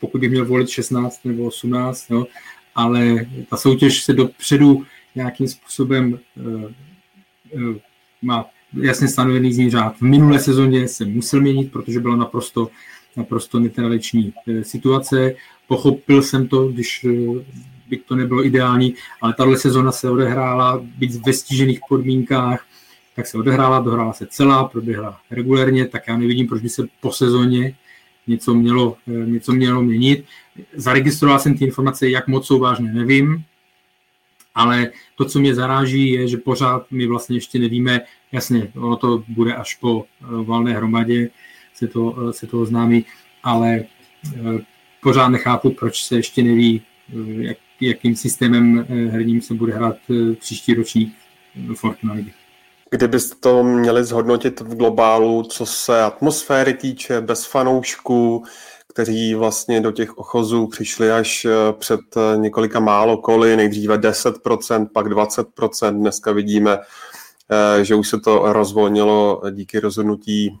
pokud 0.00 0.20
by 0.20 0.28
měl 0.28 0.44
volit 0.44 0.68
16 0.68 1.24
nebo 1.24 1.44
18, 1.44 2.10
jo, 2.10 2.26
ale 2.74 3.26
ta 3.50 3.56
soutěž 3.56 4.02
se 4.02 4.12
dopředu 4.12 4.84
nějakým 5.14 5.48
způsobem 5.48 6.18
má 8.22 8.46
jasně 8.72 9.08
stanovený 9.08 9.48
jízdní 9.48 9.70
řád. 9.70 9.96
V 9.96 10.02
minulé 10.02 10.38
sezóně 10.38 10.88
se 10.88 11.04
musel 11.04 11.40
měnit, 11.40 11.72
protože 11.72 12.00
bylo 12.00 12.16
naprosto 12.16 12.70
naprosto 13.16 13.60
netradiční 13.60 14.32
eh, 14.48 14.64
situace. 14.64 15.34
Pochopil 15.68 16.22
jsem 16.22 16.48
to, 16.48 16.68
když 16.68 17.04
eh, 17.04 17.44
byť 17.88 18.06
to 18.06 18.16
nebylo 18.16 18.46
ideální, 18.46 18.94
ale 19.20 19.34
tahle 19.34 19.56
sezona 19.56 19.92
se 19.92 20.10
odehrála, 20.10 20.82
být 20.98 21.26
ve 21.26 21.32
stížených 21.32 21.80
podmínkách, 21.88 22.66
tak 23.16 23.26
se 23.26 23.38
odehrála, 23.38 23.80
dohrála 23.80 24.12
se 24.12 24.26
celá, 24.26 24.64
proběhla 24.64 25.20
regulérně, 25.30 25.86
tak 25.86 26.02
já 26.08 26.16
nevidím, 26.16 26.46
proč 26.46 26.62
by 26.62 26.68
se 26.68 26.86
po 27.00 27.12
sezóně 27.12 27.74
něco 28.26 28.54
mělo, 28.54 28.96
eh, 29.08 29.26
něco 29.26 29.52
mělo 29.52 29.82
měnit. 29.82 30.24
Zaregistroval 30.74 31.38
jsem 31.38 31.58
ty 31.58 31.64
informace, 31.64 32.10
jak 32.10 32.28
moc 32.28 32.46
jsou 32.46 32.58
vážné, 32.58 32.92
nevím, 32.92 33.44
ale 34.54 34.90
to, 35.16 35.24
co 35.24 35.40
mě 35.40 35.54
zaráží, 35.54 36.10
je, 36.10 36.28
že 36.28 36.36
pořád 36.36 36.86
my 36.90 37.06
vlastně 37.06 37.36
ještě 37.36 37.58
nevíme, 37.58 38.00
jasně, 38.32 38.72
ono 38.76 38.96
to 38.96 39.24
bude 39.28 39.54
až 39.54 39.74
po 39.74 40.04
valné 40.44 40.72
hromadě, 40.72 41.30
se 41.74 41.88
to, 41.88 42.16
eh, 42.28 42.32
se 42.32 42.46
to 42.46 42.60
oznámí, 42.60 43.04
ale 43.42 43.84
pořád 45.02 45.28
nechápu, 45.28 45.70
proč 45.70 46.04
se 46.04 46.16
ještě 46.16 46.42
neví, 46.42 46.82
jak, 47.38 47.56
jakým 47.80 48.16
systémem 48.16 48.86
herním 49.10 49.40
se 49.40 49.54
bude 49.54 49.74
hrát 49.74 49.96
příští 50.40 50.74
ročník 50.74 51.14
Fortuna 51.74 52.14
ligy. 52.14 52.32
Kdybyste 52.90 53.36
to 53.40 53.64
měli 53.64 54.04
zhodnotit 54.04 54.60
v 54.60 54.76
globálu, 54.76 55.42
co 55.42 55.66
se 55.66 56.02
atmosféry 56.02 56.74
týče, 56.74 57.20
bez 57.20 57.44
fanoušků, 57.44 58.44
kteří 58.88 59.34
vlastně 59.34 59.80
do 59.80 59.92
těch 59.92 60.18
ochozů 60.18 60.66
přišli 60.66 61.10
až 61.10 61.44
eh, 61.44 61.50
před 61.72 62.00
eh, 62.16 62.38
několika 62.38 62.80
málo 62.80 63.16
koly, 63.16 63.56
nejdříve 63.56 63.98
10%, 63.98 64.88
pak 64.94 65.06
20%, 65.06 65.98
dneska 65.98 66.32
vidíme, 66.32 66.78
eh, 66.78 67.84
že 67.84 67.94
už 67.94 68.08
se 68.08 68.20
to 68.20 68.52
rozvolnilo 68.52 69.42
díky 69.50 69.80
rozhodnutí 69.80 70.58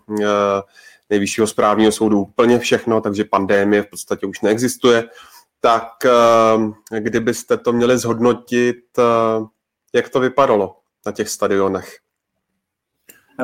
nejvyššího 1.10 1.46
správního 1.46 1.92
soudu 1.92 2.20
úplně 2.20 2.58
všechno, 2.58 3.00
takže 3.00 3.24
pandémie 3.24 3.82
v 3.82 3.90
podstatě 3.90 4.26
už 4.26 4.40
neexistuje. 4.40 5.08
Tak 5.60 5.84
kdybyste 6.98 7.56
to 7.56 7.72
měli 7.72 7.98
zhodnotit, 7.98 8.76
jak 9.94 10.08
to 10.08 10.20
vypadalo 10.20 10.76
na 11.06 11.12
těch 11.12 11.28
stadionech? 11.28 11.96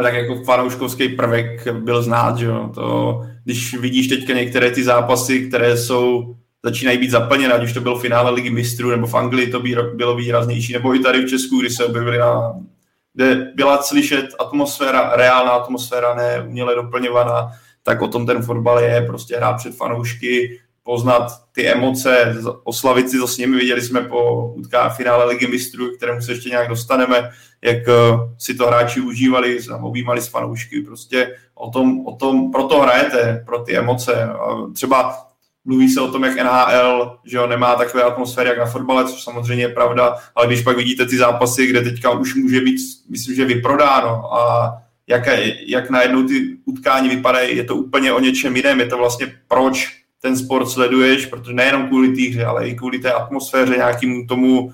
tak 0.03 0.15
jako 0.15 0.45
fanouškovský 0.45 1.09
prvek 1.09 1.69
byl 1.73 2.03
znát, 2.03 2.39
že 2.39 2.47
jo. 2.47 2.71
To, 2.75 3.23
když 3.45 3.79
vidíš 3.79 4.09
teďka 4.09 4.33
některé 4.33 4.71
ty 4.71 4.85
zápasy, 4.85 5.49
které 5.49 5.77
jsou 5.77 6.37
začínají 6.65 6.99
být 6.99 7.11
zaplněné, 7.11 7.55
ať 7.55 7.65
už 7.65 7.73
to 7.73 7.81
bylo 7.81 7.99
finále 7.99 8.31
ligy 8.31 8.51
mistrů, 8.51 8.91
nebo 8.91 9.07
v 9.07 9.15
Anglii 9.15 9.51
to 9.51 9.63
bylo 9.95 10.17
výraznější, 10.17 10.73
nebo 10.73 10.95
i 10.95 10.99
tady 10.99 11.23
v 11.23 11.29
Česku, 11.29 11.61
kdy 11.61 11.71
se 11.71 11.85
objevili 11.85 12.19
na, 12.19 12.53
kde 13.17 13.53
byla 13.55 13.83
slyšet 13.83 14.27
atmosféra, 14.39 15.17
reálná 15.17 15.51
atmosféra, 15.51 16.15
ne 16.15 16.45
uměle 16.49 16.75
doplňovaná, 16.75 17.51
tak 17.83 18.03
o 18.03 18.09
tom 18.09 18.27
ten 18.27 18.43
fotbal 18.43 18.81
je, 18.81 19.07
prostě 19.07 19.37
hrát 19.37 19.57
před 19.57 19.77
fanoušky, 19.77 20.61
poznat 20.83 21.27
ty 21.53 21.69
emoce, 21.69 22.35
oslavit 22.65 23.11
si 23.11 23.19
to 23.19 23.27
s 23.27 23.39
nimi. 23.39 23.57
Viděli 23.57 23.83
jsme 23.83 24.01
po 24.01 24.49
utká 24.49 24.89
finále 24.89 25.25
Ligy 25.25 25.47
mistrů, 25.47 25.97
kterému 25.97 26.23
se 26.23 26.33
ještě 26.33 26.49
nějak 26.49 26.69
dostaneme, 26.69 27.31
jak 27.63 27.89
eh, 27.89 27.93
si 28.39 28.55
to 28.55 28.67
hráči 28.67 29.01
užívali, 29.01 29.59
objímali 29.83 30.21
s 30.21 30.29
fanoušky. 30.29 30.81
Prostě 30.81 31.37
o 31.55 31.71
tom, 31.71 32.07
o 32.07 32.17
tom, 32.17 32.53
proto 32.53 32.81
hrajete, 32.81 33.43
pro 33.47 33.59
ty 33.59 33.77
emoce. 33.77 34.25
A 34.25 34.71
třeba 34.75 35.27
mluví 35.67 35.89
se 35.89 36.01
o 36.01 36.11
tom, 36.13 36.25
jak 36.25 36.37
NHL 36.37 37.19
že 37.25 37.37
jo, 37.37 37.47
nemá 37.47 37.75
takové 37.75 38.03
atmosféry 38.03 38.49
jak 38.49 38.59
na 38.59 38.67
fotbale, 38.67 39.05
což 39.05 39.23
samozřejmě 39.23 39.65
je 39.65 39.69
pravda, 39.69 40.17
ale 40.35 40.47
když 40.47 40.63
pak 40.63 40.77
vidíte 40.77 41.07
ty 41.07 41.17
zápasy, 41.17 41.67
kde 41.67 41.83
teďka 41.83 42.11
už 42.11 42.35
může 42.35 42.61
být, 42.61 42.81
myslím, 43.09 43.35
že 43.35 43.45
vyprodáno 43.45 44.35
a 44.35 44.73
jak, 45.07 45.29
jak 45.67 45.91
najednou 45.91 46.23
ty 46.23 46.57
utkání 46.65 47.09
vypadají, 47.09 47.57
je 47.57 47.65
to 47.65 47.77
úplně 47.77 48.13
o 48.13 48.21
něčem 48.21 48.57
jiném. 48.57 48.81
Je 48.81 48.87
to 48.87 48.99
vlastně 48.99 49.33
proč 49.49 49.97
ten 50.21 50.37
sport 50.37 50.69
sleduješ, 50.69 51.27
protože 51.27 51.53
nejenom 51.53 51.87
kvůli 51.87 52.09
té 52.09 52.23
hře, 52.23 52.45
ale 52.45 52.69
i 52.69 52.75
kvůli 52.75 52.99
té 52.99 53.13
atmosféře, 53.13 53.77
nějakým 53.77 54.27
tomu 54.27 54.73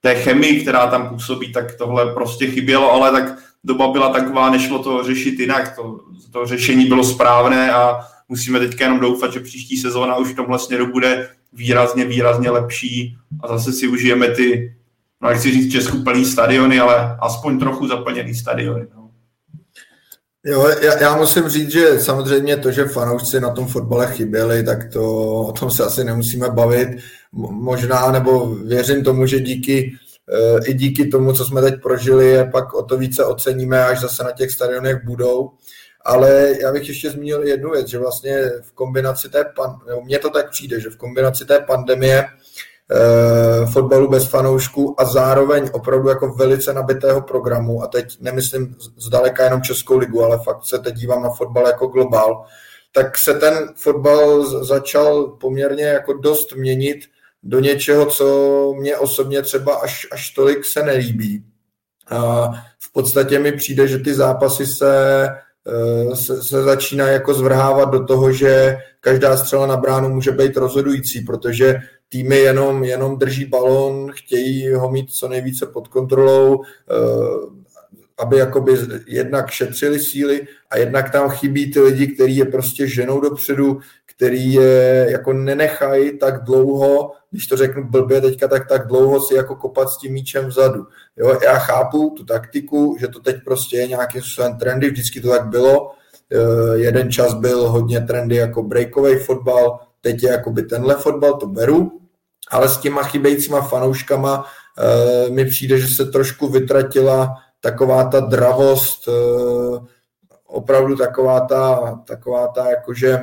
té 0.00 0.14
chemii, 0.14 0.60
která 0.60 0.86
tam 0.86 1.08
působí, 1.08 1.52
tak 1.52 1.76
tohle 1.76 2.14
prostě 2.14 2.46
chybělo, 2.46 2.92
ale 2.92 3.10
tak 3.12 3.38
doba 3.64 3.88
byla 3.88 4.12
taková, 4.12 4.50
nešlo 4.50 4.78
to 4.78 5.04
řešit 5.04 5.40
jinak. 5.40 5.76
To, 5.76 6.00
to 6.32 6.46
řešení 6.46 6.84
bylo 6.84 7.04
správné 7.04 7.72
a 7.72 8.00
musíme 8.32 8.58
teďka 8.60 8.84
jenom 8.84 9.00
doufat, 9.00 9.32
že 9.32 9.40
příští 9.40 9.76
sezóna 9.76 10.16
už 10.16 10.32
v 10.32 10.36
tomhle 10.36 10.58
směru 10.58 10.92
bude 10.92 11.28
výrazně, 11.52 12.04
výrazně 12.04 12.50
lepší 12.50 13.16
a 13.40 13.48
zase 13.48 13.72
si 13.72 13.88
užijeme 13.88 14.28
ty, 14.28 14.74
no 15.22 15.28
nechci 15.28 15.52
říct 15.52 15.72
Česku 15.72 16.02
plný 16.02 16.24
stadiony, 16.24 16.80
ale 16.80 17.16
aspoň 17.20 17.58
trochu 17.58 17.88
zaplněný 17.88 18.34
stadiony. 18.34 18.86
No. 18.94 19.10
Jo, 20.44 20.68
já, 20.82 20.98
já 20.98 21.16
musím 21.16 21.48
říct, 21.48 21.70
že 21.70 22.00
samozřejmě 22.00 22.56
to, 22.56 22.70
že 22.70 22.84
fanoušci 22.84 23.40
na 23.40 23.50
tom 23.50 23.66
fotbale 23.66 24.12
chyběli, 24.12 24.64
tak 24.64 24.92
to 24.92 25.02
o 25.30 25.52
tom 25.52 25.70
se 25.70 25.84
asi 25.84 26.04
nemusíme 26.04 26.50
bavit. 26.50 26.88
Možná, 27.32 28.12
nebo 28.12 28.54
věřím 28.54 29.04
tomu, 29.04 29.26
že 29.26 29.40
díky 29.40 29.92
eh, 30.32 30.70
i 30.70 30.74
díky 30.74 31.06
tomu, 31.06 31.32
co 31.32 31.44
jsme 31.44 31.60
teď 31.62 31.82
prožili, 31.82 32.28
je 32.28 32.44
pak 32.44 32.74
o 32.74 32.82
to 32.82 32.98
více 32.98 33.24
oceníme, 33.24 33.84
až 33.84 34.00
zase 34.00 34.24
na 34.24 34.32
těch 34.32 34.50
stadionech 34.50 35.04
budou. 35.04 35.50
Ale 36.04 36.54
já 36.60 36.72
bych 36.72 36.88
ještě 36.88 37.10
zmínil 37.10 37.42
jednu 37.42 37.70
věc, 37.70 37.88
že 37.88 37.98
vlastně 37.98 38.50
v 38.62 38.72
kombinaci 38.72 39.28
té, 39.28 39.44
pan, 39.56 39.78
mně 40.04 40.18
to 40.18 40.30
tak 40.30 40.50
přijde, 40.50 40.80
že 40.80 40.90
v 40.90 40.96
kombinaci 40.96 41.44
té 41.44 41.60
pandemie 41.60 42.24
Eh, 42.94 43.66
fotbalu 43.66 44.08
bez 44.08 44.26
fanoušků 44.26 45.00
a 45.00 45.04
zároveň 45.04 45.70
opravdu 45.72 46.08
jako 46.08 46.28
velice 46.28 46.72
nabitého 46.72 47.22
programu 47.22 47.82
a 47.82 47.86
teď 47.86 48.20
nemyslím 48.20 48.76
zdaleka 48.96 49.44
jenom 49.44 49.62
Českou 49.62 49.98
ligu, 49.98 50.24
ale 50.24 50.38
fakt 50.44 50.64
se 50.64 50.78
teď 50.78 50.94
dívám 50.94 51.22
na 51.22 51.30
fotbal 51.30 51.66
jako 51.66 51.86
globál, 51.86 52.44
tak 52.92 53.18
se 53.18 53.34
ten 53.34 53.68
fotbal 53.76 54.44
začal 54.64 55.26
poměrně 55.26 55.84
jako 55.84 56.12
dost 56.12 56.52
měnit 56.52 57.00
do 57.42 57.60
něčeho, 57.60 58.06
co 58.06 58.74
mě 58.78 58.96
osobně 58.96 59.42
třeba 59.42 59.74
až, 59.74 60.06
až 60.12 60.30
tolik 60.30 60.64
se 60.64 60.82
nelíbí. 60.82 61.44
A 62.10 62.50
v 62.78 62.92
podstatě 62.92 63.38
mi 63.38 63.52
přijde, 63.52 63.88
že 63.88 63.98
ty 63.98 64.14
zápasy 64.14 64.66
se, 64.66 65.28
se, 66.14 66.42
se 66.42 66.62
začíná 66.62 67.08
jako 67.08 67.34
zvrhávat 67.34 67.90
do 67.90 68.04
toho, 68.04 68.32
že 68.32 68.76
každá 69.00 69.36
střela 69.36 69.66
na 69.66 69.76
bránu 69.76 70.08
může 70.08 70.30
být 70.30 70.56
rozhodující, 70.56 71.20
protože 71.20 71.80
týmy 72.08 72.36
jenom, 72.36 72.84
jenom 72.84 73.18
drží 73.18 73.44
balon, 73.44 74.12
chtějí 74.12 74.72
ho 74.72 74.90
mít 74.90 75.10
co 75.10 75.28
nejvíce 75.28 75.66
pod 75.66 75.88
kontrolou, 75.88 76.62
eh, 76.64 77.62
aby 78.18 78.36
jakoby 78.36 78.72
jednak 79.06 79.50
šetřili 79.50 79.98
síly 79.98 80.46
a 80.70 80.76
jednak 80.76 81.10
tam 81.10 81.30
chybí 81.30 81.72
ty 81.72 81.80
lidi, 81.80 82.06
kteří 82.06 82.36
je 82.36 82.44
prostě 82.44 82.86
ženou 82.86 83.20
dopředu, 83.20 83.80
který 84.22 84.52
je 84.52 85.06
jako 85.10 85.32
nenechají 85.32 86.18
tak 86.18 86.44
dlouho, 86.44 87.12
když 87.30 87.46
to 87.46 87.56
řeknu 87.56 87.88
blbě 87.88 88.20
teďka, 88.20 88.48
tak 88.48 88.68
tak 88.68 88.86
dlouho 88.86 89.20
si 89.20 89.34
jako 89.34 89.56
kopat 89.56 89.88
s 89.88 89.98
tím 89.98 90.12
míčem 90.12 90.46
vzadu. 90.46 90.86
Jo, 91.16 91.38
já 91.44 91.58
chápu 91.58 92.14
tu 92.16 92.24
taktiku, 92.24 92.96
že 93.00 93.08
to 93.08 93.20
teď 93.20 93.36
prostě 93.44 93.76
je 93.76 93.86
nějakým 93.86 94.20
způsobem 94.20 94.58
trendy, 94.58 94.90
vždycky 94.90 95.20
to 95.20 95.28
tak 95.28 95.46
bylo. 95.46 95.90
Eh, 96.32 96.78
jeden 96.78 97.12
čas 97.12 97.34
byl 97.34 97.68
hodně 97.68 98.00
trendy 98.00 98.36
jako 98.36 98.62
breakový 98.62 99.16
fotbal, 99.16 99.78
teď 100.00 100.22
je 100.22 100.30
jakoby 100.30 100.62
tenhle 100.62 100.94
fotbal, 100.94 101.32
to 101.32 101.46
beru, 101.46 102.00
ale 102.50 102.68
s 102.68 102.78
těma 102.78 103.02
chybějícíma 103.02 103.60
fanouškama 103.60 104.44
e, 104.78 105.30
mi 105.30 105.44
přijde, 105.44 105.78
že 105.78 105.94
se 105.94 106.04
trošku 106.04 106.48
vytratila 106.48 107.36
taková 107.60 108.04
ta 108.04 108.20
dravost, 108.20 109.08
e, 109.08 109.12
opravdu 110.46 110.96
taková 110.96 111.40
ta, 111.40 111.94
taková 112.06 112.46
ta 112.46 112.70
jakože 112.70 113.20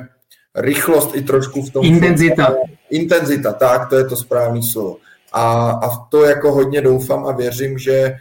rychlost 0.55 1.15
i 1.15 1.21
trošku 1.21 1.61
v 1.61 1.69
tom... 1.69 1.85
Intenzita. 1.85 2.45
Fotbale. 2.45 2.65
Intenzita, 2.89 3.53
tak, 3.53 3.89
to 3.89 3.95
je 3.95 4.05
to 4.05 4.15
správné 4.15 4.63
slovo. 4.63 4.97
A, 5.33 5.71
a 5.71 5.89
v 5.89 6.09
to 6.09 6.23
jako 6.23 6.51
hodně 6.51 6.81
doufám 6.81 7.25
a 7.25 7.31
věřím, 7.31 7.77
že 7.77 7.93
e, 7.93 8.15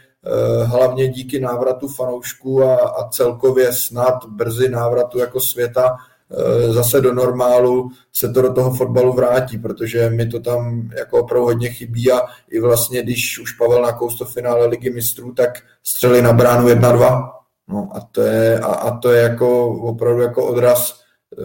hlavně 0.63 1.07
díky 1.07 1.39
návratu 1.39 1.87
fanoušků 1.87 2.63
a, 2.63 2.75
a 2.75 3.09
celkově 3.09 3.73
snad 3.73 4.25
brzy 4.25 4.69
návratu 4.69 5.19
jako 5.19 5.39
světa 5.39 5.97
Eh, 6.31 6.73
zase 6.73 7.01
do 7.01 7.13
normálu 7.13 7.89
se 8.13 8.29
to 8.29 8.41
do 8.41 8.53
toho 8.53 8.73
fotbalu 8.73 9.13
vrátí, 9.13 9.57
protože 9.57 10.09
mi 10.09 10.25
to 10.25 10.39
tam 10.39 10.89
jako 10.97 11.19
opravdu 11.19 11.45
hodně 11.45 11.69
chybí 11.69 12.11
a 12.11 12.21
i 12.49 12.59
vlastně, 12.59 13.03
když 13.03 13.39
už 13.39 13.51
Pavel 13.51 13.81
nakous 13.81 14.17
to 14.17 14.25
finále 14.25 14.65
ligy 14.65 14.89
mistrů, 14.89 15.33
tak 15.33 15.59
střeli 15.83 16.21
na 16.21 16.33
bránu 16.33 16.67
1-2. 16.67 17.29
No 17.67 17.89
a 17.93 17.99
to 18.11 18.21
je, 18.21 18.59
a, 18.59 18.65
a 18.65 18.97
to 18.97 19.11
je 19.11 19.21
jako 19.21 19.67
opravdu 19.67 20.21
jako 20.21 20.47
odraz 20.47 21.01
eh, 21.39 21.43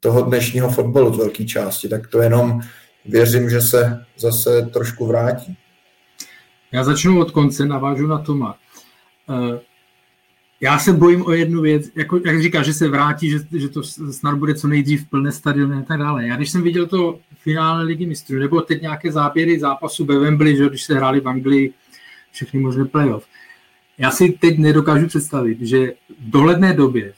toho 0.00 0.22
dnešního 0.22 0.70
fotbalu 0.70 1.14
z 1.14 1.18
velké 1.18 1.44
části, 1.44 1.88
tak 1.88 2.06
to 2.06 2.22
jenom 2.22 2.60
věřím, 3.04 3.50
že 3.50 3.60
se 3.60 4.04
zase 4.16 4.62
trošku 4.72 5.06
vrátí. 5.06 5.56
Já 6.72 6.84
začnu 6.84 7.20
od 7.20 7.30
konce, 7.30 7.66
navážu 7.66 8.06
na 8.06 8.18
Toma. 8.18 8.58
Eh, 9.30 9.60
já 10.60 10.78
se 10.78 10.92
bojím 10.92 11.26
o 11.26 11.32
jednu 11.32 11.60
věc, 11.60 11.90
jako, 11.94 12.20
jak 12.26 12.42
říká, 12.42 12.62
že 12.62 12.74
se 12.74 12.88
vrátí, 12.88 13.30
že, 13.30 13.38
že 13.56 13.68
to 13.68 13.82
snad 13.82 14.38
bude 14.38 14.54
co 14.54 14.68
nejdřív 14.68 15.08
plné 15.10 15.32
stadiony 15.32 15.76
a 15.76 15.82
tak 15.82 15.98
dále. 15.98 16.26
Já 16.26 16.36
když 16.36 16.50
jsem 16.50 16.62
viděl 16.62 16.86
to 16.86 17.18
finále 17.34 17.82
ligy 17.82 18.06
mistrů, 18.06 18.38
nebo 18.38 18.60
teď 18.60 18.82
nějaké 18.82 19.12
záběry 19.12 19.60
zápasu 19.60 20.04
ve 20.04 20.18
Wembley, 20.18 20.56
že 20.56 20.68
když 20.68 20.82
se 20.82 20.94
hráli 20.94 21.20
v 21.20 21.28
Anglii 21.28 21.72
všechny 22.32 22.60
možné 22.60 22.84
playoff, 22.84 23.26
já 23.98 24.10
si 24.10 24.38
teď 24.40 24.58
nedokážu 24.58 25.06
představit, 25.06 25.58
že 25.60 25.92
v 26.20 26.30
dohledné 26.30 26.74
době, 26.74 27.12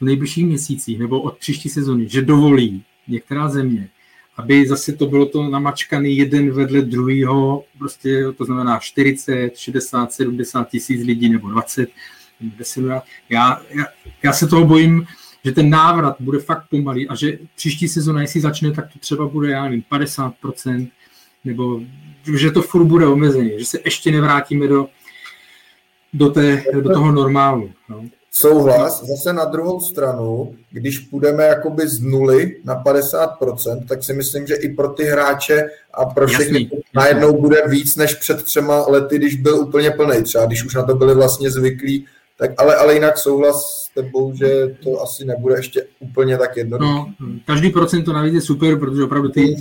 v 0.00 0.04
nejbližších 0.04 0.46
měsících 0.46 0.98
nebo 0.98 1.20
od 1.20 1.38
příští 1.38 1.68
sezóny, 1.68 2.08
že 2.08 2.22
dovolí 2.22 2.82
některá 3.08 3.48
země, 3.48 3.88
aby 4.36 4.68
zase 4.68 4.92
to 4.92 5.06
bylo 5.06 5.26
to 5.26 5.50
namačkaný 5.50 6.16
jeden 6.16 6.50
vedle 6.50 6.80
druhého, 6.80 7.64
prostě 7.78 8.24
to 8.36 8.44
znamená 8.44 8.78
40, 8.78 9.56
60, 9.56 10.12
70 10.12 10.68
tisíc 10.68 11.06
lidí 11.06 11.28
nebo 11.28 11.50
20, 11.50 11.90
10, 12.40 12.84
já, 13.28 13.60
já, 13.70 13.86
já 14.22 14.32
se 14.32 14.46
toho 14.46 14.66
bojím, 14.66 15.06
že 15.44 15.52
ten 15.52 15.70
návrat 15.70 16.16
bude 16.20 16.38
fakt 16.38 16.68
pomalý 16.70 17.08
a 17.08 17.14
že 17.14 17.38
příští 17.56 17.88
sezóna, 17.88 18.20
jestli 18.20 18.40
začne, 18.40 18.72
tak 18.72 18.92
to 18.92 18.98
třeba 18.98 19.26
bude, 19.28 19.50
já 19.50 19.64
nevím, 19.64 19.84
50%, 19.92 20.88
nebo 21.44 21.80
že 22.38 22.50
to 22.50 22.62
furt 22.62 22.84
bude 22.84 23.06
omezeně, 23.06 23.58
že 23.58 23.64
se 23.64 23.78
ještě 23.84 24.10
nevrátíme 24.10 24.68
do, 24.68 24.88
do, 26.12 26.30
té, 26.30 26.64
do 26.74 26.92
toho 26.92 27.12
normálu. 27.12 27.72
No. 27.88 28.04
Souhlas, 28.32 29.04
zase 29.04 29.32
na 29.32 29.44
druhou 29.44 29.80
stranu, 29.80 30.54
když 30.70 30.98
půjdeme 30.98 31.44
jakoby 31.44 31.88
z 31.88 32.00
nuly 32.00 32.56
na 32.64 32.84
50%, 32.84 33.86
tak 33.88 34.04
si 34.04 34.14
myslím, 34.14 34.46
že 34.46 34.54
i 34.54 34.74
pro 34.74 34.88
ty 34.88 35.04
hráče 35.04 35.64
a 35.94 36.04
pro 36.04 36.26
všechny 36.26 36.62
jasný, 36.62 36.80
najednou 36.94 37.28
jasný. 37.28 37.40
bude 37.40 37.62
víc 37.68 37.96
než 37.96 38.14
před 38.14 38.42
třema 38.42 38.86
lety, 38.88 39.18
když 39.18 39.34
byl 39.34 39.60
úplně 39.60 39.90
plný, 39.90 40.22
třeba 40.22 40.46
když 40.46 40.64
už 40.64 40.74
na 40.74 40.82
to 40.82 40.94
byli 40.94 41.14
vlastně 41.14 41.50
zvyklí, 41.50 42.06
tak 42.38 42.50
ale, 42.58 42.76
ale 42.76 42.94
jinak 42.94 43.18
souhlas 43.18 43.64
s 43.64 43.94
tebou, 43.94 44.34
že 44.34 44.76
to 44.82 45.02
asi 45.02 45.24
nebude 45.24 45.54
ještě 45.54 45.86
úplně 46.00 46.38
tak 46.38 46.56
jednoduché. 46.56 46.90
No, 46.90 47.14
každý 47.46 47.70
procent 47.70 48.04
to 48.04 48.12
navíc 48.12 48.34
je 48.34 48.40
super, 48.40 48.78
protože 48.78 49.04
opravdu 49.04 49.28
ty, 49.28 49.56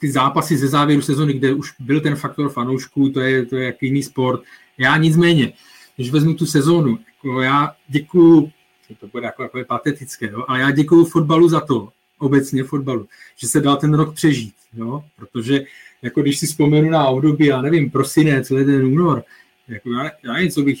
ty 0.00 0.12
zápasy 0.12 0.56
ze 0.58 0.68
závěru 0.68 1.02
sezony, 1.02 1.32
kde 1.32 1.54
už 1.54 1.72
byl 1.80 2.00
ten 2.00 2.16
faktor 2.16 2.48
fanoušků, 2.48 3.08
to 3.08 3.20
je, 3.20 3.46
to 3.46 3.56
je 3.56 3.66
jak 3.66 3.82
jiný 3.82 4.02
sport. 4.02 4.40
Já 4.78 4.96
nicméně, 4.96 5.52
když 5.98 6.10
vezmu 6.10 6.34
tu 6.34 6.46
sezónu, 6.46 6.98
jako 7.14 7.42
já 7.42 7.74
děkuju, 7.88 8.52
to 9.00 9.06
bude 9.06 9.26
jako, 9.26 9.42
jako 9.42 9.58
patetické, 9.68 10.26
jo, 10.26 10.44
ale 10.48 10.60
já 10.60 10.70
děkuju 10.70 11.04
fotbalu 11.04 11.48
za 11.48 11.60
to, 11.60 11.88
obecně 12.18 12.64
fotbalu, 12.64 13.06
že 13.36 13.46
se 13.48 13.60
dal 13.60 13.76
ten 13.76 13.94
rok 13.94 14.14
přežít, 14.14 14.54
jo, 14.76 15.04
protože 15.16 15.64
jako 16.02 16.22
když 16.22 16.38
si 16.38 16.46
vzpomenu 16.46 16.90
na 16.90 17.06
období, 17.06 17.46
já 17.46 17.62
nevím, 17.62 17.90
prosinec, 17.90 18.50
leden, 18.50 18.86
únor, 18.86 19.24
jako 19.68 19.90
já, 19.90 20.10
já 20.22 20.32
nevím, 20.32 20.50
co 20.50 20.62
bych, 20.62 20.78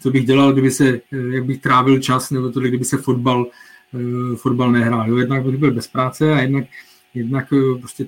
co 0.00 0.10
bych 0.10 0.26
dělal, 0.26 0.52
kdyby 0.52 0.70
se, 0.70 1.00
jak 1.30 1.44
bych 1.44 1.60
trávil 1.60 1.98
čas, 1.98 2.30
nebo 2.30 2.50
to, 2.50 2.60
kdyby 2.60 2.84
se 2.84 2.96
fotbal, 2.96 3.46
uh, 3.92 4.36
fotbal 4.36 4.72
nehrál. 4.72 5.08
Jo. 5.08 5.16
Jednak 5.16 5.44
bych 5.44 5.56
byl 5.56 5.70
bez 5.70 5.88
práce 5.88 6.32
a 6.32 6.40
jednak, 6.40 6.64
jednak 7.14 7.52
uh, 7.52 7.78
prostě 7.78 8.06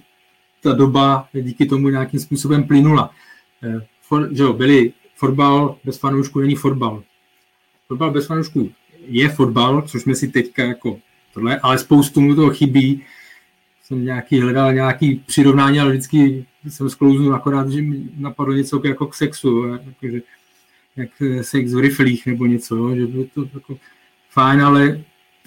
ta 0.62 0.72
doba 0.72 1.28
díky 1.32 1.66
tomu 1.66 1.88
nějakým 1.88 2.20
způsobem 2.20 2.64
plynula. 2.64 3.10
Že 4.32 4.42
jo, 4.42 4.52
byli 4.52 4.92
fotbal 5.20 5.76
bez 5.84 5.98
fanoušků 5.98 6.40
není 6.40 6.54
fotbal 6.54 7.02
fotbal 7.90 8.10
bez 8.10 8.26
fanoušků 8.26 8.72
je 9.06 9.28
fotbal, 9.28 9.82
což 9.82 10.02
jsme 10.02 10.14
si 10.14 10.28
teďka 10.28 10.64
jako 10.64 10.98
tohle, 11.34 11.60
ale 11.60 11.78
spoustu 11.78 12.20
mu 12.20 12.34
toho 12.34 12.50
chybí. 12.50 13.04
Jsem 13.82 14.04
nějaký 14.04 14.40
hledal 14.40 14.74
nějaký 14.74 15.14
přirovnání, 15.26 15.80
ale 15.80 15.90
vždycky 15.90 16.46
jsem 16.68 16.90
sklouznul 16.90 17.34
akorát, 17.34 17.70
že 17.70 17.82
mi 17.82 18.02
napadlo 18.16 18.54
něco 18.54 18.80
jako 18.84 19.06
k 19.06 19.14
sexu, 19.14 19.66
jakože, 19.66 20.20
jak 20.96 21.10
sex 21.42 21.74
v 21.74 21.78
riflích 21.78 22.26
nebo 22.26 22.46
něco, 22.46 22.96
že 22.96 23.06
by 23.06 23.24
to 23.34 23.44
jako 23.54 23.78
fajn, 24.30 24.62
ale 24.62 25.02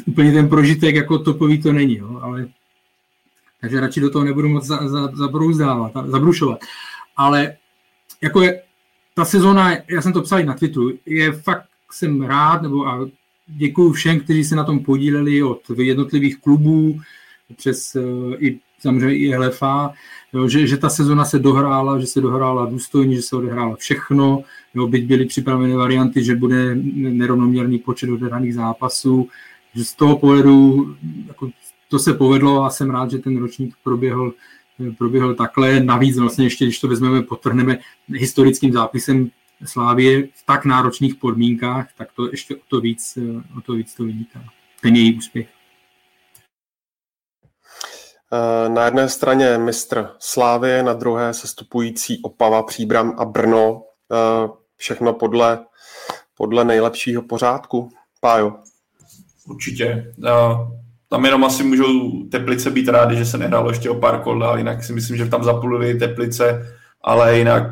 úplně 0.05 0.31
ten 0.31 0.49
prožitek 0.49 0.95
jako 0.95 1.19
topový 1.19 1.61
to 1.61 1.73
není, 1.73 1.97
jo, 1.97 2.19
ale 2.21 2.47
takže 3.61 3.79
radši 3.79 3.99
do 3.99 4.09
toho 4.09 4.25
nebudu 4.25 4.49
moc 4.49 4.65
za, 4.65 4.87
za, 4.87 5.11
zabrouzdávat, 5.15 5.91
zabrušovat. 6.05 6.59
Ale 7.15 7.55
jako 8.21 8.41
je, 8.41 8.61
ta 9.14 9.26
sezóna, 9.26 9.72
já 9.88 10.02
jsem 10.02 10.14
to 10.14 10.22
psal 10.22 10.44
na 10.44 10.53
Twitteru, 10.53 10.91
je 11.06 11.31
fakt 11.31 11.65
jsem 11.91 12.22
rád, 12.22 12.61
nebo 12.61 12.88
a 12.88 13.10
děkuji 13.48 13.91
všem, 13.91 14.19
kteří 14.19 14.44
se 14.44 14.56
na 14.56 14.64
tom 14.64 14.80
podíleli 14.80 15.44
od 15.44 15.61
jednotlivých 15.77 16.38
klubů 16.38 17.02
přes 17.56 17.95
uh, 17.95 18.34
i 18.38 18.60
samozřejmě 18.80 19.18
i 19.18 19.38
LFA, 19.38 19.94
jo, 20.34 20.48
že, 20.48 20.68
že 20.68 20.77
ta 20.77 20.90
sezona 20.90 21.26
se 21.26 21.40
dohrála, 21.40 21.99
že 21.99 22.07
se 22.07 22.22
dohrála 22.22 22.65
důstojně, 22.65 23.15
že 23.15 23.22
se 23.22 23.35
odehrála 23.35 23.76
všechno, 23.76 24.44
jo, 24.73 24.88
byť 24.88 25.06
byly 25.06 25.26
připraveny 25.26 25.73
varianty, 25.73 26.23
že 26.23 26.35
bude 26.35 26.76
nerovnoměrný 26.76 27.80
počet 27.80 28.10
odehraných 28.10 28.56
zápasů, 28.56 29.30
že 29.76 29.85
z 29.85 29.94
toho 29.94 30.18
pohledu 30.18 30.88
jako, 31.27 31.49
to 31.90 31.99
se 31.99 32.14
povedlo 32.14 32.64
a 32.64 32.69
jsem 32.69 32.90
rád, 32.90 33.11
že 33.11 33.18
ten 33.18 33.38
ročník 33.38 33.76
proběhl, 33.84 34.34
proběhl 34.97 35.35
takhle. 35.35 35.79
Navíc 35.79 36.17
vlastně 36.17 36.45
ještě, 36.45 36.65
když 36.65 36.79
to 36.79 36.87
vezmeme, 36.87 37.21
potrhneme 37.21 37.79
historickým 38.07 38.73
zápisem 38.73 39.29
Slávě 39.65 40.27
v 40.27 40.45
tak 40.45 40.65
náročných 40.65 41.15
podmínkách, 41.15 41.87
tak 41.97 42.11
to 42.11 42.31
ještě 42.31 42.55
o 42.55 42.59
to 42.67 42.81
víc, 42.81 43.17
o 43.57 43.61
to, 43.61 43.73
víc 43.73 43.95
to 43.95 44.03
vyniká. 44.03 44.43
Ten 44.81 44.95
její 44.95 45.17
úspěch. 45.17 45.47
Eh, 48.33 48.69
na 48.69 48.85
jedné 48.85 49.09
straně 49.09 49.57
mistr 49.57 50.09
Slávě, 50.19 50.83
na 50.83 50.93
druhé 50.93 51.33
sestupující 51.33 52.21
Opava, 52.21 52.63
Příbram 52.63 53.15
a 53.17 53.25
Brno. 53.25 53.83
Eh, 54.11 54.49
všechno 54.75 55.13
podle, 55.13 55.65
podle 56.37 56.65
nejlepšího 56.65 57.21
pořádku. 57.21 57.89
Pájo. 58.21 58.55
Určitě. 59.47 60.13
Tam 61.14 61.26
jenom 61.26 61.44
asi 61.44 61.64
můžou 61.64 62.23
Teplice 62.31 62.72
být 62.72 62.88
rádi, 62.88 63.15
že 63.15 63.26
se 63.26 63.38
nehrálo 63.38 63.69
ještě 63.69 63.90
o 63.90 63.95
pár 63.95 64.19
kol 64.19 64.44
ale 64.44 64.60
jinak 64.60 64.84
si 64.84 64.94
myslím, 64.94 65.18
že 65.18 65.26
tam 65.26 65.44
zapůlili 65.44 65.95
Teplice, 65.95 66.76
ale 67.02 67.38
jinak 67.38 67.64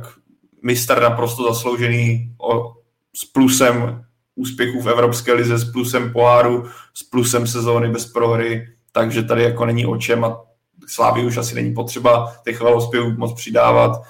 mistr 0.64 1.02
naprosto 1.02 1.44
zasloužený 1.44 2.36
o, 2.42 2.74
s 3.16 3.26
plusem 3.26 4.06
úspěchů 4.36 4.82
v 4.82 4.90
Evropské 4.90 5.34
lize, 5.34 5.58
s 5.58 5.72
plusem 5.72 6.14
poháru, 6.14 6.66
s 6.94 7.04
plusem 7.04 7.48
sezóny 7.48 7.90
bez 7.90 8.06
prohry, 8.06 8.68
takže 8.92 9.24
tady 9.24 9.44
jako 9.44 9.66
není 9.66 9.86
o 9.86 9.98
čem 9.98 10.24
a 10.24 10.42
Slávy 10.88 11.26
už 11.26 11.38
asi 11.38 11.56
není 11.56 11.74
potřeba 11.74 12.34
těch 12.46 12.58
chvalospěvů 12.58 13.12
moc 13.18 13.34
přidávat. 13.34 14.02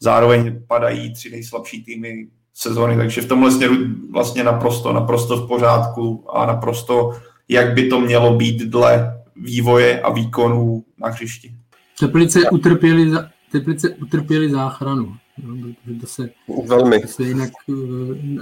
Zároveň 0.00 0.60
padají 0.66 1.14
tři 1.14 1.30
nejslabší 1.30 1.84
týmy 1.84 2.28
sezóny, 2.54 2.96
takže 2.96 3.20
v 3.20 3.28
tomhle 3.28 3.50
směru 3.50 3.74
vlastně 4.12 4.44
naprosto, 4.44 4.92
naprosto 4.92 5.36
v 5.36 5.48
pořádku 5.48 6.24
a 6.32 6.46
naprosto, 6.46 7.12
jak 7.48 7.74
by 7.74 7.88
to 7.88 8.00
mělo 8.00 8.36
být 8.36 8.62
dle 8.62 9.22
vývoje 9.36 10.00
a 10.00 10.12
výkonů 10.12 10.84
na 10.98 11.08
hřišti. 11.08 11.54
Teplice 12.00 12.50
utrpěli, 12.50 13.10
Teplice 13.52 13.90
utrpěli 13.90 14.50
záchranu 14.50 15.16
jo, 15.42 15.72
protože 15.84 16.00
to 16.00 16.06
se, 16.06 16.30
Velmi. 16.66 17.00
To 17.00 17.08
se 17.08 17.22
jinak 17.22 17.50
eh, 17.68 17.72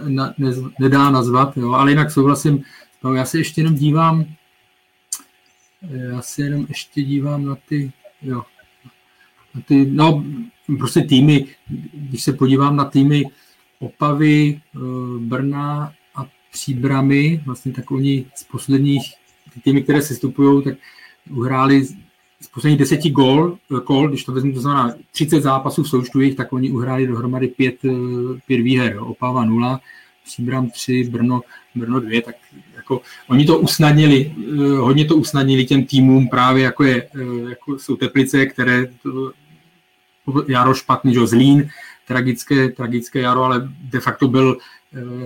na, 0.09 0.35
ne, 0.39 0.51
nedá 0.81 1.11
nazvat, 1.11 1.57
jo, 1.57 1.73
ale 1.73 1.91
jinak 1.91 2.11
souhlasím. 2.11 2.63
No, 3.05 3.15
já 3.15 3.25
se 3.25 3.39
ještě 3.39 3.61
jenom 3.61 3.75
dívám, 3.75 4.25
já 5.83 6.23
se 6.23 6.43
jenom 6.43 6.67
ještě 6.69 7.03
dívám 7.03 7.45
na 7.45 7.57
ty, 7.69 7.93
jo, 8.23 8.43
na 9.55 9.61
ty, 9.61 9.87
no, 9.91 10.25
prostě 10.79 11.01
týmy, 11.01 11.47
když 11.93 12.23
se 12.23 12.33
podívám 12.33 12.77
na 12.77 12.85
týmy 12.85 13.25
Opavy, 13.79 14.61
eh, 14.75 14.79
Brna 15.19 15.93
Příbramy, 16.57 17.43
vlastně 17.47 17.73
tak 17.73 17.91
oni 17.91 18.27
z 18.35 18.45
posledních, 18.45 19.03
týmy, 19.65 19.83
které 19.83 20.03
se 20.03 20.15
stupují, 20.15 20.65
tak 20.65 20.75
uhráli 21.31 21.85
z 22.41 22.49
posledních 22.55 22.79
deseti 22.79 23.11
gol, 23.11 23.59
kol, 23.85 24.09
když 24.09 24.25
to 24.25 24.33
vezmu, 24.33 24.53
to 24.53 24.61
znamená 24.61 24.95
30 25.13 25.41
zápasů 25.41 25.83
v 25.83 25.89
součtu 25.89 26.21
jich, 26.21 26.35
tak 26.35 26.53
oni 26.53 26.71
uhráli 26.71 27.07
dohromady 27.07 27.49
pět, 27.49 27.85
eh, 27.85 27.91
pět 28.47 28.61
výher. 28.61 28.97
Opava 29.01 29.45
nula, 29.45 29.81
Příbram 30.25 30.71
3, 30.71 31.05
Brno, 31.05 31.41
Brno 31.75 32.01
2, 32.01 32.23
tak 32.23 32.35
jako 32.77 33.01
oni 33.29 33.45
to 33.45 33.59
usnadnili, 33.59 34.33
eh, 34.33 34.77
hodně 34.77 35.05
to 35.05 35.17
usnadnili 35.17 35.65
těm 35.65 35.85
týmům 35.85 36.29
právě 36.29 36.65
jako, 36.65 36.85
je, 36.85 37.03
eh, 37.03 37.51
jako 37.51 37.79
jsou 37.79 37.97
Teplice, 37.97 38.47
které 38.47 38.87
to, 39.03 39.33
jaro 40.49 40.75
špatný, 40.75 41.15
že 41.15 41.27
Zlín, 41.27 41.69
tragické, 42.07 42.69
tragické 42.69 43.21
jaro, 43.21 43.43
ale 43.43 43.69
de 43.81 44.01
facto 44.01 44.29
byl 44.29 44.59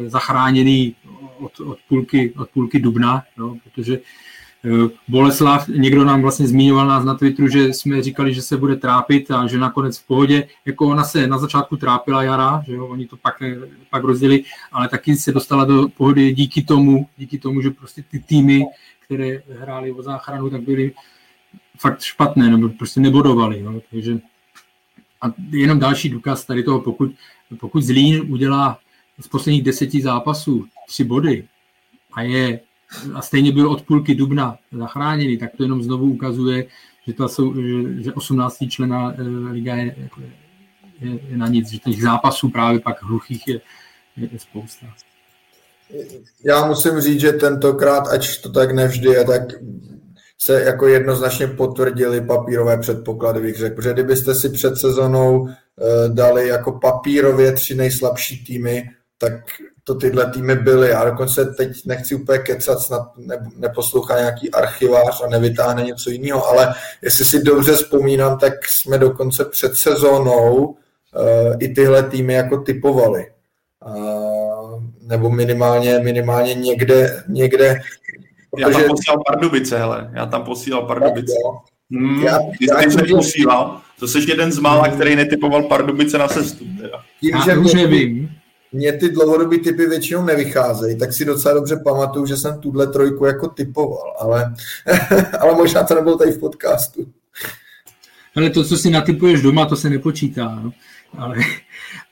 zachráněný 0.07 0.95
od, 1.39 1.61
od, 1.61 1.79
půlky, 1.89 2.33
od 2.37 2.51
půlky 2.51 2.79
dubna, 2.79 3.23
no, 3.37 3.57
protože 3.65 3.99
Eh, 4.65 4.89
Boleslav, 5.09 5.69
někdo 5.69 6.05
nám 6.05 6.23
vlastně 6.23 6.47
zmiňoval 6.47 6.87
nás 6.87 7.05
na 7.05 7.15
Twitteru, 7.15 7.49
že 7.49 7.73
jsme 7.73 8.03
říkali, 8.03 8.35
že 8.35 8.43
se 8.43 8.57
bude 8.57 8.77
trápit 8.77 9.31
a 9.31 9.47
že 9.47 9.59
nakonec 9.59 9.99
v 9.99 10.07
pohodě, 10.07 10.49
jako 10.65 10.87
ona 10.87 11.05
se 11.05 11.27
na 11.27 11.39
začátku 11.39 11.77
trápila 11.77 12.23
jara, 12.23 12.63
že 12.67 12.73
jo, 12.73 12.87
oni 12.87 13.07
to 13.07 13.17
pak, 13.17 13.43
eh, 13.43 13.57
pak 13.91 14.05
rozdělili, 14.05 14.45
ale 14.73 14.89
taky 14.89 15.17
se 15.17 15.33
dostala 15.33 15.65
do 15.65 15.89
pohody 15.89 16.33
díky 16.33 16.63
tomu, 16.63 17.07
díky 17.17 17.39
tomu, 17.39 17.61
že 17.61 17.71
prostě 17.71 18.03
ty 18.11 18.19
týmy, 18.19 18.65
které 19.05 19.43
hrály 19.61 19.93
o 19.93 20.03
záchranu, 20.03 20.51
tak 20.51 20.61
byly 20.61 20.93
fakt 21.79 22.01
špatné, 22.01 22.51
nebo 22.51 22.69
prostě 22.69 23.01
nebodovali, 23.01 23.63
no, 23.63 23.81
takže 23.91 24.19
a 25.23 25.33
jenom 25.51 25.79
další 25.79 26.09
důkaz 26.09 26.45
tady 26.45 26.63
toho, 26.63 26.81
pokud, 26.81 27.13
pokud 27.61 27.83
Zlín 27.83 28.27
udělá 28.29 28.79
z 29.21 29.29
posledních 29.29 29.63
deseti 29.63 30.03
zápasů 30.03 30.65
tři 30.89 31.05
body 31.05 31.49
a 32.13 32.23
je 32.23 32.61
a 33.15 33.23
stejně 33.23 33.53
byl 33.53 33.71
od 33.71 33.83
půlky 33.83 34.15
dubna 34.15 34.59
zachráněný, 34.73 35.39
tak 35.39 35.51
to 35.57 35.63
jenom 35.63 35.83
znovu 35.83 36.13
ukazuje, 36.13 36.67
že, 37.07 37.13
ta 37.13 37.29
jsou, 37.29 37.55
že, 37.55 38.03
že 38.03 38.13
18. 38.13 38.57
člena 38.69 39.15
e, 39.19 39.23
liga 39.51 39.75
je, 39.75 39.95
jako 39.99 40.21
je, 40.21 40.31
je, 41.01 41.19
je 41.31 41.37
na 41.37 41.49
nic, 41.49 41.71
že 41.71 41.79
těch 41.79 42.03
zápasů 42.03 42.49
právě 42.49 42.81
pak 42.81 43.03
hluchých 43.03 43.49
je, 43.49 43.61
je, 44.17 44.29
je 44.33 44.39
spousta. 44.39 44.87
Já 46.45 46.67
musím 46.67 47.01
říct, 47.01 47.21
že 47.21 47.33
tentokrát, 47.33 48.09
ač 48.09 48.37
to 48.37 48.53
tak 48.53 48.75
nevždy 48.75 49.09
je, 49.09 49.25
tak 49.25 49.43
se 50.39 50.63
jako 50.63 50.89
jednoznačně 50.89 51.47
potvrdili 51.47 52.21
papírové 52.21 52.79
předpoklady, 52.79 53.41
bych 53.41 53.57
řekl. 53.57 53.77
Protože 53.77 53.93
kdybyste 53.93 54.35
si 54.35 54.49
před 54.49 54.77
sezonou 54.77 55.49
dali 56.09 56.49
jako 56.49 56.73
papírově 56.73 57.53
tři 57.53 57.75
nejslabší 57.75 58.45
týmy, 58.45 58.91
tak 59.21 59.33
to 59.85 59.95
tyhle 59.95 60.31
týmy 60.31 60.55
byly. 60.55 60.89
Já 60.89 61.05
dokonce 61.05 61.45
teď 61.45 61.71
nechci 61.87 62.15
úplně 62.15 62.39
kecat, 62.39 62.81
snad 62.81 63.13
ne, 63.17 63.51
neposlouchá 63.57 64.19
nějaký 64.19 64.51
archivář 64.51 65.23
a 65.25 65.29
nevytáhne 65.29 65.83
něco 65.83 66.11
jiného, 66.11 66.49
ale 66.49 66.75
jestli 67.03 67.25
si 67.25 67.43
dobře 67.43 67.73
vzpomínám, 67.73 68.39
tak 68.39 68.69
jsme 68.69 68.99
dokonce 68.99 69.45
před 69.45 69.75
sezónou 69.75 70.65
uh, 70.65 70.75
i 71.59 71.69
tyhle 71.69 72.03
týmy 72.03 72.35
jako 72.35 72.57
typovali. 72.57 73.27
Uh, 73.87 74.83
nebo 75.03 75.31
minimálně, 75.31 75.99
minimálně 75.99 76.55
někde, 76.55 77.23
někde 77.29 77.81
Protože... 78.51 78.63
Já 78.63 78.79
tam 78.79 78.89
posílal 78.89 79.23
Pardubice, 79.27 79.79
hele. 79.79 80.11
Já 80.13 80.27
tam 80.27 80.45
posílal 80.45 80.83
Pardubice. 80.83 81.33
Hmm, 81.91 82.23
já, 82.23 82.39
já, 82.61 82.83
já 82.83 83.17
posílal. 83.17 83.81
To 83.99 84.09
jsi 84.09 84.19
jeden 84.29 84.53
z 84.53 84.59
mála, 84.59 84.89
který 84.89 85.17
netypoval 85.17 85.63
Pardubice 85.63 86.19
na 86.19 86.29
cestu. 86.29 86.65
Teda. 86.81 87.03
Tím, 87.21 87.31
já 87.31 87.45
že 87.45 87.57
už 87.57 87.75
nevím 87.75 88.40
mě 88.73 88.93
ty 88.93 89.09
dlouhodobé 89.09 89.59
typy 89.59 89.87
většinou 89.87 90.25
nevycházejí, 90.25 90.99
tak 90.99 91.13
si 91.13 91.25
docela 91.25 91.55
dobře 91.55 91.77
pamatuju, 91.77 92.27
že 92.27 92.37
jsem 92.37 92.61
tuhle 92.61 92.87
trojku 92.87 93.25
jako 93.25 93.49
typoval, 93.49 94.15
ale, 94.19 94.55
ale 95.41 95.55
možná 95.55 95.83
to 95.83 95.95
nebylo 95.95 96.19
tady 96.19 96.33
v 96.33 96.41
podcastu. 96.41 97.07
Ale 98.37 98.51
to, 98.51 98.65
co 98.65 98.77
si 98.77 98.91
natypuješ 98.91 99.43
doma, 99.43 99.67
to 99.67 99.77
se 99.77 99.91
nepočítá. 99.91 100.61
No. 100.65 100.73
Ale, 101.19 101.37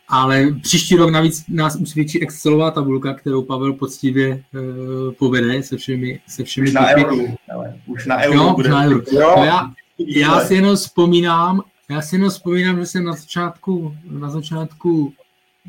ale 0.09 0.47
příští 0.62 0.97
rok 0.97 1.10
navíc 1.10 1.44
nás 1.48 1.76
usvědčí 1.76 2.22
Excelová 2.22 2.70
tabulka, 2.70 3.14
kterou 3.14 3.43
Pavel 3.43 3.72
poctivě 3.72 4.44
uh, 4.55 5.12
povede 5.12 5.62
se 5.62 5.76
všemi, 5.76 6.20
se 6.28 6.44
všemi 6.44 6.68
už 6.68 6.74
na 6.74 6.86
euro, 6.89 7.16
ale 7.55 7.80
už 7.86 8.06
na 8.06 8.22
euro. 8.22 8.39
Jo, 8.39 8.52
bude. 8.55 8.68
na 8.68 8.85
euro. 8.85 9.02
Jo. 9.12 9.35
No 9.36 9.44
já, 9.44 9.72
já 9.98 10.40
si 10.40 10.55
jenom 10.55 10.76
vzpomínám, 10.76 11.62
já 11.90 12.02
si 12.02 12.14
jenom 12.14 12.30
vzpomínám, 12.30 12.80
že 12.80 12.86
jsem 12.86 13.05
na 13.05 13.12
začátku, 13.12 13.94
na 14.10 14.30
začátku 14.30 15.12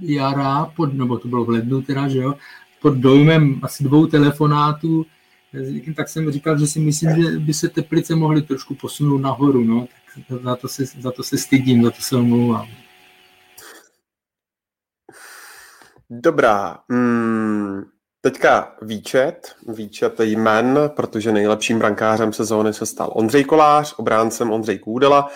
jara, 0.02 0.66
pod, 0.76 0.94
nebo 0.94 1.18
to 1.18 1.28
bylo 1.28 1.46
v 1.46 1.50
lednu 1.50 1.82
teda, 1.82 2.08
že 2.08 2.20
jo, 2.20 2.36
pod 2.82 2.94
dojmem 2.94 3.60
asi 3.64 3.84
dvou 3.84 4.06
telefonátů, 4.06 5.06
tak 5.96 6.10
jsem 6.10 6.32
říkal, 6.32 6.60
že 6.60 6.68
si 6.68 6.80
myslím, 6.80 7.10
že 7.22 7.40
by 7.40 7.54
se 7.54 7.70
Teplice 7.70 8.16
mohly 8.16 8.42
trošku 8.42 8.76
posunout 8.76 9.18
nahoru, 9.18 9.64
no, 9.64 9.88
tak 10.28 10.42
za 10.42 10.56
to 10.56 10.68
se, 10.68 10.86
za 10.86 11.12
to 11.12 11.24
se 11.24 11.38
stydím, 11.38 11.84
za 11.84 11.92
to 11.92 12.02
se 12.02 12.16
omlouvám. 12.16 12.68
Dobrá. 16.10 16.80
Hmm, 16.90 17.84
teďka 18.22 18.76
výčet, 18.82 19.56
výčet 19.68 20.20
jmen, 20.20 20.80
protože 20.96 21.32
nejlepším 21.32 21.80
brankářem 21.80 22.34
sezóny 22.34 22.74
se 22.74 22.86
stal 22.86 23.12
Ondřej 23.16 23.44
Kolář, 23.44 23.94
obráncem 23.98 24.52
Ondřej 24.52 24.80
Kůdela, 24.80 25.30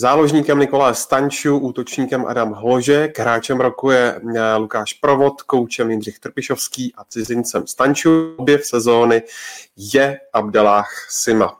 Záložníkem 0.00 0.58
Nikola 0.58 0.94
Stanču, 0.94 1.58
útočníkem 1.58 2.26
Adam 2.26 2.52
Hložek, 2.52 3.18
hráčem 3.18 3.60
roku 3.60 3.90
je 3.90 4.20
eh, 4.36 4.54
Lukáš 4.54 4.92
Provod, 4.92 5.42
koučem 5.42 5.90
Jindřich 5.90 6.18
Trpišovský 6.18 6.92
a 6.96 7.04
cizincem 7.04 7.66
Stanču. 7.66 8.34
Objev 8.36 8.66
sezóny 8.66 9.22
je 9.76 10.18
Abdelách 10.32 10.90
Sima. 11.10 11.50
Uh, 11.52 11.56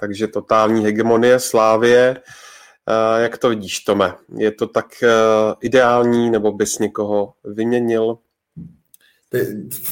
takže 0.00 0.26
totální 0.26 0.84
hegemonie 0.84 1.38
Slávie. 1.38 2.16
Uh, 2.88 3.22
jak 3.22 3.38
to 3.38 3.48
vidíš, 3.48 3.80
Tome? 3.80 4.14
Je 4.36 4.50
to 4.50 4.66
tak 4.66 4.86
uh, 5.02 5.54
ideální, 5.60 6.30
nebo 6.30 6.52
bys 6.52 6.78
někoho 6.78 7.32
vyměnil? 7.44 8.18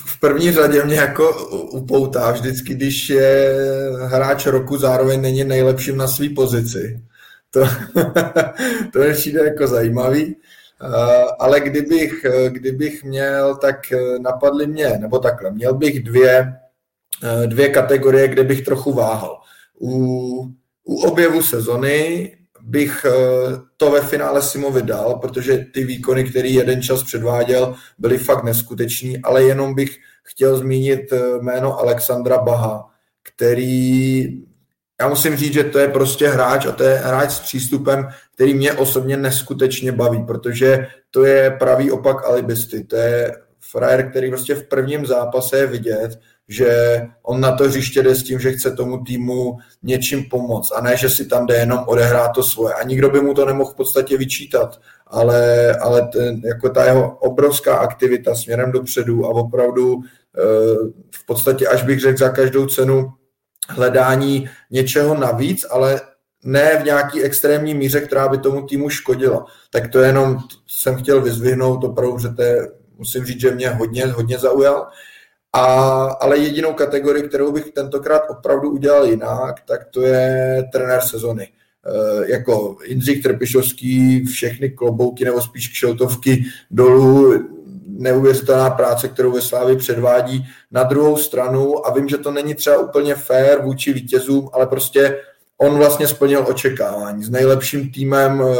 V 0.06 0.20
první 0.20 0.52
řadě 0.52 0.84
mě 0.84 0.96
jako 0.96 1.46
upoutá 1.72 2.30
vždycky, 2.30 2.74
když 2.74 3.10
je 3.10 3.54
hráč 4.06 4.46
roku 4.46 4.76
zároveň 4.76 5.20
není 5.20 5.44
nejlepším 5.44 5.96
na 5.96 6.08
své 6.08 6.28
pozici. 6.28 7.00
To, 7.50 7.60
to 8.92 9.02
je 9.02 9.14
přijde 9.14 9.44
jako 9.44 9.66
zajímavý. 9.66 10.36
Eh, 10.82 11.24
ale 11.38 11.60
kdybych, 11.60 12.24
eh, 12.24 12.50
kdybych 12.50 13.04
měl, 13.04 13.56
tak 13.56 13.92
eh, 13.92 14.18
napadly 14.18 14.66
mě, 14.66 14.98
nebo 14.98 15.18
takhle, 15.18 15.50
měl 15.50 15.74
bych 15.74 16.02
dvě, 16.02 16.56
dvě 17.46 17.68
kategorie, 17.68 18.28
kde 18.28 18.44
bych 18.44 18.62
trochu 18.62 18.92
váhal. 18.92 19.40
U, 19.80 20.54
u 20.84 21.02
objevu 21.02 21.42
sezony 21.42 22.32
bych 22.62 23.06
to 23.76 23.90
ve 23.90 24.00
finále 24.00 24.42
Simovi 24.42 24.82
dal, 24.82 25.14
protože 25.14 25.66
ty 25.74 25.84
výkony, 25.84 26.24
který 26.24 26.54
jeden 26.54 26.82
čas 26.82 27.02
předváděl, 27.02 27.74
byly 27.98 28.18
fakt 28.18 28.44
neskuteční, 28.44 29.22
ale 29.22 29.42
jenom 29.42 29.74
bych 29.74 29.96
chtěl 30.22 30.56
zmínit 30.56 31.00
jméno 31.40 31.78
Alexandra 31.78 32.38
Baha, 32.38 32.90
který 33.22 34.42
já 35.00 35.08
musím 35.08 35.36
říct, 35.36 35.52
že 35.52 35.64
to 35.64 35.78
je 35.78 35.88
prostě 35.88 36.28
hráč 36.28 36.66
a 36.66 36.72
to 36.72 36.82
je 36.82 36.94
hráč 36.94 37.30
s 37.30 37.40
přístupem, 37.40 38.08
který 38.34 38.54
mě 38.54 38.72
osobně 38.72 39.16
neskutečně 39.16 39.92
baví, 39.92 40.24
protože 40.24 40.86
to 41.10 41.24
je 41.24 41.50
pravý 41.50 41.90
opak 41.90 42.24
alibisty. 42.24 42.84
To 42.84 42.96
je 42.96 43.36
frajer, 43.70 44.10
který 44.10 44.28
prostě 44.28 44.54
v 44.54 44.68
prvním 44.68 45.06
zápase 45.06 45.56
je 45.56 45.66
vidět, 45.66 46.18
že 46.48 47.00
on 47.22 47.40
na 47.40 47.52
to 47.52 47.64
hřiště 47.64 48.02
jde 48.02 48.14
s 48.14 48.22
tím, 48.22 48.40
že 48.40 48.52
chce 48.52 48.70
tomu 48.70 49.04
týmu 49.04 49.58
něčím 49.82 50.24
pomoct 50.30 50.72
a 50.72 50.80
ne, 50.80 50.96
že 50.96 51.10
si 51.10 51.26
tam 51.26 51.46
jde 51.46 51.56
jenom 51.56 51.84
odehrát 51.86 52.32
to 52.34 52.42
svoje. 52.42 52.74
A 52.74 52.82
nikdo 52.82 53.10
by 53.10 53.20
mu 53.20 53.34
to 53.34 53.46
nemohl 53.46 53.70
v 53.70 53.76
podstatě 53.76 54.16
vyčítat, 54.16 54.80
ale, 55.06 55.72
ale 55.76 56.08
ten, 56.12 56.40
jako 56.44 56.68
ta 56.68 56.84
jeho 56.84 57.16
obrovská 57.18 57.76
aktivita 57.76 58.34
směrem 58.34 58.72
dopředu 58.72 59.26
a 59.26 59.28
opravdu 59.28 60.00
eh, 60.02 60.42
v 61.14 61.26
podstatě, 61.26 61.66
až 61.66 61.82
bych 61.82 62.00
řekl 62.00 62.18
za 62.18 62.28
každou 62.28 62.66
cenu, 62.66 63.12
hledání 63.70 64.48
něčeho 64.70 65.14
navíc, 65.14 65.66
ale 65.70 66.00
ne 66.44 66.78
v 66.80 66.84
nějaký 66.84 67.22
extrémní 67.22 67.74
míře, 67.74 68.00
která 68.00 68.28
by 68.28 68.38
tomu 68.38 68.66
týmu 68.66 68.88
škodila. 68.88 69.46
Tak 69.70 69.88
to 69.88 69.98
jenom 69.98 70.38
jsem 70.66 70.96
chtěl 70.96 71.20
vyzvihnout, 71.20 71.84
opravdu, 71.84 72.18
že 72.18 72.28
to 72.28 72.42
je, 72.42 72.68
musím 72.98 73.24
říct, 73.24 73.40
že 73.40 73.50
mě 73.50 73.70
hodně, 73.70 74.06
hodně 74.06 74.38
zaujal. 74.38 74.88
A, 75.52 75.64
ale 76.04 76.38
jedinou 76.38 76.72
kategorii, 76.72 77.28
kterou 77.28 77.52
bych 77.52 77.70
tentokrát 77.70 78.22
opravdu 78.28 78.70
udělal 78.70 79.06
jinak, 79.06 79.60
tak 79.68 79.84
to 79.84 80.00
je 80.00 80.64
trenér 80.72 81.00
sezony. 81.00 81.42
E, 81.44 82.32
jako 82.32 82.76
Jindřich 82.86 83.22
Trpišovský, 83.22 84.24
všechny 84.26 84.70
klobouky 84.70 85.24
nebo 85.24 85.40
spíš 85.40 85.68
kšeltovky 85.68 86.44
dolů, 86.70 87.34
neuvěřitelná 87.86 88.70
práce, 88.70 89.08
kterou 89.08 89.32
ve 89.32 89.40
Slávě 89.40 89.76
předvádí 89.76 90.46
na 90.70 90.82
druhou 90.82 91.16
stranu 91.16 91.86
a 91.86 91.92
vím, 91.92 92.08
že 92.08 92.18
to 92.18 92.30
není 92.30 92.54
třeba 92.54 92.78
úplně 92.78 93.14
fair 93.14 93.62
vůči 93.62 93.92
vítězům, 93.92 94.50
ale 94.52 94.66
prostě 94.66 95.20
on 95.62 95.78
vlastně 95.78 96.08
splnil 96.08 96.44
očekávání. 96.48 97.24
S 97.24 97.30
nejlepším 97.30 97.90
týmem 97.90 98.42
eh, 98.42 98.56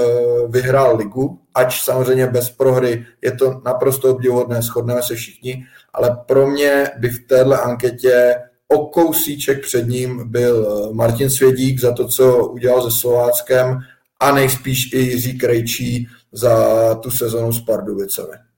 vyhrál 0.49 0.97
ligu, 0.97 1.39
ač 1.55 1.85
samozřejmě 1.85 2.27
bez 2.27 2.51
prohry 2.51 3.07
je 3.23 3.33
to 3.33 3.61
naprosto 3.65 4.11
obdivuhodné, 4.11 4.63
shodneme 4.63 5.03
se 5.03 5.15
všichni, 5.15 5.65
ale 5.95 6.19
pro 6.27 6.47
mě 6.47 6.91
by 6.99 7.09
v 7.09 7.27
téhle 7.27 7.61
anketě 7.61 8.35
o 8.69 8.87
kousíček 8.87 9.63
před 9.63 9.89
ním 9.89 10.31
byl 10.31 10.87
eh, 10.91 10.95
Martin 10.95 11.31
Svědík 11.31 11.81
za 11.81 11.93
to, 11.93 12.09
co 12.09 12.47
udělal 12.47 12.91
se 12.91 13.01
Slováckem 13.01 13.79
a 14.21 14.33
nejspíš 14.33 14.93
i 14.93 14.99
Jiří 14.99 15.39
Krejčí 15.39 16.09
za 16.33 16.95
tu 16.95 17.11
sezonu 17.11 17.53
s 17.53 17.61
Pardubicemi. 17.61 18.50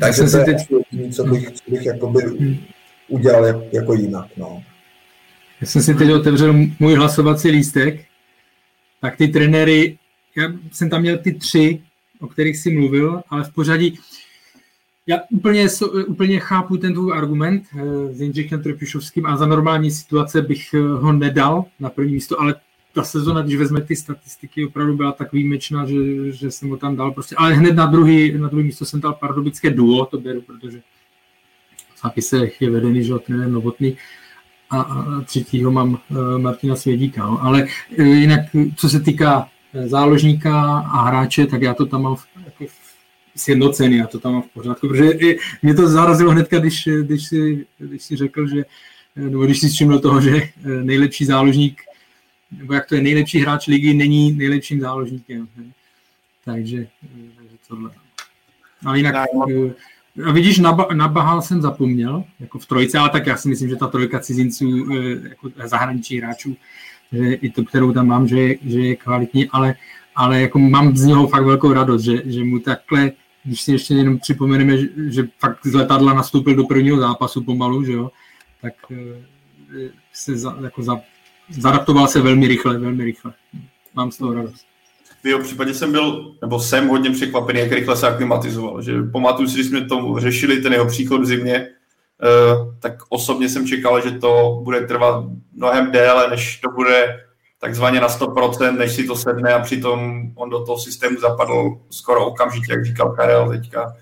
Takže 0.00 0.22
to 0.22 0.38
je 0.38 0.44
teď... 0.44 0.56
co 1.12 1.24
bych, 1.24 1.50
co 1.50 1.70
bych 1.70 1.86
jakoby 1.86 2.20
udělal 3.08 3.62
jako 3.72 3.94
jinak. 3.94 4.26
No. 4.36 4.62
Já 5.60 5.66
jsem 5.66 5.82
si 5.82 5.94
teď 5.94 6.10
otevřel 6.10 6.54
můj 6.78 6.94
hlasovací 6.94 7.50
lístek, 7.50 8.04
tak 9.00 9.16
ty 9.16 9.28
trenéry, 9.28 9.98
já 10.36 10.52
jsem 10.72 10.90
tam 10.90 11.00
měl 11.00 11.18
ty 11.18 11.32
tři, 11.32 11.82
o 12.20 12.26
kterých 12.26 12.56
jsi 12.56 12.70
mluvil, 12.70 13.22
ale 13.28 13.44
v 13.44 13.52
pořadí, 13.54 13.98
já 15.06 15.18
úplně, 15.30 15.66
úplně 16.06 16.40
chápu 16.40 16.76
ten 16.76 16.94
tvůj 16.94 17.12
argument 17.12 17.62
eh, 17.76 18.14
s 18.14 18.20
Jindřichem 18.20 18.62
Trepišovským 18.62 19.26
a 19.26 19.36
za 19.36 19.46
normální 19.46 19.90
situace 19.90 20.42
bych 20.42 20.74
eh, 20.74 20.78
ho 20.78 21.12
nedal 21.12 21.64
na 21.80 21.90
první 21.90 22.12
místo, 22.12 22.40
ale 22.40 22.54
ta 22.92 23.04
sezona, 23.04 23.42
když 23.42 23.56
vezme 23.56 23.80
ty 23.80 23.96
statistiky, 23.96 24.66
opravdu 24.66 24.96
byla 24.96 25.12
tak 25.12 25.32
výjimečná, 25.32 25.86
že, 25.86 26.32
že 26.32 26.50
jsem 26.50 26.68
ho 26.68 26.76
tam 26.76 26.96
dal 26.96 27.10
prostě. 27.10 27.36
Ale 27.38 27.54
hned 27.54 27.72
na 27.72 27.86
druhý, 27.86 28.38
na 28.38 28.48
druhý 28.48 28.64
místo 28.64 28.84
jsem 28.84 29.00
dal 29.00 29.12
pardubické 29.12 29.70
duo, 29.70 30.06
to 30.06 30.18
beru, 30.18 30.42
protože 30.42 30.80
v 31.94 32.02
zápisech 32.02 32.62
je 32.62 32.70
vedený, 32.70 33.04
že 33.04 33.14
trenér 33.26 33.48
Novotný 33.48 33.96
a, 34.70 34.80
a 34.80 35.20
třetího 35.20 35.70
mám 35.70 35.90
uh, 35.90 36.38
Martina 36.38 36.76
Svědíka. 36.76 37.26
No. 37.26 37.44
Ale 37.44 37.66
uh, 37.98 38.06
jinak, 38.06 38.40
co 38.76 38.88
se 38.88 39.00
týká 39.00 39.48
uh, 39.72 39.86
záložníka 39.86 40.78
a 40.78 41.02
hráče, 41.02 41.46
tak 41.46 41.62
já 41.62 41.74
to 41.74 41.86
tam 41.86 42.02
mám 42.02 42.16
v, 42.16 42.26
jako 42.44 42.64
sjednocený, 43.36 43.96
já 43.96 44.06
to 44.06 44.18
tam 44.18 44.32
mám 44.32 44.42
v 44.42 44.48
pořádku, 44.48 44.88
protože 44.88 45.10
i, 45.10 45.38
mě 45.62 45.74
to 45.74 45.88
zarazilo 45.88 46.30
hnedka, 46.30 46.58
když, 46.58 46.88
když, 47.02 47.28
si, 47.28 47.66
když 47.78 48.02
si 48.02 48.16
řekl, 48.16 48.46
že 48.46 48.64
nebo 49.16 49.44
když 49.44 49.60
si 49.60 49.68
všiml 49.68 49.98
toho, 49.98 50.20
že 50.20 50.42
nejlepší 50.82 51.24
záložník 51.24 51.82
nebo 52.50 52.74
jak 52.74 52.86
to 52.86 52.94
je 52.94 53.02
nejlepší 53.02 53.38
hráč 53.38 53.66
ligy, 53.66 53.94
není 53.94 54.32
nejlepším 54.32 54.80
záložníkem. 54.80 55.48
Takže, 56.44 56.86
takže 57.36 57.56
tohle. 57.68 57.90
Ale 58.84 58.98
jinak, 58.98 59.14
eh, 59.16 60.22
A 60.26 60.32
vidíš, 60.32 60.58
na, 60.58 60.76
na 60.94 61.08
Bahal 61.08 61.42
jsem 61.42 61.62
zapomněl, 61.62 62.24
jako 62.40 62.58
v 62.58 62.66
trojce, 62.66 62.98
ale 62.98 63.10
tak 63.10 63.26
já 63.26 63.36
si 63.36 63.48
myslím, 63.48 63.68
že 63.68 63.76
ta 63.76 63.86
trojka 63.86 64.20
cizinců, 64.20 64.88
eh, 64.92 65.28
jako 65.28 65.50
zahraničních 65.64 66.22
hráčů, 66.22 66.56
že 67.12 67.34
i 67.34 67.50
to, 67.50 67.64
kterou 67.64 67.92
tam 67.92 68.06
mám, 68.06 68.28
že 68.28 68.40
je, 68.40 68.56
že 68.62 68.80
je 68.80 68.96
kvalitní, 68.96 69.48
ale, 69.48 69.74
ale 70.14 70.40
jako 70.40 70.58
mám 70.58 70.96
z 70.96 71.04
něho 71.04 71.28
fakt 71.28 71.44
velkou 71.44 71.72
radost, 71.72 72.02
že, 72.02 72.22
že 72.24 72.44
mu 72.44 72.58
takhle, 72.58 73.12
když 73.44 73.60
si 73.60 73.72
ještě 73.72 73.94
jenom 73.94 74.18
připomeneme, 74.18 74.78
že, 74.78 74.88
že 75.08 75.28
fakt 75.38 75.66
z 75.66 75.74
letadla 75.74 76.14
nastoupil 76.14 76.54
do 76.54 76.64
prvního 76.64 77.00
zápasu 77.00 77.44
pomalu, 77.44 77.84
že 77.84 77.92
jo, 77.92 78.10
tak 78.62 78.74
eh, 78.90 79.90
se 80.12 80.38
za, 80.38 80.56
jako 80.62 80.82
za, 80.82 81.00
zadaptoval 81.50 82.08
se 82.08 82.20
velmi 82.20 82.48
rychle, 82.48 82.78
velmi 82.78 83.04
rychle. 83.04 83.32
Mám 83.94 84.10
z 84.10 84.18
toho 84.18 84.34
radost 84.34 84.68
v 85.22 85.26
jeho 85.26 85.40
případě 85.40 85.74
jsem 85.74 85.92
byl, 85.92 86.34
nebo 86.40 86.60
jsem 86.60 86.88
hodně 86.88 87.10
překvapený, 87.10 87.60
jak 87.60 87.72
rychle 87.72 87.96
se 87.96 88.08
aklimatizoval. 88.08 88.82
Že 88.82 89.02
pamatuju 89.12 89.48
si, 89.48 89.54
když 89.54 89.66
jsme 89.66 89.84
to 89.84 90.14
řešili, 90.18 90.60
ten 90.60 90.72
jeho 90.72 90.86
příchod 90.86 91.20
v 91.20 91.26
zimě, 91.26 91.68
eh, 92.22 92.76
tak 92.80 92.92
osobně 93.08 93.48
jsem 93.48 93.66
čekal, 93.66 94.00
že 94.00 94.10
to 94.10 94.60
bude 94.62 94.80
trvat 94.80 95.24
mnohem 95.52 95.92
déle, 95.92 96.30
než 96.30 96.56
to 96.60 96.70
bude 96.70 97.20
takzvaně 97.60 98.00
na 98.00 98.08
100%, 98.08 98.78
než 98.78 98.92
si 98.92 99.04
to 99.04 99.16
sedne 99.16 99.54
a 99.54 99.58
přitom 99.58 100.30
on 100.34 100.50
do 100.50 100.64
toho 100.64 100.78
systému 100.78 101.20
zapadl 101.20 101.78
skoro 101.90 102.26
okamžitě, 102.26 102.72
jak 102.72 102.84
říkal 102.84 103.10
Karel 103.10 103.48
teďka. 103.48 103.96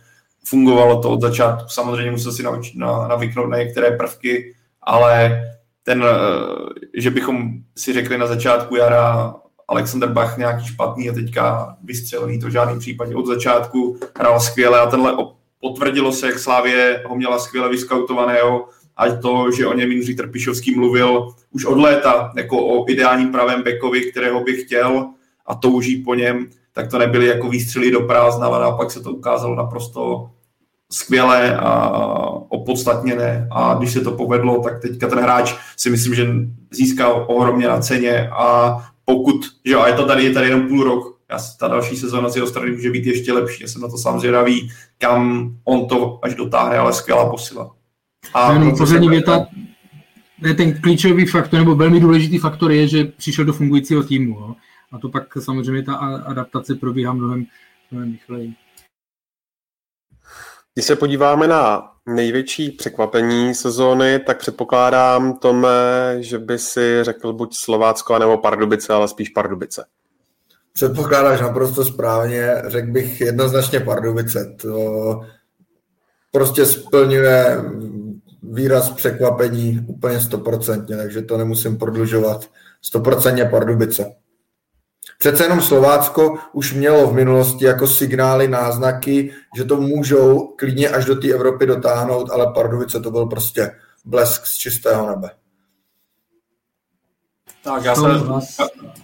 Fungovalo 0.44 1.02
to 1.02 1.10
od 1.10 1.20
začátku, 1.20 1.68
samozřejmě 1.68 2.10
musel 2.10 2.32
si 2.32 2.42
naučit, 2.42 2.76
na, 2.76 3.08
navyknout 3.08 3.50
na 3.50 3.58
některé 3.58 3.90
prvky, 3.90 4.54
ale 4.82 5.42
ten, 5.86 6.04
eh, 6.04 7.00
že 7.00 7.10
bychom 7.10 7.50
si 7.76 7.92
řekli 7.92 8.18
na 8.18 8.26
začátku 8.26 8.76
jara, 8.76 9.34
Alexander 9.68 10.08
Bach 10.08 10.38
nějaký 10.38 10.66
špatný 10.66 11.10
a 11.10 11.12
teďka 11.12 11.76
vystřelený, 11.84 12.40
to 12.40 12.46
v 12.46 12.50
žádném 12.50 12.78
případě. 12.78 13.14
Od 13.14 13.26
začátku 13.26 13.98
hrál 14.18 14.40
skvěle 14.40 14.80
a 14.80 14.86
tenhle 14.86 15.16
potvrdilo 15.60 16.12
se, 16.12 16.26
jak 16.26 16.38
Slávě 16.38 17.02
ho 17.06 17.16
měla 17.16 17.38
skvěle 17.38 17.68
vyskautovaného 17.68 18.68
a 18.96 19.10
to, 19.10 19.50
že 19.50 19.66
o 19.66 19.74
něm 19.74 19.90
Jindřich 19.90 20.16
Trpišovský 20.16 20.74
mluvil 20.74 21.34
už 21.50 21.64
od 21.64 21.78
léta 21.78 22.32
jako 22.36 22.66
o 22.66 22.90
ideálním 22.90 23.32
pravém 23.32 23.62
bekovi, 23.62 24.00
kterého 24.00 24.40
by 24.40 24.56
chtěl 24.56 25.06
a 25.46 25.54
touží 25.54 26.02
po 26.02 26.14
něm, 26.14 26.46
tak 26.72 26.90
to 26.90 26.98
nebyly 26.98 27.26
jako 27.26 27.48
výstřely 27.48 27.90
do 27.90 28.00
prázdna, 28.00 28.46
ale 28.46 28.60
naopak 28.60 28.90
se 28.90 29.00
to 29.00 29.12
ukázalo 29.12 29.54
naprosto 29.54 30.30
skvělé 30.92 31.56
a 31.56 31.88
opodstatněné 32.48 33.48
a 33.50 33.74
když 33.74 33.92
se 33.92 34.00
to 34.00 34.12
povedlo, 34.12 34.62
tak 34.62 34.80
teďka 34.82 35.08
ten 35.08 35.18
hráč 35.18 35.54
si 35.76 35.90
myslím, 35.90 36.14
že 36.14 36.26
získal 36.70 37.24
ohromně 37.28 37.68
na 37.68 37.80
ceně 37.80 38.28
a 38.28 38.76
pokud, 39.04 39.36
že 39.64 39.72
jo, 39.72 39.80
a 39.80 39.88
je 39.88 39.94
to 39.94 40.06
tady, 40.06 40.24
je 40.24 40.32
tady 40.32 40.48
jenom 40.48 40.68
půl 40.68 40.84
rok, 40.84 41.16
já, 41.30 41.38
ta 41.60 41.68
další 41.68 41.96
sezóna 41.96 42.28
z 42.28 42.36
jeho 42.36 42.48
strany 42.48 42.70
může 42.70 42.90
být 42.90 43.06
ještě 43.06 43.32
lepší, 43.32 43.62
já 43.62 43.68
jsem 43.68 43.82
na 43.82 43.88
to 43.88 43.98
sám 43.98 44.20
zvědavý, 44.20 44.70
kam 44.98 45.50
on 45.64 45.88
to 45.88 46.18
až 46.22 46.34
dotáhne, 46.34 46.78
ale 46.78 46.92
skvělá 46.92 47.30
posila. 47.30 47.74
A 48.34 48.52
jenom 48.52 48.76
poslední 48.76 49.08
věta, 49.08 49.46
ne, 50.42 50.54
ten 50.54 50.80
klíčový 50.80 51.26
faktor, 51.26 51.58
nebo 51.58 51.74
velmi 51.74 52.00
důležitý 52.00 52.38
faktor 52.38 52.72
je, 52.72 52.88
že 52.88 53.04
přišel 53.04 53.44
do 53.44 53.52
fungujícího 53.52 54.02
týmu. 54.02 54.38
Jo? 54.40 54.54
A 54.92 54.98
to 54.98 55.08
pak 55.08 55.24
samozřejmě 55.40 55.82
ta 55.82 55.94
adaptace 55.96 56.74
probíhá 56.74 57.12
mnohem, 57.12 57.46
mnohem 57.90 58.12
rychleji. 58.12 58.54
Když 60.76 60.86
se 60.86 60.96
podíváme 60.96 61.46
na 61.46 61.92
největší 62.06 62.70
překvapení 62.70 63.54
sezóny, 63.54 64.18
tak 64.18 64.38
předpokládám, 64.38 65.38
Tome, 65.38 65.68
že 66.18 66.38
by 66.38 66.58
si 66.58 66.98
řekl 67.02 67.32
buď 67.32 67.56
Slovácko, 67.56 68.18
nebo 68.18 68.38
Pardubice, 68.38 68.92
ale 68.92 69.08
spíš 69.08 69.28
Pardubice. 69.28 69.84
Předpokládáš 70.72 71.40
naprosto 71.40 71.84
správně, 71.84 72.54
řekl 72.66 72.92
bych 72.92 73.20
jednoznačně 73.20 73.80
Pardubice. 73.80 74.56
To 74.62 75.20
prostě 76.32 76.66
splňuje 76.66 77.58
výraz 78.42 78.90
překvapení 78.90 79.86
úplně 79.88 80.20
stoprocentně, 80.20 80.96
takže 80.96 81.22
to 81.22 81.36
nemusím 81.36 81.78
prodlužovat. 81.78 82.44
Stoprocentně 82.82 83.44
Pardubice. 83.44 84.14
Přece 85.18 85.44
jenom 85.44 85.60
Slovácko 85.60 86.38
už 86.52 86.72
mělo 86.72 87.06
v 87.06 87.14
minulosti 87.14 87.64
jako 87.64 87.86
signály, 87.86 88.48
náznaky, 88.48 89.32
že 89.56 89.64
to 89.64 89.76
můžou 89.76 90.54
klidně 90.56 90.88
až 90.88 91.04
do 91.04 91.16
té 91.16 91.28
Evropy 91.28 91.66
dotáhnout, 91.66 92.30
ale 92.30 92.52
Pardubice 92.54 93.00
to 93.00 93.10
byl 93.10 93.26
prostě 93.26 93.70
blesk 94.04 94.46
z 94.46 94.56
čistého 94.56 95.08
nebe. 95.10 95.30
Tak 97.64 97.84
já 97.84 97.94
se 97.94 98.02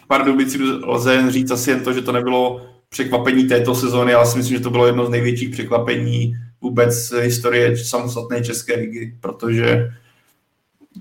Pardubici 0.08 0.58
lze 0.62 1.14
jen 1.14 1.30
říct 1.30 1.50
asi 1.50 1.70
jen 1.70 1.84
to, 1.84 1.92
že 1.92 2.02
to 2.02 2.12
nebylo 2.12 2.66
překvapení 2.88 3.44
této 3.44 3.74
sezóny, 3.74 4.14
ale 4.14 4.26
si 4.26 4.38
myslím, 4.38 4.56
že 4.56 4.62
to 4.62 4.70
bylo 4.70 4.86
jedno 4.86 5.06
z 5.06 5.10
největších 5.10 5.50
překvapení 5.50 6.34
vůbec 6.60 7.12
historie 7.12 7.76
samostatné 7.76 8.44
České 8.44 8.74
ligy, 8.76 9.16
protože 9.20 9.88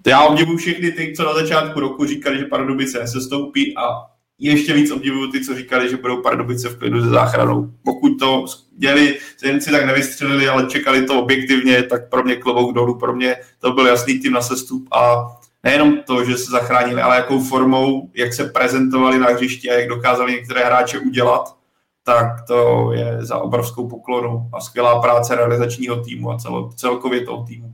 já 0.08 0.22
obdivuji 0.22 0.58
všechny 0.58 0.92
ty, 0.92 1.14
co 1.18 1.24
na 1.24 1.34
začátku 1.34 1.80
roku 1.80 2.06
říkali, 2.06 2.38
že 2.40 2.46
Pardubice 2.46 3.00
nesestoupí 3.00 3.78
a 3.78 4.11
ještě 4.50 4.74
víc 4.74 4.92
obdivuju 4.92 5.32
ty, 5.32 5.46
co 5.46 5.56
říkali, 5.56 5.90
že 5.90 5.98
budou 5.98 6.22
Pardubice 6.22 6.70
v 6.70 6.78
klidu 6.78 7.02
se 7.02 7.10
záchranou. 7.10 7.72
Pokud 7.84 8.20
to 8.20 8.46
děli, 8.78 9.20
si 9.60 9.72
tak 9.72 9.86
nevystřelili, 9.86 10.48
ale 10.48 10.68
čekali 10.68 11.06
to 11.06 11.22
objektivně, 11.22 11.84
tak 11.84 12.10
pro 12.10 12.24
mě 12.24 12.36
klobouk 12.36 12.76
dolů, 12.76 13.00
pro 13.00 13.16
mě 13.16 13.36
to 13.60 13.72
byl 13.72 13.88
jasný 13.88 14.20
tým 14.20 14.34
na 14.34 14.42
sestup 14.42 14.88
a 14.92 15.28
nejenom 15.64 16.04
to, 16.04 16.26
že 16.26 16.38
se 16.38 16.52
zachránili, 16.52 17.02
ale 17.02 17.16
jakou 17.16 17.44
formou, 17.44 18.10
jak 18.14 18.34
se 18.34 18.46
prezentovali 18.46 19.20
na 19.20 19.28
hřišti 19.28 19.70
a 19.70 19.74
jak 19.74 19.90
dokázali 19.90 20.32
některé 20.32 20.66
hráče 20.66 21.00
udělat, 21.00 21.58
tak 22.04 22.28
to 22.48 22.92
je 22.92 23.18
za 23.20 23.38
obrovskou 23.38 23.90
poklonu 23.90 24.50
a 24.54 24.62
skvělá 24.62 25.02
práce 25.02 25.36
realizačního 25.36 26.04
týmu 26.04 26.32
a 26.32 26.38
celo, 26.38 26.72
celkově 26.76 27.26
toho 27.26 27.46
týmu. 27.46 27.74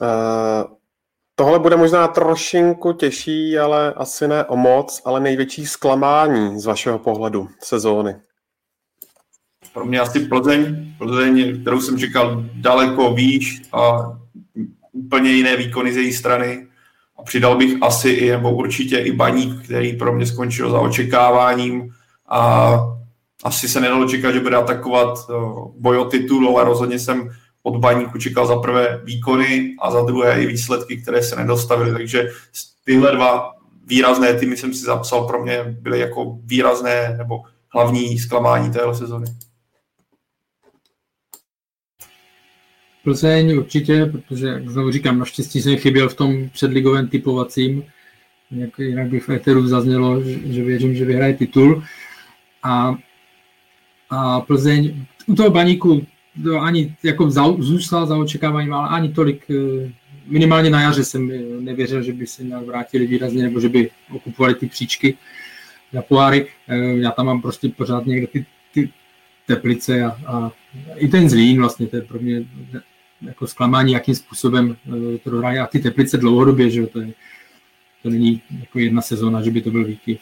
Uh, 0.00 0.77
Tohle 1.38 1.58
bude 1.58 1.76
možná 1.76 2.08
trošinku 2.08 2.92
těžší, 2.92 3.58
ale 3.58 3.92
asi 3.92 4.28
ne 4.28 4.44
o 4.44 4.56
moc, 4.56 5.02
ale 5.04 5.20
největší 5.20 5.66
zklamání 5.66 6.60
z 6.60 6.66
vašeho 6.66 6.98
pohledu 6.98 7.48
sezóny. 7.62 8.16
Pro 9.72 9.84
mě 9.84 10.00
asi 10.00 10.20
Plzeň, 10.20 10.92
Plzeň, 10.98 11.60
kterou 11.60 11.80
jsem 11.80 11.98
čekal 11.98 12.44
daleko 12.54 13.14
výš 13.14 13.62
a 13.72 14.12
úplně 14.92 15.30
jiné 15.30 15.56
výkony 15.56 15.92
z 15.92 15.96
její 15.96 16.12
strany. 16.12 16.66
A 17.18 17.22
přidal 17.22 17.56
bych 17.56 17.82
asi 17.82 18.08
i, 18.08 18.30
nebo 18.30 18.52
určitě 18.52 18.98
i 18.98 19.12
Baník, 19.12 19.64
který 19.64 19.96
pro 19.96 20.12
mě 20.12 20.26
skončil 20.26 20.70
za 20.70 20.80
očekáváním 20.80 21.90
a 22.28 22.74
asi 23.44 23.68
se 23.68 23.80
nedalo 23.80 24.08
čekat, 24.08 24.32
že 24.32 24.40
bude 24.40 24.56
atakovat 24.56 25.18
eh, 25.30 25.34
boj 25.78 25.98
o 25.98 26.04
titul, 26.04 26.48
ale 26.48 26.64
rozhodně 26.64 26.98
jsem 26.98 27.30
od 27.62 27.78
baníku 27.78 28.18
čekal 28.18 28.46
za 28.46 28.56
prvé 28.56 29.00
výkony 29.04 29.76
a 29.82 29.90
za 29.90 30.02
druhé 30.02 30.42
i 30.42 30.46
výsledky, 30.46 30.96
které 30.96 31.22
se 31.22 31.36
nedostavily. 31.36 31.92
Takže 31.92 32.28
tyhle 32.84 33.12
dva 33.12 33.52
výrazné 33.86 34.34
týmy 34.34 34.56
jsem 34.56 34.74
si 34.74 34.84
zapsal, 34.84 35.26
pro 35.26 35.42
mě 35.42 35.64
byly 35.80 36.00
jako 36.00 36.38
výrazné 36.44 37.14
nebo 37.18 37.42
hlavní 37.68 38.18
zklamání 38.18 38.72
téhle 38.72 38.94
sezony. 38.94 39.26
Plzeň 43.04 43.58
určitě, 43.58 44.06
protože, 44.06 44.46
jak 44.46 44.68
znovu 44.68 44.92
říkám, 44.92 45.18
naštěstí 45.18 45.62
jsem 45.62 45.76
chyběl 45.76 46.08
v 46.08 46.14
tom 46.14 46.48
předligovém 46.48 47.08
typovacím, 47.08 47.84
jinak, 48.50 48.78
jinak 48.78 49.08
by 49.08 49.20
v 49.20 49.28
Eteru 49.28 49.66
zaznělo, 49.66 50.22
že, 50.22 50.52
že 50.52 50.64
věřím, 50.64 50.94
že 50.94 51.04
vyhraje 51.04 51.34
titul. 51.34 51.84
A, 52.62 52.94
a 54.10 54.40
Plzeň, 54.40 55.06
u 55.26 55.34
toho 55.34 55.50
baníku 55.50 56.06
to 56.44 56.60
ani 56.60 56.94
jako 57.02 57.30
za, 57.30 57.52
zůstal 57.58 58.06
za 58.06 58.16
očekáváním, 58.16 58.72
ale 58.72 58.88
ani 58.88 59.08
tolik, 59.08 59.50
eh, 59.50 59.92
minimálně 60.26 60.70
na 60.70 60.80
jaře 60.80 61.04
jsem 61.04 61.30
eh, 61.30 61.38
nevěřil, 61.60 62.02
že 62.02 62.12
by 62.12 62.26
se 62.26 62.44
nějak 62.44 62.62
vrátili 62.62 63.06
výrazně, 63.06 63.42
nebo 63.42 63.60
že 63.60 63.68
by 63.68 63.90
okupovali 64.12 64.54
ty 64.54 64.66
příčky 64.66 65.18
na 65.92 66.02
poháry. 66.02 66.46
Eh, 66.68 66.76
já 66.76 67.10
tam 67.10 67.26
mám 67.26 67.42
prostě 67.42 67.68
pořád 67.68 68.06
někde 68.06 68.26
ty, 68.26 68.46
ty 68.74 68.90
teplice 69.46 70.04
a, 70.04 70.16
a 70.26 70.52
i 70.96 71.08
ten 71.08 71.30
zlín 71.30 71.60
vlastně, 71.60 71.86
to 71.86 71.96
je 71.96 72.02
pro 72.02 72.18
mě 72.18 72.44
jako 73.22 73.46
zklamání, 73.46 73.92
jakým 73.92 74.14
způsobem 74.14 74.76
to 75.24 75.30
dohraje. 75.30 75.60
A 75.60 75.66
ty 75.66 75.78
teplice 75.78 76.18
dlouhodobě, 76.18 76.70
že 76.70 76.86
to, 76.86 77.00
je, 77.00 77.12
to 78.02 78.10
není 78.10 78.42
jako 78.60 78.78
jedna 78.78 79.02
sezóna, 79.02 79.42
že 79.42 79.50
by 79.50 79.62
to 79.62 79.70
byl 79.70 79.84
výkyv. 79.84 80.20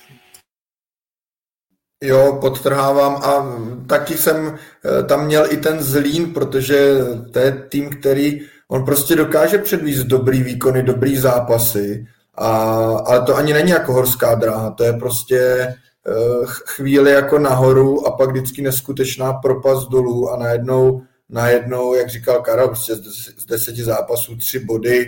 Jo, 2.02 2.39
podtrhávám 2.40 3.16
a 3.16 3.56
taky 3.86 4.16
jsem 4.16 4.59
eh, 4.85 5.02
tam 5.02 5.27
měl 5.27 5.52
i 5.52 5.56
ten 5.56 5.82
zlín, 5.82 6.35
protože 6.35 6.97
to 7.32 7.39
je 7.39 7.52
tým, 7.68 7.90
který 7.90 8.40
on 8.68 8.85
prostě 8.85 9.16
dokáže 9.16 9.59
předvízt 9.59 10.06
dobrý 10.06 10.43
výkony, 10.43 10.82
dobrý 10.82 11.16
zápasy, 11.16 12.06
a, 12.35 12.48
ale 13.06 13.23
to 13.23 13.36
ani 13.36 13.52
není 13.52 13.70
jako 13.70 13.93
horská 13.93 14.35
dráha, 14.35 14.70
to 14.70 14.85
je 14.85 14.93
prostě 14.93 15.39
eh, 15.39 15.74
chvíli 16.44 17.10
jako 17.10 17.39
nahoru 17.39 18.06
a 18.06 18.10
pak 18.10 18.31
vždycky 18.31 18.62
neskutečná 18.62 19.32
propast 19.32 19.89
dolů 19.89 20.31
a 20.31 20.36
najednou, 20.36 21.02
najednou 21.28 21.94
jak 21.94 22.09
říkal 22.09 22.43
Karel, 22.43 22.68
prostě 22.68 22.94
z 23.39 23.47
deseti 23.48 23.85
zápasů 23.85 24.36
tři 24.36 24.59
body, 24.59 25.06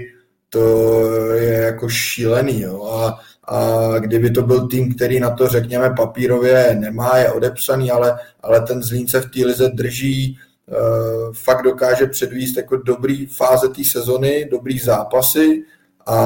to 0.48 0.90
je 1.32 1.52
jako 1.52 1.88
šílený. 1.88 2.60
Jo. 2.60 2.84
A, 2.84 3.18
a 3.48 3.98
kdyby 3.98 4.30
to 4.30 4.42
byl 4.42 4.68
tým, 4.68 4.94
který 4.94 5.20
na 5.20 5.30
to, 5.30 5.48
řekněme, 5.48 5.90
papírově 5.96 6.76
nemá, 6.78 7.16
je 7.16 7.32
odepsaný, 7.32 7.90
ale, 7.90 8.18
ale 8.40 8.60
ten 8.60 8.82
Zlín 8.82 9.08
se 9.08 9.20
v 9.20 9.30
té 9.30 9.46
lize 9.46 9.68
drží, 9.68 10.38
uh, 10.66 11.34
fakt 11.34 11.62
dokáže 11.62 12.06
předvíst 12.06 12.56
jako 12.56 12.76
dobrý 12.76 13.26
fáze 13.26 13.68
té 13.68 13.84
sezony, 13.84 14.48
dobrý 14.50 14.78
zápasy 14.78 15.64
a, 16.06 16.16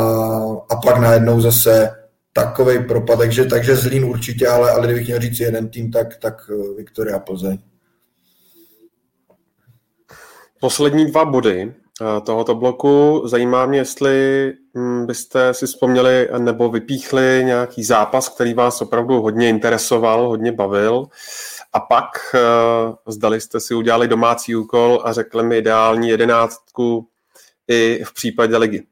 a 0.70 0.76
pak 0.76 0.98
najednou 0.98 1.40
zase 1.40 1.90
takový 2.32 2.84
propad, 2.84 3.18
takže, 3.18 3.44
takže 3.44 3.76
Zlín 3.76 4.04
určitě, 4.04 4.48
ale, 4.48 4.70
ale 4.70 4.86
kdybych 4.86 5.06
měl 5.06 5.20
říct 5.20 5.40
jeden 5.40 5.68
tým, 5.68 5.90
tak, 5.90 6.16
tak 6.16 6.50
eh, 6.50 6.74
Viktoria 6.76 7.18
Plzeň. 7.18 7.58
Poslední 10.60 11.10
dva 11.10 11.24
body 11.24 11.74
eh, 11.76 11.81
tohoto 12.24 12.54
bloku. 12.54 13.22
Zajímá 13.24 13.66
mě, 13.66 13.78
jestli 13.78 14.52
hm, 14.76 15.06
byste 15.06 15.54
si 15.54 15.66
vzpomněli 15.66 16.28
nebo 16.38 16.68
vypíchli 16.68 17.42
nějaký 17.44 17.84
zápas, 17.84 18.28
který 18.28 18.54
vás 18.54 18.82
opravdu 18.82 19.22
hodně 19.22 19.48
interesoval, 19.48 20.28
hodně 20.28 20.52
bavil. 20.52 21.06
A 21.72 21.80
pak 21.80 22.06
eh, 22.34 22.40
zdali 23.06 23.40
jste 23.40 23.60
si 23.60 23.74
udělali 23.74 24.08
domácí 24.08 24.56
úkol 24.56 25.02
a 25.04 25.12
řekli 25.12 25.42
mi 25.42 25.58
ideální 25.58 26.08
jedenáctku 26.08 27.08
i 27.68 28.02
v 28.04 28.14
případě 28.14 28.56
ligy. 28.56 28.86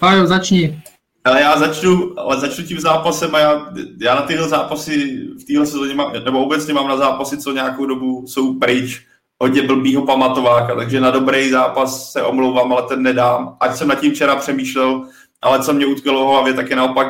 Pájo, 0.00 0.26
začni. 0.26 0.82
Ale 1.24 1.40
já 1.40 1.58
začnu, 1.58 2.20
ale 2.20 2.40
začnu 2.40 2.64
tím 2.64 2.80
zápasem 2.80 3.34
a 3.34 3.38
já, 3.38 3.72
já 4.00 4.14
na 4.14 4.22
tyhle 4.22 4.48
zápasy 4.48 5.16
v 5.40 5.44
téhle 5.44 5.66
sezóně 5.66 5.94
mám, 5.94 6.12
nebo 6.24 6.44
obecně 6.44 6.74
mám 6.74 6.88
na 6.88 6.96
zápasy, 6.96 7.38
co 7.38 7.52
nějakou 7.52 7.86
dobu 7.86 8.26
jsou 8.26 8.58
pryč, 8.58 9.06
hodně 9.42 9.62
blbýho 9.62 10.06
pamatováka, 10.06 10.74
takže 10.74 11.00
na 11.00 11.10
dobrý 11.10 11.50
zápas 11.50 12.12
se 12.12 12.22
omlouvám, 12.22 12.72
ale 12.72 12.82
ten 12.82 13.02
nedám. 13.02 13.56
Ať 13.60 13.76
jsem 13.76 13.88
nad 13.88 14.00
tím 14.00 14.12
včera 14.12 14.36
přemýšlel, 14.36 15.04
ale 15.42 15.62
co 15.62 15.72
mě 15.72 15.86
utkalo 15.86 16.24
v 16.24 16.28
hlavě, 16.28 16.54
tak 16.54 16.70
je 16.70 16.76
naopak 16.76 17.08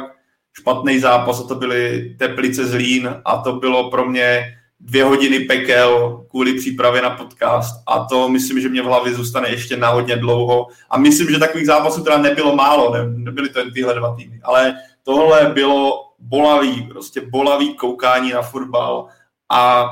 špatný 0.60 0.98
zápas 0.98 1.40
a 1.40 1.48
to 1.48 1.54
byly 1.54 2.14
Teplice 2.18 2.66
Zlín 2.66 3.20
a 3.24 3.36
to 3.36 3.52
bylo 3.52 3.90
pro 3.90 4.08
mě 4.08 4.44
dvě 4.80 5.04
hodiny 5.04 5.40
pekel 5.40 6.24
kvůli 6.30 6.54
přípravě 6.54 7.02
na 7.02 7.10
podcast 7.10 7.82
a 7.86 8.04
to 8.04 8.28
myslím, 8.28 8.60
že 8.60 8.68
mě 8.68 8.82
v 8.82 8.86
hlavě 8.86 9.14
zůstane 9.14 9.50
ještě 9.50 9.76
na 9.76 9.88
hodně 9.88 10.16
dlouho 10.16 10.66
a 10.90 10.98
myslím, 10.98 11.30
že 11.30 11.38
takových 11.38 11.66
zápasů 11.66 12.04
teda 12.04 12.18
nebylo 12.18 12.56
málo, 12.56 12.94
ne, 12.94 12.98
nebyly 13.16 13.48
to 13.48 13.58
jen 13.58 13.72
tyhle 13.72 13.94
dva 13.94 14.16
týmy, 14.16 14.40
ale 14.42 14.74
tohle 15.02 15.50
bylo 15.54 16.00
bolavý, 16.18 16.82
prostě 16.82 17.20
bolavý 17.20 17.74
koukání 17.74 18.32
na 18.32 18.42
fotbal 18.42 19.06
a 19.52 19.90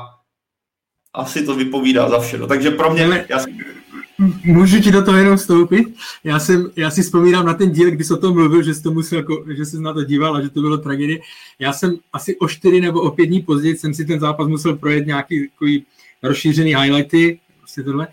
asi 1.13 1.45
to 1.45 1.55
vypovídá 1.55 2.09
za 2.09 2.19
všechno. 2.19 2.47
Takže 2.47 2.71
pro 2.71 2.93
mě... 2.93 3.25
Já 3.29 3.39
si... 3.39 3.55
Můžu 4.43 4.79
ti 4.79 4.91
do 4.91 5.03
toho 5.03 5.17
jenom 5.17 5.37
vstoupit? 5.37 5.95
Já, 6.23 6.39
jsem, 6.39 6.71
já 6.75 6.91
si 6.91 7.01
vzpomínám 7.01 7.45
na 7.45 7.53
ten 7.53 7.71
díl, 7.71 7.91
kdy 7.91 8.03
jsi 8.03 8.13
o 8.13 8.17
tom 8.17 8.33
mluvil, 8.33 8.63
že 8.63 8.73
jsi, 8.73 8.83
to 8.83 8.91
musel, 8.91 9.17
jako, 9.17 9.43
že 9.57 9.65
jsi 9.65 9.81
na 9.81 9.93
to 9.93 10.03
díval 10.03 10.35
a 10.35 10.41
že 10.41 10.49
to 10.49 10.61
bylo 10.61 10.77
tragédie. 10.77 11.19
Já 11.59 11.73
jsem 11.73 11.97
asi 12.13 12.37
o 12.37 12.47
čtyři 12.47 12.81
nebo 12.81 13.01
o 13.01 13.11
pět 13.11 13.25
dní 13.25 13.41
později 13.41 13.77
jsem 13.77 13.93
si 13.93 14.05
ten 14.05 14.19
zápas 14.19 14.47
musel 14.47 14.75
projet 14.75 15.07
nějaký 15.07 15.49
takový 15.49 15.85
rozšířený 16.23 16.75
highlighty, 16.75 17.39
vlastně 17.59 17.83
tohle. 17.83 18.07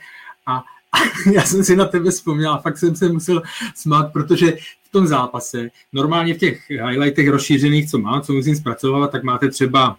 A, 0.47 0.57
a 0.93 0.97
já 1.33 1.43
jsem 1.43 1.65
si 1.65 1.77
na 1.77 1.85
tebe 1.85 2.11
vzpomněl 2.11 2.53
a 2.53 2.61
fakt 2.61 2.79
jsem 2.79 2.97
se 2.97 3.09
musel 3.09 3.43
smát, 3.75 4.13
protože 4.13 4.57
v 4.83 4.91
tom 4.91 5.07
zápase, 5.07 5.71
normálně 5.93 6.35
v 6.35 6.39
těch 6.39 6.71
highlightech 6.71 7.29
rozšířených, 7.29 7.91
co 7.91 7.99
mám, 7.99 8.23
co 8.23 8.33
musím 8.33 8.57
zpracovat, 8.57 9.11
tak 9.11 9.23
máte 9.23 9.49
třeba 9.49 9.97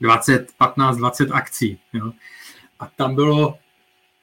20, 0.00 0.46
15, 0.58 0.96
20 0.96 1.32
akcí. 1.32 1.78
Jo? 1.92 2.12
A 2.80 2.86
tam 2.96 3.14
bylo 3.14 3.58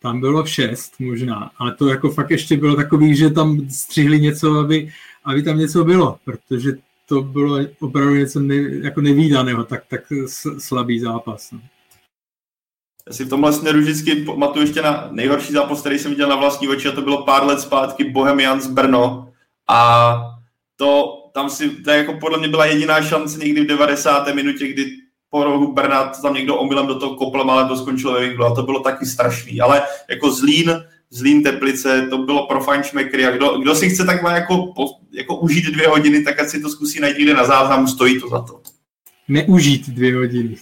tam 0.01 0.19
bylo 0.19 0.45
šest 0.45 0.99
možná, 0.99 1.51
ale 1.57 1.75
to 1.75 1.87
jako 1.87 2.11
fakt 2.11 2.31
ještě 2.31 2.57
bylo 2.57 2.75
takový, 2.75 3.15
že 3.15 3.29
tam 3.29 3.69
střihli 3.69 4.19
něco, 4.19 4.59
aby, 4.59 4.91
aby 5.23 5.43
tam 5.43 5.57
něco 5.57 5.83
bylo, 5.83 6.19
protože 6.25 6.71
to 7.05 7.21
bylo 7.21 7.59
opravdu 7.79 8.15
něco 8.15 8.39
ne, 8.39 8.55
jako 8.55 9.01
nevýdaného, 9.01 9.63
tak, 9.63 9.83
tak 9.87 10.01
slabý 10.57 10.99
zápas. 10.99 11.51
No. 11.51 11.59
Já 13.07 13.13
si 13.13 13.25
v 13.25 13.29
tomhle 13.29 13.53
směru 13.53 13.79
vždycky 13.79 14.15
pamatuju 14.15 14.65
ještě 14.65 14.81
na 14.81 15.07
nejhorší 15.11 15.53
zápas, 15.53 15.81
který 15.81 15.99
jsem 15.99 16.11
viděl 16.11 16.29
na 16.29 16.35
vlastní 16.35 16.69
oči, 16.69 16.87
a 16.87 16.91
to 16.91 17.01
bylo 17.01 17.25
pár 17.25 17.45
let 17.45 17.59
zpátky 17.59 18.03
Bohemians 18.03 18.67
Brno. 18.67 19.33
A 19.69 20.13
to 20.75 21.13
tam 21.33 21.49
si, 21.49 21.69
to 21.69 21.91
jako 21.91 22.13
podle 22.13 22.37
mě 22.37 22.47
byla 22.47 22.65
jediná 22.65 23.01
šance 23.01 23.39
někdy 23.39 23.63
v 23.63 23.67
90. 23.67 24.33
minutě, 24.33 24.67
kdy 24.67 25.06
po 25.29 25.43
rohu 25.43 25.73
Brna 25.73 26.11
tam 26.21 26.33
někdo 26.33 26.55
omylem 26.55 26.87
do 26.87 26.99
toho 26.99 27.15
koplem, 27.15 27.49
ale 27.49 27.67
to 27.67 27.77
skončilo 27.77 28.13
ve 28.13 28.45
a 28.45 28.55
to 28.55 28.63
bylo 28.63 28.79
taky 28.79 29.05
strašný. 29.05 29.61
Ale 29.61 29.81
jako 30.09 30.31
Zlín, 30.31 30.83
Zlín 31.09 31.43
Teplice, 31.43 32.07
to 32.09 32.17
bylo 32.17 32.47
pro 32.47 32.63
fančmekry 32.63 33.25
a 33.25 33.31
kdo, 33.31 33.57
kdo 33.57 33.75
si 33.75 33.89
chce 33.89 34.05
takhle 34.05 34.33
jako, 34.33 34.73
jako 35.11 35.35
užít 35.35 35.65
dvě 35.65 35.87
hodiny, 35.87 36.23
tak 36.23 36.39
ať 36.39 36.49
si 36.49 36.61
to 36.61 36.69
zkusí 36.69 36.99
najít 36.99 37.17
někde 37.17 37.33
na 37.33 37.45
záznamu, 37.45 37.87
stojí 37.87 38.19
to 38.19 38.29
za 38.29 38.41
to. 38.41 38.61
Neužít 39.27 39.89
dvě 39.89 40.15
hodiny. 40.15 40.55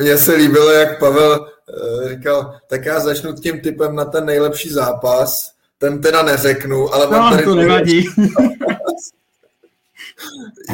Mně 0.00 0.18
se 0.18 0.34
líbilo, 0.34 0.70
jak 0.70 0.98
Pavel 0.98 1.40
uh, 1.40 2.10
říkal, 2.10 2.54
tak 2.68 2.84
já 2.84 3.00
začnu 3.00 3.32
tím 3.32 3.60
typem 3.60 3.94
na 3.94 4.04
ten 4.04 4.26
nejlepší 4.26 4.68
zápas, 4.68 5.50
ten 5.78 6.00
teda 6.00 6.22
neřeknu, 6.22 6.94
ale 6.94 7.10
mám 7.10 7.22
no, 7.22 7.30
tady... 7.30 7.44
to 7.44 7.54
nevadí. 7.54 8.06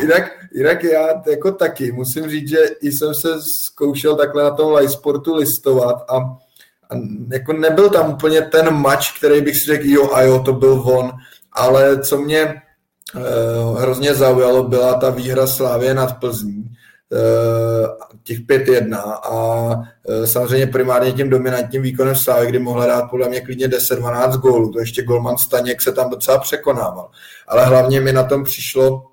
jinak, 0.00 0.22
jinak 0.54 0.84
já 0.84 1.22
jako 1.30 1.52
taky 1.52 1.92
musím 1.92 2.30
říct, 2.30 2.48
že 2.48 2.58
jsem 2.82 3.14
se 3.14 3.42
zkoušel 3.42 4.16
takhle 4.16 4.42
na 4.42 4.50
tom 4.50 4.72
live 4.72 4.92
sportu 4.92 5.34
listovat 5.34 6.04
a, 6.08 6.16
a 6.90 6.96
jako 7.32 7.52
nebyl 7.52 7.90
tam 7.90 8.10
úplně 8.10 8.42
ten 8.42 8.74
mač, 8.74 9.18
který 9.18 9.40
bych 9.40 9.56
si 9.56 9.66
řekl, 9.66 9.84
jo 9.86 10.12
a 10.12 10.22
jo, 10.22 10.42
to 10.42 10.52
byl 10.52 10.72
on, 10.72 11.12
ale 11.52 12.00
co 12.00 12.18
mě 12.18 12.40
eh, 12.40 12.60
hrozně 13.78 14.14
zaujalo, 14.14 14.62
byla 14.62 14.94
ta 14.94 15.10
výhra 15.10 15.46
Slávě 15.46 15.94
nad 15.94 16.20
Plzní, 16.20 16.64
eh, 17.12 17.88
těch 18.24 18.40
5-1 18.40 18.96
a 19.22 19.70
eh, 20.08 20.26
samozřejmě 20.26 20.66
primárně 20.66 21.12
tím 21.12 21.30
dominantním 21.30 21.82
výkonem 21.82 22.16
Slávy, 22.16 22.46
kdy 22.46 22.58
mohla 22.58 22.86
dát 22.86 23.10
podle 23.10 23.28
mě 23.28 23.40
klidně 23.40 23.68
10-12 23.68 24.38
gólů, 24.38 24.72
to 24.72 24.78
ještě 24.80 25.02
golman 25.02 25.38
Staněk 25.38 25.82
se 25.82 25.92
tam 25.92 26.10
docela 26.10 26.38
překonával. 26.38 27.10
Ale 27.48 27.66
hlavně 27.66 28.00
mi 28.00 28.12
na 28.12 28.22
tom 28.22 28.44
přišlo 28.44 29.11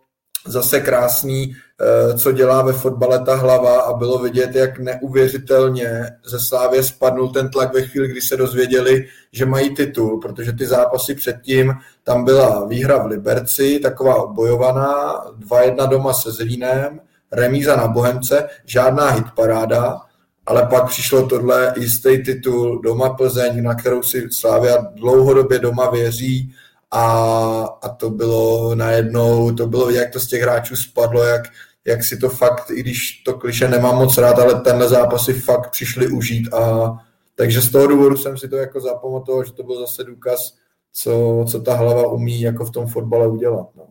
zase 0.50 0.80
krásný, 0.80 1.56
eh, 1.56 2.18
co 2.18 2.32
dělá 2.32 2.62
ve 2.62 2.74
fotbale 2.74 3.20
ta 3.20 3.36
hlava 3.36 3.82
a 3.82 3.94
bylo 3.94 4.20
vidět, 4.20 4.56
jak 4.56 4.80
neuvěřitelně 4.80 6.06
ze 6.26 6.40
Slávě 6.40 6.84
spadnul 6.84 7.30
ten 7.30 7.50
tlak 7.50 7.74
ve 7.74 7.82
chvíli, 7.82 8.08
kdy 8.08 8.22
se 8.22 8.38
dozvěděli, 8.38 9.06
že 9.32 9.46
mají 9.46 9.76
titul, 9.76 10.20
protože 10.20 10.54
ty 10.54 10.66
zápasy 10.66 11.16
předtím, 11.16 11.74
tam 12.04 12.26
byla 12.26 12.66
výhra 12.66 12.98
v 12.98 13.06
Liberci, 13.06 13.80
taková 13.80 14.16
obojovaná, 14.16 15.14
2-1 15.40 15.90
doma 15.90 16.14
se 16.14 16.32
Zlínem, 16.32 17.00
remíza 17.32 17.76
na 17.76 17.88
Bohemce, 17.88 18.50
žádná 18.66 19.10
hitparáda, 19.10 20.02
ale 20.46 20.66
pak 20.66 20.88
přišlo 20.88 21.28
tohle 21.28 21.74
jistý 21.78 22.24
titul 22.24 22.82
doma 22.82 23.10
Plzeň, 23.10 23.64
na 23.64 23.76
kterou 23.76 24.04
si 24.04 24.28
Slávia 24.32 24.78
dlouhodobě 24.96 25.60
doma 25.60 25.90
věří, 25.90 26.54
a, 26.92 27.04
a 27.82 27.90
to 27.90 28.10
bylo 28.10 28.76
najednou, 28.76 29.56
to 29.56 29.68
bylo 29.68 29.90
jak 29.90 30.12
to 30.14 30.20
z 30.20 30.28
těch 30.28 30.42
hráčů 30.42 30.76
spadlo, 30.76 31.24
jak, 31.24 31.42
jak 31.86 32.04
si 32.04 32.18
to 32.18 32.30
fakt, 32.30 32.72
i 32.72 32.80
když 32.80 33.24
to 33.26 33.34
kliše 33.34 33.68
nemám 33.68 33.96
moc 33.96 34.18
rád, 34.18 34.40
ale 34.40 34.62
tenhle 34.62 34.90
zápas 34.90 35.26
si 35.26 35.34
fakt 35.34 35.72
přišli 35.72 36.08
užít 36.08 36.54
a 36.54 36.94
takže 37.36 37.62
z 37.62 37.72
toho 37.72 37.88
důvodu 37.88 38.18
jsem 38.18 38.38
si 38.38 38.50
to 38.50 38.58
jako 38.58 38.82
zapamatoval, 38.82 39.46
že 39.46 39.54
to 39.54 39.64
byl 39.64 39.80
zase 39.80 40.04
důkaz, 40.04 40.54
co, 40.94 41.46
co 41.52 41.62
ta 41.62 41.76
hlava 41.76 42.08
umí 42.08 42.42
jako 42.42 42.66
v 42.66 42.72
tom 42.72 42.88
fotbale 42.88 43.28
udělat. 43.28 43.68
No. 43.76 43.88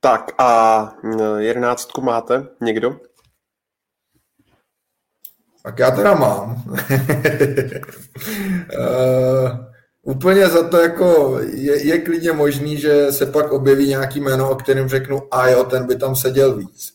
Tak 0.00 0.40
a 0.40 0.92
jedenáctku 1.38 2.00
máte 2.00 2.48
někdo? 2.60 3.00
Tak 5.62 5.78
já 5.78 5.90
teda 5.90 6.14
mám. 6.14 6.64
uh, 8.78 9.50
Úplně 10.02 10.48
za 10.48 10.68
to 10.68 10.76
jako 10.76 11.38
je, 11.52 11.86
je 11.86 11.98
klidně 11.98 12.32
možný, 12.32 12.76
že 12.76 13.12
se 13.12 13.26
pak 13.26 13.52
objeví 13.52 13.88
nějaký 13.88 14.20
jméno, 14.20 14.50
o 14.50 14.54
kterém 14.54 14.88
řeknu, 14.88 15.34
a 15.34 15.48
jo, 15.48 15.64
ten 15.64 15.86
by 15.86 15.96
tam 15.96 16.16
seděl 16.16 16.56
víc. 16.56 16.92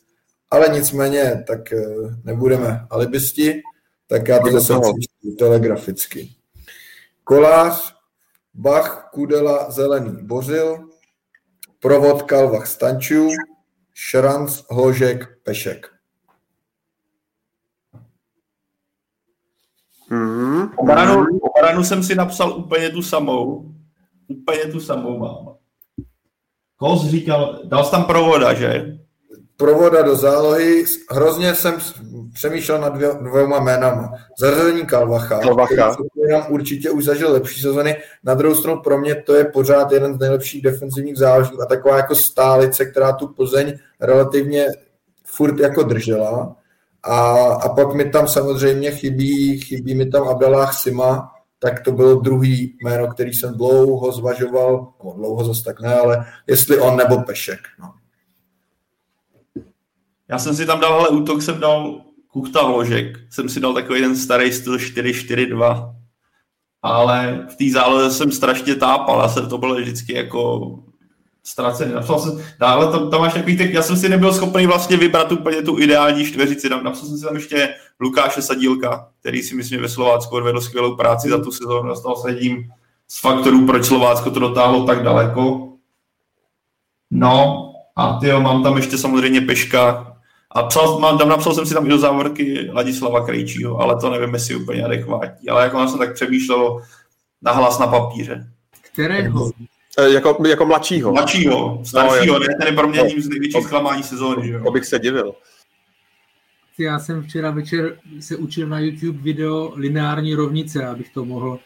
Ale 0.52 0.70
nicméně, 0.70 1.44
tak 1.48 1.74
eh, 1.74 1.86
nebudeme 2.24 2.88
alibisti, 2.90 3.62
tak 4.08 4.28
já 4.28 4.40
to 4.40 4.52
zase 4.52 4.74
telegraficky. 5.40 6.30
Kolář, 7.24 7.96
Bach, 8.54 9.10
Kudela, 9.14 9.72
Zelený, 9.72 10.18
Bořil, 10.22 10.90
Provod, 11.80 12.22
Kalvach, 12.22 12.68
Stančů, 12.68 13.30
Šranc, 13.94 14.64
Hložek, 14.72 15.28
Pešek. 15.44 15.95
Mm-hmm. 20.16 20.70
O, 20.76 20.86
baranu, 20.86 21.26
o 21.42 21.62
baranu 21.62 21.84
jsem 21.84 22.04
si 22.04 22.16
napsal 22.16 22.58
úplně 22.58 22.90
tu 22.90 23.02
samou. 23.02 23.72
Úplně 24.28 24.60
tu 24.60 24.80
samou 24.80 25.20
mám. 25.20 25.56
Koho 26.78 27.00
jsi 27.00 27.10
říkal? 27.10 27.60
Dal 27.64 27.84
jsi 27.84 27.92
tam 27.92 28.04
provoda, 28.04 28.54
že? 28.54 28.98
Provoda 29.58 30.02
do 30.02 30.16
zálohy. 30.16 30.86
Hrozně 31.12 31.56
jsem 31.56 31.76
přemýšlel 32.34 32.82
nad 32.82 32.94
dvě, 32.94 33.10
dvěma 33.22 33.60
jménama. 33.60 34.12
Zařazení 34.40 34.86
Kalvacha, 34.86 35.40
Kalvacha. 35.40 35.96
který 35.96 36.32
nám 36.32 36.44
určitě 36.50 36.90
už 36.90 37.06
zažil 37.06 37.32
lepší 37.32 37.62
sezony. 37.62 37.96
Na 38.24 38.34
druhou 38.34 38.56
stranu 38.56 38.82
pro 38.82 38.98
mě 38.98 39.16
to 39.16 39.36
je 39.36 39.46
pořád 39.46 39.92
jeden 39.92 40.16
z 40.16 40.20
nejlepších 40.20 40.62
defenzivních 40.62 41.18
záložníků 41.18 41.62
a 41.62 41.66
taková 41.66 41.98
jako 41.98 42.16
stálice, 42.16 42.86
která 42.86 43.14
tu 43.14 43.28
Plzeň 43.28 43.74
relativně 44.02 44.66
furt 45.26 45.60
jako 45.60 45.84
držela. 45.84 46.56
A, 47.06 47.32
a 47.54 47.70
pak 47.70 47.94
mi 47.94 48.10
tam 48.10 48.28
samozřejmě 48.28 48.92
chybí, 48.92 49.60
chybí 49.60 49.96
mi 49.96 50.06
tam 50.06 50.28
Abdelah 50.28 50.74
Sima, 50.74 51.32
tak 51.60 51.80
to 51.80 51.92
bylo 51.92 52.16
druhý 52.16 52.78
jméno, 52.84 53.08
který 53.08 53.34
jsem 53.34 53.54
dlouho 53.54 54.12
zvažoval, 54.12 54.94
no, 55.04 55.14
dlouho 55.14 55.46
zase 55.46 55.64
tak 55.64 55.82
ne, 55.82 55.96
ale 55.96 56.26
jestli 56.48 56.80
on 56.80 56.98
nebo 56.98 57.18
Pešek. 57.24 57.60
No. 57.80 57.94
Já 60.30 60.40
jsem 60.40 60.56
si 60.56 60.66
tam 60.66 60.80
dal, 60.80 60.94
ale 60.94 61.10
útok 61.10 61.42
jsem 61.42 61.60
dal 61.60 62.02
Kuchta 62.28 62.66
Vložek. 62.66 63.18
Jsem 63.30 63.50
si 63.50 63.60
dal 63.60 63.74
takový 63.74 64.02
ten 64.02 64.16
starý 64.16 64.54
styl 64.54 64.78
4-4-2. 64.78 65.96
Ale 66.82 67.48
v 67.50 67.56
té 67.56 67.74
záloze 67.74 68.16
jsem 68.16 68.32
strašně 68.32 68.76
tápal. 68.76 69.22
Já 69.22 69.28
jsem 69.28 69.50
to 69.50 69.58
bylo 69.58 69.76
vždycky 69.76 70.14
jako 70.14 70.60
ztracený. 71.46 71.94
Napsal 71.94 72.20
jsem, 72.20 72.44
dále 72.60 72.92
tam, 72.92 73.10
tam 73.10 73.22
máš 73.22 73.34
takový 73.34 73.58
těch, 73.58 73.74
já 73.74 73.82
jsem 73.82 73.98
si 73.98 74.10
nebyl 74.10 74.34
schopný 74.34 74.68
vlastně 74.68 74.98
vybrat 74.98 75.32
úplně 75.32 75.62
tu 75.62 75.80
ideální 75.80 76.26
čtveřici. 76.26 76.70
Napsal 76.70 77.08
jsem 77.08 77.18
si 77.18 77.26
tam 77.26 77.36
ještě 77.36 77.76
Lukáše 78.00 78.42
Sadílka, 78.42 79.10
který 79.20 79.42
si 79.42 79.56
myslím 79.56 79.82
ve 79.82 79.90
Slovácku 79.90 80.36
odvedl 80.36 80.62
skvělou 80.62 80.96
práci 80.96 81.30
za 81.30 81.44
tu 81.44 81.52
sezónu. 81.52 81.90
Dostal 81.90 82.16
se 82.16 82.32
jedním 82.32 82.64
z 83.08 83.22
faktorů, 83.22 83.66
proč 83.66 83.86
Slovácko 83.86 84.32
to 84.32 84.40
dotáhlo 84.40 84.86
tak 84.86 85.04
daleko. 85.04 85.70
No 87.12 87.66
a 87.96 88.20
ty 88.20 88.32
mám 88.32 88.64
tam 88.64 88.78
ještě 88.78 88.98
samozřejmě 88.98 89.42
Peška, 89.42 90.12
a 90.56 90.64
psal, 90.64 91.00
mám, 91.00 91.18
tam 91.18 91.30
napsal 91.30 91.54
jsem 91.54 91.66
si 91.66 91.74
tam 91.74 91.86
i 91.86 91.90
do 91.90 91.98
závorky 91.98 92.70
Ladislava 92.74 93.26
Krejčího, 93.26 93.78
ale 93.78 93.96
to 94.02 94.10
nevím, 94.10 94.34
jestli 94.34 94.56
úplně 94.56 94.86
adekvátní. 94.86 95.50
Ale 95.50 95.64
jako 95.64 95.88
jsem 95.88 96.00
tak 96.00 96.14
přemýšlel 96.14 96.82
na 97.42 97.52
hlas 97.52 97.80
na 97.80 97.88
papíře. 97.88 98.48
Kterého? 98.82 99.52
E, 99.98 100.14
jako, 100.14 100.44
jako 100.48 100.66
mladšího. 100.66 101.12
Mladšího, 101.12 101.82
staršího, 101.86 102.34
no, 102.34 102.40
ne, 102.40 102.56
ten 102.60 102.68
je 102.68 102.74
pro 102.74 102.88
mě 102.88 103.00
jedním 103.00 103.22
z 103.22 103.30
největších 103.30 103.64
zklamání 103.64 104.04
sezóny. 104.04 104.48
Že 104.48 104.60
To 104.60 104.72
bych 104.72 104.86
se 104.86 105.00
divil. 105.00 105.36
Já 106.78 107.00
jsem 107.00 107.24
včera 107.24 107.52
večer 107.52 107.98
se 108.20 108.36
učil 108.36 108.68
na 108.68 108.80
YouTube 108.80 109.20
video 109.22 109.72
lineární 109.76 110.36
rovnice, 110.36 110.86
abych 110.86 111.10
to 111.14 111.26
mohl 111.26 111.60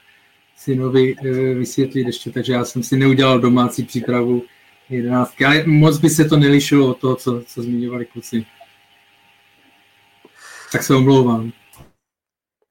synovi 0.57 1.15
e, 1.25 1.53
vysvětlit 1.53 2.07
ještě, 2.07 2.31
takže 2.31 2.53
já 2.53 2.65
jsem 2.65 2.83
si 2.83 2.97
neudělal 2.97 3.39
domácí 3.39 3.83
přípravu 3.83 4.43
jedenáctky, 4.89 5.45
ale 5.45 5.63
moc 5.65 5.97
by 5.97 6.09
se 6.09 6.25
to 6.25 6.37
nelišilo 6.37 6.87
od 6.87 6.97
toho, 6.97 7.15
co, 7.15 7.41
co 7.45 7.61
zmiňovali 7.61 8.05
kluci. 8.05 8.45
Tak 10.71 10.83
se 10.83 10.95
omlouvám. 10.95 11.51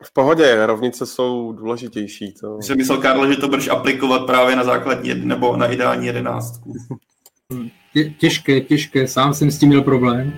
V 0.05 0.13
pohodě, 0.13 0.67
rovnice 0.67 1.07
jsou 1.07 1.53
důležitější. 1.53 2.35
To... 2.41 2.63
Jsem 2.63 2.77
myslel, 2.77 2.99
Karlo, 2.99 3.33
že 3.33 3.37
to 3.37 3.49
budeš 3.49 3.69
aplikovat 3.69 4.27
právě 4.27 4.57
na 4.57 4.65
základní 4.65 5.09
jed, 5.09 5.25
nebo 5.25 5.57
na 5.57 5.67
ideální 5.67 6.07
jedenáctku. 6.07 6.75
Tě, 7.93 8.05
těžké, 8.11 8.61
těžké, 8.61 9.09
sám 9.09 9.35
jsem 9.35 9.51
s 9.51 9.59
tím 9.59 9.69
měl 9.69 9.83
problém. 9.83 10.33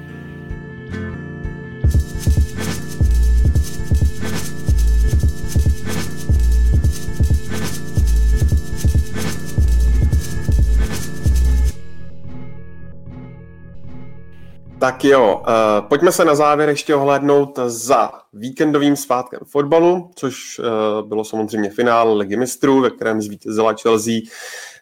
Tak 14.80 15.04
jo, 15.04 15.36
uh, 15.48 15.88
pojďme 15.88 16.12
se 16.12 16.24
na 16.24 16.34
závěr 16.34 16.68
ještě 16.68 16.94
ohlédnout 16.94 17.58
za 17.66 18.12
víkendovým 18.32 18.96
svátkem 18.96 19.40
fotbalu, 19.44 20.10
což 20.14 20.58
uh, 20.58 21.08
bylo 21.08 21.24
samozřejmě 21.24 21.70
finál 21.70 22.16
Ligy 22.16 22.36
mistrů, 22.36 22.80
ve 22.80 22.90
kterém 22.90 23.22
zvítězila 23.22 23.74
Chelsea 23.82 24.20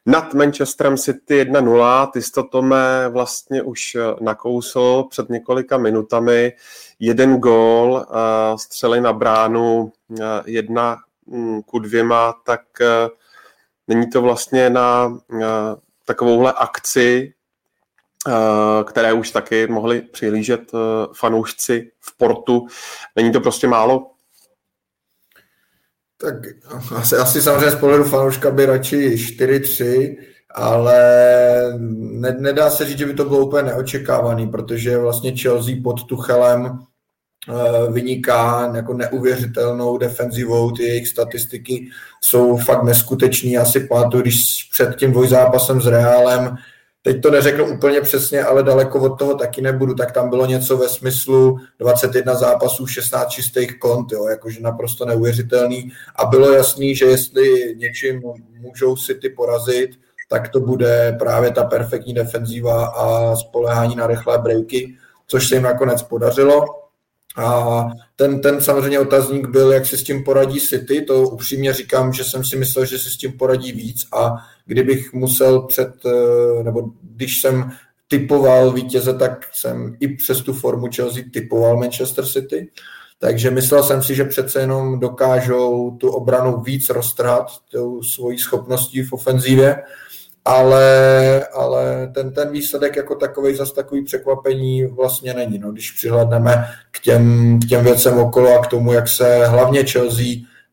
nad 0.06 0.34
Manchesterem 0.34 0.96
City 0.96 1.44
1-0. 1.44 2.10
Ty 2.10 2.22
jsi 2.22 2.32
to, 2.32 2.42
Tome, 2.42 3.08
vlastně 3.08 3.62
už 3.62 3.96
nakousl 4.20 5.04
před 5.10 5.28
několika 5.28 5.78
minutami. 5.78 6.52
Jeden 7.00 7.36
gól, 7.36 8.06
střely 8.56 9.00
na 9.00 9.12
bránu, 9.12 9.92
jedna 10.46 10.96
um, 11.26 11.62
ku 11.62 11.78
dvěma, 11.78 12.34
tak 12.44 12.60
není 13.88 14.10
to 14.10 14.22
vlastně 14.22 14.70
na 14.70 15.06
uh, 15.06 15.40
takovouhle 16.04 16.52
akci 16.52 17.32
Eh, 17.32 17.37
které 18.84 19.12
už 19.12 19.30
taky 19.30 19.66
mohli 19.66 20.00
přihlížet 20.00 20.60
eh, 20.74 20.78
fanoušci 21.14 21.90
v 22.00 22.16
portu. 22.16 22.66
Není 23.16 23.32
to 23.32 23.40
prostě 23.40 23.68
málo? 23.68 24.10
Tak 26.20 26.34
asi, 26.96 27.16
asi 27.16 27.42
samozřejmě 27.42 27.70
z 27.70 27.74
pohledu 27.74 28.04
fanouška 28.04 28.50
by 28.50 28.66
radši 28.66 29.14
4-3, 29.14 30.16
ale 30.54 30.98
ne, 31.98 32.36
nedá 32.38 32.70
se 32.70 32.84
říct, 32.84 32.98
že 32.98 33.06
by 33.06 33.14
to 33.14 33.24
bylo 33.24 33.46
úplně 33.46 33.62
neočekávaný, 33.62 34.46
protože 34.48 34.98
vlastně 34.98 35.36
Chelsea 35.36 35.74
pod 35.84 36.04
Tuchelem 36.04 36.64
uh, 36.64 37.94
vyniká 37.94 38.72
jako 38.74 38.94
neuvěřitelnou 38.94 39.98
defenzivou, 39.98 40.70
ty 40.70 40.82
jejich 40.82 41.08
statistiky 41.08 41.88
jsou 42.20 42.56
fakt 42.56 42.82
neskutečný. 42.82 43.52
Já 43.52 43.64
si 43.64 43.80
pamatuju, 43.80 44.22
když 44.22 44.68
před 44.72 44.96
tím 44.96 45.12
dvojzápasem 45.12 45.80
s 45.80 45.86
Realem 45.86 46.56
teď 47.08 47.22
to 47.22 47.30
neřeknu 47.30 47.64
úplně 47.64 48.00
přesně, 48.00 48.44
ale 48.44 48.62
daleko 48.62 49.00
od 49.00 49.18
toho 49.18 49.34
taky 49.34 49.62
nebudu, 49.62 49.94
tak 49.94 50.12
tam 50.12 50.30
bylo 50.30 50.46
něco 50.46 50.76
ve 50.76 50.88
smyslu 50.88 51.58
21 51.78 52.34
zápasů, 52.34 52.86
16 52.86 53.28
čistých 53.28 53.78
kont, 53.78 54.12
jo, 54.12 54.28
jakože 54.28 54.60
naprosto 54.60 55.04
neuvěřitelný 55.04 55.92
a 56.16 56.26
bylo 56.26 56.52
jasný, 56.52 56.94
že 56.94 57.04
jestli 57.04 57.74
něčím 57.78 58.22
můžou 58.60 58.96
City 58.96 59.28
porazit, 59.28 59.90
tak 60.28 60.48
to 60.48 60.60
bude 60.60 61.16
právě 61.18 61.50
ta 61.50 61.64
perfektní 61.64 62.14
defenzíva 62.14 62.86
a 62.86 63.36
spolehání 63.36 63.96
na 63.96 64.06
rychlé 64.06 64.38
breaky, 64.38 64.94
což 65.26 65.48
se 65.48 65.54
jim 65.54 65.62
nakonec 65.62 66.02
podařilo. 66.02 66.64
A 67.38 67.84
ten, 68.16 68.40
ten 68.40 68.60
samozřejmě 68.60 68.98
otazník 68.98 69.48
byl, 69.48 69.72
jak 69.72 69.86
si 69.86 69.96
s 69.96 70.02
tím 70.02 70.24
poradí 70.24 70.60
City, 70.60 71.02
to 71.02 71.22
upřímně 71.22 71.72
říkám, 71.72 72.12
že 72.12 72.24
jsem 72.24 72.44
si 72.44 72.56
myslel, 72.56 72.84
že 72.84 72.98
si 72.98 73.10
s 73.10 73.16
tím 73.16 73.32
poradí 73.32 73.72
víc 73.72 74.06
a 74.12 74.34
kdybych 74.66 75.12
musel 75.12 75.62
před, 75.62 75.92
eh, 76.06 76.62
nebo 76.62 76.90
když 77.02 77.40
jsem 77.40 77.70
typoval 78.08 78.72
vítěze, 78.72 79.14
tak 79.14 79.46
jsem 79.52 79.96
i 80.00 80.08
přes 80.08 80.40
tu 80.40 80.52
formu 80.52 80.86
Chelsea 80.96 81.22
typoval 81.32 81.76
Manchester 81.76 82.26
City. 82.26 82.70
Takže 83.20 83.50
myslel 83.50 83.82
jsem 83.82 84.02
si, 84.02 84.14
že 84.14 84.24
přece 84.24 84.60
jenom 84.60 85.00
dokážou 85.00 85.90
tu 85.90 86.10
obranu 86.10 86.60
víc 86.60 86.90
roztrhat 86.90 87.46
tou 87.72 88.02
svojí 88.02 88.38
schopností 88.38 89.02
v 89.02 89.12
ofenzívě 89.12 89.82
ale, 90.48 91.46
ale 91.52 92.10
ten, 92.14 92.32
ten 92.32 92.50
výsledek 92.50 92.96
jako 92.96 93.14
takový 93.14 93.56
zase 93.56 93.74
takový 93.74 94.04
překvapení 94.04 94.86
vlastně 94.86 95.34
není. 95.34 95.58
No, 95.58 95.72
když 95.72 95.90
přihledneme 95.90 96.64
k 96.90 97.00
těm, 97.00 97.58
k 97.60 97.68
těm 97.68 97.84
věcem 97.84 98.18
okolo 98.18 98.58
a 98.58 98.62
k 98.62 98.66
tomu, 98.66 98.92
jak 98.92 99.08
se 99.08 99.46
hlavně 99.46 99.84
Chelsea 99.84 100.26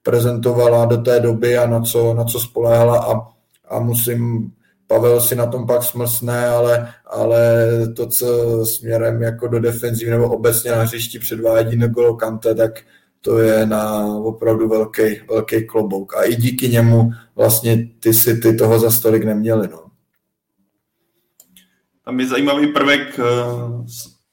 prezentovala 0.03 0.85
do 0.85 0.97
té 0.97 1.19
doby 1.19 1.57
a 1.57 1.67
na 1.67 1.81
co, 1.81 2.13
na 2.13 2.23
co 2.23 2.39
spoléhala 2.39 2.99
a, 2.99 3.27
a 3.75 3.79
musím, 3.79 4.51
Pavel 4.87 5.21
si 5.21 5.35
na 5.35 5.45
tom 5.45 5.67
pak 5.67 5.83
smlsne, 5.83 6.47
ale, 6.47 6.87
ale 7.05 7.67
to, 7.95 8.07
co 8.07 8.25
směrem 8.65 9.21
jako 9.21 9.47
do 9.47 9.59
defenzivy 9.59 10.11
nebo 10.11 10.29
obecně 10.29 10.71
na 10.71 10.83
hřišti 10.83 11.19
předvádí 11.19 11.77
N'Golo 11.77 12.15
Kante, 12.15 12.55
tak 12.55 12.79
to 13.25 13.39
je 13.39 13.65
na 13.65 14.05
opravdu 14.05 14.69
velký, 14.69 15.01
velký 15.29 15.67
klobouk. 15.67 16.13
A 16.17 16.23
i 16.23 16.35
díky 16.35 16.69
němu 16.69 17.11
vlastně 17.35 17.89
ty 17.99 18.13
si 18.13 18.37
ty 18.37 18.55
toho 18.55 18.79
za 18.79 18.91
stolik 18.91 19.23
neměli. 19.23 19.67
No. 19.71 19.79
Tam 22.05 22.19
je 22.19 22.27
zajímavý 22.27 22.67
prvek 22.67 23.19
eh, 23.19 23.23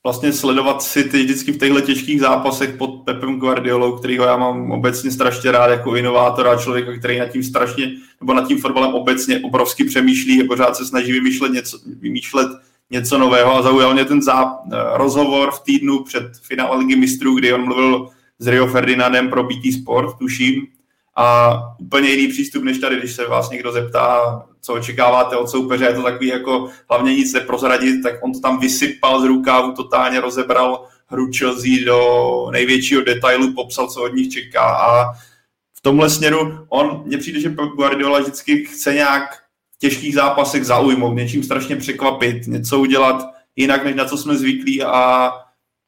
vlastně 0.05 0.33
sledovat 0.33 0.83
si 0.83 1.05
ty 1.05 1.23
vždycky 1.23 1.53
v 1.53 1.59
těchto 1.59 1.81
těžkých 1.81 2.21
zápasech 2.21 2.77
pod 2.77 2.91
Pepem 3.05 3.39
Guardiolou, 3.39 3.99
kterýho 3.99 4.25
já 4.25 4.37
mám 4.37 4.71
obecně 4.71 5.11
strašně 5.11 5.51
rád 5.53 5.71
jako 5.71 5.97
inovátora, 5.97 6.57
člověka, 6.57 6.99
který 6.99 7.19
nad 7.19 7.29
tím 7.29 7.43
strašně, 7.43 7.93
nebo 8.21 8.35
nad 8.35 8.49
tím 8.49 8.59
fotbalem 8.61 8.95
obecně 8.95 9.41
obrovsky 9.41 9.85
přemýšlí 9.85 10.43
a 10.43 10.47
pořád 10.49 10.77
se 10.77 10.87
snaží 10.87 11.13
vymýšlet 11.13 11.53
něco, 11.53 11.79
vymýšlet 12.01 12.49
něco 12.91 13.19
nového 13.19 13.57
a 13.57 13.63
zaujal 13.63 13.95
mě 13.95 14.05
ten 14.05 14.23
zá, 14.23 14.59
eh, 14.73 14.77
rozhovor 14.95 15.51
v 15.51 15.61
týdnu 15.61 16.05
před 16.05 16.25
finále 16.43 16.79
Ligy 16.79 16.97
mistrů, 16.97 17.35
kdy 17.35 17.53
on 17.53 17.65
mluvil 17.65 18.09
s 18.43 18.47
Rio 18.47 18.67
Ferdinandem 18.67 19.31
pro 19.31 19.45
BT 19.45 19.73
Sport, 19.83 20.19
tuším, 20.19 20.67
a 21.17 21.55
úplně 21.79 22.11
jiný 22.11 22.29
přístup, 22.29 22.65
než 22.65 22.79
tady, 22.79 22.97
když 22.97 23.13
se 23.13 23.27
vás 23.27 23.51
někdo 23.51 23.73
zeptá, 23.73 24.43
co 24.61 24.75
očekáváte 24.75 25.37
od 25.37 25.51
soupeře, 25.51 25.85
je 25.85 25.95
to 25.95 26.03
takový 26.03 26.29
jako 26.29 26.69
hlavně 26.91 27.15
nic 27.15 27.33
neprozradit, 27.33 28.03
tak 28.03 28.15
on 28.23 28.33
to 28.33 28.41
tam 28.41 28.61
vysypal 28.61 29.21
z 29.21 29.25
rukávu, 29.25 29.73
totálně 29.73 30.21
rozebral 30.21 30.85
hru 31.07 31.31
Chelsea 31.39 31.85
do 31.87 32.49
největšího 32.53 33.03
detailu, 33.03 33.53
popsal, 33.55 33.89
co 33.89 34.03
od 34.03 34.15
nich 34.15 34.33
čeká. 34.33 34.63
A 34.63 35.13
v 35.75 35.81
tomhle 35.83 36.11
směru 36.11 36.67
on, 36.69 37.03
mně 37.07 37.19
přijde, 37.19 37.41
že 37.41 37.55
Guardiola 37.77 38.21
vždycky 38.21 38.65
chce 38.65 38.95
nějak 38.95 39.35
v 39.77 39.79
těžkých 39.79 40.15
zápasech 40.15 40.65
zaujmout, 40.65 41.17
něčím 41.17 41.43
strašně 41.43 41.77
překvapit, 41.77 42.47
něco 42.47 42.79
udělat 42.79 43.27
jinak, 43.57 43.85
než 43.85 43.95
na 43.95 44.05
co 44.05 44.17
jsme 44.17 44.37
zvyklí 44.37 44.83
a 44.83 45.31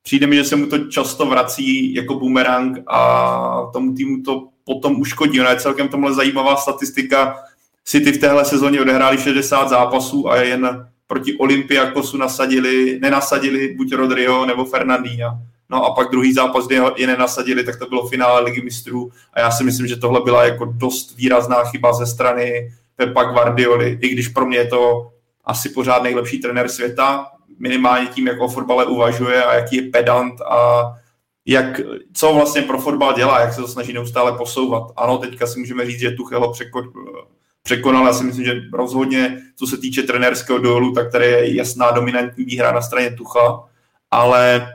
přijde 0.04 0.26
mi, 0.26 0.36
že 0.36 0.44
se 0.44 0.56
mu 0.56 0.66
to 0.66 0.78
často 0.78 1.26
vrací 1.26 1.94
jako 1.94 2.14
boomerang 2.14 2.78
a 2.86 3.70
tomu 3.72 3.94
týmu 3.94 4.22
to 4.22 4.48
potom 4.64 5.00
uškodí. 5.00 5.40
Ona 5.40 5.50
je 5.50 5.60
celkem 5.60 5.88
tomhle 5.88 6.14
zajímavá 6.14 6.56
statistika. 6.56 7.36
City 7.84 8.12
v 8.12 8.18
téhle 8.18 8.44
sezóně 8.44 8.80
odehráli 8.80 9.18
60 9.18 9.68
zápasů 9.68 10.30
a 10.30 10.36
jen 10.36 10.88
proti 11.06 11.36
Olympiakosu 11.36 12.16
nasadili, 12.16 12.98
nenasadili 13.02 13.74
buď 13.76 13.92
Rodriho 13.92 14.46
nebo 14.46 14.64
Fernandína. 14.64 15.38
No 15.70 15.84
a 15.84 15.94
pak 15.94 16.10
druhý 16.10 16.32
zápas, 16.32 16.66
kdy 16.66 16.80
je 16.96 17.06
nenasadili, 17.06 17.64
tak 17.64 17.78
to 17.78 17.86
bylo 17.86 18.08
finále 18.08 18.40
ligy 18.40 18.62
mistrů 18.62 19.10
a 19.32 19.40
já 19.40 19.50
si 19.50 19.64
myslím, 19.64 19.86
že 19.86 19.96
tohle 19.96 20.20
byla 20.24 20.44
jako 20.44 20.64
dost 20.64 21.16
výrazná 21.16 21.64
chyba 21.64 21.92
ze 21.92 22.06
strany 22.06 22.72
Pepa 22.96 23.24
Guardioli, 23.24 23.98
i 24.00 24.08
když 24.08 24.28
pro 24.28 24.46
mě 24.46 24.58
je 24.58 24.66
to 24.66 25.10
asi 25.44 25.68
pořád 25.68 26.02
nejlepší 26.02 26.38
trenér 26.38 26.68
světa, 26.68 27.26
minimálně 27.58 28.06
tím, 28.06 28.26
jak 28.26 28.40
o 28.40 28.48
fotbale 28.48 28.86
uvažuje 28.86 29.44
a 29.44 29.54
jaký 29.54 29.76
je 29.76 29.82
pedant 29.82 30.40
a 30.40 30.84
jak, 31.46 31.80
co 32.12 32.34
vlastně 32.34 32.62
pro 32.62 32.78
fotbal 32.78 33.14
dělá, 33.14 33.40
jak 33.40 33.52
se 33.52 33.60
to 33.60 33.68
snaží 33.68 33.92
neustále 33.92 34.32
posouvat. 34.32 34.82
Ano, 34.96 35.18
teďka 35.18 35.46
si 35.46 35.58
můžeme 35.58 35.86
říct, 35.86 36.00
že 36.00 36.10
Tuchel 36.10 36.40
ho 36.40 36.52
překonal. 37.62 38.06
Já 38.06 38.12
si 38.12 38.24
myslím, 38.24 38.44
že 38.44 38.62
rozhodně, 38.72 39.42
co 39.56 39.66
se 39.66 39.76
týče 39.76 40.02
trenérského 40.02 40.58
dolu, 40.58 40.92
tak 40.92 41.12
tady 41.12 41.26
je 41.26 41.56
jasná 41.56 41.90
dominantní 41.90 42.44
výhra 42.44 42.72
na 42.72 42.82
straně 42.82 43.10
Tucha, 43.10 43.64
ale 44.10 44.68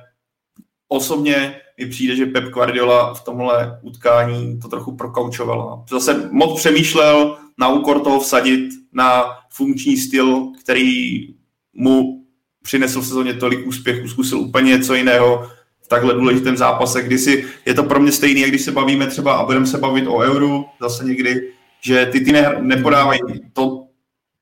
osobně 0.88 1.56
mi 1.80 1.86
přijde, 1.86 2.16
že 2.16 2.26
Pep 2.26 2.44
Guardiola 2.44 3.14
v 3.14 3.24
tomhle 3.24 3.80
utkání 3.82 4.60
to 4.60 4.68
trochu 4.68 4.96
prokaučoval. 4.96 5.86
Zase 5.90 6.30
moc 6.32 6.60
přemýšlel 6.60 7.38
na 7.58 7.68
úkor 7.68 8.00
toho 8.00 8.20
vsadit 8.20 8.70
na 8.94 9.24
funkční 9.50 9.98
styl, 9.98 10.52
který 10.62 11.20
mu 11.74 12.19
přinesl 12.70 13.02
v 13.02 13.06
sezóně 13.06 13.34
tolik 13.34 13.68
úspěchů, 13.68 14.08
zkusil 14.08 14.40
úplně 14.40 14.72
něco 14.72 14.94
jiného 14.94 15.50
v 15.82 15.88
takhle 15.88 16.14
důležitém 16.14 16.58
zápase, 16.58 17.02
kdy 17.02 17.18
si, 17.18 17.46
je 17.66 17.74
to 17.74 17.84
pro 17.84 18.00
mě 18.00 18.12
stejný, 18.12 18.42
jak 18.42 18.50
když 18.50 18.62
se 18.62 18.72
bavíme 18.72 19.08
třeba 19.08 19.34
a 19.34 19.46
budeme 19.46 19.66
se 19.66 19.78
bavit 19.78 20.08
o 20.08 20.18
euru 20.18 20.66
zase 20.82 21.04
někdy, 21.04 21.54
že 21.82 22.06
ty 22.06 22.20
ty 22.22 22.32
ne, 22.32 22.56
nepodávají 22.60 23.20
to, 23.54 23.86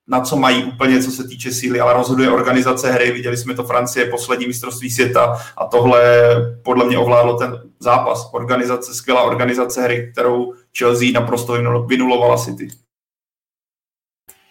na 0.08 0.22
co 0.22 0.36
mají 0.36 0.64
úplně, 0.64 1.04
co 1.04 1.12
se 1.12 1.28
týče 1.28 1.52
síly, 1.52 1.80
ale 1.80 1.94
rozhoduje 1.94 2.30
organizace 2.30 2.92
hry. 2.92 3.12
Viděli 3.12 3.38
jsme 3.38 3.56
to 3.56 3.64
Francie, 3.64 4.06
poslední 4.06 4.48
mistrovství 4.48 4.90
světa 4.90 5.38
a 5.58 5.66
tohle 5.66 6.02
podle 6.64 6.86
mě 6.86 6.98
ovládlo 6.98 7.38
ten 7.38 7.62
zápas. 7.80 8.30
Organizace, 8.34 8.94
skvělá 8.94 9.24
organizace 9.24 9.82
hry, 9.82 10.10
kterou 10.12 10.54
Chelsea 10.78 11.12
naprosto 11.14 11.54
vynulovala 11.88 12.38
City. 12.38 12.68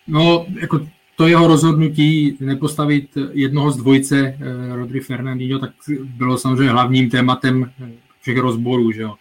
No, 0.07 0.47
jako 0.61 0.95
to 1.17 1.27
jeho 1.27 1.47
rozhodnutí 1.47 2.37
nepostavit 2.41 3.19
jednoho 3.33 3.71
z 3.71 3.77
dvojce 3.77 4.19
eh, 4.19 4.77
Rodri 4.77 5.01
Fernandinho, 5.01 5.59
tak 5.59 5.71
bylo 6.05 6.39
samozřejmě 6.39 6.71
hlavním 6.71 7.11
tématem 7.11 7.73
všech 8.21 8.39
rozborů, 8.39 8.93
že 8.93 9.03
jo. 9.03 9.15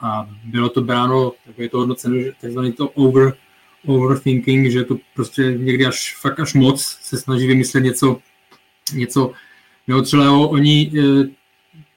A 0.00 0.30
bylo 0.44 0.68
to 0.68 0.80
bráno, 0.80 1.32
je 1.58 1.68
to 1.68 1.78
hodnoceno, 1.78 2.16
takzvaný 2.40 2.72
to 2.72 2.88
over, 2.88 3.34
overthinking, 3.86 4.70
že 4.70 4.84
to 4.84 4.96
prostě 5.14 5.42
někdy 5.42 5.86
až 5.86 6.16
fakt 6.20 6.40
až 6.40 6.54
moc 6.54 6.82
se 6.82 7.18
snaží 7.18 7.46
vymyslet 7.46 7.80
něco, 7.80 8.20
něco 8.94 9.32
neotřelého. 9.88 10.48
Oni, 10.48 10.92
eh, 10.98 11.28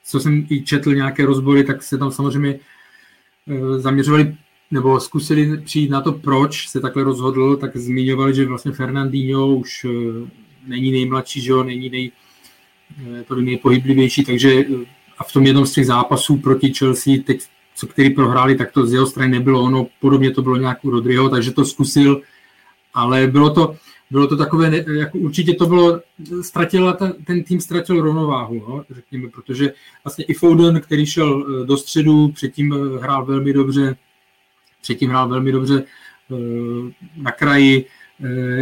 co 0.04 0.20
jsem 0.20 0.46
i 0.50 0.62
četl 0.62 0.94
nějaké 0.94 1.26
rozbory, 1.26 1.64
tak 1.64 1.82
se 1.82 1.98
tam 1.98 2.12
samozřejmě 2.12 2.58
eh, 3.48 3.78
zaměřovali 3.78 4.36
nebo 4.74 5.00
zkusili 5.00 5.56
přijít 5.56 5.90
na 5.90 6.00
to, 6.00 6.12
proč 6.12 6.68
se 6.68 6.80
takhle 6.80 7.04
rozhodl, 7.04 7.56
tak 7.56 7.76
zmiňovali, 7.76 8.34
že 8.34 8.46
vlastně 8.46 8.72
Fernandinho 8.72 9.56
už 9.56 9.84
eh, 9.84 10.28
není 10.66 10.92
nejmladší, 10.92 11.40
že 11.40 11.50
jo, 11.50 11.64
není 11.64 11.90
nej, 11.90 12.10
to 13.28 13.34
nejpohyblivější, 13.34 14.24
takže 14.24 14.64
a 15.18 15.24
v 15.24 15.32
tom 15.32 15.46
jednom 15.46 15.66
z 15.66 15.72
těch 15.72 15.86
zápasů 15.86 16.36
proti 16.36 16.72
Chelsea, 16.74 17.14
teď 17.26 17.40
co 17.74 17.86
který 17.86 18.10
prohráli, 18.10 18.54
tak 18.54 18.72
to 18.72 18.86
z 18.86 18.92
jeho 18.92 19.06
strany 19.06 19.30
nebylo 19.30 19.62
ono, 19.62 19.86
podobně 20.00 20.30
to 20.30 20.42
bylo 20.42 20.56
nějak 20.56 20.84
u 20.84 20.90
Rodryho, 20.90 21.28
takže 21.28 21.50
to 21.50 21.64
zkusil, 21.64 22.20
ale 22.94 23.26
bylo 23.26 23.50
to, 23.50 23.76
bylo 24.10 24.26
to 24.26 24.36
takové, 24.36 24.84
jako 24.98 25.18
určitě 25.18 25.54
to 25.54 25.66
bylo, 25.66 26.00
ztratila 26.42 26.92
ten, 26.92 27.12
ten 27.24 27.42
tým 27.42 27.60
ztratil 27.60 28.00
rovnováhu, 28.00 28.54
no, 28.54 28.84
řekněme, 28.90 29.28
protože 29.28 29.72
vlastně 30.04 30.24
i 30.24 30.34
Foden, 30.34 30.80
který 30.80 31.06
šel 31.06 31.46
eh, 31.46 31.66
do 31.66 31.76
středu, 31.76 32.28
předtím 32.28 32.72
eh, 32.72 32.98
hrál 32.98 33.24
velmi 33.24 33.52
dobře, 33.52 33.96
předtím 34.84 35.10
hrál 35.10 35.28
velmi 35.28 35.52
dobře 35.52 35.84
eh, 35.84 36.34
na 37.16 37.32
kraji, 37.32 37.86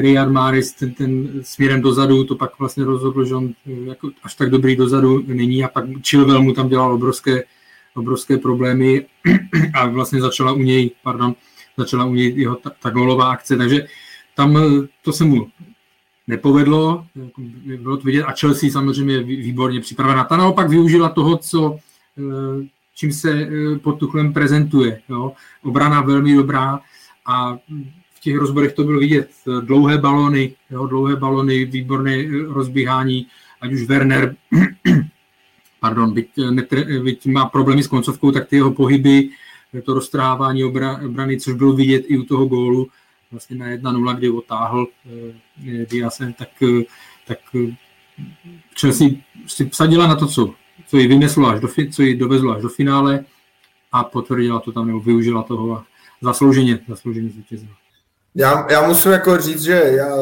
Riyad 0.00 0.28
Maris, 0.28 0.72
ten, 0.72 0.94
ten 0.94 1.28
směrem 1.42 1.82
dozadu, 1.82 2.24
to 2.24 2.34
pak 2.34 2.58
vlastně 2.58 2.84
rozhodl, 2.84 3.24
že 3.24 3.34
on 3.34 3.52
jako 3.84 4.10
až 4.22 4.34
tak 4.34 4.50
dobrý 4.50 4.76
dozadu 4.76 5.22
není 5.26 5.64
a 5.64 5.68
pak 5.68 5.84
Chilwell 6.08 6.42
mu 6.42 6.52
tam 6.52 6.68
dělal 6.68 6.94
obrovské 6.94 7.42
obrovské 7.94 8.38
problémy 8.38 9.06
a 9.74 9.86
vlastně 9.86 10.20
začala 10.20 10.52
u 10.52 10.58
něj, 10.58 10.90
pardon, 11.02 11.34
začala 11.76 12.04
u 12.04 12.14
něj 12.14 12.34
jeho 12.36 12.56
ta, 12.56 12.70
ta 12.82 12.90
golová 12.90 13.30
akce, 13.30 13.56
takže 13.56 13.86
tam 14.34 14.56
eh, 14.56 14.88
to 15.02 15.12
se 15.12 15.24
mu 15.24 15.48
nepovedlo, 16.26 17.06
jako 17.14 17.40
bylo 17.82 17.96
to 17.96 18.02
vidět 18.02 18.24
a 18.24 18.32
Chelsea 18.40 18.70
samozřejmě 18.70 19.22
výborně 19.22 19.80
připravená. 19.80 20.24
Ta 20.24 20.36
naopak 20.36 20.68
využila 20.68 21.08
toho, 21.08 21.36
co, 21.36 21.78
eh, 22.18 22.66
čím 22.94 23.12
se 23.12 23.30
eh, 23.30 23.78
pod 23.78 23.98
Tuchlem 23.98 24.32
prezentuje. 24.32 25.02
Jo. 25.08 25.32
Obrana 25.62 26.00
velmi 26.00 26.36
dobrá 26.36 26.80
a 27.26 27.56
v 28.14 28.20
těch 28.20 28.36
rozborech 28.36 28.72
to 28.72 28.84
bylo 28.84 29.00
vidět. 29.00 29.30
Dlouhé 29.60 29.98
balony, 29.98 30.54
jo, 30.70 30.86
dlouhé 30.86 31.16
balony, 31.16 31.64
výborné 31.64 32.24
rozbíhání, 32.48 33.26
ať 33.60 33.72
už 33.72 33.82
Werner 33.82 34.36
pardon, 35.80 36.14
byť, 36.14 36.28
netre, 36.50 36.80
eh, 36.80 37.00
byť 37.00 37.26
má 37.26 37.46
problémy 37.46 37.82
s 37.82 37.88
koncovkou, 37.88 38.30
tak 38.30 38.48
ty 38.48 38.56
jeho 38.56 38.70
pohyby, 38.70 39.28
to 39.84 39.94
roztrhávání 39.94 40.64
obrany, 40.64 41.40
což 41.40 41.54
bylo 41.54 41.72
vidět 41.72 42.04
i 42.06 42.18
u 42.18 42.22
toho 42.22 42.46
gólu, 42.46 42.88
vlastně 43.30 43.56
na 43.56 43.66
1-0, 43.66 44.14
kdy 44.14 44.30
otáhl 44.30 44.86
Diasem, 45.90 46.32
tak, 46.32 46.48
tak 47.26 47.38
Chelsea 48.80 49.08
si 49.46 49.68
vsadila 49.68 50.06
na 50.06 50.16
to, 50.16 50.26
co, 50.26 50.54
co 50.92 50.98
ji 50.98 51.06
vyneslo 51.06 51.48
až 51.48 51.60
do, 51.60 51.68
co 51.92 52.02
ji 52.02 52.16
dovezlo 52.16 52.56
až 52.56 52.62
do 52.62 52.68
finále 52.68 53.24
a 53.92 54.04
potvrdila 54.04 54.60
to 54.60 54.72
tam, 54.72 54.86
nebo 54.86 55.00
využila 55.00 55.42
toho 55.42 55.76
a 55.76 55.84
zaslouženě, 56.22 56.78
zaslouženě 56.88 57.30
zvítězila. 57.30 57.72
Já, 58.34 58.66
já 58.70 58.88
musím 58.88 59.12
jako 59.12 59.38
říct, 59.38 59.62
že 59.62 59.72
já 59.72 60.16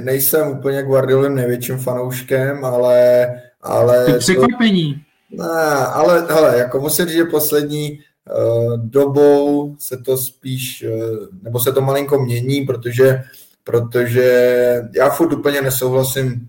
nejsem 0.00 0.48
úplně 0.48 0.82
Guardiolim 0.82 1.34
největším 1.34 1.78
fanouškem, 1.78 2.64
ale 2.64 3.26
ale 3.62 4.12
to 4.12 4.18
překvapení. 4.18 5.04
To, 5.36 5.42
ne, 5.42 5.48
ale 5.92 6.26
hele, 6.28 6.58
jako 6.58 6.80
musím 6.80 7.06
říct, 7.06 7.16
že 7.16 7.24
poslední 7.24 7.98
uh, 8.36 8.76
dobou 8.76 9.76
se 9.78 9.96
to 9.96 10.16
spíš, 10.16 10.84
uh, 10.88 11.26
nebo 11.42 11.60
se 11.60 11.72
to 11.72 11.80
malinko 11.80 12.24
mění, 12.24 12.60
protože, 12.60 13.22
protože 13.64 14.80
já 14.94 15.10
furt 15.10 15.32
úplně 15.32 15.62
nesouhlasím 15.62 16.48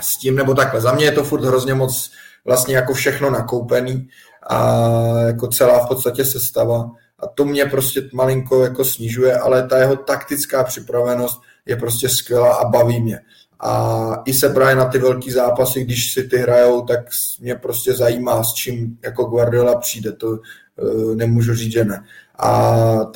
s 0.00 0.16
tím, 0.18 0.36
nebo 0.36 0.54
takhle, 0.54 0.80
za 0.80 0.92
mě 0.92 1.04
je 1.04 1.12
to 1.12 1.24
furt 1.24 1.44
hrozně 1.44 1.74
moc 1.74 2.10
vlastně 2.44 2.76
jako 2.76 2.94
všechno 2.94 3.30
nakoupený 3.30 4.08
a 4.50 4.80
jako 5.26 5.48
celá 5.48 5.84
v 5.84 5.88
podstatě 5.88 6.24
sestava. 6.24 6.90
A 7.18 7.26
to 7.26 7.44
mě 7.44 7.66
prostě 7.66 8.02
malinko 8.12 8.64
jako 8.64 8.84
snižuje, 8.84 9.38
ale 9.38 9.66
ta 9.66 9.78
jeho 9.78 9.96
taktická 9.96 10.64
připravenost 10.64 11.40
je 11.66 11.76
prostě 11.76 12.08
skvělá 12.08 12.54
a 12.54 12.68
baví 12.68 13.00
mě. 13.00 13.20
A 13.60 14.22
i 14.24 14.34
se 14.34 14.48
právě 14.48 14.74
na 14.74 14.84
ty 14.84 14.98
velký 14.98 15.30
zápasy, 15.30 15.84
když 15.84 16.12
si 16.12 16.24
ty 16.24 16.36
hrajou, 16.36 16.82
tak 16.82 17.00
mě 17.40 17.54
prostě 17.54 17.92
zajímá, 17.92 18.44
s 18.44 18.52
čím 18.52 18.98
jako 19.02 19.24
Guardiola 19.24 19.78
přijde, 19.78 20.12
to 20.12 20.28
uh, 20.28 21.14
nemůžu 21.14 21.54
říct, 21.54 21.72
že 21.72 21.84
ne. 21.84 22.04
A, 22.38 22.50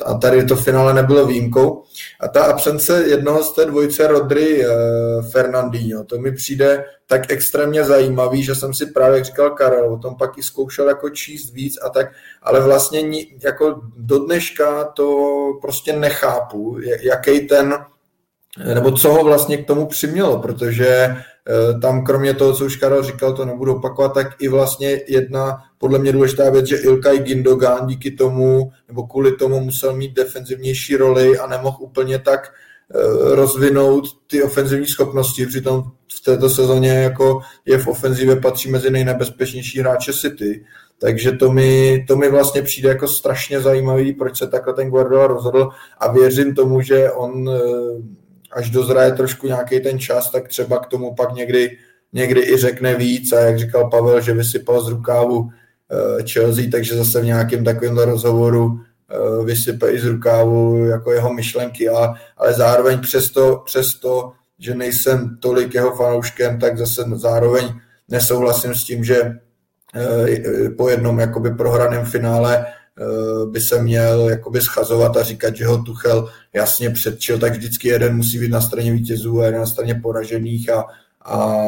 a 0.05 0.13
tady 0.13 0.45
to 0.45 0.55
finále 0.55 0.93
nebylo 0.93 1.25
výjimkou. 1.25 1.83
A 2.19 2.27
ta 2.27 2.43
absence 2.43 3.03
jednoho 3.07 3.43
z 3.43 3.51
té 3.51 3.65
dvojice 3.65 4.07
Rodry 4.07 4.65
uh, 4.65 4.73
Fernandinho, 5.31 6.03
to 6.03 6.17
mi 6.17 6.31
přijde 6.31 6.85
tak 7.07 7.31
extrémně 7.31 7.83
zajímavý, 7.83 8.43
že 8.43 8.55
jsem 8.55 8.73
si 8.73 8.85
právě, 8.85 9.23
říkal 9.23 9.49
Karel, 9.49 9.93
o 9.93 9.97
tom 9.97 10.15
pak 10.15 10.37
i 10.37 10.43
zkoušel 10.43 10.87
jako 10.87 11.09
číst 11.09 11.53
víc 11.53 11.77
a 11.85 11.89
tak, 11.89 12.07
ale 12.41 12.61
vlastně 12.61 13.01
jako 13.43 13.81
do 13.97 14.19
dneška 14.19 14.83
to 14.83 15.27
prostě 15.61 15.93
nechápu, 15.93 16.77
jaký 17.01 17.47
ten 17.47 17.75
nebo 18.73 18.91
co 18.91 19.13
ho 19.13 19.23
vlastně 19.23 19.57
k 19.57 19.67
tomu 19.67 19.85
přimělo, 19.85 20.39
protože 20.39 20.87
eh, 20.87 21.79
tam 21.79 22.05
kromě 22.05 22.33
toho, 22.33 22.53
co 22.53 22.65
už 22.65 22.75
Karel 22.75 23.03
říkal, 23.03 23.33
to 23.33 23.45
nebudu 23.45 23.75
opakovat, 23.75 24.13
tak 24.13 24.27
i 24.39 24.47
vlastně 24.47 25.01
jedna 25.07 25.63
podle 25.83 25.99
mě 25.99 26.11
důležitá 26.11 26.49
věc, 26.49 26.65
že 26.65 26.77
Ilkay 26.77 27.19
Gindogan 27.19 27.87
díky 27.87 28.11
tomu, 28.11 28.71
nebo 28.87 29.07
kvůli 29.07 29.35
tomu 29.35 29.59
musel 29.59 29.95
mít 29.95 30.13
defenzivnější 30.13 30.95
roli 30.95 31.37
a 31.37 31.47
nemohl 31.47 31.77
úplně 31.79 32.19
tak 32.19 32.47
eh, 32.47 33.35
rozvinout 33.35 34.03
ty 34.27 34.43
ofenzivní 34.43 34.87
schopnosti, 34.87 35.45
přitom 35.45 35.83
v 36.17 36.23
této 36.23 36.49
sezóně 36.49 36.89
jako 36.89 37.41
je 37.65 37.77
v 37.77 37.87
ofenzivě 37.87 38.35
patří 38.35 38.71
mezi 38.71 38.89
nejnebezpečnější 38.89 39.79
hráče 39.79 40.13
City, 40.13 40.65
takže 40.99 41.31
to 41.31 41.51
mi, 41.51 42.05
to 42.07 42.15
mi 42.15 42.29
vlastně 42.29 42.61
přijde 42.61 42.89
jako 42.89 43.07
strašně 43.07 43.61
zajímavý, 43.61 44.13
proč 44.13 44.37
se 44.37 44.47
takhle 44.47 44.73
ten 44.73 44.89
Guardiola 44.89 45.27
rozhodl. 45.27 45.69
A 45.97 46.11
věřím 46.11 46.55
tomu, 46.55 46.81
že 46.81 47.11
on 47.11 47.49
eh, 47.49 47.59
až 48.51 48.69
dozraje 48.69 49.11
trošku 49.11 49.47
nějaký 49.47 49.79
ten 49.79 49.99
čas, 49.99 50.31
tak 50.31 50.47
třeba 50.47 50.79
k 50.79 50.87
tomu 50.87 51.15
pak 51.15 51.35
někdy 51.35 51.77
někdy 52.13 52.41
i 52.41 52.57
řekne 52.57 52.95
víc. 52.95 53.31
A 53.33 53.39
jak 53.39 53.59
říkal 53.59 53.89
Pavel, 53.89 54.21
že 54.21 54.33
vysypal 54.33 54.81
z 54.81 54.89
rukávu 54.89 55.49
Chelsea, 56.31 56.65
takže 56.71 56.95
zase 56.95 57.21
v 57.21 57.25
nějakém 57.25 57.63
takovémhle 57.63 58.05
rozhovoru 58.05 58.79
vysype 59.45 59.91
i 59.91 59.99
z 59.99 60.05
rukávu 60.05 60.85
jako 60.85 61.11
jeho 61.11 61.33
myšlenky, 61.33 61.89
a, 61.89 62.13
ale 62.37 62.53
zároveň 62.53 62.99
přesto, 62.99 63.61
přesto, 63.65 64.31
že 64.59 64.75
nejsem 64.75 65.37
tolik 65.39 65.73
jeho 65.73 65.95
fanouškem, 65.95 66.59
tak 66.59 66.77
zase 66.77 67.03
zároveň 67.13 67.73
nesouhlasím 68.09 68.75
s 68.75 68.83
tím, 68.83 69.03
že 69.03 69.39
po 70.77 70.89
jednom 70.89 71.19
jakoby 71.19 71.51
prohraném 71.51 72.05
finále 72.05 72.65
Eh, 72.99 73.45
by 73.45 73.61
se 73.61 73.83
měl 73.83 74.29
jakoby 74.29 74.61
schazovat 74.61 75.17
a 75.17 75.23
říkat, 75.23 75.55
že 75.55 75.65
ho 75.65 75.83
Tuchel 75.83 76.29
jasně 76.53 76.89
předčil, 76.89 77.39
tak 77.39 77.53
vždycky 77.53 77.87
jeden 77.87 78.15
musí 78.15 78.39
být 78.39 78.51
na 78.51 78.61
straně 78.61 78.91
vítězů 78.91 79.41
a 79.41 79.45
jeden 79.45 79.59
na 79.61 79.65
straně 79.65 79.95
poražených 79.95 80.69
a, 80.69 80.85
a, 81.25 81.63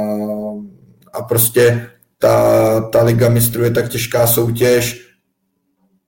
a 1.13 1.21
prostě 1.21 1.89
ta, 2.19 2.81
ta 2.81 3.03
liga 3.03 3.29
mistrů 3.29 3.63
je 3.63 3.71
tak 3.71 3.89
těžká 3.89 4.27
soutěž, 4.27 5.05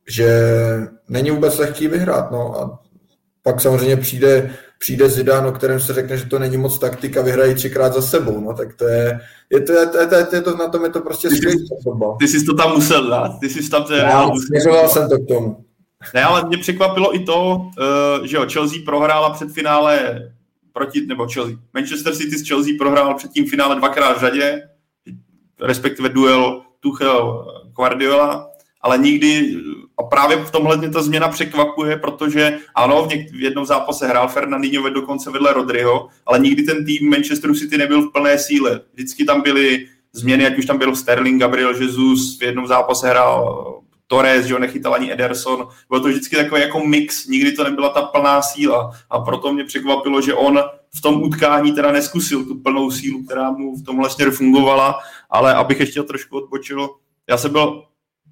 že 0.07 0.29
není 1.09 1.31
vůbec 1.31 1.57
lehký 1.57 1.87
vyhrát. 1.87 2.31
No. 2.31 2.61
A 2.61 2.79
pak 3.43 3.61
samozřejmě 3.61 3.97
přijde 3.97 4.57
přijde 4.79 5.09
Zidán, 5.09 5.45
o 5.45 5.51
kterém 5.51 5.79
se 5.79 5.93
řekne, 5.93 6.17
že 6.17 6.25
to 6.25 6.39
není 6.39 6.57
moc 6.57 6.79
taktika, 6.79 7.21
vyhrají 7.21 7.55
třikrát 7.55 7.93
za 7.93 8.01
sebou, 8.01 8.39
no 8.39 8.53
tak 8.53 8.73
to 8.73 8.87
je, 8.87 9.19
je 9.49 9.61
to, 9.61 9.71
je 9.71 9.87
to, 9.87 9.97
je 9.97 10.25
to, 10.25 10.35
je 10.35 10.41
to 10.41 10.57
na 10.57 10.67
tom 10.67 10.83
je 10.83 10.89
to 10.89 11.01
prostě 11.01 11.29
skvělý 11.29 11.65
Ty 12.19 12.27
jsi 12.27 12.45
to 12.45 12.53
tam 12.53 12.73
musel 12.73 13.09
dát, 13.09 13.31
ty 13.39 13.49
jsi 13.49 13.69
tam 13.69 13.83
to 13.83 13.93
Já, 13.93 14.29
směřoval 14.47 14.89
jsem 14.89 15.09
to 15.09 15.17
k 15.19 15.27
tomu. 15.27 15.65
Ne, 16.13 16.23
ale 16.23 16.47
mě 16.47 16.57
překvapilo 16.57 17.15
i 17.15 17.19
to, 17.19 17.61
eh, 17.81 18.27
že 18.27 18.37
jo, 18.37 18.45
Chelsea 18.53 18.79
prohrála 18.85 19.29
před 19.29 19.51
finále 19.51 20.21
proti, 20.73 21.05
nebo 21.05 21.27
Chelsea, 21.33 21.55
Manchester 21.73 22.15
City 22.15 22.37
s 22.37 22.47
Chelsea 22.47 22.73
prohrál 22.77 23.15
před 23.15 23.31
tím 23.31 23.49
finále 23.49 23.75
dvakrát 23.75 24.17
v 24.17 24.19
řadě, 24.19 24.61
respektive 25.61 26.09
duel 26.09 26.61
Tuchel 26.79 27.45
Guardiola, 27.75 28.49
ale 28.81 28.97
nikdy 28.97 29.55
a 29.99 30.03
právě 30.03 30.37
v 30.37 30.51
tomhle 30.51 30.77
mě 30.77 30.89
ta 30.89 31.01
změna 31.01 31.27
překvapuje, 31.27 31.97
protože 31.97 32.57
ano, 32.75 33.03
v, 33.03 33.07
něk- 33.07 33.31
v 33.31 33.41
jednom 33.41 33.65
zápase 33.65 34.07
hrál 34.07 34.27
Fernandinho 34.27 34.89
dokonce 34.89 35.31
vedle 35.31 35.53
Rodryho, 35.53 36.07
ale 36.25 36.39
nikdy 36.39 36.63
ten 36.63 36.85
tým 36.85 37.09
Manchesteru 37.09 37.55
City 37.55 37.77
nebyl 37.77 38.01
v 38.01 38.11
plné 38.11 38.37
síle. 38.37 38.81
Vždycky 38.93 39.25
tam 39.25 39.41
byly 39.41 39.87
změny, 40.13 40.45
ať 40.45 40.57
už 40.57 40.65
tam 40.65 40.77
byl 40.77 40.95
Sterling, 40.95 41.41
Gabriel 41.41 41.75
Jesus, 41.75 42.39
v 42.39 42.43
jednom 42.43 42.67
zápase 42.67 43.09
hrál 43.09 43.73
Torres, 44.07 44.45
že 44.45 44.53
ho 44.53 44.59
nechytal 44.59 44.93
ani 44.93 45.13
Ederson. 45.13 45.67
Bylo 45.89 46.01
to 46.01 46.07
vždycky 46.07 46.35
takový 46.35 46.61
jako 46.61 46.79
mix, 46.79 47.27
nikdy 47.27 47.51
to 47.51 47.63
nebyla 47.63 47.89
ta 47.89 48.01
plná 48.01 48.41
síla. 48.41 48.91
A 49.09 49.19
proto 49.19 49.53
mě 49.53 49.63
překvapilo, 49.63 50.21
že 50.21 50.33
on 50.33 50.59
v 50.95 51.01
tom 51.01 51.23
utkání 51.23 51.71
teda 51.71 51.91
neskusil 51.91 52.45
tu 52.45 52.55
plnou 52.55 52.91
sílu, 52.91 53.23
která 53.23 53.51
mu 53.51 53.75
v 53.75 53.85
tomhle 53.85 54.09
směru 54.09 54.31
fungovala, 54.31 54.99
ale 55.29 55.53
abych 55.53 55.79
ještě 55.79 56.03
trošku 56.03 56.37
odbočil, 56.37 56.89
já 57.29 57.37
jsem 57.37 57.51
byl 57.51 57.83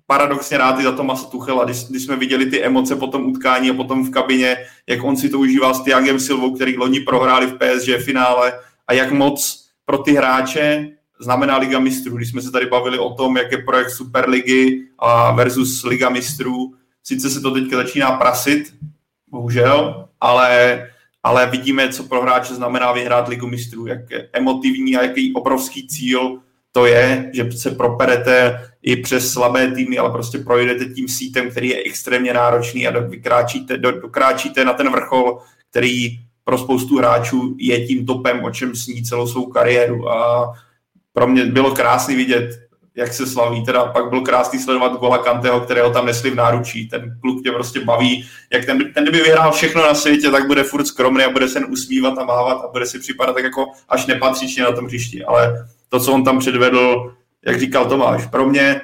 paradoxně 0.08 0.58
rád 0.58 0.80
i 0.80 0.84
za 0.84 0.92
Tomasa 0.92 1.28
Tuchela, 1.28 1.66
když, 1.66 1.84
když 1.84 2.04
jsme 2.04 2.16
viděli 2.16 2.46
ty 2.46 2.64
emoce 2.64 2.96
po 2.96 3.08
tom 3.08 3.26
utkání 3.26 3.70
a 3.70 3.74
potom 3.74 4.06
v 4.06 4.12
kabině, 4.12 4.58
jak 4.88 5.04
on 5.04 5.18
si 5.18 5.30
to 5.30 5.40
užíval 5.40 5.74
s 5.74 5.84
Tiagem 5.84 6.20
Silvou, 6.20 6.56
který 6.56 6.78
loni 6.78 7.00
prohráli 7.00 7.48
v 7.48 7.58
PSG 7.58 8.06
finále 8.06 8.60
a 8.88 8.94
jak 8.94 9.12
moc 9.12 9.66
pro 9.86 9.98
ty 9.98 10.14
hráče 10.14 10.90
znamená 11.20 11.58
Liga 11.58 11.80
mistrů. 11.80 12.18
Když 12.18 12.30
jsme 12.30 12.42
se 12.42 12.52
tady 12.52 12.66
bavili 12.66 13.00
o 13.00 13.14
tom, 13.14 13.38
jak 13.38 13.52
je 13.52 13.58
projekt 13.58 13.90
Superligy 13.90 14.88
a 15.00 15.32
versus 15.32 15.84
Liga 15.84 16.10
mistrů, 16.10 16.74
sice 17.04 17.30
se 17.30 17.42
to 17.42 17.52
teďka 17.52 17.76
začíná 17.76 18.12
prasit, 18.12 18.74
bohužel, 19.28 20.08
ale, 20.22 20.88
ale 21.24 21.50
vidíme, 21.50 21.90
co 21.90 22.04
pro 22.04 22.22
hráče 22.22 22.56
znamená 22.56 22.92
vyhrát 22.92 23.28
Ligu 23.28 23.48
mistrů, 23.48 23.88
jak 23.88 24.00
emotivní 24.34 24.98
a 24.98 25.04
jaký 25.04 25.34
obrovský 25.34 25.88
cíl 25.88 26.42
to 26.76 26.86
je, 26.86 27.32
že 27.34 27.52
se 27.52 27.72
properete 27.72 28.60
i 28.82 28.96
přes 28.96 29.32
slabé 29.32 29.72
týmy, 29.72 29.98
ale 29.98 30.12
prostě 30.12 30.38
projdete 30.38 30.86
tím 30.86 31.08
sítem, 31.08 31.52
který 31.52 31.70
je 31.70 31.84
extrémně 31.86 32.34
náročný 32.34 32.88
a 32.88 33.00
vykráčíte, 33.00 33.78
do, 33.78 33.92
dokráčíte 33.92 34.66
na 34.66 34.74
ten 34.74 34.92
vrchol, 34.92 35.40
který 35.70 36.20
pro 36.44 36.58
spoustu 36.58 36.98
hráčů 36.98 37.56
je 37.58 37.88
tím 37.88 38.06
topem, 38.06 38.44
o 38.44 38.52
čem 38.52 38.76
sní 38.76 39.04
celou 39.04 39.28
svou 39.28 39.46
kariéru. 39.46 40.10
A 40.10 40.52
pro 41.14 41.28
mě 41.28 41.46
bylo 41.46 41.72
krásný 41.72 42.16
vidět, 42.16 42.50
jak 42.96 43.14
se 43.14 43.28
slaví. 43.28 43.66
Teda 43.66 43.86
pak 43.86 44.10
byl 44.10 44.22
krásný 44.22 44.60
sledovat 44.60 45.00
Gola 45.00 45.18
Kanteho, 45.18 45.60
kterého 45.60 45.90
tam 45.90 46.06
nesli 46.06 46.30
v 46.30 46.36
náručí. 46.36 46.90
Ten 46.90 47.18
kluk 47.22 47.44
tě 47.44 47.52
prostě 47.52 47.80
baví. 47.80 48.28
Jak 48.54 48.66
ten, 48.66 48.94
ten 48.94 49.04
kdyby 49.04 49.22
vyhrál 49.22 49.52
všechno 49.52 49.82
na 49.82 49.94
světě, 49.94 50.32
tak 50.32 50.48
bude 50.48 50.64
furt 50.64 50.86
skromný 50.86 51.24
a 51.24 51.30
bude 51.30 51.48
se 51.48 51.66
usmívat 51.66 52.18
a 52.18 52.26
mávat 52.26 52.62
a 52.64 52.72
bude 52.72 52.86
si 52.86 53.00
připadat 53.00 53.36
tak 53.36 53.44
jako 53.44 53.66
až 53.90 54.06
nepatřičně 54.06 54.64
na 54.64 54.72
tom 54.72 54.86
hřišti. 54.86 55.26
Ale 55.26 55.68
to, 56.00 56.06
co 56.06 56.14
on 56.14 56.24
tam 56.24 56.40
předvedl, 56.40 57.14
jak 57.46 57.60
říkal 57.60 57.86
Tomáš, 57.86 58.28
pro 58.28 58.50
mě, 58.50 58.82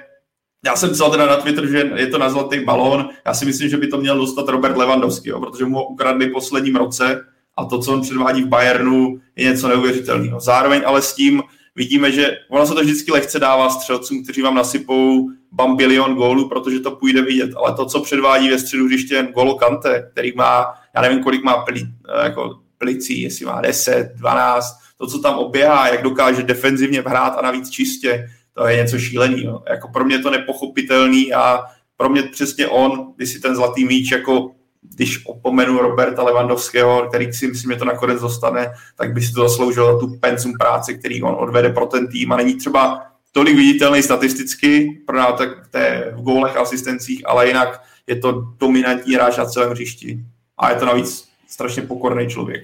já 0.65 0.75
jsem 0.75 0.89
psal 0.89 1.11
teda 1.11 1.25
na 1.25 1.37
Twitter, 1.37 1.67
že 1.67 1.91
je 1.95 2.07
to 2.07 2.17
na 2.17 2.29
zlatý 2.29 2.59
balón, 2.59 3.09
já 3.25 3.33
si 3.33 3.45
myslím, 3.45 3.69
že 3.69 3.77
by 3.77 3.87
to 3.87 3.97
měl 3.97 4.17
dostat 4.17 4.49
Robert 4.49 4.77
Lewandowski, 4.77 5.29
jo, 5.29 5.39
protože 5.39 5.65
mu 5.65 5.75
ho 5.75 5.87
ukradli 5.87 6.25
v 6.25 6.31
posledním 6.31 6.75
roce 6.75 7.25
a 7.57 7.65
to, 7.65 7.79
co 7.79 7.93
on 7.93 8.01
předvádí 8.01 8.41
v 8.41 8.47
Bayernu, 8.47 9.19
je 9.35 9.45
něco 9.45 9.67
neuvěřitelného. 9.67 10.39
Zároveň 10.39 10.81
ale 10.85 11.01
s 11.01 11.13
tím 11.13 11.43
vidíme, 11.75 12.11
že 12.11 12.37
ono 12.49 12.65
se 12.65 12.73
to 12.73 12.81
vždycky 12.81 13.11
lehce 13.11 13.39
dává 13.39 13.69
střelcům, 13.69 14.23
kteří 14.23 14.41
vám 14.41 14.55
nasypou 14.55 15.29
bambilion 15.51 16.15
gólů, 16.15 16.49
protože 16.49 16.79
to 16.79 16.91
půjde 16.91 17.21
vidět, 17.21 17.51
ale 17.55 17.73
to, 17.73 17.85
co 17.85 18.01
předvádí 18.01 18.49
ve 18.49 18.59
středu 18.59 18.85
hřiště 18.85 19.27
Golo 19.33 19.55
Kante, 19.55 20.09
který 20.11 20.31
má, 20.35 20.65
já 20.95 21.01
nevím, 21.01 21.23
kolik 21.23 21.43
má 21.43 21.57
pli, 21.57 21.81
jako 22.23 22.59
plicí, 22.77 23.21
jestli 23.21 23.45
má 23.45 23.61
10, 23.61 24.11
12, 24.15 24.81
to, 25.01 25.07
co 25.07 25.19
tam 25.19 25.37
oběhá, 25.37 25.87
jak 25.87 26.03
dokáže 26.03 26.43
defenzivně 26.43 27.01
hrát 27.01 27.37
a 27.37 27.41
navíc 27.41 27.69
čistě, 27.69 28.27
to 28.53 28.67
je 28.67 28.77
něco 28.77 28.99
šíleného. 28.99 29.63
Jako 29.69 29.87
pro 29.87 30.05
mě 30.05 30.19
to 30.19 30.29
nepochopitelný 30.29 31.33
a 31.33 31.63
pro 31.97 32.09
mě 32.09 32.23
přesně 32.23 32.67
on, 32.67 33.13
když 33.15 33.29
si 33.29 33.39
ten 33.39 33.55
zlatý 33.55 33.85
míč 33.85 34.11
jako 34.11 34.51
když 34.81 35.25
opomenu 35.25 35.77
Roberta 35.77 36.23
Levandovského, 36.23 37.07
který 37.09 37.33
si 37.33 37.47
myslím, 37.47 37.71
že 37.71 37.77
to 37.77 37.85
nakonec 37.85 38.21
dostane, 38.21 38.73
tak 38.97 39.13
by 39.13 39.21
si 39.21 39.33
to 39.33 39.41
zasloužil 39.41 39.99
tu 39.99 40.17
penzum 40.19 40.53
práce, 40.59 40.93
který 40.93 41.23
on 41.23 41.35
odvede 41.39 41.69
pro 41.69 41.85
ten 41.85 42.07
tým 42.07 42.31
a 42.31 42.37
není 42.37 42.53
třeba 42.55 43.03
tolik 43.31 43.55
viditelný 43.55 44.03
statisticky 44.03 45.01
pro 45.07 45.17
nás 45.17 45.37
tak 45.37 45.49
té, 45.71 46.13
v 46.15 46.21
gólech 46.21 46.57
a 46.57 46.61
asistencích, 46.61 47.21
ale 47.25 47.47
jinak 47.47 47.81
je 48.07 48.15
to 48.15 48.31
dominantní 48.59 49.15
hráč 49.15 49.37
na 49.37 49.45
celém 49.45 49.69
hřišti. 49.69 50.19
A 50.57 50.69
je 50.69 50.75
to 50.75 50.85
navíc 50.85 51.25
strašně 51.47 51.81
pokorný 51.81 52.27
člověk. 52.27 52.63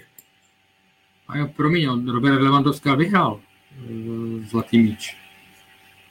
A 1.28 1.38
jo, 1.38 1.48
promiň, 1.56 2.12
Robert 2.12 2.42
Lewandowski 2.42 2.90
vyhrál 2.96 3.40
uh, 3.90 4.46
zlatý 4.50 4.78
míč. 4.78 5.18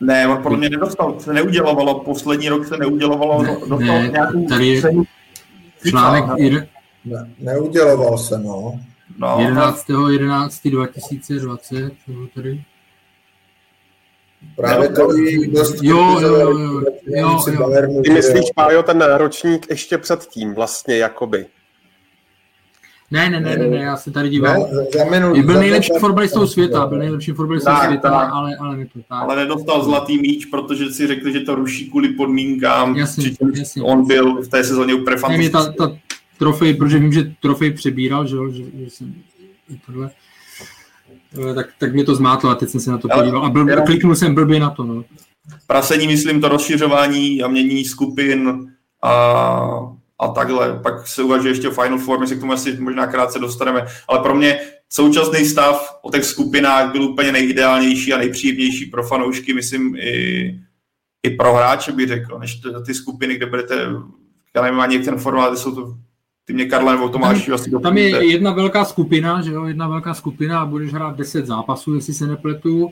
Ne, 0.01 0.29
on 0.29 0.43
podle 0.43 0.59
mě 0.59 0.71
nedostal, 0.71 1.21
se 1.21 1.33
neudělovalo, 1.33 2.01
poslední 2.01 2.49
rok 2.49 2.67
se 2.67 2.77
neudělovalo, 2.77 3.43
ne, 3.43 3.49
dostal 3.49 3.79
ne, 3.79 4.09
nějakou 4.09 4.47
tady 4.49 4.67
je 4.67 4.83
článek, 5.89 6.25
jed... 6.37 6.69
ne, 7.05 7.31
neuděloval 7.39 8.19
se, 8.19 8.39
no. 8.39 8.81
no 9.19 9.37
11. 9.41 9.87
11. 10.11 10.61
2020, 10.65 11.93
tady. 12.35 12.65
Právě 14.57 14.89
to 14.89 15.17
i 15.17 15.47
dost 15.47 15.83
jo, 15.83 16.21
jo, 16.21 16.29
jo, 16.29 16.59
jo, 16.59 16.59
jo, 16.59 16.89
jo. 17.07 18.03
Ty 18.05 18.11
myslíš, 18.11 18.45
Pájo, 18.55 18.83
ten 18.83 19.03
ročník 19.03 19.67
ještě 19.71 19.99
před 19.99 20.27
tím 20.27 20.55
vlastně, 20.55 20.97
jakoby? 20.97 21.47
Ne, 23.11 23.31
ne, 23.31 23.41
ne, 23.41 23.57
ne, 23.57 23.69
ne, 23.69 23.77
já 23.77 23.97
se 23.97 24.11
tady 24.11 24.29
dívám. 24.29 24.57
Ne, 25.11 25.43
byl 25.43 25.59
nejlepší 25.59 25.93
fotbalistou 26.01 26.47
světa, 26.47 26.87
byl 26.87 26.99
nejlepší 26.99 27.33
fotbalistou 27.33 27.73
světa, 27.85 28.11
tak. 28.11 28.31
ale, 28.33 28.57
ale 28.57 28.77
ne 28.77 28.87
to 28.87 28.99
tak. 28.99 29.23
Ale 29.23 29.37
nedostal 29.37 29.85
zlatý 29.85 30.19
míč, 30.19 30.45
protože 30.45 30.91
si 30.91 31.07
řekli, 31.07 31.33
že 31.33 31.41
to 31.41 31.55
ruší 31.55 31.91
kvůli 31.91 32.09
podmínkám. 32.09 32.97
Jasně, 32.97 33.31
jasně. 33.55 33.83
On 33.83 34.07
byl 34.07 34.43
v 34.43 34.49
té 34.49 34.65
sezóně 34.65 34.95
úplně 34.95 35.17
fantastický. 35.17 35.53
ta, 35.53 35.73
ta 35.73 35.97
trofej, 36.39 36.75
protože 36.75 36.99
vím, 36.99 37.13
že 37.13 37.33
trofej 37.41 37.73
přebíral, 37.73 38.27
že, 38.27 38.37
že, 38.51 38.65
že 38.75 38.91
jsem 38.91 39.15
tohle. 39.87 40.11
Eh, 41.51 41.55
tak, 41.55 41.67
tak 41.79 41.95
mě 41.95 42.05
to 42.05 42.15
zmátlo 42.15 42.51
a 42.51 42.55
teď 42.55 42.69
jsem 42.69 42.81
se 42.81 42.91
na 42.91 42.99
to 42.99 43.09
podíval. 43.09 43.45
A 43.45 43.51
blb, 43.51 43.69
kliknul 43.87 44.15
jsem 44.15 44.35
blbě 44.35 44.61
na 44.61 44.71
to. 44.71 44.85
No. 44.85 45.05
Prasení, 45.67 46.07
myslím, 46.07 46.41
to 46.41 46.49
rozšiřování 46.49 47.43
a 47.43 47.49
mění 47.49 47.85
skupin 47.85 48.71
a 49.03 49.96
a 50.21 50.29
takhle. 50.29 50.81
Pak 50.83 51.09
se 51.09 51.23
uvažuje 51.23 51.51
ještě 51.51 51.69
o 51.69 51.71
Final 51.71 51.99
Four, 51.99 52.21
my 52.21 52.27
se 52.27 52.37
k 52.37 52.41
tomu 52.41 52.53
asi 52.53 52.77
možná 52.81 53.07
krátce 53.07 53.39
dostaneme. 53.39 53.87
Ale 54.09 54.19
pro 54.19 54.35
mě 54.35 54.61
současný 54.89 55.45
stav 55.45 55.99
o 56.03 56.11
těch 56.11 56.25
skupinách 56.25 56.93
byl 56.93 57.03
úplně 57.03 57.33
nejideálnější 57.33 58.13
a 58.13 58.19
nejpříjemnější 58.19 58.87
pro 58.87 59.03
fanoušky, 59.03 59.55
myslím 59.55 59.97
i, 59.97 60.55
i 61.23 61.31
pro 61.31 61.55
hráče 61.55 61.93
bych 61.93 62.09
řekl, 62.09 62.39
než 62.39 62.61
ty 62.87 62.95
skupiny, 62.95 63.35
kde 63.35 63.47
budete, 63.47 63.89
já 64.57 64.63
nevím 64.63 64.81
ani 64.81 64.97
jak 64.97 65.05
ten 65.05 65.19
formát, 65.19 65.59
jsou 65.59 65.75
to 65.75 65.95
ty 66.45 66.53
mě 66.53 66.65
Karla 66.65 66.93
nebo 66.93 67.09
Tomáš 67.09 67.49
asi 67.49 67.71
Tam 67.83 67.99
je 67.99 68.33
jedna 68.33 68.53
velká 68.53 68.85
skupina, 68.85 69.43
že 69.43 69.53
jo, 69.53 69.65
jedna 69.65 69.89
velká 69.89 70.15
skupina 70.15 70.61
a 70.61 70.67
budeš 70.67 70.93
hrát 70.93 71.17
10 71.17 71.47
zápasů, 71.47 71.95
jestli 71.95 72.15
se 72.15 72.27
nepletu. 72.27 72.91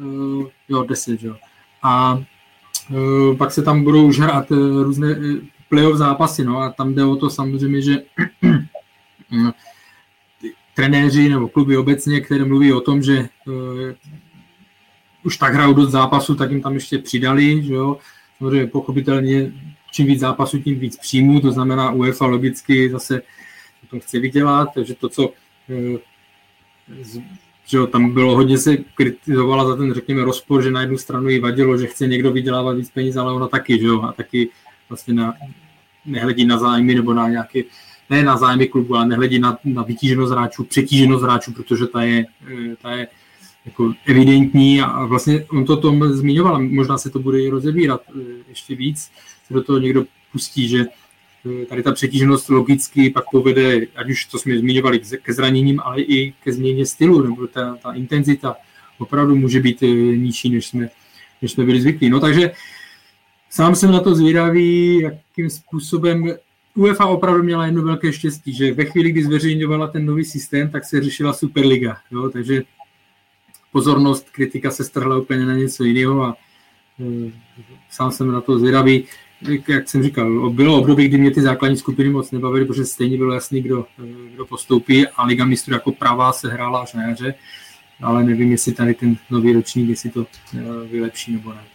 Uh, 0.00 0.46
jo, 0.68 0.84
10, 0.84 1.20
že 1.20 1.26
jo. 1.26 1.36
A 1.82 2.18
uh, 2.90 3.36
pak 3.36 3.52
se 3.52 3.62
tam 3.62 3.84
budou 3.84 4.06
už 4.06 4.18
hrát 4.18 4.50
uh, 4.50 4.82
různé 4.82 5.16
playoff 5.74 5.96
zápasy, 5.96 6.44
no 6.44 6.58
a 6.58 6.70
tam 6.70 6.94
jde 6.94 7.04
o 7.04 7.16
to 7.16 7.30
samozřejmě, 7.30 7.82
že 7.82 8.02
trenéři 10.74 11.28
nebo 11.28 11.48
kluby 11.48 11.76
obecně, 11.76 12.20
které 12.20 12.44
mluví 12.44 12.72
o 12.72 12.80
tom, 12.80 13.02
že 13.02 13.18
eh, 13.18 13.94
už 15.22 15.36
tak 15.36 15.54
hrajou 15.54 15.74
dost 15.74 15.90
zápasů, 15.90 16.34
tak 16.34 16.50
jim 16.50 16.62
tam 16.62 16.74
ještě 16.74 16.98
přidali, 16.98 17.62
že 17.62 17.74
jo. 17.74 17.98
Samozřejmě 18.38 18.66
pochopitelně 18.66 19.52
čím 19.90 20.06
víc 20.06 20.20
zápasů, 20.20 20.62
tím 20.62 20.78
víc 20.78 20.96
příjmů, 20.96 21.40
to 21.40 21.52
znamená 21.52 21.90
UEFA 21.90 22.26
logicky 22.26 22.90
zase 22.90 23.22
to 23.90 24.00
chce 24.00 24.18
vydělat, 24.20 24.68
takže 24.74 24.94
to, 24.94 25.08
co 25.08 25.32
eh, 25.70 25.98
že 27.66 27.76
jo, 27.76 27.86
tam 27.86 28.14
bylo 28.14 28.36
hodně 28.36 28.58
se 28.58 28.76
kritizovala 28.76 29.64
za 29.64 29.76
ten, 29.76 29.94
řekněme, 29.94 30.24
rozpor, 30.24 30.62
že 30.62 30.70
na 30.70 30.80
jednu 30.80 30.98
stranu 30.98 31.28
jí 31.28 31.38
vadilo, 31.38 31.78
že 31.78 31.86
chce 31.86 32.06
někdo 32.06 32.32
vydělávat 32.32 32.76
víc 32.76 32.90
peněz, 32.90 33.16
ale 33.16 33.32
ona 33.32 33.48
taky, 33.48 33.78
že 33.78 33.86
jo, 33.86 34.02
a 34.02 34.12
taky 34.12 34.48
vlastně 34.88 35.14
na, 35.14 35.34
nehledí 36.06 36.44
na 36.44 36.58
zájmy 36.58 36.94
nebo 36.94 37.14
na 37.14 37.28
nějaké, 37.28 37.62
ne 38.10 38.22
na 38.22 38.36
zájmy 38.36 38.68
klubu, 38.68 38.96
ale 38.96 39.06
nehledí 39.06 39.38
na, 39.38 39.58
na 39.64 39.82
vytíženost 39.82 40.32
hráčů, 40.32 40.64
přetíženost 40.64 41.24
hráčů, 41.24 41.52
protože 41.52 41.86
ta 41.86 42.02
je, 42.02 42.26
eh, 42.48 42.76
ta 42.82 42.90
je 42.90 43.08
jako 43.66 43.94
evidentní 44.06 44.80
a 44.82 45.04
vlastně 45.04 45.44
on 45.44 45.64
to 45.64 45.76
tom 45.76 46.12
zmiňoval, 46.12 46.62
možná 46.62 46.98
se 46.98 47.10
to 47.10 47.18
bude 47.18 47.42
i 47.42 47.48
rozebírat 47.48 48.02
eh, 48.08 48.20
ještě 48.48 48.74
víc, 48.74 49.10
se 49.46 49.54
do 49.54 49.62
toho 49.62 49.78
někdo 49.78 50.04
pustí, 50.32 50.68
že 50.68 50.86
eh, 51.62 51.66
tady 51.66 51.82
ta 51.82 51.92
přetíženost 51.92 52.48
logicky 52.48 53.10
pak 53.10 53.24
povede, 53.30 53.86
ať 53.96 54.10
už 54.10 54.24
to 54.24 54.38
jsme 54.38 54.58
zmiňovali, 54.58 55.00
ke 55.22 55.32
zraněním, 55.32 55.80
ale 55.84 56.00
i 56.00 56.34
ke 56.44 56.52
změně 56.52 56.86
stylu, 56.86 57.22
nebo 57.22 57.46
ta, 57.46 57.76
ta 57.82 57.92
intenzita 57.92 58.56
opravdu 58.98 59.36
může 59.36 59.60
být 59.60 59.80
nižší, 60.16 60.50
než 60.50 60.66
jsme, 60.66 60.88
než 61.42 61.52
jsme 61.52 61.64
byli 61.64 61.80
zvyklí. 61.80 62.10
No 62.10 62.20
takže 62.20 62.50
sám 63.50 63.74
jsem 63.74 63.92
na 63.92 64.00
to 64.00 64.14
zvědavý, 64.14 65.00
jakým 65.00 65.50
způsobem 65.50 66.34
UEFA 66.74 67.06
opravdu 67.06 67.42
měla 67.42 67.66
jedno 67.66 67.82
velké 67.82 68.12
štěstí, 68.12 68.54
že 68.54 68.74
ve 68.74 68.84
chvíli, 68.84 69.10
kdy 69.10 69.24
zveřejňovala 69.24 69.86
ten 69.86 70.06
nový 70.06 70.24
systém, 70.24 70.70
tak 70.70 70.84
se 70.84 71.02
řešila 71.02 71.32
Superliga. 71.32 71.96
Jo? 72.10 72.30
Takže 72.30 72.62
pozornost, 73.72 74.30
kritika 74.30 74.70
se 74.70 74.84
strhla 74.84 75.18
úplně 75.18 75.46
na 75.46 75.54
něco 75.54 75.84
jiného 75.84 76.22
a 76.22 76.36
e, 77.00 77.32
sám 77.90 78.12
jsem 78.12 78.32
na 78.32 78.40
to 78.40 78.58
zvědavý. 78.58 79.04
Jak 79.68 79.88
jsem 79.88 80.02
říkal, 80.02 80.50
bylo 80.50 80.78
období, 80.78 81.08
kdy 81.08 81.18
mě 81.18 81.30
ty 81.30 81.42
základní 81.42 81.76
skupiny 81.76 82.10
moc 82.10 82.30
nebavily, 82.30 82.64
protože 82.64 82.84
stejně 82.84 83.18
bylo 83.18 83.34
jasný, 83.34 83.62
kdo, 83.62 83.86
e, 83.98 84.34
kdo 84.34 84.46
postoupí 84.46 85.08
a 85.08 85.24
Liga 85.24 85.44
mistrů 85.44 85.74
jako 85.74 85.92
pravá 85.92 86.32
se 86.32 86.48
hrála 86.48 86.82
až 86.82 86.94
na 86.94 87.02
jaře, 87.02 87.34
ale 88.02 88.24
nevím, 88.24 88.52
jestli 88.52 88.72
tady 88.72 88.94
ten 88.94 89.16
nový 89.30 89.52
ročník, 89.52 89.88
jestli 89.88 90.10
to 90.10 90.26
e, 90.54 90.86
vylepší 90.86 91.32
nebo 91.32 91.52
ne. 91.52 91.73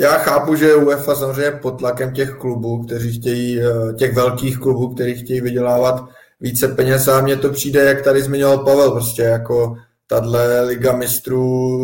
Já 0.00 0.18
chápu, 0.18 0.54
že 0.54 0.74
UEFA 0.74 1.14
samozřejmě 1.14 1.50
pod 1.50 1.70
tlakem 1.78 2.12
těch 2.12 2.30
klubů, 2.30 2.82
kteří 2.82 3.20
chtějí, 3.20 3.60
eh, 3.60 3.94
těch 3.94 4.14
velkých 4.14 4.58
klubů, 4.58 4.94
kteří 4.94 5.14
chtějí 5.14 5.40
vydělávat 5.40 6.04
více 6.40 6.68
peněz. 6.68 7.08
A 7.08 7.20
mně 7.20 7.36
to 7.36 7.50
přijde, 7.50 7.84
jak 7.84 8.02
tady 8.02 8.22
zmiňoval 8.22 8.58
Pavel, 8.58 8.90
prostě 8.90 9.22
jako 9.22 9.76
tahle 10.06 10.60
Liga 10.60 10.96
mistrů 10.96 11.78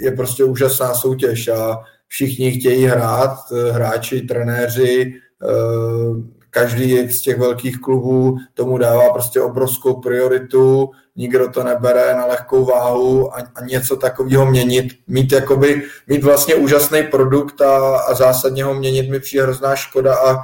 je 0.00 0.12
prostě 0.12 0.44
úžasná 0.44 0.94
soutěž 0.94 1.48
a 1.48 1.78
všichni 2.06 2.52
chtějí 2.52 2.84
hrát, 2.84 3.38
eh, 3.52 3.72
hráči, 3.72 4.20
trenéři, 4.20 5.14
eh, 5.42 6.38
každý 6.50 7.08
z 7.08 7.20
těch 7.20 7.38
velkých 7.38 7.78
klubů 7.80 8.36
tomu 8.54 8.78
dává 8.78 9.12
prostě 9.12 9.40
obrovskou 9.40 10.00
prioritu, 10.00 10.90
nikdo 11.18 11.48
to 11.48 11.64
nebere 11.64 12.14
na 12.14 12.26
lehkou 12.26 12.64
váhu 12.64 13.34
a, 13.34 13.38
a 13.54 13.64
něco 13.64 13.96
takového 13.96 14.46
měnit, 14.46 14.86
mít 15.06 15.32
jakoby, 15.32 15.82
mít 16.06 16.24
vlastně 16.24 16.54
úžasný 16.54 17.02
produkt 17.02 17.60
a, 17.60 17.98
a 17.98 18.14
zásadně 18.14 18.64
ho 18.64 18.74
měnit 18.74 19.10
mi 19.10 19.20
přijde 19.20 19.42
hrozná 19.42 19.76
škoda 19.76 20.16
a, 20.16 20.36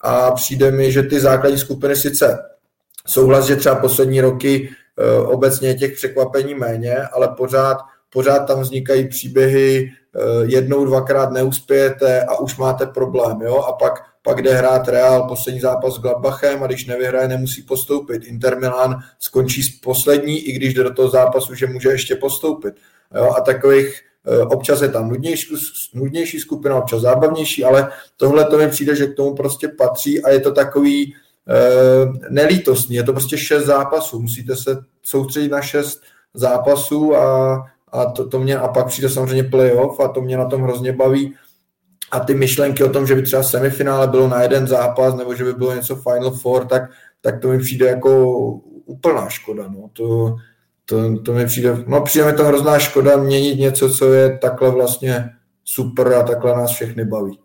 a 0.00 0.30
přijde 0.30 0.70
mi, 0.70 0.92
že 0.92 1.02
ty 1.02 1.20
základní 1.20 1.58
skupiny 1.58 1.96
sice 1.96 2.38
souhlas, 3.06 3.46
že 3.46 3.56
třeba 3.56 3.74
poslední 3.74 4.20
roky 4.20 4.70
e, 4.98 5.22
obecně 5.22 5.74
těch 5.74 5.92
překvapení 5.92 6.54
méně, 6.54 6.96
ale 7.12 7.28
pořád, 7.36 7.78
pořád 8.12 8.38
tam 8.38 8.60
vznikají 8.60 9.08
příběhy, 9.08 9.78
e, 9.78 9.90
jednou, 10.46 10.84
dvakrát 10.84 11.30
neuspějete 11.30 12.24
a 12.24 12.38
už 12.38 12.56
máte 12.56 12.86
problém, 12.86 13.40
jo, 13.42 13.58
a 13.58 13.72
pak 13.72 14.09
pak 14.22 14.42
jde 14.42 14.54
hrát 14.54 14.88
Real 14.88 15.28
poslední 15.28 15.60
zápas 15.60 15.94
s 15.94 15.98
Gladbachem 15.98 16.62
a 16.62 16.66
když 16.66 16.86
nevyhraje, 16.86 17.28
nemusí 17.28 17.62
postoupit. 17.62 18.24
Inter 18.24 18.58
Milan 18.58 18.98
skončí 19.18 19.62
s 19.62 19.80
poslední, 19.80 20.38
i 20.38 20.52
když 20.52 20.74
jde 20.74 20.82
do 20.82 20.94
toho 20.94 21.10
zápasu, 21.10 21.54
že 21.54 21.66
může 21.66 21.88
ještě 21.88 22.16
postoupit. 22.16 22.74
Jo? 23.14 23.34
A 23.38 23.40
takových 23.40 24.00
eh, 24.26 24.42
občas 24.42 24.80
je 24.80 24.88
tam 24.88 25.08
nudnější, 25.08 25.46
nudnější 25.94 26.40
skupina, 26.40 26.76
občas 26.76 27.00
zábavnější, 27.00 27.64
ale 27.64 27.92
tohle 28.16 28.44
to 28.44 28.58
mi 28.58 28.68
přijde, 28.68 28.96
že 28.96 29.06
k 29.06 29.16
tomu 29.16 29.34
prostě 29.34 29.68
patří 29.68 30.22
a 30.22 30.30
je 30.30 30.40
to 30.40 30.52
takový 30.52 31.14
uh, 31.14 32.16
nelítostný. 32.28 32.96
Je 32.96 33.02
to 33.02 33.12
prostě 33.12 33.38
šest 33.38 33.64
zápasů. 33.64 34.20
Musíte 34.20 34.56
se 34.56 34.78
soustředit 35.02 35.48
na 35.48 35.60
šest 35.60 36.00
zápasů 36.34 37.16
a, 37.16 37.54
a, 37.92 38.04
to, 38.04 38.28
to 38.28 38.38
mě, 38.38 38.58
a 38.58 38.68
pak 38.68 38.86
přijde 38.86 39.08
samozřejmě 39.08 39.44
playoff 39.44 40.00
a 40.00 40.08
to 40.08 40.20
mě 40.20 40.36
na 40.36 40.44
tom 40.44 40.62
hrozně 40.62 40.92
baví 40.92 41.34
a 42.10 42.20
ty 42.20 42.34
myšlenky 42.34 42.84
o 42.84 42.88
tom, 42.88 43.06
že 43.06 43.14
by 43.14 43.22
třeba 43.22 43.42
semifinále 43.42 44.08
bylo 44.08 44.28
na 44.28 44.42
jeden 44.42 44.66
zápas, 44.66 45.14
nebo 45.14 45.34
že 45.34 45.44
by 45.44 45.52
bylo 45.52 45.74
něco 45.74 45.96
Final 45.96 46.30
Four, 46.30 46.66
tak, 46.66 46.82
tak 47.20 47.40
to 47.40 47.48
mi 47.48 47.58
přijde 47.58 47.86
jako 47.86 48.34
úplná 48.84 49.28
škoda. 49.28 49.68
No. 49.68 49.90
To, 49.92 50.36
to, 50.84 51.18
to 51.22 51.32
mi 51.32 51.46
přijde, 51.46 51.84
no 51.86 52.00
přijde 52.00 52.26
mi 52.26 52.32
to 52.32 52.44
hrozná 52.44 52.78
škoda 52.78 53.16
měnit 53.16 53.58
něco, 53.58 53.90
co 53.90 54.12
je 54.12 54.38
takhle 54.38 54.70
vlastně 54.70 55.30
super 55.64 56.14
a 56.14 56.22
takhle 56.22 56.56
nás 56.56 56.70
všechny 56.70 57.04
baví. 57.04 57.38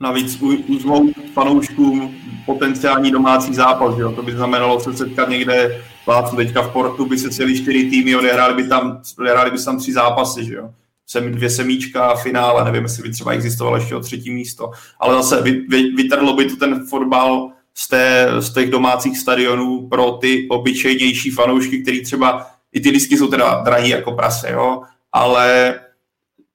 Navíc 0.00 0.42
uzmou 0.68 1.12
fanouškům 1.34 2.14
potenciální 2.46 3.10
domácí 3.10 3.54
zápas, 3.54 3.98
jo? 3.98 4.12
to 4.12 4.22
by 4.22 4.32
znamenalo 4.32 4.80
se 4.80 4.96
setkat 4.96 5.28
někde 5.28 5.82
Plácu 6.04 6.36
teďka 6.36 6.62
v 6.62 6.72
Portu, 6.72 7.06
by 7.06 7.18
se 7.18 7.30
celý 7.30 7.62
čtyři 7.62 7.90
týmy 7.90 8.16
odehráli 8.16 8.62
by 8.62 8.68
tam, 8.68 9.02
odehráli 9.18 9.50
by 9.50 9.64
tam 9.64 9.78
tři 9.78 9.92
zápasy, 9.92 10.44
že 10.44 10.54
jo 10.54 10.70
sem, 11.10 11.32
dvě 11.32 11.50
semíčka, 11.50 12.14
finále, 12.14 12.64
nevím, 12.64 12.82
jestli 12.82 13.02
by 13.02 13.10
třeba 13.10 13.32
existovalo 13.32 13.76
ještě 13.76 13.96
o 13.96 14.00
třetí 14.00 14.30
místo, 14.30 14.70
ale 15.00 15.14
zase 15.14 15.42
vy, 15.42 15.52
vy, 15.68 15.82
vytrhlo 15.82 16.36
by 16.36 16.44
to 16.44 16.56
ten 16.56 16.86
fotbal 16.86 17.50
z, 17.74 17.88
té, 17.88 18.28
z 18.38 18.54
těch 18.54 18.70
domácích 18.70 19.18
stadionů 19.18 19.88
pro 19.88 20.10
ty 20.10 20.46
obyčejnější 20.50 21.30
fanoušky, 21.30 21.82
který 21.82 22.02
třeba, 22.04 22.46
i 22.72 22.80
ty 22.80 22.90
lístky 22.90 23.18
jsou 23.18 23.26
teda 23.26 23.62
drahý 23.64 23.88
jako 23.88 24.12
prase, 24.12 24.50
jo, 24.50 24.82
ale 25.12 25.74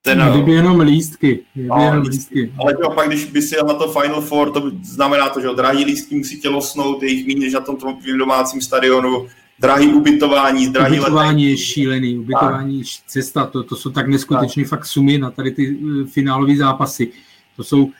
ten... 0.02 0.19
No, 0.19 0.32
kdyby 0.32 0.52
jenom 0.52 0.80
lístky. 0.80 1.45
Kdyby 1.53 1.69
no, 1.69 1.82
jenom 1.82 2.02
lístky. 2.02 2.53
Ale 2.60 2.73
jo, 2.82 2.90
pak 2.90 3.07
když 3.07 3.26
by 3.26 3.41
si 3.41 3.56
jel 3.56 3.65
na 3.65 3.73
to 3.73 3.91
Final 3.91 4.22
Four, 4.22 4.52
to 4.52 4.72
znamená 4.84 5.30
to, 5.30 5.41
že 5.41 5.48
drahý 5.56 5.86
lístky 5.86 6.15
musí 6.15 6.41
tě 6.41 6.49
losnout, 6.49 7.03
je 7.03 7.10
jich 7.10 7.27
méně 7.27 7.40
než 7.40 7.53
na 7.53 7.61
tom 7.61 7.76
tvým 7.76 8.18
domácím 8.18 8.61
stadionu, 8.61 9.27
drahý 9.60 9.94
ubytování, 9.94 10.73
drahý 10.73 10.99
Ubytování 10.99 11.45
letek. 11.45 11.60
je 11.60 11.65
šílený, 11.65 12.18
ubytování, 12.18 12.84
tak. 12.84 12.88
cesta, 13.07 13.45
to, 13.45 13.64
to 13.64 13.76
jsou 13.76 13.90
tak 13.90 14.07
neskutečné 14.07 14.64
tak. 14.64 14.69
fakt 14.69 14.86
sumy 14.86 15.18
na 15.18 15.32
tady 15.32 15.52
ty 15.52 15.76
uh, 15.76 16.07
finálové 16.07 16.56
zápasy. 16.56 17.11
To 17.56 17.64
jsou, 17.64 17.84
uh, 17.86 17.91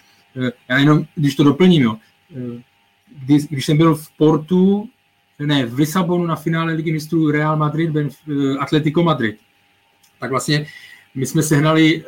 já 0.70 0.78
jenom, 0.78 1.06
když 1.16 1.36
to 1.36 1.44
doplním, 1.44 1.84
jo, 1.84 1.92
uh, 1.92 2.62
když, 3.26 3.44
když 3.44 3.66
jsem 3.66 3.78
byl 3.78 3.96
v 3.96 4.10
Portu, 4.18 4.90
ne, 5.40 5.66
v 5.66 5.78
Lisabonu 5.78 6.26
na 6.26 6.36
finále 6.36 6.74
ligy 6.74 6.92
mistrů 6.92 7.32
Real 7.32 7.58
Madrid, 7.58 7.90
ben, 7.90 8.10
uh, 8.28 8.56
Atletico 8.60 9.04
Madrid, 9.04 9.38
tak 10.20 10.30
vlastně 10.30 10.66
my 11.16 11.26
jsme 11.26 11.44
sehnali 11.44 12.04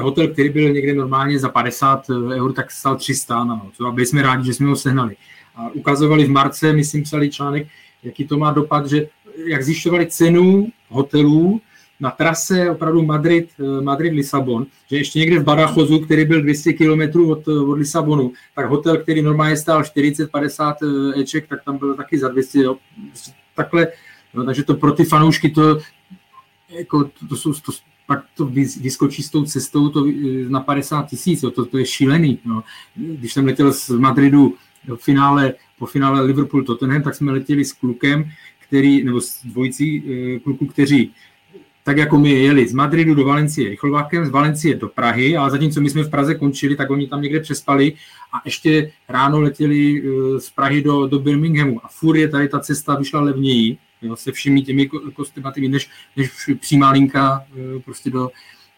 hotel, 0.00 0.28
který 0.28 0.48
byl 0.48 0.72
někde 0.72 0.94
normálně 0.94 1.38
za 1.38 1.48
50 1.48 2.10
eur, 2.10 2.52
tak 2.52 2.70
stal 2.70 2.96
300 2.96 3.44
na 3.44 3.54
noc. 3.54 3.80
A 3.88 3.90
byli 3.90 4.06
jsme 4.06 4.22
rádi, 4.22 4.46
že 4.46 4.54
jsme 4.54 4.66
ho 4.68 4.76
sehnali. 4.76 5.16
A 5.56 5.68
ukazovali 5.68 6.24
v 6.24 6.30
marce, 6.30 6.72
myslím, 6.72 7.02
psali 7.02 7.30
článek, 7.30 7.66
jaký 8.02 8.26
to 8.26 8.38
má 8.38 8.52
dopad, 8.52 8.86
že 8.86 9.08
jak 9.46 9.62
zjišťovali 9.62 10.06
cenu 10.06 10.66
hotelů 10.88 11.60
na 12.02 12.10
trase 12.10 12.70
opravdu 12.70 13.02
Madrid, 13.02 13.48
eh, 13.60 13.80
Madrid-Lisabon, 13.80 14.66
že 14.90 14.96
ještě 14.96 15.18
někde 15.18 15.38
v 15.38 15.44
Badachozu, 15.44 15.98
který 15.98 16.24
byl 16.24 16.42
200 16.42 16.72
km 16.72 17.30
od, 17.30 17.48
eh, 17.48 17.50
od 17.50 17.72
Lisabonu, 17.72 18.32
tak 18.54 18.66
hotel, 18.66 18.96
který 18.96 19.22
normálně 19.22 19.56
stál 19.56 19.84
40-50 19.84 20.76
eh, 20.82 21.20
eček, 21.20 21.48
tak 21.48 21.64
tam 21.64 21.78
byl 21.78 21.94
taky 21.94 22.18
za 22.18 22.28
200, 22.28 22.58
jo. 22.58 22.76
takhle, 23.56 23.88
no, 24.34 24.44
takže 24.44 24.64
to 24.64 24.74
pro 24.74 24.92
ty 24.92 25.04
fanoušky 25.04 25.50
to, 25.50 25.78
jako, 26.70 27.04
to, 27.04 27.26
to 27.28 27.36
jsou, 27.36 27.52
to, 27.52 27.72
pak 28.06 28.24
to 28.36 28.46
vyskočí 28.80 29.22
s 29.22 29.30
tou 29.30 29.44
cestou 29.44 29.88
to 29.88 30.06
na 30.48 30.60
50 30.60 31.08
tisíc, 31.08 31.40
to, 31.40 31.64
to 31.64 31.78
je 31.78 31.86
šílený. 31.86 32.38
No. 32.44 32.62
Když 32.96 33.32
jsem 33.32 33.46
letěl 33.46 33.72
z 33.72 33.88
Madridu 33.90 34.54
finále 34.96 35.54
po 35.78 35.86
finále 35.86 36.22
Liverpool 36.22 36.64
Tottenham, 36.64 37.02
tak 37.02 37.14
jsme 37.14 37.32
letěli 37.32 37.64
s 37.64 37.72
klukem, 37.72 38.30
který, 38.66 39.04
nebo 39.04 39.20
s 39.20 39.42
dvojicí 39.44 40.02
eh, 40.06 40.38
kluků, 40.38 40.66
kteří 40.66 41.12
tak 41.84 41.96
jako 41.96 42.18
my 42.18 42.30
jeli 42.30 42.68
z 42.68 42.72
Madridu 42.72 43.14
do 43.14 43.24
Valencie 43.24 43.68
rychlovákem, 43.68 44.26
z 44.26 44.30
Valencie 44.30 44.74
do 44.74 44.88
Prahy, 44.88 45.36
ale 45.36 45.50
zatímco 45.50 45.80
my 45.80 45.90
jsme 45.90 46.02
v 46.02 46.10
Praze 46.10 46.34
končili, 46.34 46.76
tak 46.76 46.90
oni 46.90 47.06
tam 47.06 47.22
někde 47.22 47.40
přespali 47.40 47.92
a 48.32 48.40
ještě 48.44 48.92
ráno 49.08 49.40
letěli 49.40 50.02
eh, 50.02 50.40
z 50.40 50.50
Prahy 50.50 50.82
do, 50.82 51.06
do 51.06 51.18
Birminghamu. 51.18 51.84
A 51.84 51.88
furt 51.88 52.16
je 52.16 52.28
tady 52.28 52.48
ta 52.48 52.60
cesta 52.60 52.94
vyšla 52.94 53.20
levněji, 53.20 53.78
jo, 54.02 54.16
se 54.16 54.32
všemi 54.32 54.62
těmi 54.62 54.88
kostýmaty, 55.14 55.68
než, 55.68 55.90
než 56.16 56.30
přímá 56.60 56.90
linka 56.90 57.44
eh, 57.56 57.80
prostě 57.80 58.10
do, 58.10 58.30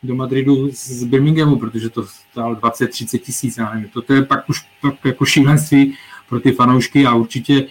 do 0.04 0.14
Madridu 0.14 0.68
z 0.72 1.04
Birminghamu, 1.04 1.56
protože 1.56 1.90
to 1.90 2.06
stálo 2.06 2.54
20-30 2.54 3.18
tisíc, 3.18 3.58
já 3.58 3.74
nevím. 3.74 3.88
To, 3.88 4.02
to 4.02 4.12
je 4.12 4.22
pak 4.22 4.48
už 4.48 4.66
pak 4.80 4.94
jako 5.04 5.24
šílenství 5.24 5.94
pro 6.28 6.40
ty 6.40 6.52
fanoušky 6.52 7.06
a 7.06 7.14
určitě 7.14 7.66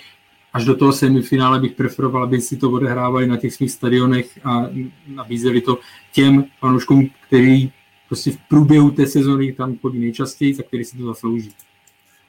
až 0.53 0.65
do 0.65 0.75
toho 0.75 0.93
semifinále 0.93 1.59
bych 1.59 1.71
preferoval, 1.71 2.23
aby 2.23 2.41
si 2.41 2.57
to 2.57 2.71
odehrávali 2.71 3.27
na 3.27 3.37
těch 3.37 3.53
svých 3.53 3.71
stadionech 3.71 4.39
a 4.43 4.65
nabízeli 5.07 5.61
to 5.61 5.79
těm 6.11 6.45
fanouškům, 6.59 7.09
který 7.27 7.71
prostě 8.07 8.31
v 8.31 8.37
průběhu 8.49 8.91
té 8.91 9.07
sezóny 9.07 9.53
tam 9.53 9.77
chodí 9.77 9.99
nejčastěji, 9.99 10.53
za 10.53 10.63
který 10.63 10.83
si 10.85 10.97
to 10.97 11.05
zaslouží. 11.05 11.53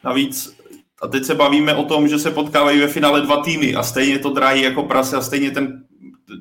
Navíc 0.05 0.56
a 1.02 1.09
teď 1.09 1.24
se 1.24 1.35
bavíme 1.35 1.74
o 1.74 1.85
tom, 1.85 2.09
že 2.09 2.18
se 2.18 2.31
potkávají 2.31 2.81
ve 2.81 2.89
finále 2.89 3.20
dva 3.20 3.43
týmy 3.43 3.74
a 3.74 3.82
stejně 3.82 4.18
to 4.18 4.31
dráhý 4.31 4.62
jako 4.62 4.82
prase 4.82 5.16
a 5.16 5.20
stejně 5.20 5.51
ten, 5.51 5.84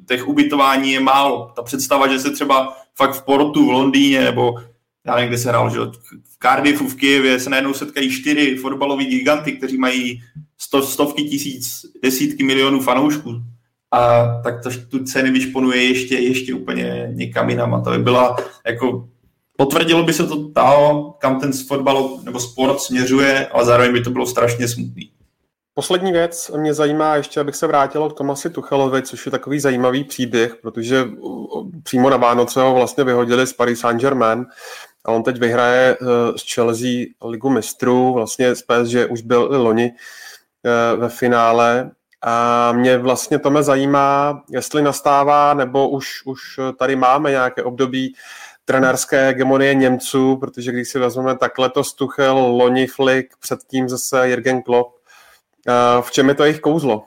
těch 0.08 0.28
ubytování 0.28 0.92
je 0.92 1.00
málo. 1.00 1.52
Ta 1.56 1.62
představa, 1.62 2.08
že 2.08 2.20
se 2.20 2.32
třeba 2.32 2.78
fakt 2.96 3.14
v 3.14 3.22
Portu, 3.22 3.66
v 3.66 3.72
Londýně 3.72 4.22
nebo 4.22 4.56
já 5.06 5.16
nevím, 5.16 5.30
kde 5.30 5.38
se 5.38 5.50
hrál, 5.50 5.70
že 5.70 5.80
v 6.24 6.38
Cardiffu, 6.40 6.88
v 6.88 6.96
Kijevě 6.96 7.40
se 7.40 7.50
najednou 7.50 7.74
setkají 7.74 8.12
čtyři 8.12 8.56
fotbaloví 8.56 9.06
giganty, 9.06 9.52
kteří 9.52 9.78
mají 9.78 10.22
sto, 10.58 10.82
stovky 10.82 11.24
tisíc, 11.24 11.86
desítky 12.04 12.44
milionů 12.44 12.80
fanoušků. 12.80 13.42
A 13.92 14.24
tak 14.44 14.64
to, 14.64 14.70
tu 14.90 15.04
ceny 15.04 15.32
vyšponuje 15.32 15.84
ještě, 15.84 16.16
ještě 16.16 16.54
úplně 16.54 17.08
někam 17.14 17.50
jinam. 17.50 17.74
A 17.74 17.82
to 17.82 17.90
by 17.90 17.98
byla 17.98 18.36
jako 18.66 19.10
potvrdilo 19.58 20.04
by 20.04 20.14
se 20.14 20.28
to 20.28 20.50
toho, 20.50 21.16
kam 21.20 21.40
ten 21.40 21.52
fotbal 21.68 22.20
nebo 22.24 22.40
sport 22.40 22.80
směřuje, 22.80 23.48
ale 23.48 23.66
zároveň 23.66 23.94
by 23.94 24.02
to 24.02 24.10
bylo 24.10 24.26
strašně 24.26 24.68
smutný. 24.68 25.12
Poslední 25.76 26.12
věc 26.12 26.52
mě 26.58 26.74
zajímá 26.74 27.16
ještě, 27.16 27.40
abych 27.40 27.56
se 27.56 27.68
vrátil 27.68 28.10
k 28.10 28.18
Tomasi 28.18 28.50
Tuchelovi, 28.50 29.02
což 29.02 29.26
je 29.26 29.32
takový 29.32 29.60
zajímavý 29.60 30.04
příběh, 30.04 30.56
protože 30.56 31.06
přímo 31.84 32.10
na 32.10 32.18
Vánoce 32.18 32.62
ho 32.62 32.74
vlastně 32.74 33.04
vyhodili 33.04 33.48
z 33.48 33.54
Paris 33.54 33.80
Saint-Germain 33.80 34.46
a 35.06 35.12
on 35.12 35.24
teď 35.24 35.40
vyhraje 35.40 35.98
eh, 36.02 36.06
s 36.38 36.54
Chelsea 36.54 37.06
ligu 37.24 37.50
mistrů, 37.50 38.14
vlastně 38.14 38.56
z 38.56 38.62
PSG 38.62 38.96
už 39.10 39.22
byl 39.22 39.50
i 39.54 39.58
loni 39.58 39.92
eh, 40.66 40.96
ve 40.96 41.10
finále. 41.10 41.92
A 42.26 42.72
mě 42.72 42.98
vlastně 42.98 43.40
to 43.40 43.50
mě 43.50 43.64
zajímá, 43.64 44.42
jestli 44.50 44.82
nastává, 44.82 45.54
nebo 45.54 45.90
už, 45.90 46.26
už 46.26 46.60
tady 46.80 46.96
máme 46.96 47.32
nějaké 47.32 47.64
období 47.64 48.16
trenérské 48.66 49.26
hegemonie 49.26 49.74
Němců, 49.74 50.38
protože 50.38 50.72
když 50.72 50.90
si 50.90 51.00
vezmeme 51.00 51.38
tak 51.38 51.58
letos 51.60 51.94
Tuchel, 51.94 52.38
loni 52.38 52.88
Flick, 52.88 53.38
předtím 53.40 53.90
zase 53.90 54.30
Jürgen 54.30 54.62
Klopp, 54.62 55.03
v 56.02 56.12
čem 56.12 56.30
je 56.30 56.36
to 56.36 56.44
jejich 56.44 56.60
kouzlo? 56.60 57.04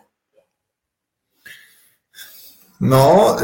No, 2.81 3.37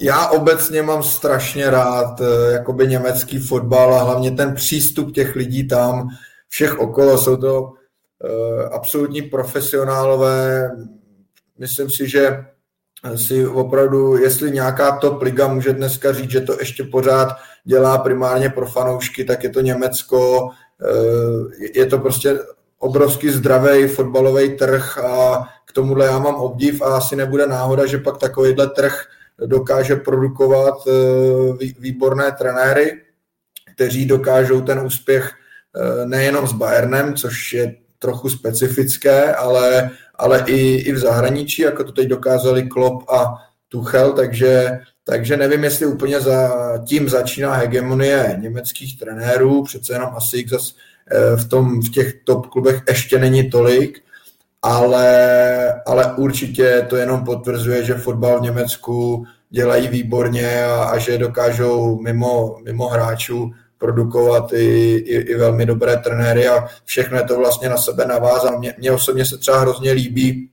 já 0.00 0.28
obecně 0.28 0.82
mám 0.82 1.02
strašně 1.02 1.70
rád 1.70 2.20
eh, 2.20 2.52
jakoby 2.52 2.86
německý 2.86 3.38
fotbal 3.38 3.94
a 3.94 4.02
hlavně 4.02 4.30
ten 4.30 4.54
přístup 4.54 5.14
těch 5.14 5.36
lidí 5.36 5.68
tam, 5.68 6.08
všech 6.48 6.78
okolo, 6.78 7.18
jsou 7.18 7.36
to 7.36 7.62
uh, 7.62 7.70
absolutní 8.72 9.22
profesionálové. 9.22 10.70
Myslím 11.58 11.90
si, 11.90 12.08
že 12.08 12.44
si 13.16 13.46
opravdu, 13.46 14.16
jestli 14.16 14.50
nějaká 14.50 14.96
top 14.96 15.22
liga 15.22 15.48
může 15.48 15.72
dneska 15.72 16.12
říct, 16.12 16.30
že 16.30 16.40
to 16.40 16.56
ještě 16.60 16.84
pořád 16.84 17.28
dělá 17.64 17.98
primárně 17.98 18.50
pro 18.50 18.66
fanoušky, 18.66 19.24
tak 19.24 19.44
je 19.44 19.50
to 19.50 19.60
Německo. 19.60 20.50
Je 21.74 21.86
to 21.86 21.98
prostě 21.98 22.38
obrovský 22.78 23.30
zdravý 23.30 23.88
fotbalový 23.88 24.56
trh 24.56 24.98
a 24.98 25.48
k 25.64 25.72
tomuhle 25.72 26.06
já 26.06 26.18
mám 26.18 26.34
obdiv 26.34 26.82
a 26.82 26.96
asi 26.96 27.16
nebude 27.16 27.46
náhoda, 27.46 27.86
že 27.86 27.98
pak 27.98 28.18
takovýhle 28.18 28.70
trh 28.70 29.04
dokáže 29.46 29.96
produkovat 29.96 30.74
eh, 30.88 31.66
výborné 31.78 32.32
trenéry, 32.32 32.92
kteří 33.74 34.06
dokážou 34.06 34.60
ten 34.60 34.80
úspěch 34.80 35.30
eh, 35.32 36.06
nejenom 36.06 36.46
s 36.48 36.52
Bayernem, 36.52 37.14
což 37.14 37.52
je 37.52 37.74
trochu 37.98 38.28
specifické, 38.28 39.34
ale, 39.34 39.90
ale 40.14 40.44
i, 40.46 40.74
i 40.74 40.92
v 40.92 40.98
zahraničí, 40.98 41.62
jako 41.62 41.84
to 41.84 41.92
teď 41.92 42.08
dokázali 42.08 42.62
Klopp 42.62 43.10
a 43.10 43.34
Tuchel, 43.68 44.12
takže, 44.12 44.78
takže 45.04 45.36
nevím, 45.36 45.64
jestli 45.64 45.86
úplně 45.86 46.20
za 46.20 46.50
tím 46.86 47.08
začíná 47.08 47.54
hegemonie 47.54 48.36
německých 48.40 48.98
trenérů, 48.98 49.62
přece 49.62 49.92
jenom 49.92 50.10
asi 50.14 50.36
jich 50.36 50.50
zas 50.50 50.74
eh, 50.74 50.87
v, 51.36 51.48
tom, 51.48 51.82
v 51.82 51.90
těch 51.90 52.14
top 52.24 52.46
klubech 52.46 52.82
ještě 52.88 53.18
není 53.18 53.50
tolik, 53.50 53.98
ale, 54.62 55.82
ale 55.86 56.14
určitě 56.16 56.86
to 56.88 56.96
jenom 56.96 57.24
potvrzuje, 57.24 57.84
že 57.84 57.94
fotbal 57.94 58.38
v 58.38 58.42
Německu 58.42 59.24
dělají 59.50 59.88
výborně 59.88 60.64
a, 60.64 60.84
a 60.84 60.98
že 60.98 61.18
dokážou 61.18 62.00
mimo, 62.00 62.56
mimo 62.64 62.88
hráčů 62.88 63.50
produkovat 63.78 64.52
i, 64.52 64.96
i, 64.96 65.14
i 65.16 65.34
velmi 65.36 65.66
dobré 65.66 65.96
trenéry 65.96 66.48
a 66.48 66.66
všechno 66.84 67.16
je 67.16 67.24
to 67.24 67.38
vlastně 67.38 67.68
na 67.68 67.76
sebe 67.76 68.06
navázá. 68.06 68.58
Mně, 68.58 68.74
mně 68.78 68.92
osobně 68.92 69.26
se 69.26 69.38
třeba 69.38 69.60
hrozně 69.60 69.92
líbí 69.92 70.50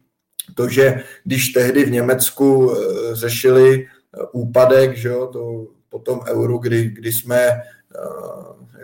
to, 0.56 0.70
že 0.70 1.04
když 1.24 1.50
tehdy 1.50 1.86
v 1.86 1.92
Německu 1.92 2.72
eh, 2.72 3.16
řešili 3.16 3.86
eh, 3.86 4.22
úpadek, 4.32 4.98
že 4.98 5.10
jo, 5.10 5.28
to 5.28 5.68
po 5.90 6.00
tom 6.00 6.20
euru, 6.28 6.58
kdy, 6.58 6.90
kdy 6.90 7.14
jsme 7.14 7.40
eh, 7.40 7.60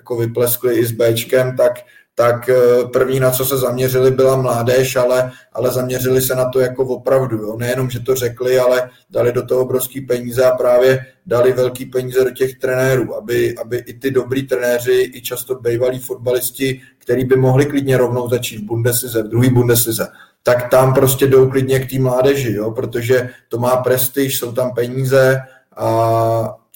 jako 0.02 0.16
vypleskli 0.16 0.76
i 0.76 0.86
s 0.86 0.92
Bčkem, 0.92 1.58
tak 1.58 1.74
tak 2.16 2.50
eh, 2.50 2.86
první, 2.94 3.20
na 3.20 3.32
co 3.32 3.46
se 3.46 3.58
zaměřili, 3.58 4.12
byla 4.12 4.36
mládež, 4.36 4.96
ale, 4.96 5.32
ale 5.54 5.72
zaměřili 5.72 6.22
se 6.22 6.36
na 6.36 6.50
to 6.50 6.60
jako 6.60 6.84
opravdu. 6.84 7.38
Jo. 7.38 7.58
Nejenom, 7.58 7.90
že 7.90 8.00
to 8.00 8.16
řekli, 8.16 8.60
ale 8.60 8.90
dali 9.10 9.32
do 9.32 9.46
toho 9.46 9.62
obrovský 9.62 10.02
peníze 10.02 10.46
a 10.46 10.52
právě 10.52 11.06
dali 11.26 11.54
velký 11.54 11.86
peníze 11.86 12.24
do 12.24 12.32
těch 12.32 12.60
trenérů, 12.60 13.16
aby, 13.16 13.56
aby 13.58 13.78
i 13.78 13.94
ty 13.94 14.12
dobrý 14.12 14.48
trenéři, 14.48 15.12
i 15.14 15.22
často 15.22 15.56
bývalí 15.56 16.00
fotbalisti, 16.00 16.82
který 16.98 17.26
by 17.26 17.36
mohli 17.36 17.66
klidně 17.66 17.98
rovnou 17.98 18.30
začít 18.30 18.58
v 18.58 18.66
Bundeslize, 18.66 19.24
v 19.24 19.28
druhý 19.28 19.50
Bundeslize, 19.50 20.08
tak 20.44 20.70
tam 20.70 20.94
prostě 20.94 21.28
jdou 21.28 21.50
klidně 21.50 21.80
k 21.80 21.90
té 21.90 22.00
mládeži, 22.00 22.54
jo, 22.54 22.72
protože 22.72 23.30
to 23.48 23.58
má 23.58 23.78
prestiž, 23.78 24.40
jsou 24.40 24.52
tam 24.52 24.74
peníze 24.74 25.40
a, 25.78 25.88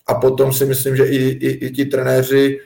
a 0.08 0.14
potom 0.16 0.54
si 0.54 0.66
myslím, 0.66 0.96
že 0.96 1.06
i, 1.06 1.18
i, 1.18 1.50
i 1.66 1.72
ti 1.72 1.86
trenéři 1.86 2.60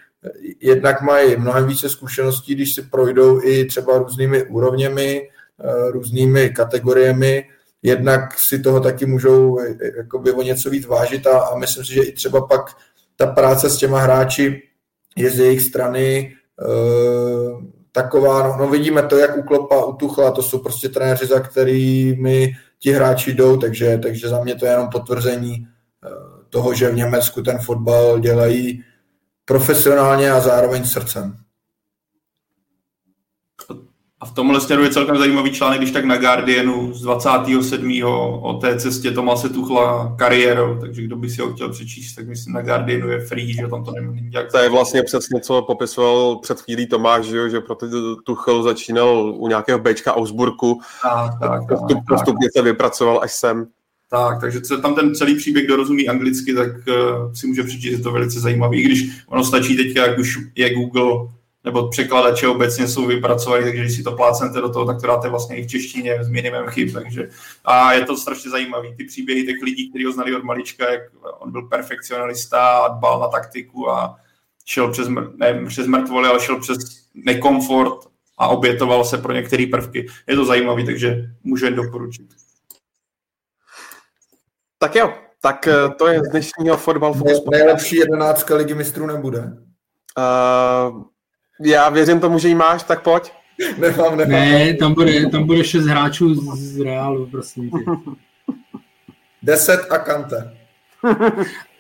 jednak 0.62 1.02
mají 1.02 1.38
mnohem 1.38 1.68
více 1.68 1.90
zkušeností, 1.90 2.56
když 2.56 2.76
si 2.76 2.82
projdou 2.82 3.44
i 3.44 3.66
třeba 3.66 3.98
různými 3.98 4.44
úrovněmi, 4.44 5.30
eh, 5.64 5.92
různými 5.92 6.50
kategoriemi, 6.50 7.46
jednak 7.84 8.40
si 8.40 8.60
toho 8.60 8.80
taky 8.80 9.06
můžou 9.06 9.60
eh, 9.60 9.76
jakoby 9.98 10.32
o 10.32 10.42
něco 10.42 10.70
víc 10.70 10.86
vážit 10.86 11.28
a, 11.28 11.40
a 11.40 11.58
myslím 11.58 11.86
si, 11.86 11.94
že 11.94 12.04
i 12.04 12.12
třeba 12.12 12.48
pak 12.48 12.62
ta 13.16 13.28
práce 13.28 13.70
s 13.70 13.78
těma 13.78 14.00
hráči 14.00 14.62
je 15.16 15.32
z 15.32 15.40
jejich 15.40 15.62
strany 15.62 16.36
uh, 16.68 17.64
taková, 17.92 18.48
no, 18.48 18.58
no 18.60 18.70
vidíme 18.70 19.04
to, 19.04 19.18
jak 19.18 19.38
u 19.38 19.44
Klopa, 19.44 19.86
u 19.86 19.94
Tuchla, 19.94 20.32
to 20.32 20.44
jsou 20.44 20.60
prostě 20.60 20.90
trenéři, 20.90 21.26
za 21.26 21.40
kterými 21.40 22.54
ti 22.80 22.92
hráči 22.92 23.34
jdou, 23.34 23.58
takže, 23.58 23.98
takže 23.98 24.30
za 24.30 24.44
mě 24.44 24.56
to 24.56 24.66
je 24.66 24.72
jenom 24.72 24.88
potvrzení 24.90 25.68
toho, 26.50 26.74
že 26.74 26.90
v 26.90 26.96
Německu 26.96 27.42
ten 27.42 27.60
fotbal 27.60 28.20
dělají 28.20 28.84
profesionálně 29.50 30.32
a 30.32 30.40
zároveň 30.40 30.86
srdcem. 30.86 31.36
A 34.20 34.26
v 34.26 34.34
tomhle 34.34 34.62
směru 34.62 34.84
je 34.84 34.90
celkem 34.90 35.18
zajímavý 35.18 35.52
článek, 35.52 35.80
když 35.80 35.92
tak 35.92 36.06
na 36.06 36.18
Guardianu 36.18 36.94
z 36.94 37.02
27. 37.02 38.04
o 38.42 38.54
té 38.62 38.80
cestě 38.80 39.12
Tomase 39.12 39.50
Tuchla 39.50 40.16
kariérou, 40.18 40.80
takže 40.80 41.02
kdo 41.02 41.16
by 41.16 41.30
si 41.30 41.42
ho 41.42 41.54
chtěl 41.54 41.70
přečíst, 41.70 42.16
tak 42.16 42.28
myslím 42.28 42.54
na 42.54 42.62
Guardianu 42.62 43.10
je 43.10 43.20
free, 43.20 43.54
že 43.54 43.68
tam 43.68 43.84
to 43.84 43.92
nějak... 44.32 44.52
To 44.52 44.58
je 44.58 44.70
vlastně 44.70 45.04
přesně, 45.04 45.40
co 45.40 45.62
popisoval 45.62 46.36
před 46.36 46.62
chvílí 46.62 46.88
Tomáš, 46.88 47.26
že, 47.26 47.50
že 47.50 47.60
proto 47.60 47.88
Tuchel 48.16 48.64
začínal 48.64 49.34
u 49.38 49.48
nějakého 49.48 49.80
Bčka 49.80 50.16
Augsburgu, 50.16 50.82
tak, 51.04 51.32
tak, 51.40 51.68
postup, 51.70 51.98
tak, 51.98 52.06
postupně 52.08 52.48
tak. 52.48 52.52
se 52.54 52.62
vypracoval 52.62 53.20
až 53.24 53.34
sem. 53.34 53.68
Tak, 54.12 54.42
takže 54.42 54.60
se 54.64 54.78
tam 54.78 54.96
ten 54.96 55.16
celý 55.16 55.36
příběh, 55.36 55.66
kdo 55.66 55.76
rozumí 55.76 56.10
anglicky, 56.10 56.54
tak 56.54 56.68
uh, 56.68 57.34
si 57.34 57.48
může 57.48 57.64
přečíst, 57.64 57.92
je 57.92 58.00
to 58.00 58.12
velice 58.12 58.40
zajímavý. 58.40 58.82
I 58.82 58.84
když 58.84 59.10
ono 59.28 59.44
stačí 59.44 59.78
teď, 59.78 59.96
jak 59.96 60.20
už 60.20 60.40
je 60.56 60.74
Google 60.74 61.30
nebo 61.64 61.88
překladače 61.88 62.48
obecně 62.48 62.88
jsou 62.88 63.06
vypracovaný, 63.06 63.64
takže 63.64 63.82
když 63.82 63.96
si 63.96 64.04
to 64.04 64.12
plácnete 64.12 64.62
do 64.62 64.70
toho, 64.70 64.86
tak 64.86 65.02
to 65.02 65.08
dáte 65.08 65.30
vlastně 65.30 65.58
i 65.58 65.64
v 65.64 65.68
češtině 65.68 66.24
s 66.24 66.30
minimem 66.30 66.68
chyb. 66.68 66.90
Takže, 66.94 67.30
a 67.66 67.94
je 67.94 68.06
to 68.06 68.18
strašně 68.18 68.52
zajímavý. 68.52 68.96
Ty 68.96 69.04
příběhy 69.04 69.46
těch 69.46 69.62
lidí, 69.64 69.90
kteří 69.90 70.06
ho 70.06 70.12
znali 70.12 70.36
od 70.36 70.44
malička, 70.44 70.92
jak 70.92 71.02
on 71.40 71.52
byl 71.52 71.62
perfekcionalista 71.62 72.78
a 72.78 72.98
dbal 72.98 73.20
na 73.20 73.28
taktiku 73.28 73.92
a 73.92 74.16
šel 74.66 74.92
přes, 74.92 75.08
ne 75.36 75.66
přes 75.68 75.88
mrtvoly, 75.88 76.28
ale 76.28 76.40
šel 76.40 76.60
přes 76.60 76.78
nekomfort 77.16 78.08
a 78.38 78.48
obětoval 78.48 79.06
se 79.06 79.18
pro 79.18 79.34
některé 79.34 79.66
prvky. 79.72 80.08
Je 80.28 80.36
to 80.36 80.46
zajímavý, 80.46 80.86
takže 80.86 81.30
můžu 81.44 81.66
jen 81.66 81.76
doporučit. 81.76 82.26
Tak 84.80 84.96
jo, 84.96 85.14
tak 85.42 85.68
eh, 85.68 85.74
to 85.98 86.08
je 86.08 86.20
z 86.20 86.30
dnešního 86.30 86.78
Fotbal 86.78 87.14
Focus. 87.14 87.42
Nejlepší 87.52 87.96
jedenáctka 87.96 88.56
ligy 88.56 88.74
mistrů 88.74 89.08
nebude. 89.08 89.40
Uh, 90.18 91.04
já 91.62 91.90
věřím 91.90 92.20
tomu, 92.20 92.40
že 92.40 92.48
ji 92.48 92.56
máš, 92.56 92.84
tak 92.84 93.04
pojď. 93.04 93.32
Nemám, 93.78 94.18
nemám. 94.18 94.32
Ne, 94.32 94.74
tam 94.74 94.94
bude, 94.94 95.30
tam 95.30 95.48
bude 95.48 95.64
šest 95.64 95.86
hráčů 95.86 96.56
z 96.56 96.80
Reálu, 96.80 97.26
prosím 97.26 97.70
tě. 97.70 97.78
Deset 99.44 99.92
a 99.92 99.98
Kante. 99.98 100.58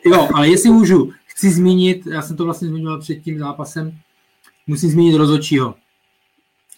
jo, 0.05 0.29
ale 0.33 0.49
jestli 0.49 0.69
můžu, 0.69 1.11
chci 1.25 1.49
zmínit, 1.49 2.05
já 2.05 2.21
jsem 2.21 2.37
to 2.37 2.45
vlastně 2.45 2.67
zmiňoval 2.67 2.99
před 2.99 3.15
tím 3.15 3.39
zápasem, 3.39 3.91
musím 4.67 4.89
zmínit 4.89 5.17
rozočího. 5.17 5.75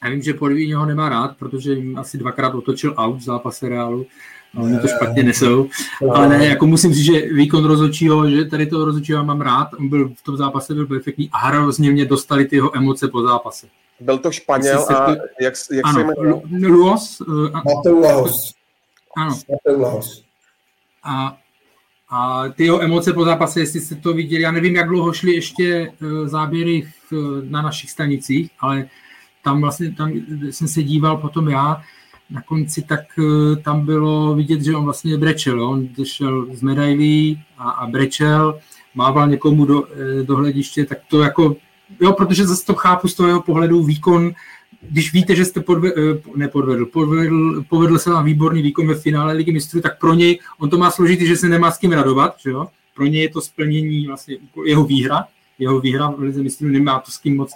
Já 0.03 0.09
vím, 0.09 0.21
že 0.21 0.33
Podvíň 0.33 0.73
ho 0.73 0.85
nemá 0.85 1.09
rád, 1.09 1.37
protože 1.37 1.73
jim 1.73 1.97
asi 1.97 2.17
dvakrát 2.17 2.55
otočil 2.55 2.95
out 2.97 3.17
v 3.17 3.23
zápase 3.23 3.69
Reálu. 3.69 4.05
No, 4.53 4.63
oni 4.63 4.79
to 4.79 4.87
špatně 4.87 5.23
nesou. 5.23 5.69
Ale 6.13 6.29
ne, 6.29 6.45
jako 6.45 6.67
musím 6.67 6.93
říct, 6.93 7.05
že 7.05 7.33
výkon 7.33 7.65
rozhodčího, 7.65 8.29
že 8.29 8.45
tady 8.45 8.65
toho 8.65 8.85
rozhodčího 8.85 9.25
mám 9.25 9.41
rád, 9.41 9.67
on 9.79 9.89
byl 9.89 10.09
v 10.09 10.23
tom 10.23 10.37
zápase 10.37 10.73
byl 10.73 10.87
perfektní 10.87 11.29
a 11.33 11.37
hrozně 11.37 11.91
mě 11.91 12.05
dostali 12.05 12.45
ty 12.45 12.55
jeho 12.55 12.77
emoce 12.77 13.07
po 13.07 13.21
zápase. 13.21 13.67
Byl 13.99 14.17
to 14.17 14.31
Španěl 14.31 14.85
a 14.89 15.05
to... 15.05 15.21
jak, 15.41 15.53
jak 15.71 15.85
ano, 15.85 15.99
se 15.99 16.03
jmenuje? 16.05 16.67
Luos. 16.67 17.21
Uh, 17.21 17.51
Mateu. 17.51 18.05
Ano. 19.17 19.39
Mateu. 19.49 20.01
A, 21.03 21.37
a 22.09 22.43
ty 22.49 22.63
jeho 22.65 22.81
emoce 22.81 23.13
po 23.13 23.25
zápase, 23.25 23.59
jestli 23.59 23.79
jste 23.79 23.95
to 23.95 24.13
viděli, 24.13 24.43
já 24.43 24.51
nevím, 24.51 24.75
jak 24.75 24.87
dlouho 24.87 25.13
šly 25.13 25.33
ještě 25.33 25.91
záběry 26.25 26.91
na 27.49 27.61
našich 27.61 27.91
stanicích, 27.91 28.51
ale 28.59 28.87
tam 29.43 29.61
vlastně 29.61 29.91
tam 29.91 30.11
jsem 30.49 30.67
se 30.67 30.83
díval 30.83 31.17
potom 31.17 31.49
já, 31.49 31.81
na 32.31 32.41
konci, 32.41 32.81
tak 32.81 32.99
uh, 33.17 33.55
tam 33.55 33.85
bylo 33.85 34.35
vidět, 34.35 34.61
že 34.61 34.75
on 34.75 34.83
vlastně 34.83 35.17
brečel. 35.17 35.69
On 35.69 35.89
šel 36.03 36.47
z 36.53 36.61
medailí 36.61 37.41
a, 37.57 37.69
a 37.69 37.87
brečel, 37.87 38.59
mával 38.95 39.29
někomu 39.29 39.65
do, 39.65 39.83
eh, 39.93 40.23
do 40.23 40.35
hlediště, 40.35 40.85
tak 40.85 40.97
to 41.07 41.21
jako, 41.21 41.55
jo, 42.01 42.13
protože 42.13 42.47
zase 42.47 42.65
to 42.65 42.73
chápu 42.73 43.07
z 43.07 43.13
toho 43.13 43.29
jeho 43.29 43.41
pohledu 43.41 43.83
výkon, 43.83 44.31
když 44.81 45.13
víte, 45.13 45.35
že 45.35 45.45
jste 45.45 45.61
podve, 45.61 45.89
eh, 45.89 46.21
nepodvedl, 46.35 46.85
podvedl, 46.85 47.63
povedl 47.69 47.99
se 47.99 48.09
vám 48.09 48.25
výborný 48.25 48.61
výkon 48.61 48.87
ve 48.87 48.95
finále 48.95 49.33
ligy 49.33 49.51
mistrů, 49.51 49.81
tak 49.81 49.99
pro 49.99 50.13
něj, 50.13 50.39
on 50.59 50.69
to 50.69 50.77
má 50.77 50.91
složitý, 50.91 51.27
že 51.27 51.37
se 51.37 51.49
nemá 51.49 51.71
s 51.71 51.77
kým 51.77 51.91
radovat, 51.91 52.35
že 52.39 52.49
jo? 52.49 52.67
Pro 52.95 53.05
něj 53.05 53.21
je 53.21 53.29
to 53.29 53.41
splnění 53.41 54.07
vlastně 54.07 54.37
jeho 54.65 54.83
výhra, 54.83 55.25
jeho 55.59 55.79
výhra 55.79 56.09
v 56.09 56.19
lize 56.19 56.43
mistrů 56.43 56.67
nemá 56.67 56.99
to 56.99 57.11
s 57.11 57.17
kým 57.17 57.37
moc 57.37 57.51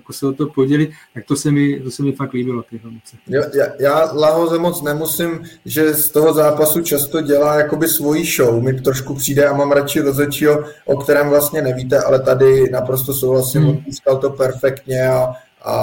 jako 0.00 0.12
se 0.12 0.26
o 0.26 0.32
to 0.32 0.46
podělit, 0.46 0.90
tak 1.14 1.24
to 1.24 1.36
se 1.36 1.50
mi, 1.50 1.80
to 1.80 1.90
se 1.90 2.02
mi 2.02 2.12
fakt 2.12 2.32
líbilo, 2.32 2.62
ty. 2.62 2.80
Já, 3.26 3.42
já, 3.54 3.66
já 3.78 4.12
Lahoze 4.12 4.58
moc 4.58 4.82
nemusím, 4.82 5.44
že 5.64 5.94
z 5.94 6.10
toho 6.10 6.32
zápasu 6.32 6.82
často 6.82 7.20
dělá 7.20 7.54
jakoby 7.54 7.88
svoji 7.88 8.24
show, 8.24 8.62
mi 8.62 8.80
trošku 8.80 9.14
přijde 9.14 9.46
a 9.46 9.56
mám 9.56 9.72
radši 9.72 10.00
rozhodčího, 10.00 10.64
o 10.84 10.96
kterém 10.96 11.28
vlastně 11.28 11.62
nevíte, 11.62 12.02
ale 12.02 12.20
tady 12.20 12.70
naprosto 12.70 13.12
souhlasím, 13.14 13.62
hmm. 13.62 13.84
on 14.06 14.18
to 14.20 14.30
perfektně 14.30 15.08
a, 15.08 15.32
a, 15.64 15.74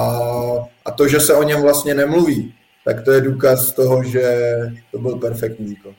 a 0.84 0.90
to, 0.90 1.08
že 1.08 1.20
se 1.20 1.34
o 1.34 1.42
něm 1.42 1.62
vlastně 1.62 1.94
nemluví, 1.94 2.54
tak 2.84 3.04
to 3.04 3.12
je 3.12 3.20
důkaz 3.20 3.72
toho, 3.72 4.04
že 4.04 4.50
to 4.90 4.98
byl 4.98 5.16
perfektní 5.16 5.66
výkon. 5.66 5.94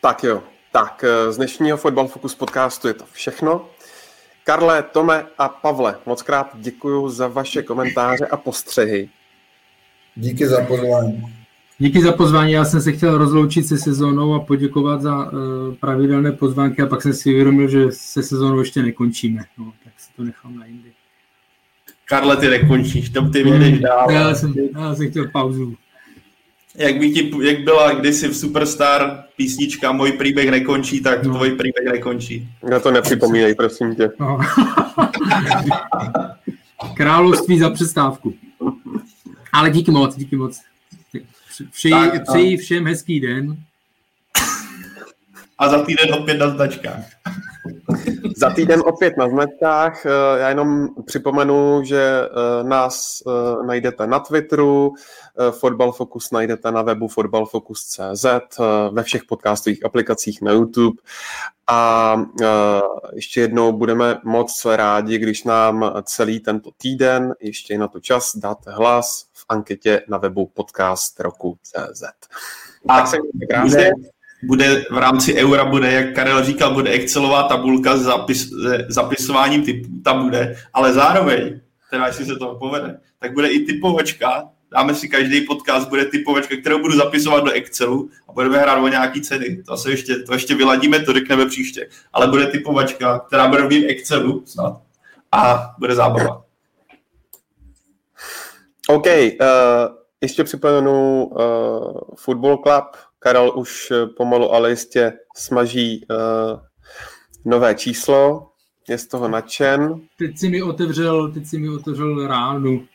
Tak 0.00 0.24
jo, 0.24 0.42
tak 0.72 1.04
eh, 1.04 1.32
z 1.32 1.36
dnešního 1.36 1.76
Football 1.76 2.08
Focus 2.08 2.34
podcastu 2.34 2.88
je 2.88 2.94
to 2.94 3.04
všechno. 3.12 3.68
Karle, 4.48 4.82
Tome 4.82 5.24
a 5.38 5.48
Pavle, 5.48 5.94
moc 6.06 6.22
krát 6.22 6.50
děkuji 6.54 7.08
za 7.08 7.28
vaše 7.28 7.62
komentáře 7.62 8.26
a 8.26 8.36
postřehy. 8.36 9.08
Díky 10.16 10.48
za 10.48 10.64
pozvání. 10.64 11.22
Díky 11.78 12.02
za 12.02 12.12
pozvání, 12.12 12.52
já 12.52 12.64
jsem 12.64 12.80
se 12.80 12.92
chtěl 12.92 13.18
rozloučit 13.18 13.66
se 13.66 13.78
sezónou 13.78 14.34
a 14.34 14.40
poděkovat 14.40 15.02
za 15.02 15.24
uh, 15.24 15.30
pravidelné 15.80 16.32
pozvánky 16.32 16.82
a 16.82 16.86
pak 16.86 17.02
jsem 17.02 17.12
si 17.12 17.30
uvědomil, 17.30 17.68
že 17.68 17.92
se 17.92 18.22
sezónou 18.22 18.58
ještě 18.58 18.82
nekončíme, 18.82 19.42
no, 19.58 19.72
tak 19.84 19.92
si 19.96 20.10
to 20.16 20.22
nechám 20.22 20.58
na 20.58 20.66
jindy. 20.66 20.92
Karle, 22.04 22.36
ty 22.36 22.48
nekončíš, 22.48 23.10
tam 23.10 23.32
ty 23.32 23.42
vědeš 23.42 23.78
dál. 23.78 24.10
Já 24.10 24.34
jsem, 24.34 24.54
já 24.76 24.94
jsem 24.94 25.10
chtěl 25.10 25.28
pauzu 25.28 25.74
jak, 26.76 26.98
by 26.98 27.10
ti, 27.10 27.30
jak 27.42 27.60
byla 27.60 27.94
kdysi 27.94 28.28
v 28.28 28.36
Superstar 28.36 29.24
písnička 29.36 29.92
Můj 29.92 30.12
příběh 30.12 30.50
nekončí, 30.50 31.00
tak 31.00 31.22
no. 31.22 31.34
tvůj 31.34 31.50
příběh 31.50 31.92
nekončí. 31.92 32.48
Já 32.70 32.80
to 32.80 32.90
nepřipomínej, 32.90 33.54
prosím 33.54 33.94
tě. 33.94 34.10
No. 34.20 34.38
Království 36.96 37.58
za 37.58 37.70
přestávku. 37.70 38.34
Ale 39.52 39.70
díky 39.70 39.90
moc, 39.90 40.16
díky 40.16 40.36
moc. 40.36 40.60
Přeji, 41.72 41.92
tak, 41.92 42.22
přeji 42.28 42.56
všem 42.56 42.86
hezký 42.86 43.20
den. 43.20 43.56
A 45.58 45.68
za 45.68 45.82
týden 45.82 46.14
opět 46.14 46.38
na 46.38 46.50
značkách. 46.50 47.15
Za 48.36 48.50
týden 48.50 48.82
opět 48.86 49.16
na 49.16 49.28
značkách. 49.28 50.06
Eh, 50.06 50.38
já 50.38 50.48
jenom 50.48 50.88
připomenu, 51.06 51.80
že 51.84 52.20
eh, 52.22 52.64
nás 52.64 53.22
eh, 53.26 53.66
najdete 53.66 54.06
na 54.06 54.18
Twitteru, 54.18 54.94
Fotbal 55.50 55.92
Focus 55.92 56.30
najdete 56.30 56.70
na 56.70 56.82
webu 56.82 57.08
fotbalfocus.cz, 57.08 58.26
ve 58.90 59.02
všech 59.02 59.24
podcastových 59.24 59.84
aplikacích 59.84 60.42
na 60.42 60.52
YouTube. 60.52 61.02
A 61.66 62.16
ještě 63.12 63.40
jednou 63.40 63.72
budeme 63.72 64.20
moc 64.24 64.64
rádi, 64.64 65.18
když 65.18 65.44
nám 65.44 65.92
celý 66.02 66.40
tento 66.40 66.70
týden, 66.76 67.34
ještě 67.40 67.78
na 67.78 67.88
to 67.88 68.00
čas, 68.00 68.36
dáte 68.36 68.70
hlas 68.70 69.26
v 69.32 69.44
anketě 69.48 70.02
na 70.08 70.18
webu 70.18 70.46
podcast 70.54 71.20
roku.cz. 71.20 72.02
A 72.88 72.96
tak 72.96 73.06
se 73.06 73.16
krásně 73.50 73.92
bude 74.42 74.84
v 74.90 74.98
rámci 74.98 75.34
Eura, 75.34 75.64
bude, 75.64 75.92
jak 75.92 76.14
Karel 76.14 76.44
říkal, 76.44 76.74
bude 76.74 76.90
Excelová 76.90 77.42
tabulka 77.42 77.96
s 77.96 78.02
zapis, 78.02 78.50
zapisováním 78.88 79.62
typů, 79.62 79.88
ta 80.04 80.14
bude, 80.14 80.56
ale 80.72 80.92
zároveň, 80.92 81.60
teda 81.90 82.06
jestli 82.06 82.24
se 82.26 82.36
to 82.36 82.54
povede, 82.54 82.98
tak 83.18 83.32
bude 83.32 83.48
i 83.48 83.64
typovačka, 83.64 84.48
dáme 84.72 84.94
si 84.94 85.08
každý 85.08 85.40
podcast, 85.40 85.88
bude 85.88 86.04
typovačka, 86.04 86.56
kterou 86.56 86.78
budu 86.78 86.96
zapisovat 86.96 87.44
do 87.44 87.52
Excelu 87.52 88.10
a 88.28 88.32
budeme 88.32 88.58
hrát 88.58 88.82
o 88.82 88.88
nějaký 88.88 89.20
ceny. 89.20 89.62
To 89.62 89.76
se 89.76 89.90
ještě, 89.90 90.16
to 90.16 90.32
ještě 90.32 90.54
vyladíme, 90.54 91.00
to 91.00 91.12
řekneme 91.12 91.46
příště. 91.46 91.88
Ale 92.12 92.26
bude 92.26 92.46
typovačka, 92.46 93.18
která 93.18 93.48
bude 93.48 93.62
v 93.62 93.86
Excelu 93.88 94.42
snad 94.46 94.80
a 95.32 95.70
bude 95.78 95.94
zábava. 95.94 96.44
OK, 98.88 99.06
uh, 99.06 99.46
ještě 100.20 100.44
připomenu 100.44 101.24
uh, 101.24 102.00
Football 102.16 102.56
Club, 102.56 102.96
Karel 103.26 103.52
už 103.54 103.90
eh, 103.90 104.06
pomalu, 104.06 104.54
ale 104.54 104.70
jistě 104.70 105.12
smaží 105.36 106.06
uh, 106.10 106.60
nové 107.44 107.74
číslo, 107.74 108.50
je 108.88 108.98
z 108.98 109.06
toho 109.06 109.28
nadšen. 109.28 110.00
Teď 110.18 110.38
si 110.38 110.48
mi 110.48 110.62
otevřel, 110.62 111.32
teď 111.32 111.46
si 111.46 111.58
mi 111.58 111.68
otevřel 111.68 112.26
ránu. 112.26 112.86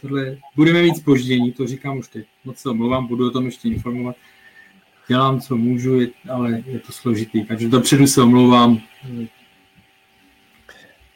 Tohle. 0.00 0.38
Budeme 0.56 0.82
mít 0.82 0.96
spoždění, 0.96 1.52
to 1.52 1.66
říkám 1.66 1.98
už 1.98 2.08
teď. 2.08 2.26
Moc 2.44 2.58
se 2.58 2.70
omlouvám, 2.70 3.06
budu 3.06 3.26
o 3.26 3.30
tom 3.30 3.46
ještě 3.46 3.68
informovat. 3.68 4.16
Dělám, 5.08 5.40
co 5.40 5.56
můžu, 5.56 6.00
ale 6.30 6.62
je 6.66 6.78
to 6.78 6.92
složitý. 6.92 7.44
Takže 7.44 7.68
dopředu 7.68 8.06
se 8.06 8.22
omlouvám. 8.22 8.80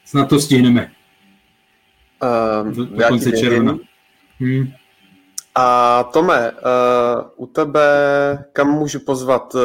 Snad 0.05 0.29
to 0.29 0.41
stihneme. 0.41 0.93
Um, 2.63 2.75
do, 2.75 2.85
do 2.85 3.09
konce 3.09 3.33
června. 3.33 3.79
Hmm. 4.41 4.73
A 5.55 6.03
Tome, 6.05 6.51
uh, 6.51 6.59
u 7.37 7.47
tebe 7.47 7.89
kam 8.53 8.71
můžu 8.71 9.01
pozvat 9.01 9.55
uh, 9.55 9.63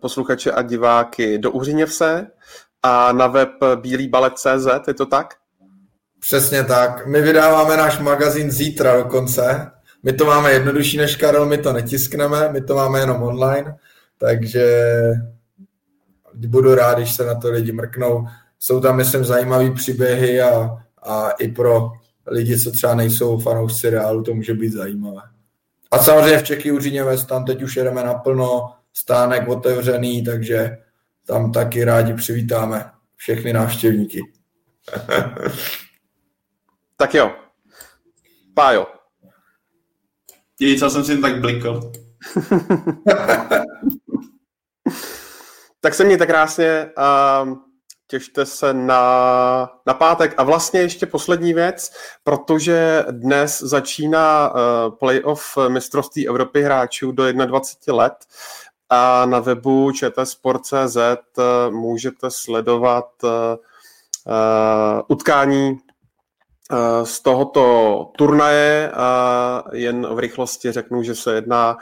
posluchače 0.00 0.52
a 0.52 0.62
diváky? 0.62 1.38
Do 1.38 1.50
Uhřiněvse 1.50 2.26
a 2.82 3.12
na 3.12 3.26
web 3.26 3.50
bílýbalet.cz, 3.76 4.66
je 4.88 4.94
to 4.94 5.06
tak? 5.06 5.34
Přesně 6.20 6.64
tak. 6.64 7.06
My 7.06 7.22
vydáváme 7.22 7.76
náš 7.76 7.98
magazín 7.98 8.50
zítra 8.50 8.96
dokonce. 8.96 9.70
My 10.02 10.12
to 10.12 10.24
máme 10.24 10.52
jednodušší 10.52 10.96
než 10.96 11.16
Karel, 11.16 11.46
my 11.46 11.58
to 11.58 11.72
netiskneme, 11.72 12.48
my 12.52 12.60
to 12.60 12.74
máme 12.74 13.00
jenom 13.00 13.22
online, 13.22 13.76
takže 14.18 14.86
budu 16.34 16.74
rád, 16.74 16.98
když 16.98 17.14
se 17.14 17.26
na 17.26 17.34
to 17.34 17.50
lidi 17.50 17.72
mrknou. 17.72 18.26
Jsou 18.58 18.80
tam, 18.80 18.96
myslím, 18.96 19.24
zajímavé 19.24 19.70
příběhy 19.70 20.42
a, 20.42 20.78
a 21.02 21.30
i 21.30 21.48
pro 21.48 21.92
lidi, 22.26 22.60
co 22.60 22.72
třeba 22.72 22.94
nejsou 22.94 23.38
fanoušci 23.38 23.90
Reálu, 23.90 24.22
to 24.22 24.34
může 24.34 24.54
být 24.54 24.72
zajímavé. 24.72 25.22
A 25.90 25.98
samozřejmě 25.98 26.38
v 26.38 26.42
Čechy 26.42 26.72
Uříněvec, 26.72 27.24
tam 27.24 27.44
teď 27.44 27.62
už 27.62 27.76
jedeme 27.76 28.04
naplno, 28.04 28.74
stánek 28.92 29.48
otevřený, 29.48 30.24
takže 30.24 30.78
tam 31.26 31.52
taky 31.52 31.84
rádi 31.84 32.14
přivítáme 32.14 32.90
všechny 33.16 33.52
návštěvníky. 33.52 34.20
tak 36.96 37.14
jo. 37.14 37.32
Pájo. 38.54 38.86
co 40.78 40.90
jsem 40.90 41.04
si 41.04 41.18
tak 41.18 41.40
blikl. 41.40 41.92
tak 45.80 45.94
se 45.94 46.04
mějte 46.04 46.26
krásně. 46.26 46.90
Um 47.42 47.71
těšte 48.12 48.46
se 48.46 48.74
na, 48.74 49.02
na 49.86 49.94
pátek. 49.94 50.34
A 50.36 50.42
vlastně 50.42 50.80
ještě 50.80 51.06
poslední 51.06 51.54
věc, 51.54 51.92
protože 52.24 53.04
dnes 53.10 53.60
začíná 53.60 54.54
uh, 54.54 54.60
playoff 54.98 55.58
mistrovství 55.68 56.28
Evropy 56.28 56.62
hráčů 56.62 57.12
do 57.12 57.32
21 57.32 57.94
let 58.02 58.12
a 58.88 59.26
na 59.26 59.40
webu 59.40 59.92
čtsport.cz 59.92 60.96
eh, 60.96 61.70
můžete 61.70 62.30
sledovat 62.30 63.08
uh, 63.22 63.30
utkání 65.08 65.78
z 67.04 67.20
tohoto 67.20 68.06
turnaje. 68.18 68.92
Jen 69.72 70.14
v 70.14 70.18
rychlosti 70.18 70.72
řeknu, 70.72 71.02
že 71.02 71.14
se 71.14 71.34
jedná 71.34 71.76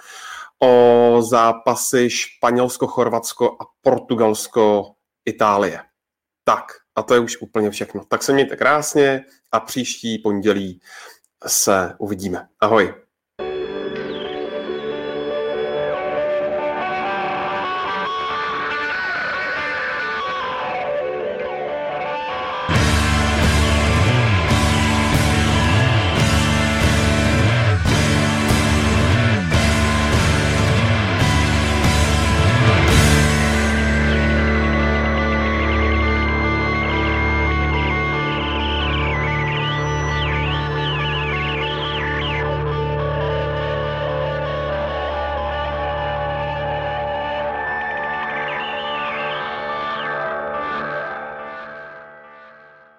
o 0.62 1.16
zápasy 1.23 2.11
Španělsko, 2.11 2.86
Chorvatsko 2.86 3.57
a 3.61 3.65
Portugalsko, 3.82 4.93
Itálie. 5.24 5.89
Tak 6.44 6.64
a 6.94 7.02
to 7.02 7.14
je 7.14 7.20
už 7.20 7.40
úplně 7.40 7.70
všechno. 7.70 8.04
Tak 8.04 8.22
se 8.22 8.32
mějte 8.32 8.56
krásně 8.56 9.24
a 9.52 9.60
příští 9.60 10.18
pondělí 10.18 10.80
se 11.46 11.94
uvidíme. 11.98 12.48
Ahoj. 12.60 12.94